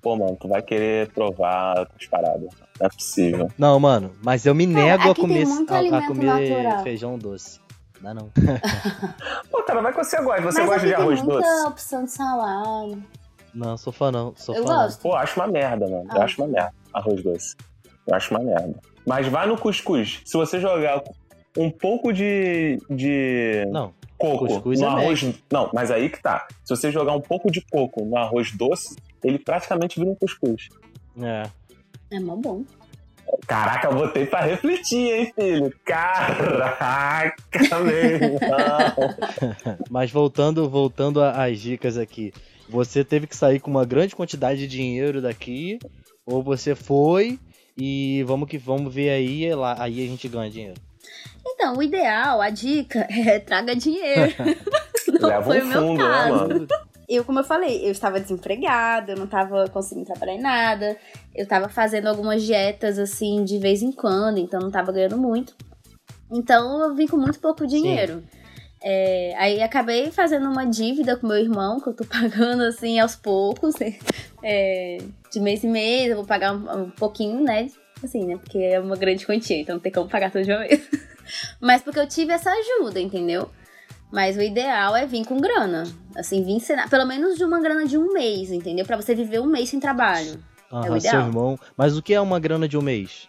Pô, 0.00 0.16
mano, 0.16 0.36
tu 0.40 0.46
vai 0.48 0.62
querer 0.62 1.08
provar 1.12 1.80
outras 1.80 2.06
paradas. 2.06 2.48
Não 2.78 2.86
é 2.86 2.88
possível. 2.88 3.50
Não, 3.58 3.80
mano, 3.80 4.12
mas 4.22 4.46
eu 4.46 4.54
me 4.54 4.64
nego 4.66 5.02
a 5.08 5.10
aqui 5.10 5.14
tem 5.14 5.28
comer, 5.28 5.46
muito 5.46 5.70
a, 5.72 5.74
a 5.74 5.78
alimento 5.78 6.06
comer 6.06 6.26
natural. 6.26 6.82
feijão 6.84 7.18
doce. 7.18 7.60
Dá 8.00 8.14
não. 8.14 8.30
Pô, 9.50 9.62
cara, 9.64 9.80
vai 9.80 9.92
que 9.92 9.98
você 10.04 10.22
gosta. 10.22 10.42
Você 10.42 10.60
mas 10.60 10.68
gosta 10.70 10.86
de 10.86 10.94
arroz 10.94 11.20
tem 11.20 11.28
muita 11.28 11.48
doce? 11.48 11.66
opção 11.66 12.04
de 12.04 12.10
salada. 12.12 12.98
Não, 13.56 13.76
sou 13.76 13.92
fã 13.92 14.10
não. 14.12 14.34
Sou 14.36 14.54
Eu 14.54 14.62
fã 14.64 14.68
não. 14.70 14.82
gosto. 14.84 15.00
Pô, 15.00 15.14
acho 15.14 15.40
uma 15.40 15.46
merda, 15.48 15.88
mano. 15.88 16.08
Eu 16.12 16.20
Ah. 16.20 16.24
acho 16.24 16.40
uma 16.42 16.48
merda. 16.48 16.72
Arroz 16.92 17.22
doce. 17.22 17.56
Eu 18.06 18.14
acho 18.14 18.34
uma 18.34 18.42
merda. 18.44 18.74
Mas 19.06 19.26
vai 19.28 19.46
no 19.46 19.56
cuscuz. 19.56 20.20
Se 20.24 20.36
você 20.36 20.60
jogar 20.60 21.02
um 21.56 21.70
pouco 21.70 22.12
de, 22.12 22.78
de 22.90 23.64
Não, 23.70 23.94
coco 24.18 24.46
cuscuz 24.46 24.80
no 24.80 24.86
é 24.86 24.90
arroz. 24.90 25.34
Não, 25.50 25.70
mas 25.72 25.90
aí 25.90 26.08
que 26.10 26.22
tá. 26.22 26.46
Se 26.64 26.76
você 26.76 26.92
jogar 26.92 27.14
um 27.14 27.20
pouco 27.20 27.50
de 27.50 27.60
coco 27.62 28.04
no 28.04 28.16
arroz 28.16 28.52
doce, 28.52 28.94
ele 29.24 29.38
praticamente 29.38 29.98
vira 29.98 30.10
um 30.10 30.14
cuscuz. 30.14 30.68
é. 31.22 31.44
É 32.10 32.20
mó 32.20 32.36
bom. 32.36 32.62
Caraca, 33.48 33.88
eu 33.88 33.94
botei 33.94 34.24
pra 34.26 34.40
refletir, 34.42 35.12
hein, 35.12 35.32
filho? 35.34 35.74
Caraca, 35.84 37.34
meu 37.80 37.96
irmão. 37.96 38.38
Mas 39.90 40.10
voltando, 40.12 40.68
voltando 40.68 41.20
às 41.22 41.58
dicas 41.60 41.96
aqui. 41.98 42.32
Você 42.68 43.04
teve 43.04 43.26
que 43.26 43.36
sair 43.36 43.60
com 43.60 43.70
uma 43.70 43.84
grande 43.84 44.16
quantidade 44.16 44.60
de 44.60 44.66
dinheiro 44.66 45.22
daqui, 45.22 45.78
ou 46.24 46.42
você 46.42 46.74
foi 46.74 47.38
e 47.76 48.24
vamos 48.26 48.48
que 48.48 48.58
vamos 48.58 48.92
ver 48.92 49.10
aí, 49.10 49.44
e 49.44 49.54
lá, 49.54 49.76
aí 49.78 50.04
a 50.04 50.08
gente 50.08 50.28
ganha 50.28 50.50
dinheiro. 50.50 50.80
Então, 51.46 51.76
o 51.76 51.82
ideal, 51.82 52.40
a 52.40 52.50
dica 52.50 53.06
é 53.10 53.38
traga 53.38 53.76
dinheiro. 53.76 54.34
Não 55.20 55.28
Leva 55.28 55.44
foi 55.44 55.62
um 55.62 55.64
o 55.64 55.66
meu 55.68 55.80
fundo, 55.80 56.02
né, 56.02 56.08
caso. 56.08 56.34
mano? 56.34 56.66
Eu, 57.08 57.24
como 57.24 57.38
eu 57.38 57.44
falei, 57.44 57.86
eu 57.86 57.92
estava 57.92 58.18
desempregada, 58.18 59.12
eu 59.12 59.16
não 59.16 59.26
estava 59.26 59.68
conseguindo 59.68 60.06
trabalhar 60.06 60.34
em 60.34 60.40
nada. 60.40 60.96
Eu 61.32 61.44
estava 61.44 61.68
fazendo 61.68 62.08
algumas 62.08 62.42
dietas, 62.42 62.98
assim, 62.98 63.44
de 63.44 63.58
vez 63.60 63.80
em 63.80 63.92
quando, 63.92 64.38
então 64.38 64.58
não 64.58 64.66
estava 64.66 64.90
ganhando 64.90 65.16
muito. 65.16 65.54
Então 66.28 66.82
eu 66.82 66.96
vim 66.96 67.06
com 67.06 67.16
muito 67.16 67.38
pouco 67.38 67.64
dinheiro. 67.64 68.24
É, 68.82 69.34
aí 69.38 69.62
acabei 69.62 70.10
fazendo 70.10 70.48
uma 70.48 70.64
dívida 70.64 71.16
com 71.16 71.26
meu 71.26 71.38
irmão, 71.38 71.80
que 71.80 71.88
eu 71.88 71.94
tô 71.94 72.04
pagando, 72.06 72.62
assim, 72.62 72.98
aos 73.00 73.16
poucos. 73.16 73.74
É, 74.42 74.98
de 75.32 75.40
mês 75.40 75.64
em 75.64 75.70
mês, 75.70 76.10
eu 76.10 76.16
vou 76.16 76.26
pagar 76.26 76.54
um, 76.54 76.82
um 76.84 76.90
pouquinho, 76.90 77.42
né? 77.42 77.68
Assim, 78.02 78.24
né? 78.26 78.36
Porque 78.36 78.58
é 78.58 78.78
uma 78.78 78.96
grande 78.96 79.24
quantia, 79.26 79.58
então 79.60 79.76
não 79.76 79.82
tem 79.82 79.90
como 79.92 80.08
pagar 80.08 80.30
tudo 80.30 80.44
de 80.44 80.52
uma 80.52 80.60
vez. 80.60 80.88
Mas 81.60 81.82
porque 81.82 81.98
eu 81.98 82.06
tive 82.06 82.32
essa 82.32 82.50
ajuda, 82.50 83.00
entendeu? 83.00 83.50
Mas 84.12 84.36
o 84.36 84.42
ideal 84.42 84.94
é 84.94 85.04
vir 85.06 85.24
com 85.24 85.40
grana. 85.40 85.82
Assim, 86.14 86.44
vir 86.44 86.60
sena- 86.60 86.86
pelo 86.88 87.04
menos 87.06 87.36
de 87.36 87.44
uma 87.44 87.60
grana 87.60 87.84
de 87.86 87.98
um 87.98 88.12
mês, 88.12 88.50
entendeu? 88.52 88.84
Pra 88.86 88.96
você 88.96 89.14
viver 89.14 89.40
um 89.40 89.46
mês 89.46 89.68
sem 89.70 89.80
trabalho. 89.80 90.38
Aham, 90.70 90.82
o 90.82 91.00
seu 91.00 91.10
ideal. 91.10 91.26
irmão. 91.26 91.58
Mas 91.76 91.96
o 91.96 92.02
que 92.02 92.14
é 92.14 92.20
uma 92.20 92.38
grana 92.38 92.68
de 92.68 92.76
um 92.78 92.82
mês? 92.82 93.26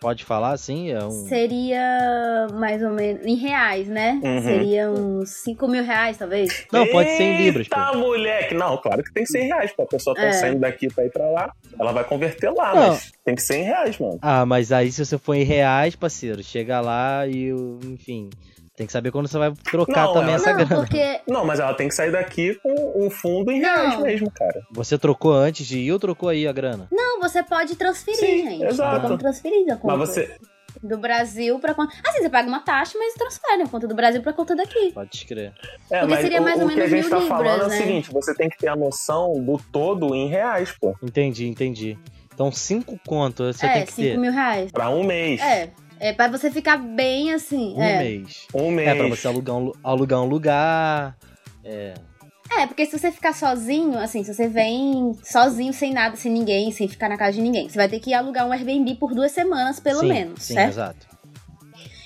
Pode 0.00 0.24
falar 0.24 0.52
assim? 0.52 0.90
É 0.92 1.04
um. 1.04 1.10
Seria 1.10 2.46
mais 2.54 2.82
ou 2.82 2.90
menos. 2.90 3.26
Em 3.26 3.34
reais, 3.34 3.88
né? 3.88 4.20
Uhum. 4.22 4.42
Seria 4.42 4.90
uns 4.90 5.30
5 5.42 5.66
mil 5.66 5.82
reais, 5.82 6.16
talvez. 6.16 6.66
Não, 6.72 6.86
pode 6.86 7.10
ser 7.16 7.22
em 7.24 7.38
libras. 7.42 7.66
Eita, 7.66 7.92
moleque! 7.98 8.54
Não, 8.54 8.76
claro 8.76 9.02
que 9.02 9.12
tem 9.12 9.26
100 9.26 9.46
reais, 9.48 9.72
pô. 9.72 9.82
A 9.82 9.86
pessoa 9.86 10.14
tá 10.14 10.22
É. 10.22 10.32
saindo 10.32 10.60
daqui 10.60 10.86
pra 10.88 11.04
ir 11.04 11.10
pra 11.10 11.28
lá, 11.28 11.52
ela 11.80 11.90
vai 11.92 12.04
converter 12.04 12.50
lá, 12.50 12.74
Não. 12.74 12.88
mas 12.88 13.10
tem 13.24 13.34
que 13.34 13.42
ser 13.42 13.56
em 13.58 13.64
reais, 13.64 13.98
mano. 13.98 14.18
Ah, 14.22 14.46
mas 14.46 14.70
aí 14.70 14.92
se 14.92 15.04
você 15.04 15.18
for 15.18 15.34
em 15.34 15.42
reais, 15.42 15.96
parceiro, 15.96 16.42
chega 16.44 16.80
lá 16.80 17.26
e, 17.26 17.52
o- 17.52 17.80
enfim, 17.84 18.30
tem 18.78 18.86
que 18.86 18.92
saber 18.92 19.10
quando 19.10 19.28
você 19.28 19.36
vai 19.36 19.52
trocar 19.70 20.06
Não, 20.06 20.12
também 20.14 20.28
ela- 20.34 20.36
essa 20.36 20.50
não, 20.52 20.56
grana. 20.64 20.76
porque. 20.76 21.20
Não, 21.26 21.44
mas 21.44 21.60
ela 21.60 21.74
tem 21.74 21.88
que 21.88 21.94
sair 21.94 22.12
daqui 22.12 22.54
com 22.62 22.92
um 23.04 23.10
fundo 23.10 23.50
em 23.50 23.58
reais 23.60 23.94
Não. 23.94 24.02
mesmo, 24.02 24.30
cara. 24.30 24.62
Você 24.70 24.96
trocou 24.96 25.32
antes 25.32 25.66
de 25.66 25.78
ir 25.80 25.92
ou 25.92 25.98
trocou 25.98 26.28
aí 26.28 26.46
a 26.46 26.52
grana? 26.52 26.86
Não, 26.90 27.20
você 27.20 27.42
pode 27.42 27.74
transferir, 27.76 28.18
Sim, 28.20 28.48
gente. 28.50 28.64
exato. 28.64 29.00
Como 29.02 29.18
transferir 29.18 29.66
da 29.66 29.76
conta. 29.76 29.96
Mas 29.96 30.08
você. 30.08 30.36
Do 30.80 30.96
Brasil 30.96 31.58
pra 31.58 31.74
conta. 31.74 31.92
Assim, 32.06 32.20
você 32.22 32.30
paga 32.30 32.46
uma 32.46 32.60
taxa, 32.60 32.96
mas 32.96 33.12
transfere 33.14 33.62
a 33.62 33.66
conta 33.66 33.88
do 33.88 33.96
Brasil 33.96 34.22
pra 34.22 34.32
conta 34.32 34.54
daqui. 34.54 34.92
Pode 34.92 35.26
crer. 35.26 35.52
É, 35.90 36.00
Porque 36.00 36.16
seria 36.22 36.40
o, 36.40 36.44
mais 36.44 36.60
ou 36.60 36.66
o 36.66 36.68
que 36.68 36.74
a 36.74 36.76
menos 36.76 36.90
gente 36.90 37.00
mil 37.02 37.10
tá 37.10 37.18
libras, 37.18 37.36
falando 37.36 37.62
é 37.62 37.64
o 37.66 37.68
né? 37.68 37.76
seguinte: 37.76 38.12
você 38.12 38.32
tem 38.34 38.48
que 38.48 38.58
ter 38.58 38.68
a 38.68 38.76
noção 38.76 39.32
do 39.42 39.58
todo 39.72 40.14
em 40.14 40.28
reais, 40.28 40.70
pô. 40.80 40.94
Entendi, 41.02 41.48
entendi. 41.48 41.98
Então, 42.32 42.52
cinco 42.52 42.96
contos 43.04 43.56
você 43.56 43.66
é, 43.66 43.72
tem 43.72 43.86
que 43.86 43.92
5 43.92 44.08
ter. 44.08 44.18
mil 44.18 44.30
reais. 44.30 44.70
Pra 44.70 44.88
um 44.90 45.02
mês. 45.02 45.40
É. 45.40 45.70
É 46.00 46.12
pra 46.12 46.28
você 46.28 46.50
ficar 46.50 46.76
bem 46.76 47.32
assim. 47.32 47.74
Um 47.76 47.82
é. 47.82 47.98
mês. 47.98 48.46
Um 48.54 48.70
mês. 48.70 48.88
É 48.88 48.94
pra 48.94 49.08
você 49.08 49.26
alugar 49.26 49.56
um, 49.56 49.64
lu- 49.64 49.76
alugar 49.82 50.20
um 50.22 50.26
lugar. 50.26 51.16
É. 51.64 51.94
É, 52.58 52.66
porque 52.66 52.86
se 52.86 52.98
você 52.98 53.12
ficar 53.12 53.34
sozinho, 53.34 53.98
assim, 53.98 54.24
se 54.24 54.32
você 54.32 54.48
vem 54.48 55.12
sozinho, 55.22 55.72
sem 55.72 55.92
nada, 55.92 56.16
sem 56.16 56.32
ninguém, 56.32 56.72
sem 56.72 56.88
ficar 56.88 57.08
na 57.08 57.16
casa 57.18 57.32
de 57.32 57.42
ninguém, 57.42 57.68
você 57.68 57.76
vai 57.76 57.88
ter 57.88 58.00
que 58.00 58.14
alugar 58.14 58.46
um 58.46 58.52
Airbnb 58.52 58.94
por 58.94 59.14
duas 59.14 59.32
semanas, 59.32 59.78
pelo 59.78 60.00
sim, 60.00 60.08
menos, 60.08 60.42
Sim, 60.42 60.54
certo? 60.54 60.68
exato. 60.70 61.06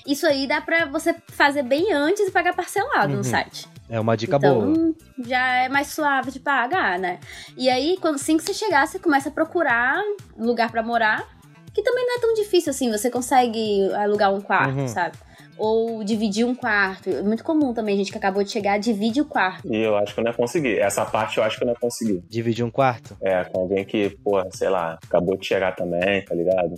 Isso 0.05 0.27
aí 0.27 0.45
dá 0.45 0.59
pra 0.59 0.85
você 0.85 1.15
fazer 1.29 1.63
bem 1.63 1.93
antes 1.93 2.27
e 2.27 2.31
pagar 2.31 2.53
parcelado 2.53 3.11
Uhum. 3.11 3.17
no 3.19 3.23
site. 3.23 3.67
É 3.89 3.97
uma 3.99 4.17
dica 4.17 4.35
então, 4.35 4.73
boa. 4.73 4.95
já 5.25 5.63
é 5.63 5.69
mais 5.69 5.87
suave 5.87 6.29
de 6.31 6.39
pagar, 6.41 6.99
né? 6.99 7.19
E 7.57 7.69
aí, 7.69 7.97
quando 8.01 8.15
assim 8.15 8.35
que 8.35 8.43
você 8.43 8.53
chegar, 8.53 8.85
você 8.85 8.99
começa 8.99 9.29
a 9.29 9.31
procurar 9.31 10.01
lugar 10.37 10.69
pra 10.71 10.83
morar, 10.83 11.25
que 11.73 11.81
também 11.81 12.05
não 12.05 12.17
é 12.17 12.19
tão 12.19 12.33
difícil 12.33 12.69
assim, 12.69 12.91
você 12.91 13.09
consegue 13.09 13.91
alugar 13.93 14.33
um 14.33 14.41
quarto, 14.41 14.79
Uhum. 14.79 14.87
sabe? 14.87 15.17
Ou 15.57 16.03
dividir 16.03 16.45
um 16.45 16.55
quarto. 16.55 17.09
É 17.09 17.21
muito 17.21 17.43
comum 17.43 17.73
também, 17.73 17.95
gente 17.97 18.11
que 18.11 18.17
acabou 18.17 18.43
de 18.43 18.49
chegar, 18.51 18.79
divide 18.79 19.21
o 19.21 19.25
quarto. 19.25 19.71
E 19.71 19.77
eu 19.77 19.95
acho 19.95 20.13
que 20.13 20.19
eu 20.19 20.23
não 20.23 20.31
ia 20.31 20.37
conseguir. 20.37 20.79
Essa 20.79 21.05
parte 21.05 21.37
eu 21.37 21.43
acho 21.43 21.57
que 21.57 21.63
eu 21.63 21.67
não 21.67 21.73
ia 21.73 21.79
conseguir. 21.79 22.23
Dividir 22.27 22.65
um 22.65 22.71
quarto? 22.71 23.15
É, 23.21 23.43
com 23.45 23.61
alguém 23.61 23.85
que, 23.85 24.09
porra, 24.23 24.47
sei 24.51 24.69
lá, 24.69 24.97
acabou 25.03 25.37
de 25.37 25.45
chegar 25.45 25.75
também, 25.75 26.23
tá 26.25 26.33
ligado? 26.33 26.75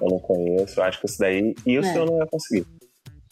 Eu 0.00 0.08
não 0.10 0.18
conheço. 0.18 0.78
Eu 0.78 0.84
acho 0.84 1.00
que 1.00 1.06
isso 1.06 1.18
daí, 1.18 1.54
isso 1.66 1.88
É. 1.88 1.98
eu 1.98 2.06
não 2.06 2.18
ia 2.18 2.26
conseguir. 2.26 2.66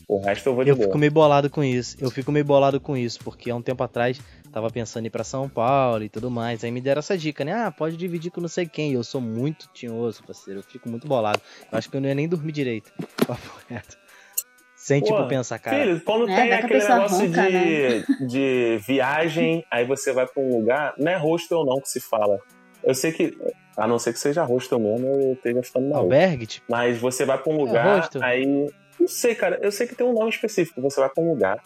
O 0.09 0.19
resto 0.19 0.49
eu 0.49 0.55
vou 0.55 0.65
de 0.65 0.71
Eu 0.71 0.77
boa. 0.77 0.87
fico 0.89 0.99
meio 0.99 1.13
bolado 1.13 1.49
com 1.51 1.63
isso. 1.63 1.97
Eu 2.01 2.11
fico 2.11 2.33
meio 2.33 2.45
bolado 2.45 2.81
com 2.81 2.97
isso, 2.97 3.21
porque 3.23 3.49
há 3.51 3.55
um 3.55 3.63
tempo 3.63 3.83
atrás 3.85 4.21
tava 4.53 4.71
pensando 4.71 5.05
em 5.05 5.07
ir 5.07 5.11
pra 5.11 5.25
São 5.25 5.49
Paulo 5.49 6.03
e 6.03 6.09
tudo 6.09 6.31
mais. 6.31 6.63
Aí 6.65 6.71
me 6.71 6.81
deram 6.81 6.99
essa 7.01 7.17
dica, 7.17 7.45
né? 7.45 7.53
Ah, 7.53 7.71
pode 7.71 7.97
dividir 7.97 8.31
com 8.31 8.41
não 8.41 8.49
sei 8.49 8.67
quem. 8.67 8.93
Eu 8.93 9.03
sou 9.05 9.21
muito 9.21 9.69
tinhoso, 9.73 10.23
parceiro. 10.25 10.61
Eu 10.61 10.65
fico 10.65 10.89
muito 10.89 11.07
bolado. 11.07 11.41
Eu 11.71 11.79
acho 11.79 11.91
que 11.91 11.97
eu 11.97 12.01
não 12.01 12.09
ia 12.09 12.15
nem 12.15 12.29
dormir 12.29 12.53
direito. 12.53 12.93
Papo 13.27 13.61
reto. 13.69 13.97
Sem, 14.77 15.01
tipo, 15.03 15.15
Porra, 15.15 15.29
pensar, 15.29 15.59
cara. 15.59 15.77
Filho, 15.79 16.01
quando 16.01 16.29
É, 16.29 16.35
tem 16.37 16.53
aquele 16.53 16.79
negócio 16.81 17.27
ronca, 17.27 17.43
né? 17.51 17.51
de, 17.51 18.27
de 18.29 18.79
viagem, 18.87 19.65
aí 19.71 19.85
você 19.85 20.11
vai 20.13 20.27
pra 20.27 20.43
um 20.43 20.57
lugar, 20.57 20.95
não 20.99 21.13
é 21.13 21.17
hostel 21.17 21.65
não 21.67 21.81
que 21.81 21.89
se 21.89 22.01
fala. 22.01 22.39
Eu 22.83 22.95
sei 22.95 23.13
que, 23.13 23.37
a 23.77 23.87
não 23.87 23.99
ser 23.99 24.15
que 24.15 24.19
seja 24.19 24.43
hostel 24.43 24.81
mesmo, 24.81 25.07
eu 25.07 25.33
esteja 25.35 25.63
ficando 25.63 25.85
maluco. 25.85 26.05
Albergue, 26.05 26.47
tipo. 26.47 26.67
Mas 26.71 26.97
você 26.99 27.27
vai 27.27 27.37
pra 27.37 27.53
um 27.53 27.57
É, 27.57 27.59
lugar, 27.59 27.99
hostel. 28.01 28.23
aí. 28.25 28.47
Não 28.99 29.07
sei, 29.07 29.35
cara. 29.35 29.59
Eu 29.63 29.71
sei 29.71 29.87
que 29.87 29.95
tem 29.95 30.07
um 30.07 30.15
nome 30.15 30.31
específico. 30.31 30.81
Você 30.81 30.99
vai 30.99 31.11
pra 31.11 31.23
um 31.23 31.29
lugar. 31.31 31.63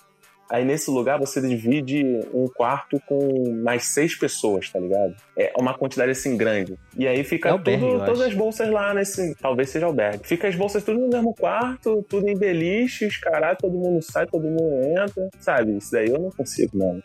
Aí 0.51 0.65
nesse 0.65 0.91
lugar 0.91 1.19
você 1.19 1.41
divide 1.41 2.03
um 2.33 2.47
quarto 2.47 3.01
com 3.07 3.63
mais 3.63 3.87
seis 3.87 4.17
pessoas, 4.17 4.71
tá 4.71 4.79
ligado? 4.79 5.15
É 5.37 5.53
uma 5.59 5.77
quantidade 5.77 6.11
assim 6.11 6.37
grande. 6.37 6.79
E 6.97 7.09
aí 7.09 7.25
fica 7.25 7.49
É 7.49 7.53
albergue, 7.53 7.85
tudo, 7.85 7.95
eu 7.95 8.05
todas 8.05 8.21
as 8.21 8.35
bolsas 8.35 8.71
lá 8.71 8.93
nesse. 8.93 9.35
Talvez 9.37 9.71
seja 9.71 9.87
albergue. 9.87 10.27
Fica 10.27 10.47
as 10.47 10.55
bolsas 10.55 10.85
tudo 10.85 11.01
no 11.01 11.09
mesmo 11.09 11.35
quarto, 11.35 12.05
tudo 12.09 12.29
em 12.29 12.37
beliches, 12.37 13.17
caralho, 13.19 13.57
todo 13.59 13.77
mundo 13.77 14.03
sai, 14.03 14.27
todo 14.27 14.45
mundo 14.45 14.83
entra. 14.85 15.29
Sabe? 15.41 15.77
Isso 15.77 15.91
daí 15.91 16.09
eu 16.09 16.21
não 16.21 16.31
consigo, 16.31 16.77
mano. 16.77 17.03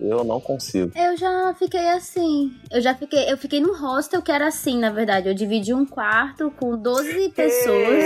Eu 0.00 0.22
não 0.22 0.40
consigo. 0.40 0.92
Eu 0.96 1.16
já 1.16 1.54
fiquei 1.58 1.88
assim. 1.88 2.52
Eu 2.70 2.80
já 2.80 2.94
fiquei. 2.94 3.30
Eu 3.30 3.36
fiquei 3.36 3.60
num 3.60 3.76
hostel 3.76 4.22
que 4.22 4.30
era 4.30 4.46
assim, 4.46 4.78
na 4.78 4.90
verdade. 4.90 5.28
Eu 5.28 5.34
dividi 5.34 5.74
um 5.74 5.84
quarto 5.84 6.52
com 6.52 6.76
12 6.76 7.30
pessoas. 7.30 8.04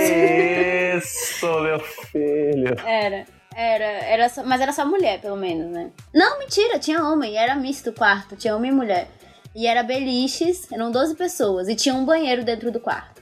Isso, 0.97 1.61
meu 1.61 1.79
filho. 1.79 2.75
Era. 2.85 3.25
Era, 3.55 3.85
era 3.85 4.29
só, 4.29 4.43
mas 4.43 4.61
era 4.61 4.71
só 4.71 4.85
mulher, 4.85 5.19
pelo 5.21 5.35
menos, 5.35 5.71
né? 5.71 5.91
Não, 6.13 6.39
mentira, 6.39 6.79
tinha 6.79 7.03
homem, 7.03 7.37
era 7.37 7.55
misto 7.55 7.89
o 7.89 7.93
quarto, 7.93 8.35
tinha 8.35 8.55
homem 8.55 8.71
e 8.71 8.73
mulher. 8.73 9.07
E 9.55 9.67
era 9.67 9.83
beliches, 9.83 10.71
eram 10.71 10.91
12 10.91 11.15
pessoas, 11.15 11.67
e 11.67 11.75
tinha 11.75 11.93
um 11.93 12.05
banheiro 12.05 12.43
dentro 12.43 12.71
do 12.71 12.79
quarto. 12.79 13.21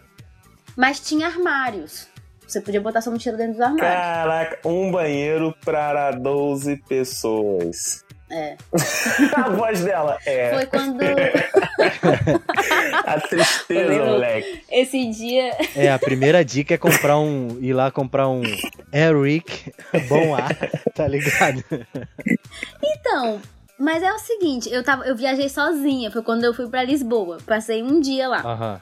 Mas 0.76 1.00
tinha 1.00 1.28
armários. 1.28 2.08
Você 2.48 2.62
podia 2.62 2.82
botar 2.82 3.02
sua 3.02 3.14
mochila 3.14 3.38
dentro 3.38 3.54
dos 3.54 3.62
armários. 3.62 3.88
Caraca, 3.88 4.68
um 4.68 4.92
banheiro 4.92 5.56
para 5.64 6.12
12 6.12 6.78
pessoas. 6.88 8.04
É. 8.32 8.56
A 9.36 9.50
voz 9.50 9.84
dela 9.84 10.18
é 10.26 10.54
Foi 10.54 10.66
quando 10.68 11.02
a 13.06 13.20
tristeza, 13.20 14.06
moleque. 14.06 14.64
esse 14.72 15.10
dia. 15.10 15.52
É, 15.76 15.92
a 15.92 16.00
primeira 16.00 16.44
dica 16.46 16.74
é 16.74 16.78
comprar 16.78 17.20
um. 17.20 17.58
ir 17.60 17.74
lá 17.74 17.92
comprar 17.92 18.30
um 18.30 18.42
Airwick 18.94 19.72
bom 20.08 20.34
ar, 20.36 20.56
tá 20.96 21.08
ligado? 21.08 21.64
Então, 22.84 23.42
mas 23.78 24.04
é 24.04 24.12
o 24.14 24.20
seguinte, 24.20 24.72
eu, 24.72 24.84
tava, 24.84 25.06
eu 25.06 25.16
viajei 25.16 25.50
sozinha, 25.50 26.12
foi 26.12 26.22
quando 26.22 26.44
eu 26.44 26.54
fui 26.54 26.68
pra 26.70 26.84
Lisboa. 26.84 27.38
Passei 27.46 27.84
um 27.84 28.00
dia 28.00 28.28
lá. 28.28 28.42
Aham. 28.42 28.82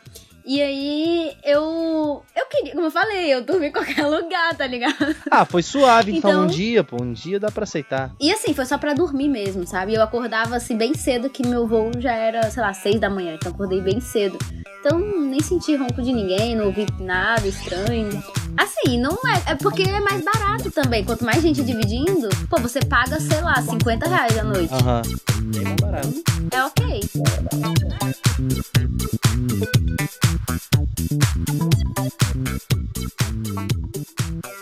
E 0.51 0.59
aí 0.63 1.31
eu. 1.45 2.23
Eu 2.35 2.45
queria, 2.49 2.71
como 2.73 2.87
eu 2.87 2.91
falei, 2.91 3.31
eu 3.31 3.43
dormi 3.43 3.67
em 3.67 3.71
qualquer 3.71 4.01
lugar, 4.09 4.55
tá 4.57 4.65
ligado? 4.65 5.15
Ah, 5.29 5.45
foi 5.45 5.61
suave, 5.61 6.11
então, 6.17 6.31
Então- 6.31 6.43
um 6.45 6.47
dia, 6.47 6.83
pô. 6.83 6.97
Um 6.99 7.13
dia 7.13 7.39
dá 7.39 7.51
pra 7.51 7.65
aceitar. 7.65 8.09
E 8.19 8.31
assim, 8.31 8.51
foi 8.51 8.65
só 8.65 8.75
pra 8.75 8.95
dormir 8.95 9.29
mesmo, 9.29 9.67
sabe? 9.67 9.93
Eu 9.93 10.01
acordava 10.01 10.55
assim 10.55 10.75
bem 10.75 10.95
cedo, 10.95 11.29
que 11.29 11.45
meu 11.47 11.67
voo 11.67 11.91
já 11.99 12.13
era, 12.13 12.49
sei 12.49 12.63
lá, 12.63 12.73
seis 12.73 12.99
da 12.99 13.11
manhã, 13.11 13.35
então 13.35 13.51
acordei 13.51 13.79
bem 13.79 13.99
cedo. 14.01 14.39
Então 14.79 14.97
nem 14.97 15.39
senti 15.39 15.75
ronco 15.75 16.01
de 16.01 16.11
ninguém, 16.11 16.55
não 16.55 16.65
ouvi 16.65 16.87
nada 16.99 17.45
estranho. 17.47 18.09
Assim, 18.57 18.99
não 18.99 19.17
é. 19.25 19.51
É 19.51 19.55
porque 19.55 19.83
é 19.83 19.99
mais 19.99 20.23
barato 20.23 20.71
também. 20.71 21.03
Quanto 21.03 21.23
mais 21.23 21.41
gente 21.41 21.63
dividindo, 21.63 22.29
pô, 22.49 22.59
você 22.59 22.79
paga, 22.79 23.19
sei 23.19 23.41
lá, 23.41 23.61
50 23.61 24.07
reais 24.07 24.37
a 24.37 24.43
noite. 24.43 24.73
Aham. 24.73 25.01
Bem 25.43 25.63
mais 25.63 25.75
barato. 25.75 26.23
É 26.51 26.63
ok. 26.63 26.99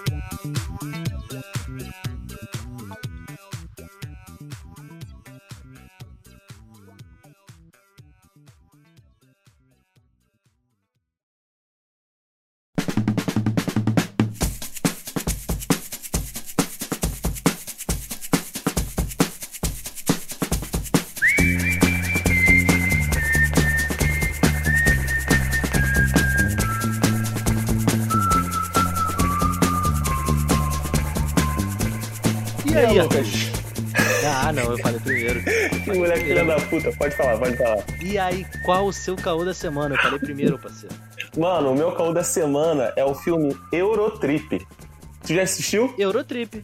E 0.06 0.07
Ah, 34.26 34.52
não, 34.52 34.64
eu 34.64 34.78
falei 34.80 35.00
primeiro. 35.00 35.44
Que 35.44 35.94
moleque 35.94 36.26
filha 36.26 36.46
da 36.46 36.60
puta. 36.60 36.92
Pode 36.98 37.16
falar, 37.16 37.38
pode 37.38 37.58
falar. 37.58 37.84
E 38.02 38.18
aí, 38.18 38.46
qual 38.66 38.86
o 38.86 38.94
seu 38.94 39.16
caô 39.16 39.46
da 39.46 39.54
semana? 39.54 39.96
Eu 39.96 40.00
falei 40.00 40.20
primeiro, 40.20 40.58
parceiro. 40.60 40.96
Mano, 41.38 41.72
o 41.72 41.76
meu 41.76 41.92
caô 41.94 42.14
da 42.14 42.24
semana 42.24 42.92
é 42.96 43.06
o 43.06 43.14
filme 43.14 43.56
Eurotrip. 43.72 44.66
Tu 45.26 45.34
já 45.34 45.44
assistiu? 45.44 45.94
Eurotrip. 45.98 46.64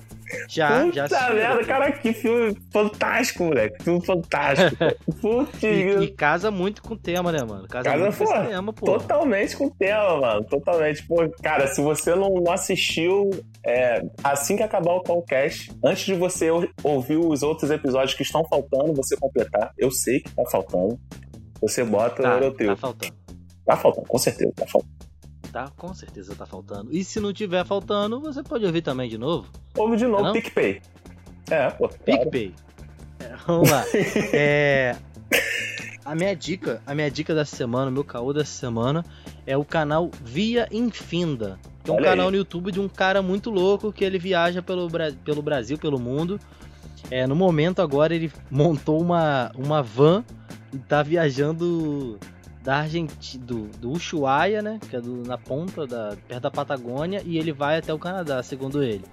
Já, 0.49 0.81
Puta 0.85 0.93
já 0.93 1.03
assisti. 1.05 1.33
merda, 1.33 1.63
cara, 1.65 1.91
que 1.91 2.13
filme 2.13 2.57
fantástico, 2.71 3.43
moleque. 3.45 3.83
Filme 3.83 4.05
fantástico. 4.05 4.75
Putz, 5.21 5.63
E, 5.63 6.03
e 6.03 6.11
casa 6.11 6.49
muito 6.51 6.81
com 6.81 6.93
o 6.93 6.97
tema, 6.97 7.31
né, 7.31 7.39
mano? 7.43 7.67
Casa, 7.67 7.89
Casa, 7.89 8.03
muito 8.03 8.17
com 8.17 8.25
pô, 8.25 8.33
esse 8.33 8.47
tema, 8.47 8.73
pô. 8.73 8.85
Totalmente 8.85 9.57
com 9.57 9.65
o 9.65 9.71
tema, 9.71 10.19
mano. 10.19 10.43
Totalmente. 10.45 11.07
Pô, 11.07 11.29
cara, 11.41 11.67
se 11.67 11.81
você 11.81 12.15
não, 12.15 12.29
não 12.29 12.51
assistiu, 12.51 13.29
é, 13.65 14.03
assim 14.23 14.55
que 14.57 14.63
acabar 14.63 14.93
o 14.93 15.01
Callcast, 15.03 15.71
antes 15.83 16.05
de 16.05 16.13
você 16.13 16.49
ou- 16.51 16.67
ouvir 16.83 17.17
os 17.17 17.43
outros 17.43 17.71
episódios 17.71 18.13
que 18.13 18.23
estão 18.23 18.43
faltando, 18.45 18.93
você 18.93 19.15
completar. 19.17 19.71
Eu 19.77 19.91
sei 19.91 20.19
que 20.19 20.29
tá 20.31 20.43
faltando. 20.51 20.99
Você 21.61 21.83
bota 21.83 22.21
Tá, 22.21 22.31
o 22.35 22.37
Euroteu. 22.39 22.67
tá 22.67 22.75
Tá, 22.75 22.81
faltando. 22.81 23.13
faltando, 23.81 24.07
com 24.07 24.17
certeza, 24.17 24.51
tá 24.55 24.65
faltando. 24.67 24.92
Tá, 25.53 25.71
com 25.77 25.93
certeza 25.93 26.35
tá 26.35 26.47
faltando. 26.47 26.89
E 26.91 27.03
se 27.03 27.19
não 27.19 27.31
tiver 27.31 27.63
faltando, 27.63 28.19
você 28.19 28.41
pode 28.41 28.65
ouvir 28.65 28.81
também 28.81 29.07
de 29.07 29.19
novo. 29.19 29.47
Ouve 29.77 29.97
de 29.97 30.07
novo, 30.07 30.23
Não? 30.23 30.33
PicPay. 30.33 30.81
É, 31.51 31.69
pô. 31.69 31.87
claro. 31.87 32.03
PicPay. 32.03 32.55
É, 33.19 33.35
vamos 33.45 33.69
lá. 33.69 33.85
É, 34.33 34.95
a 36.03 36.15
minha 36.15 36.35
dica, 36.35 36.81
a 36.87 36.95
minha 36.95 37.11
dica 37.11 37.35
dessa 37.35 37.55
semana, 37.55 37.91
o 37.91 37.93
meu 37.93 38.03
caô 38.03 38.33
dessa 38.33 38.51
semana 38.51 39.05
é 39.45 39.55
o 39.55 39.63
canal 39.63 40.09
Via 40.23 40.67
Infinda. 40.71 41.59
É 41.87 41.91
um 41.91 41.95
Olha 41.97 42.05
canal 42.05 42.25
aí. 42.25 42.31
no 42.31 42.37
YouTube 42.37 42.71
de 42.71 42.79
um 42.79 42.89
cara 42.89 43.21
muito 43.21 43.51
louco 43.51 43.93
que 43.93 44.03
ele 44.03 44.17
viaja 44.17 44.59
pelo, 44.59 44.89
pelo 45.23 45.41
Brasil, 45.43 45.77
pelo 45.77 45.99
mundo. 45.99 46.39
É, 47.11 47.27
no 47.27 47.35
momento 47.35 47.79
agora 47.79 48.15
ele 48.15 48.31
montou 48.49 48.99
uma, 48.99 49.51
uma 49.55 49.83
van 49.83 50.25
e 50.73 50.79
tá 50.79 51.03
viajando 51.03 52.17
da 52.63 52.77
Argentina, 52.77 53.43
do, 53.45 53.63
do 53.77 53.91
Ushuaia, 53.91 54.61
né? 54.61 54.79
Que 54.89 54.95
é 54.95 55.01
do- 55.01 55.27
na 55.27 55.37
ponta, 55.37 55.85
da, 55.85 56.15
perto 56.27 56.41
da 56.43 56.51
Patagônia, 56.51 57.21
e 57.25 57.37
ele 57.37 57.51
vai 57.51 57.77
até 57.79 57.93
o 57.93 57.99
Canadá, 57.99 58.41
segundo 58.41 58.81
ele. 58.81 59.03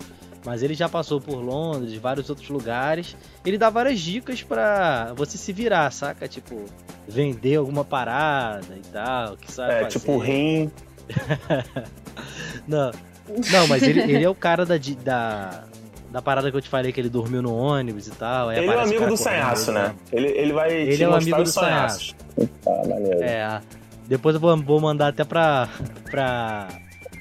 Mas 0.44 0.62
ele 0.62 0.72
já 0.72 0.88
passou 0.88 1.20
por 1.20 1.36
Londres, 1.36 1.94
vários 1.96 2.30
outros 2.30 2.48
lugares. 2.48 3.14
Ele 3.44 3.58
dá 3.58 3.68
várias 3.68 4.00
dicas 4.00 4.42
pra 4.42 5.12
você 5.14 5.36
se 5.36 5.52
virar, 5.52 5.90
saca? 5.90 6.26
Tipo, 6.26 6.64
vender 7.06 7.56
alguma 7.56 7.84
parada 7.84 8.74
e 8.74 8.80
tal, 8.90 9.36
que 9.36 9.52
sabe 9.52 9.72
É, 9.74 9.82
fazer. 9.82 9.98
tipo 9.98 10.16
rim. 10.18 10.70
Não, 12.66 12.90
não 13.52 13.66
mas 13.68 13.82
ele, 13.82 14.00
ele 14.00 14.24
é 14.24 14.28
o 14.28 14.34
cara 14.34 14.64
da, 14.64 14.74
da, 15.02 15.64
da 16.10 16.20
parada 16.20 16.50
que 16.50 16.56
eu 16.56 16.60
te 16.60 16.68
falei, 16.68 16.92
que 16.92 17.00
ele 17.00 17.08
dormiu 17.08 17.40
no 17.40 17.54
ônibus 17.54 18.08
e 18.08 18.10
tal. 18.10 18.52
Ele 18.52 18.66
é 18.66 18.76
o 18.76 18.80
amigo 18.80 19.06
do 19.06 19.16
sanhaço, 19.16 19.72
né? 19.72 19.88
né? 19.88 19.94
Ele, 20.12 20.28
ele 20.28 20.52
vai 20.52 20.72
Ele 20.72 20.96
te 20.96 21.02
é 21.02 21.08
o 21.08 21.14
amigo 21.14 21.42
do 21.42 21.50
maneiro. 22.88 23.22
É, 23.22 23.60
depois 24.08 24.34
eu 24.34 24.40
vou, 24.40 24.56
vou 24.56 24.80
mandar 24.80 25.08
até 25.08 25.24
pra, 25.24 25.68
pra, 26.10 26.68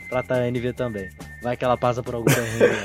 pra 0.09 0.23
Tayane 0.23 0.59
ver 0.59 0.73
também. 0.73 1.09
Vai 1.43 1.55
que 1.55 1.63
ela 1.63 1.77
passa 1.77 2.01
por 2.01 2.15
algum 2.15 2.25
perrengue. 2.25 2.75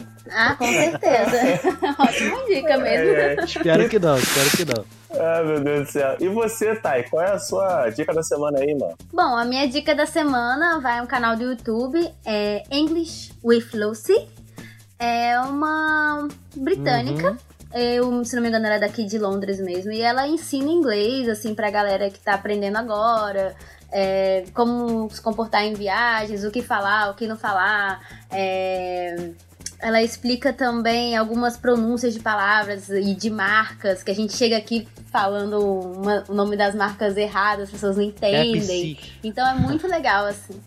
Ah, 0.32 0.54
com 0.54 0.66
certeza. 0.66 1.38
Ótima 1.98 2.44
dica 2.46 2.78
mesmo. 2.78 3.10
É, 3.10 3.34
é. 3.34 3.44
espero 3.44 3.88
que 3.88 3.98
não, 3.98 4.16
espero 4.16 4.50
que 4.50 4.64
não. 4.64 4.84
Ah, 5.12 5.42
meu 5.42 5.60
Deus 5.60 5.86
do 5.88 5.92
céu. 5.92 6.16
E 6.20 6.28
você, 6.28 6.74
Thay, 6.76 7.04
qual 7.10 7.22
é 7.22 7.32
a 7.32 7.38
sua 7.38 7.90
dica 7.90 8.14
da 8.14 8.22
semana 8.22 8.58
aí, 8.60 8.74
mano? 8.74 8.96
Bom, 9.12 9.36
a 9.36 9.44
minha 9.44 9.66
dica 9.68 9.94
da 9.94 10.06
semana 10.06 10.78
vai 10.80 10.98
a 10.98 11.02
um 11.02 11.06
canal 11.06 11.36
do 11.36 11.42
YouTube, 11.42 12.08
é 12.24 12.62
English 12.70 13.32
with 13.42 13.68
Lucy. 13.74 14.28
É 14.98 15.40
uma 15.40 16.28
britânica. 16.54 17.36
Eu, 17.72 18.24
se 18.24 18.34
não 18.34 18.42
me 18.42 18.48
engano, 18.48 18.66
ela 18.66 18.76
é 18.76 18.80
daqui 18.80 19.04
de 19.04 19.18
Londres 19.18 19.60
mesmo. 19.60 19.90
E 19.92 20.00
ela 20.00 20.26
ensina 20.26 20.68
inglês, 20.68 21.28
assim, 21.28 21.54
pra 21.54 21.70
galera 21.70 22.10
que 22.10 22.18
tá 22.20 22.34
aprendendo 22.34 22.76
agora. 22.76 23.54
é, 23.92 24.44
como 24.54 25.10
se 25.10 25.20
comportar 25.20 25.64
em 25.64 25.74
viagens, 25.74 26.44
o 26.44 26.50
que 26.50 26.62
falar, 26.62 27.10
o 27.10 27.14
que 27.14 27.26
não 27.26 27.36
falar. 27.36 28.00
é, 28.30 29.30
ela 29.82 30.02
explica 30.02 30.52
também 30.52 31.16
algumas 31.16 31.56
pronúncias 31.56 32.12
de 32.14 32.20
palavras 32.20 32.88
e 32.88 33.14
de 33.14 33.30
marcas, 33.30 34.02
que 34.02 34.10
a 34.10 34.14
gente 34.14 34.36
chega 34.36 34.56
aqui 34.56 34.86
falando 35.10 35.58
uma- 35.60 36.24
o 36.28 36.34
nome 36.34 36.56
das 36.56 36.74
marcas 36.74 37.16
erradas, 37.16 37.64
as 37.64 37.70
pessoas 37.70 37.96
não 37.96 38.02
entendem. 38.04 38.94
Pepsi. 38.94 39.12
Então 39.24 39.46
é 39.48 39.54
muito 39.54 39.86
legal, 39.88 40.26
assim. 40.26 40.60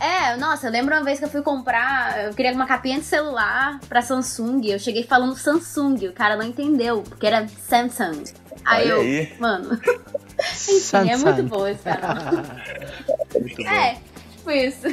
É, 0.00 0.36
nossa, 0.36 0.68
eu 0.68 0.70
lembro 0.70 0.94
uma 0.94 1.02
vez 1.02 1.18
que 1.18 1.24
eu 1.24 1.28
fui 1.28 1.42
comprar, 1.42 2.26
eu 2.26 2.34
queria 2.34 2.52
uma 2.52 2.66
capinha 2.66 2.98
de 2.98 3.04
celular 3.04 3.80
pra 3.88 4.00
Samsung, 4.00 4.60
eu 4.70 4.78
cheguei 4.78 5.02
falando 5.02 5.36
Samsung, 5.36 6.06
o 6.06 6.12
cara 6.12 6.36
não 6.36 6.44
entendeu, 6.44 7.02
porque 7.02 7.26
era 7.26 7.48
Samsung. 7.48 8.22
Aí 8.64 8.84
Olha 8.84 8.88
eu, 8.92 9.00
aí. 9.00 9.32
mano, 9.40 9.70
enfim, 10.38 11.10
é 11.10 11.16
muito 11.16 11.42
bom 11.44 11.66
esse 11.66 11.82
canal. 11.82 12.16
Muito 13.40 13.56
bom. 13.62 13.68
É, 13.68 13.98
tipo 14.36 14.50
isso. 14.50 14.86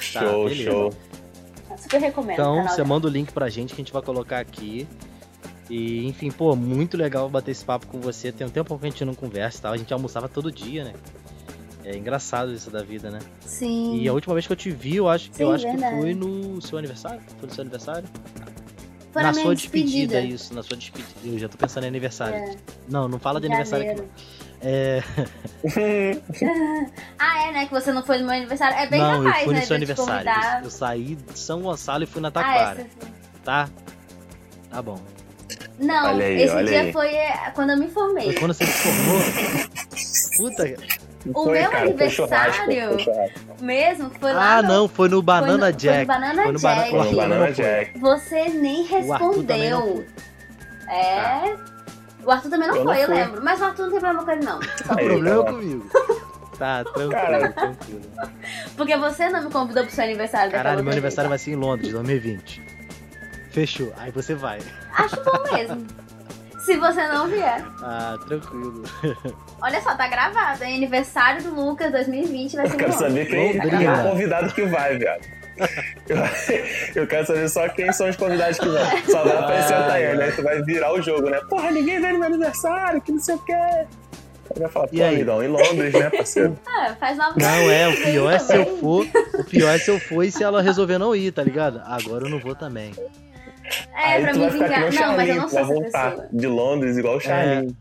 Show, 0.00 0.44
beleza. 0.48 0.70
show. 0.70 0.92
Super 1.80 2.00
recomendo. 2.00 2.34
Então, 2.34 2.68
você 2.68 2.84
manda 2.84 3.06
o 3.06 3.10
link 3.10 3.32
pra 3.32 3.48
gente 3.48 3.74
que 3.74 3.80
a 3.80 3.84
gente 3.84 3.92
vai 3.92 4.02
colocar 4.02 4.38
aqui. 4.38 4.86
E, 5.68 6.06
enfim, 6.06 6.30
pô, 6.30 6.54
muito 6.54 6.96
legal 6.96 7.28
bater 7.28 7.52
esse 7.52 7.64
papo 7.64 7.86
com 7.86 8.00
você. 8.00 8.30
Tem 8.30 8.46
um 8.46 8.50
tempo 8.50 8.78
que 8.78 8.86
a 8.86 8.90
gente 8.90 9.04
não 9.04 9.14
conversa 9.14 9.58
e 9.58 9.62
tal. 9.62 9.72
A 9.72 9.76
gente 9.76 9.92
almoçava 9.92 10.28
todo 10.28 10.50
dia, 10.50 10.84
né? 10.84 10.92
É 11.84 11.96
engraçado 11.96 12.52
isso 12.52 12.70
da 12.70 12.82
vida, 12.82 13.10
né? 13.10 13.20
Sim. 13.40 13.96
E 13.96 14.08
a 14.08 14.12
última 14.12 14.34
vez 14.34 14.46
que 14.46 14.52
eu 14.52 14.56
te 14.56 14.70
vi, 14.70 14.96
eu 14.96 15.08
acho, 15.08 15.30
Sim, 15.32 15.42
eu 15.44 15.52
acho 15.52 15.64
verdade. 15.64 15.94
que 15.94 16.02
foi 16.02 16.14
no 16.14 16.60
seu 16.60 16.76
aniversário. 16.76 17.20
Foi 17.38 17.48
no 17.48 17.54
seu 17.54 17.62
aniversário? 17.62 18.08
Foi 19.12 19.22
na 19.22 19.34
sua 19.34 19.54
despedida. 19.54 20.14
despedida. 20.14 20.20
isso, 20.20 20.54
na 20.54 20.62
sua 20.62 20.76
despedida. 20.76 21.10
Eu 21.24 21.38
já 21.38 21.48
tô 21.48 21.58
pensando 21.58 21.84
em 21.84 21.88
aniversário. 21.88 22.34
É. 22.36 22.56
Não, 22.88 23.08
não 23.08 23.18
fala 23.18 23.40
de 23.40 23.46
Em 23.46 23.50
aniversário 23.50 23.86
aqui. 23.90 23.96
janeiro. 23.96 24.12
não. 24.14 24.40
É, 24.62 25.02
Ah, 27.18 27.48
é, 27.48 27.52
né? 27.52 27.66
Que 27.66 27.72
você 27.72 27.92
não 27.92 28.02
foi 28.04 28.18
no 28.18 28.26
meu 28.26 28.34
aniversário. 28.36 28.76
É 28.76 28.86
bem 28.86 29.00
não, 29.00 29.16
eu 29.18 29.24
capaz, 29.24 29.44
fui 29.44 29.54
né? 29.54 29.60
no 29.60 29.66
seu 29.66 29.74
eu 29.74 29.78
aniversário. 29.78 30.30
Eu, 30.58 30.64
eu 30.64 30.70
saí 30.70 31.16
de 31.16 31.38
São 31.38 31.60
Gonçalo 31.62 32.04
e 32.04 32.06
fui 32.06 32.20
na 32.20 32.28
Ah, 32.28 32.32
Taquara, 32.32 32.80
esse... 32.82 32.90
tá? 33.44 33.68
Tá 34.70 34.82
bom. 34.82 35.00
Não, 35.78 36.06
aí, 36.20 36.42
esse 36.42 36.64
dia 36.64 36.80
aí. 36.82 36.92
foi 36.92 37.08
é, 37.08 37.50
quando 37.54 37.70
eu 37.70 37.78
me 37.78 37.88
formei. 37.88 38.26
Foi 38.26 38.34
quando 38.34 38.54
você 38.54 38.66
se 38.66 38.72
formou. 38.72 39.20
Puta. 40.50 40.99
O 41.26 41.32
Foi, 41.44 41.60
meu 41.60 41.70
cara, 41.70 41.92
foi 41.98 42.08
churrasco, 42.10 42.62
aniversário 42.62 42.88
foi 42.94 42.98
churrasco. 43.04 43.40
mesmo 43.64 44.10
foi 44.18 44.32
lá 44.32 44.56
Ah, 44.56 44.62
no- 44.62 44.68
não, 44.68 44.88
foi 44.88 45.08
no 45.10 45.20
Banana 45.22 45.58
foi 45.58 45.70
no- 45.72 45.76
Jack. 45.76 45.94
Foi 45.94 46.00
no 46.00 46.06
Banana 46.06 46.42
Foi 46.42 46.52
no 46.52 46.60
Banana- 46.60 46.80
Jack. 46.82 46.90
Foi 46.96 47.10
no 47.10 47.16
Banana 47.16 47.46
Não. 47.46 47.52
Jack. 47.52 47.98
Você 47.98 48.48
nem 48.48 48.80
O 48.80 48.82
não 48.82 48.88
respondeu. 49.18 50.06
É. 50.88 51.56
O 52.24 52.30
Arthur 52.30 52.50
também 52.50 52.68
não 52.68 52.76
Eu 52.76 52.84
não 52.84 52.92
foi, 52.92 53.02
eu 53.02 53.06
fui. 53.06 53.14
lembro. 53.14 53.42
Mas 53.44 53.60
o 53.60 53.64
Arthur 53.64 53.82
não 53.84 53.90
tem 53.90 54.00
problema 54.00 54.24
com 54.24 54.30
ele, 54.30 54.44
não. 54.44 54.60
Só 54.62 54.94
O 54.94 54.98
Aí, 54.98 55.04
problema 55.06 55.44
tá. 55.44 55.50
comigo. 55.52 55.90
Tá, 56.58 56.84
tranquilo, 56.92 57.10
Cara. 57.10 57.52
tranquilo. 57.52 58.00
Porque 58.76 58.96
você 58.96 59.28
não 59.30 59.42
me 59.44 59.50
convidou 59.50 59.84
pro 59.84 59.92
seu 59.94 60.04
aniversário 60.04 60.50
Caralho, 60.52 60.82
meu 60.82 60.92
aniversário 60.92 61.28
vai 61.28 61.38
ser 61.38 61.52
em 61.52 61.56
Londres, 61.56 61.92
2020. 61.92 62.62
Fechou. 63.50 63.92
Aí 63.98 64.10
você 64.10 64.34
vai. 64.34 64.58
Acho 64.94 65.16
bom 65.22 65.52
mesmo. 65.52 65.86
Se 66.64 66.76
você 66.76 67.06
não 67.08 67.26
vier. 67.28 67.64
Ah, 67.82 68.18
tranquilo. 68.26 68.82
Olha 69.62 69.80
só, 69.80 69.94
tá 69.94 70.06
gravado. 70.08 70.62
hein? 70.64 70.76
Aniversário 70.76 71.42
do 71.42 71.54
Lucas 71.54 71.90
2020 71.92 72.56
vai 72.56 72.66
Eu 72.66 72.70
ser 72.70 72.76
quero 72.76 72.90
em 72.90 72.94
Londres. 72.94 73.08
saber 73.12 73.26
quem, 73.26 73.58
Londrina. 73.60 73.82
é 73.84 73.92
o 74.06 74.10
convidado 74.10 74.54
que 74.54 74.62
vai, 74.66 74.96
viado. 74.98 75.26
Eu, 76.08 76.16
eu 77.02 77.06
quero 77.06 77.26
saber 77.26 77.48
só 77.48 77.68
quem 77.68 77.92
são 77.92 78.08
os 78.08 78.16
convidados 78.16 78.58
que 78.58 78.66
vão. 78.66 78.82
Só 79.10 79.24
vai 79.24 79.36
aparecer 79.36 79.74
a 79.74 79.82
Tayane, 79.84 80.22
aí 80.22 80.32
tu 80.32 80.42
vai 80.42 80.62
virar 80.62 80.92
o 80.94 81.02
jogo, 81.02 81.28
né? 81.28 81.38
Porra, 81.48 81.70
ninguém 81.70 82.00
veio 82.00 82.14
no 82.14 82.18
meu 82.20 82.28
aniversário, 82.28 83.00
que 83.02 83.12
não 83.12 83.18
sei 83.20 83.34
o 83.34 83.38
quê. 83.40 83.52
Aí 83.52 83.86
vai 84.58 84.68
falar, 84.68 84.88
E 84.92 84.96
pô, 84.98 85.04
aí? 85.04 85.14
amigão, 85.16 85.42
em 85.42 85.48
Londres, 85.48 85.92
né, 85.94 86.10
parceiro? 86.10 86.58
Ah, 86.66 86.94
faz 86.98 87.16
nova 87.18 87.34
Não, 87.36 87.70
é, 87.70 87.88
o 87.88 87.96
pior 88.02 88.32
é 88.32 88.38
se 88.38 88.56
eu 88.56 88.78
for. 88.78 89.06
O 89.38 89.44
pior 89.44 89.68
é 89.74 89.78
se 89.78 89.90
eu 89.90 90.00
for 90.00 90.22
e 90.24 90.30
se 90.32 90.42
ela 90.42 90.60
resolver 90.62 90.98
não 90.98 91.14
ir, 91.14 91.30
tá 91.30 91.42
ligado? 91.42 91.80
Agora 91.84 92.24
eu 92.24 92.30
não 92.30 92.40
vou 92.40 92.54
também. 92.54 92.92
É, 93.94 94.04
aí 94.14 94.22
pra 94.22 94.32
tu 94.32 94.38
me 94.38 94.48
vai 94.48 94.50
ficar 94.52 94.68
que 94.68 94.80
nem 94.80 94.88
o 94.88 94.92
Não, 94.92 95.16
mas 95.16 95.28
eu 95.28 95.34
Charlinho, 95.34 95.36
não 95.36 95.46
tu 95.46 95.50
sou 95.50 95.58
vai 95.58 95.62
essa 95.64 95.74
voltar 95.74 96.10
pessoa. 96.10 96.28
de 96.32 96.46
Londres 96.46 96.96
igual 96.96 97.16
o 97.16 97.20
Charlinho. 97.20 97.76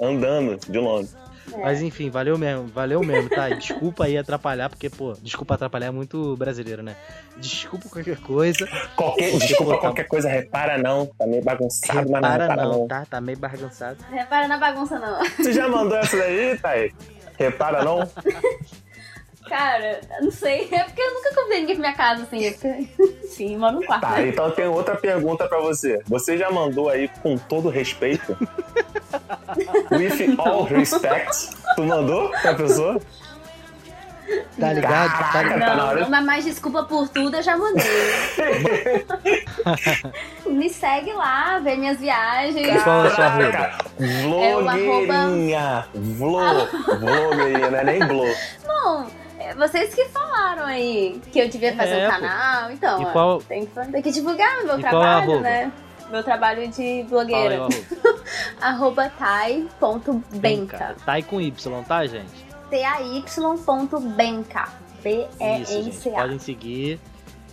Andando 0.00 0.56
de 0.68 0.78
Londres. 0.78 1.16
É. 1.52 1.58
Mas 1.58 1.82
enfim, 1.82 2.10
valeu 2.10 2.36
mesmo, 2.36 2.66
valeu 2.66 3.00
mesmo, 3.02 3.28
tá? 3.28 3.48
Desculpa 3.50 4.06
aí 4.06 4.18
atrapalhar, 4.18 4.68
porque, 4.68 4.90
pô, 4.90 5.12
desculpa 5.22 5.54
atrapalhar 5.54 5.86
é 5.86 5.90
muito 5.90 6.36
brasileiro, 6.36 6.82
né? 6.82 6.96
Desculpa 7.36 7.88
qualquer 7.88 8.16
coisa. 8.18 8.66
Qualquer, 8.96 9.30
desculpa, 9.38 9.64
botar- 9.64 9.80
qualquer 9.82 10.04
coisa, 10.08 10.28
repara 10.28 10.78
não. 10.78 11.06
Tá 11.06 11.26
meio 11.26 11.44
bagunçado, 11.44 12.10
mas 12.10 12.22
não 12.22 12.30
Repara 12.30 12.42
repara 12.48 12.62
não, 12.64 12.78
não. 12.80 12.88
tá? 12.88 13.06
Tá 13.08 13.20
meio 13.20 13.38
bagunçado. 13.38 13.98
Repara 14.10 14.48
na 14.48 14.58
bagunça, 14.58 14.98
não. 14.98 15.18
Tu 15.36 15.52
já 15.52 15.68
mandou 15.68 15.96
essa 15.98 16.16
daí, 16.16 16.58
Thay? 16.58 16.92
Repara 17.38 17.84
não? 17.84 17.98
Cara, 19.48 20.00
eu 20.18 20.24
não 20.24 20.30
sei. 20.30 20.68
É 20.72 20.84
porque 20.84 21.00
eu 21.00 21.14
nunca 21.14 21.34
convidei 21.34 21.60
ninguém 21.60 21.76
pra 21.76 21.82
minha 21.88 21.96
casa, 21.96 22.22
assim. 22.22 22.44
É 22.46 22.50
porque... 22.52 22.88
Enfim, 23.24 23.56
moro 23.56 23.76
no 23.76 23.86
quarto. 23.86 24.02
Tá, 24.02 24.10
né? 24.12 24.28
então 24.28 24.46
eu 24.46 24.52
tenho 24.52 24.72
outra 24.72 24.96
pergunta 24.96 25.46
pra 25.48 25.60
você. 25.60 26.00
Você 26.06 26.36
já 26.38 26.50
mandou 26.50 26.88
aí 26.88 27.08
com 27.22 27.36
todo 27.36 27.68
respeito? 27.68 28.36
With 29.90 30.36
all 30.38 30.64
respect? 30.64 31.50
Tu 31.76 31.82
mandou 31.82 32.30
pra 32.42 32.54
pessoa? 32.54 33.00
Tá 34.58 34.72
ligado? 34.72 35.10
Tá 35.12 35.18
Caraca, 35.32 35.42
ligado? 35.54 35.60
tá 35.60 35.66
na 35.66 35.76
Não, 35.76 35.86
hora. 35.88 36.08
mas 36.08 36.24
mais 36.24 36.44
desculpa 36.44 36.82
por 36.84 37.08
tudo 37.08 37.36
eu 37.36 37.42
já 37.42 37.56
mandei. 37.56 37.84
Me 40.46 40.70
segue 40.70 41.12
lá, 41.12 41.58
vê 41.58 41.76
minhas 41.76 41.98
viagens. 41.98 42.82
Qual 42.82 43.04
é 43.04 43.08
a 43.08 43.14
sua 43.14 43.24
arroba? 43.26 43.70
É 44.00 44.52
arroba- 44.52 44.72
Vlogueirinha. 44.72 45.86
Vlo. 45.94 46.40
Vlogueirinha, 46.98 47.70
não 47.70 47.78
é 47.78 47.84
nem 47.84 47.98
blo. 48.06 48.24
Não, 48.66 49.06
vocês 49.56 49.94
que 49.94 50.06
falaram 50.08 50.64
aí 50.64 51.20
que 51.30 51.38
eu 51.38 51.48
devia 51.48 51.74
fazer 51.76 51.98
É, 51.98 52.08
um 52.08 52.10
canal, 52.10 52.70
então, 52.70 53.02
E 53.02 53.04
ó, 53.04 53.12
qual- 53.12 53.42
tem, 53.42 53.66
que, 53.66 53.72
tem 53.92 54.02
que 54.02 54.10
divulgar 54.10 54.64
meu 54.64 54.76
E 54.76 54.78
é 54.78 54.80
trabalho, 54.80 55.40
né? 55.40 55.72
Meu 56.10 56.22
trabalho 56.22 56.68
de 56.68 56.82
aí, 56.82 57.02
blogueira. 57.04 57.66
o 57.66 57.68
arroba. 58.60 59.10
Tai.benca. 59.18 60.96
Aí 61.06 61.22
com 61.22 61.40
Y, 61.40 61.82
tá, 61.84 62.06
gente? 62.06 62.44
T-A-Y.benca. 62.70 64.68
Gente. 65.02 65.28
B-E-N-C-A. 65.38 66.14
Podem 66.22 66.38
seguir. 66.38 66.98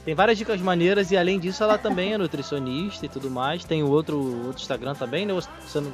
Tem 0.06 0.16
várias 0.16 0.38
dicas 0.38 0.60
maneiras 0.62 1.12
e 1.12 1.18
além 1.18 1.40
disso 1.40 1.64
ela 1.64 1.78
também 1.78 2.14
é 2.14 2.18
nutricionista 2.18 3.06
e 3.06 3.10
tudo 3.10 3.30
mais. 3.30 3.64
Tem 3.64 3.84
o 3.84 3.90
outro, 3.90 4.18
outro 4.46 4.62
Instagram 4.62 4.96
também, 4.96 5.26
né? 5.26 5.34
Você 5.34 5.80
não... 5.80 5.94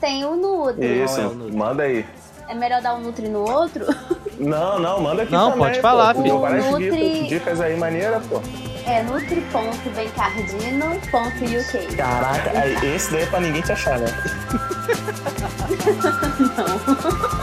Tem 0.00 0.24
o 0.24 0.34
Nutri. 0.34 1.02
Isso, 1.04 1.20
é 1.20 1.26
o 1.26 1.34
manda 1.56 1.82
aí. 1.84 2.04
É 2.48 2.54
melhor 2.54 2.80
dar 2.82 2.94
um 2.94 3.00
Nutri 3.00 3.28
no 3.28 3.48
outro? 3.48 3.86
Não, 4.38 4.78
não, 4.78 5.00
manda 5.00 5.22
aqui 5.22 5.32
Não, 5.32 5.50
também, 5.52 5.64
pode 5.66 5.76
pô. 5.76 5.82
falar, 5.82 6.14
Tu 6.14 6.22
filho. 6.22 6.40
várias 6.40 6.64
Nutri- 6.66 7.26
dicas, 7.28 7.60
aí 7.60 7.76
maneiras, 7.76 8.26
pô. 8.26 8.40
É 8.86 9.00
nutri.bencardino.uk. 9.04 11.96
Caraca, 11.96 12.50
esse 12.84 13.12
daí 13.12 13.22
é 13.22 13.26
pra 13.26 13.38
ninguém 13.40 13.62
te 13.62 13.70
achar, 13.70 14.00
né? 14.00 14.06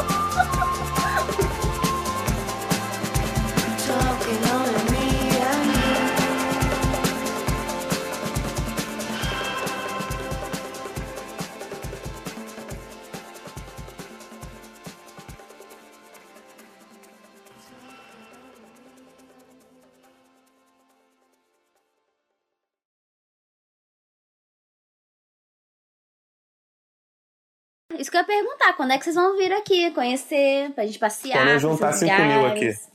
Isso 27.99 28.09
que 28.09 28.17
eu 28.17 28.21
ia 28.21 28.25
perguntar, 28.27 28.73
quando 28.73 28.91
é 28.91 28.97
que 28.97 29.03
vocês 29.03 29.15
vão 29.15 29.37
vir 29.37 29.51
aqui 29.51 29.91
conhecer, 29.91 30.71
pra 30.71 30.85
gente 30.85 30.97
passear? 30.97 31.37
Quando 31.37 31.49
eu 31.49 31.59
juntar 31.59 31.87
conhecer 31.87 32.07
5 32.07 32.21
mil 32.21 32.41
lugares? 32.41 32.89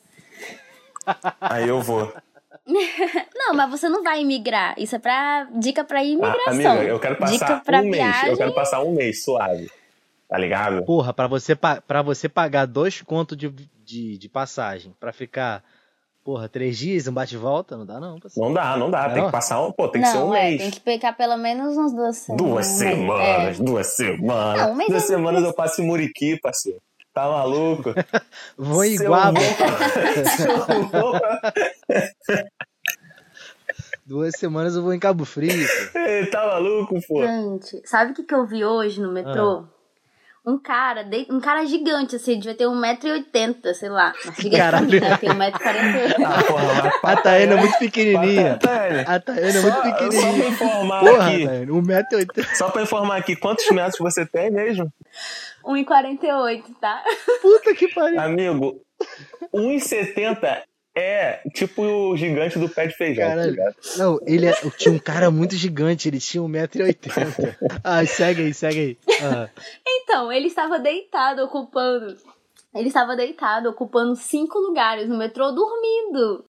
Aí 1.41 1.69
eu 1.69 1.81
vou. 1.83 2.13
Não, 3.37 3.53
mas 3.55 3.71
você 3.71 3.89
não 3.91 4.03
vai 4.03 4.23
imigrar. 4.23 4.75
Isso 4.79 4.97
é 4.97 4.99
pra 4.99 5.47
dica 5.53 5.85
pra 5.85 5.99
Ah, 5.99 6.05
imigração. 6.05 6.51
amiga, 6.73 6.83
eu 6.85 6.99
quero 6.99 7.15
dica 7.27 7.39
passar 7.47 7.63
pra 7.63 7.79
um 7.81 7.83
mês. 7.83 7.97
viagem. 7.97 8.31
Eu 8.31 8.37
quero 8.39 8.55
passar 8.55 8.81
um 8.83 8.93
mês 8.95 9.23
suave. 9.23 9.71
Tá 10.27 10.39
ligado? 10.39 10.83
Porra, 10.85 11.13
pra 11.13 11.27
você, 11.27 11.55
pra 11.55 12.01
você 12.03 12.27
pagar 12.29 12.65
dois 12.67 13.03
contos 13.03 13.37
de, 13.37 13.51
de, 13.85 14.17
de 14.17 14.29
passagem 14.31 14.95
pra 14.99 15.13
ficar, 15.13 15.63
porra, 16.25 16.49
três 16.49 16.79
dias, 16.79 17.07
um 17.07 17.13
bate-volta, 17.13 17.77
não 17.77 17.85
dá 17.85 18.01
não, 18.01 18.19
parceiro. 18.19 18.49
Não 18.49 18.55
dá, 18.55 18.77
não 18.77 18.91
dá. 18.91 19.09
Tem 19.11 19.19
Não? 19.19 19.27
que 19.27 19.33
passar 19.33 19.61
um. 19.63 19.71
Pô, 19.71 19.87
tem 19.89 20.01
que 20.03 20.09
ser 20.09 20.17
um 20.17 20.29
não, 20.29 20.35
é, 20.35 20.49
mês. 20.51 20.63
tem 20.63 20.71
que 20.71 20.81
pegar 20.81 21.13
pelo 21.13 21.37
menos 21.37 21.77
uns 21.77 21.93
duas 21.93 22.17
semanas. 22.17 22.47
Duas 22.49 22.67
mês. 22.67 22.79
semanas, 22.97 23.61
É. 23.61 23.63
duas 23.63 23.87
semanas. 23.95 24.69
Não, 24.69 24.77
duas 24.89 25.05
é 25.05 25.07
semanas 25.07 25.45
eu 25.45 25.55
passo 25.55 25.83
em 25.83 25.87
Muriqui, 25.87 26.41
parceiro. 26.41 26.81
Tá 27.13 27.29
maluco? 27.29 27.91
Vou 28.59 28.85
em 28.85 28.95
Iguaba, 28.95 29.39
duas 34.05 34.35
semanas 34.37 34.75
eu 34.75 34.83
vou 34.83 34.93
em 34.93 34.99
Cabo 34.99 35.25
Frio. 35.25 35.67
Ei, 35.95 36.27
Tá 36.27 36.45
maluco, 36.47 36.99
pô? 37.07 37.25
Gente, 37.25 37.81
sabe 37.87 38.13
o 38.13 38.15
que, 38.15 38.25
que 38.25 38.35
eu 38.35 38.47
vi 38.47 38.65
hoje 38.65 39.01
no 39.01 39.13
metrô? 39.13 39.65
Ah. 39.65 39.74
Um 40.47 40.59
cara, 40.59 41.03
de- 41.03 41.27
um 41.31 41.41
cara 41.41 41.65
gigante, 41.65 42.17
assim, 42.17 42.39
devia 42.39 42.55
ter 42.55 42.67
1,80m, 42.67 43.73
sei 43.73 43.89
lá. 43.89 44.13
Mas 44.27 44.37
gigante 44.37 44.57
Caralho. 44.59 44.87
pra 44.89 44.99
mim, 45.01 45.01
né? 45.09 45.17
Tem 45.17 45.31
1,48m. 45.31 46.25
Ah, 46.27 46.43
porra, 46.45 46.93
A 47.03 47.17
Taiana 47.23 47.55
é 47.55 47.57
muito 47.57 47.79
pequenininha. 47.79 48.59
Tânia, 48.59 49.05
A 49.09 49.19
Taiana 49.21 49.49
é 49.59 49.61
muito 49.63 49.75
só 49.75 49.81
pra 49.81 49.93
pequenininha. 49.93 50.49
informar 50.49 51.01
Porra, 51.01 51.29
aqui. 51.29 51.47
Taiana, 51.47 51.73
1,80m. 51.73 52.57
Só 52.57 52.69
pra 52.71 52.83
informar 52.83 53.17
aqui, 53.17 53.35
quantos 53.37 53.71
metros 53.71 53.99
você 53.99 54.27
tem 54.27 54.51
mesmo? 54.51 54.93
1,48m, 55.65 56.63
tá? 56.79 57.03
Puta 57.41 57.75
que 57.75 57.89
pariu. 57.95 58.21
Amigo, 58.21 58.81
1,70 59.55 60.63
é 60.97 61.41
tipo 61.55 61.83
o 61.83 62.17
gigante 62.17 62.59
do 62.59 62.69
pé 62.69 62.87
de 62.87 62.97
feijão, 62.97 63.25
tá 63.29 63.31
Caralho. 63.37 63.57
Não, 63.97 64.19
ele 64.27 64.47
é- 64.47 64.55
tinha 64.79 64.95
um 64.95 64.99
cara 64.99 65.31
muito 65.31 65.55
gigante, 65.57 66.09
ele 66.09 66.19
tinha 66.21 66.43
1,80m. 66.43 67.57
Ai, 67.83 68.07
segue 68.07 68.43
aí, 68.43 68.55
segue 68.55 68.79
aí. 68.81 68.99
Ah, 69.23 69.49
Então, 69.87 70.33
ele 70.33 70.47
estava 70.47 70.79
deitado, 70.79 71.43
ocupando. 71.43 72.17
Ele 72.75 72.89
estava 72.89 73.15
deitado, 73.15 73.69
ocupando 73.69 74.17
cinco 74.17 74.59
lugares 74.59 75.09
no 75.09 75.17
metrô, 75.17 75.53
dormindo. 75.53 76.43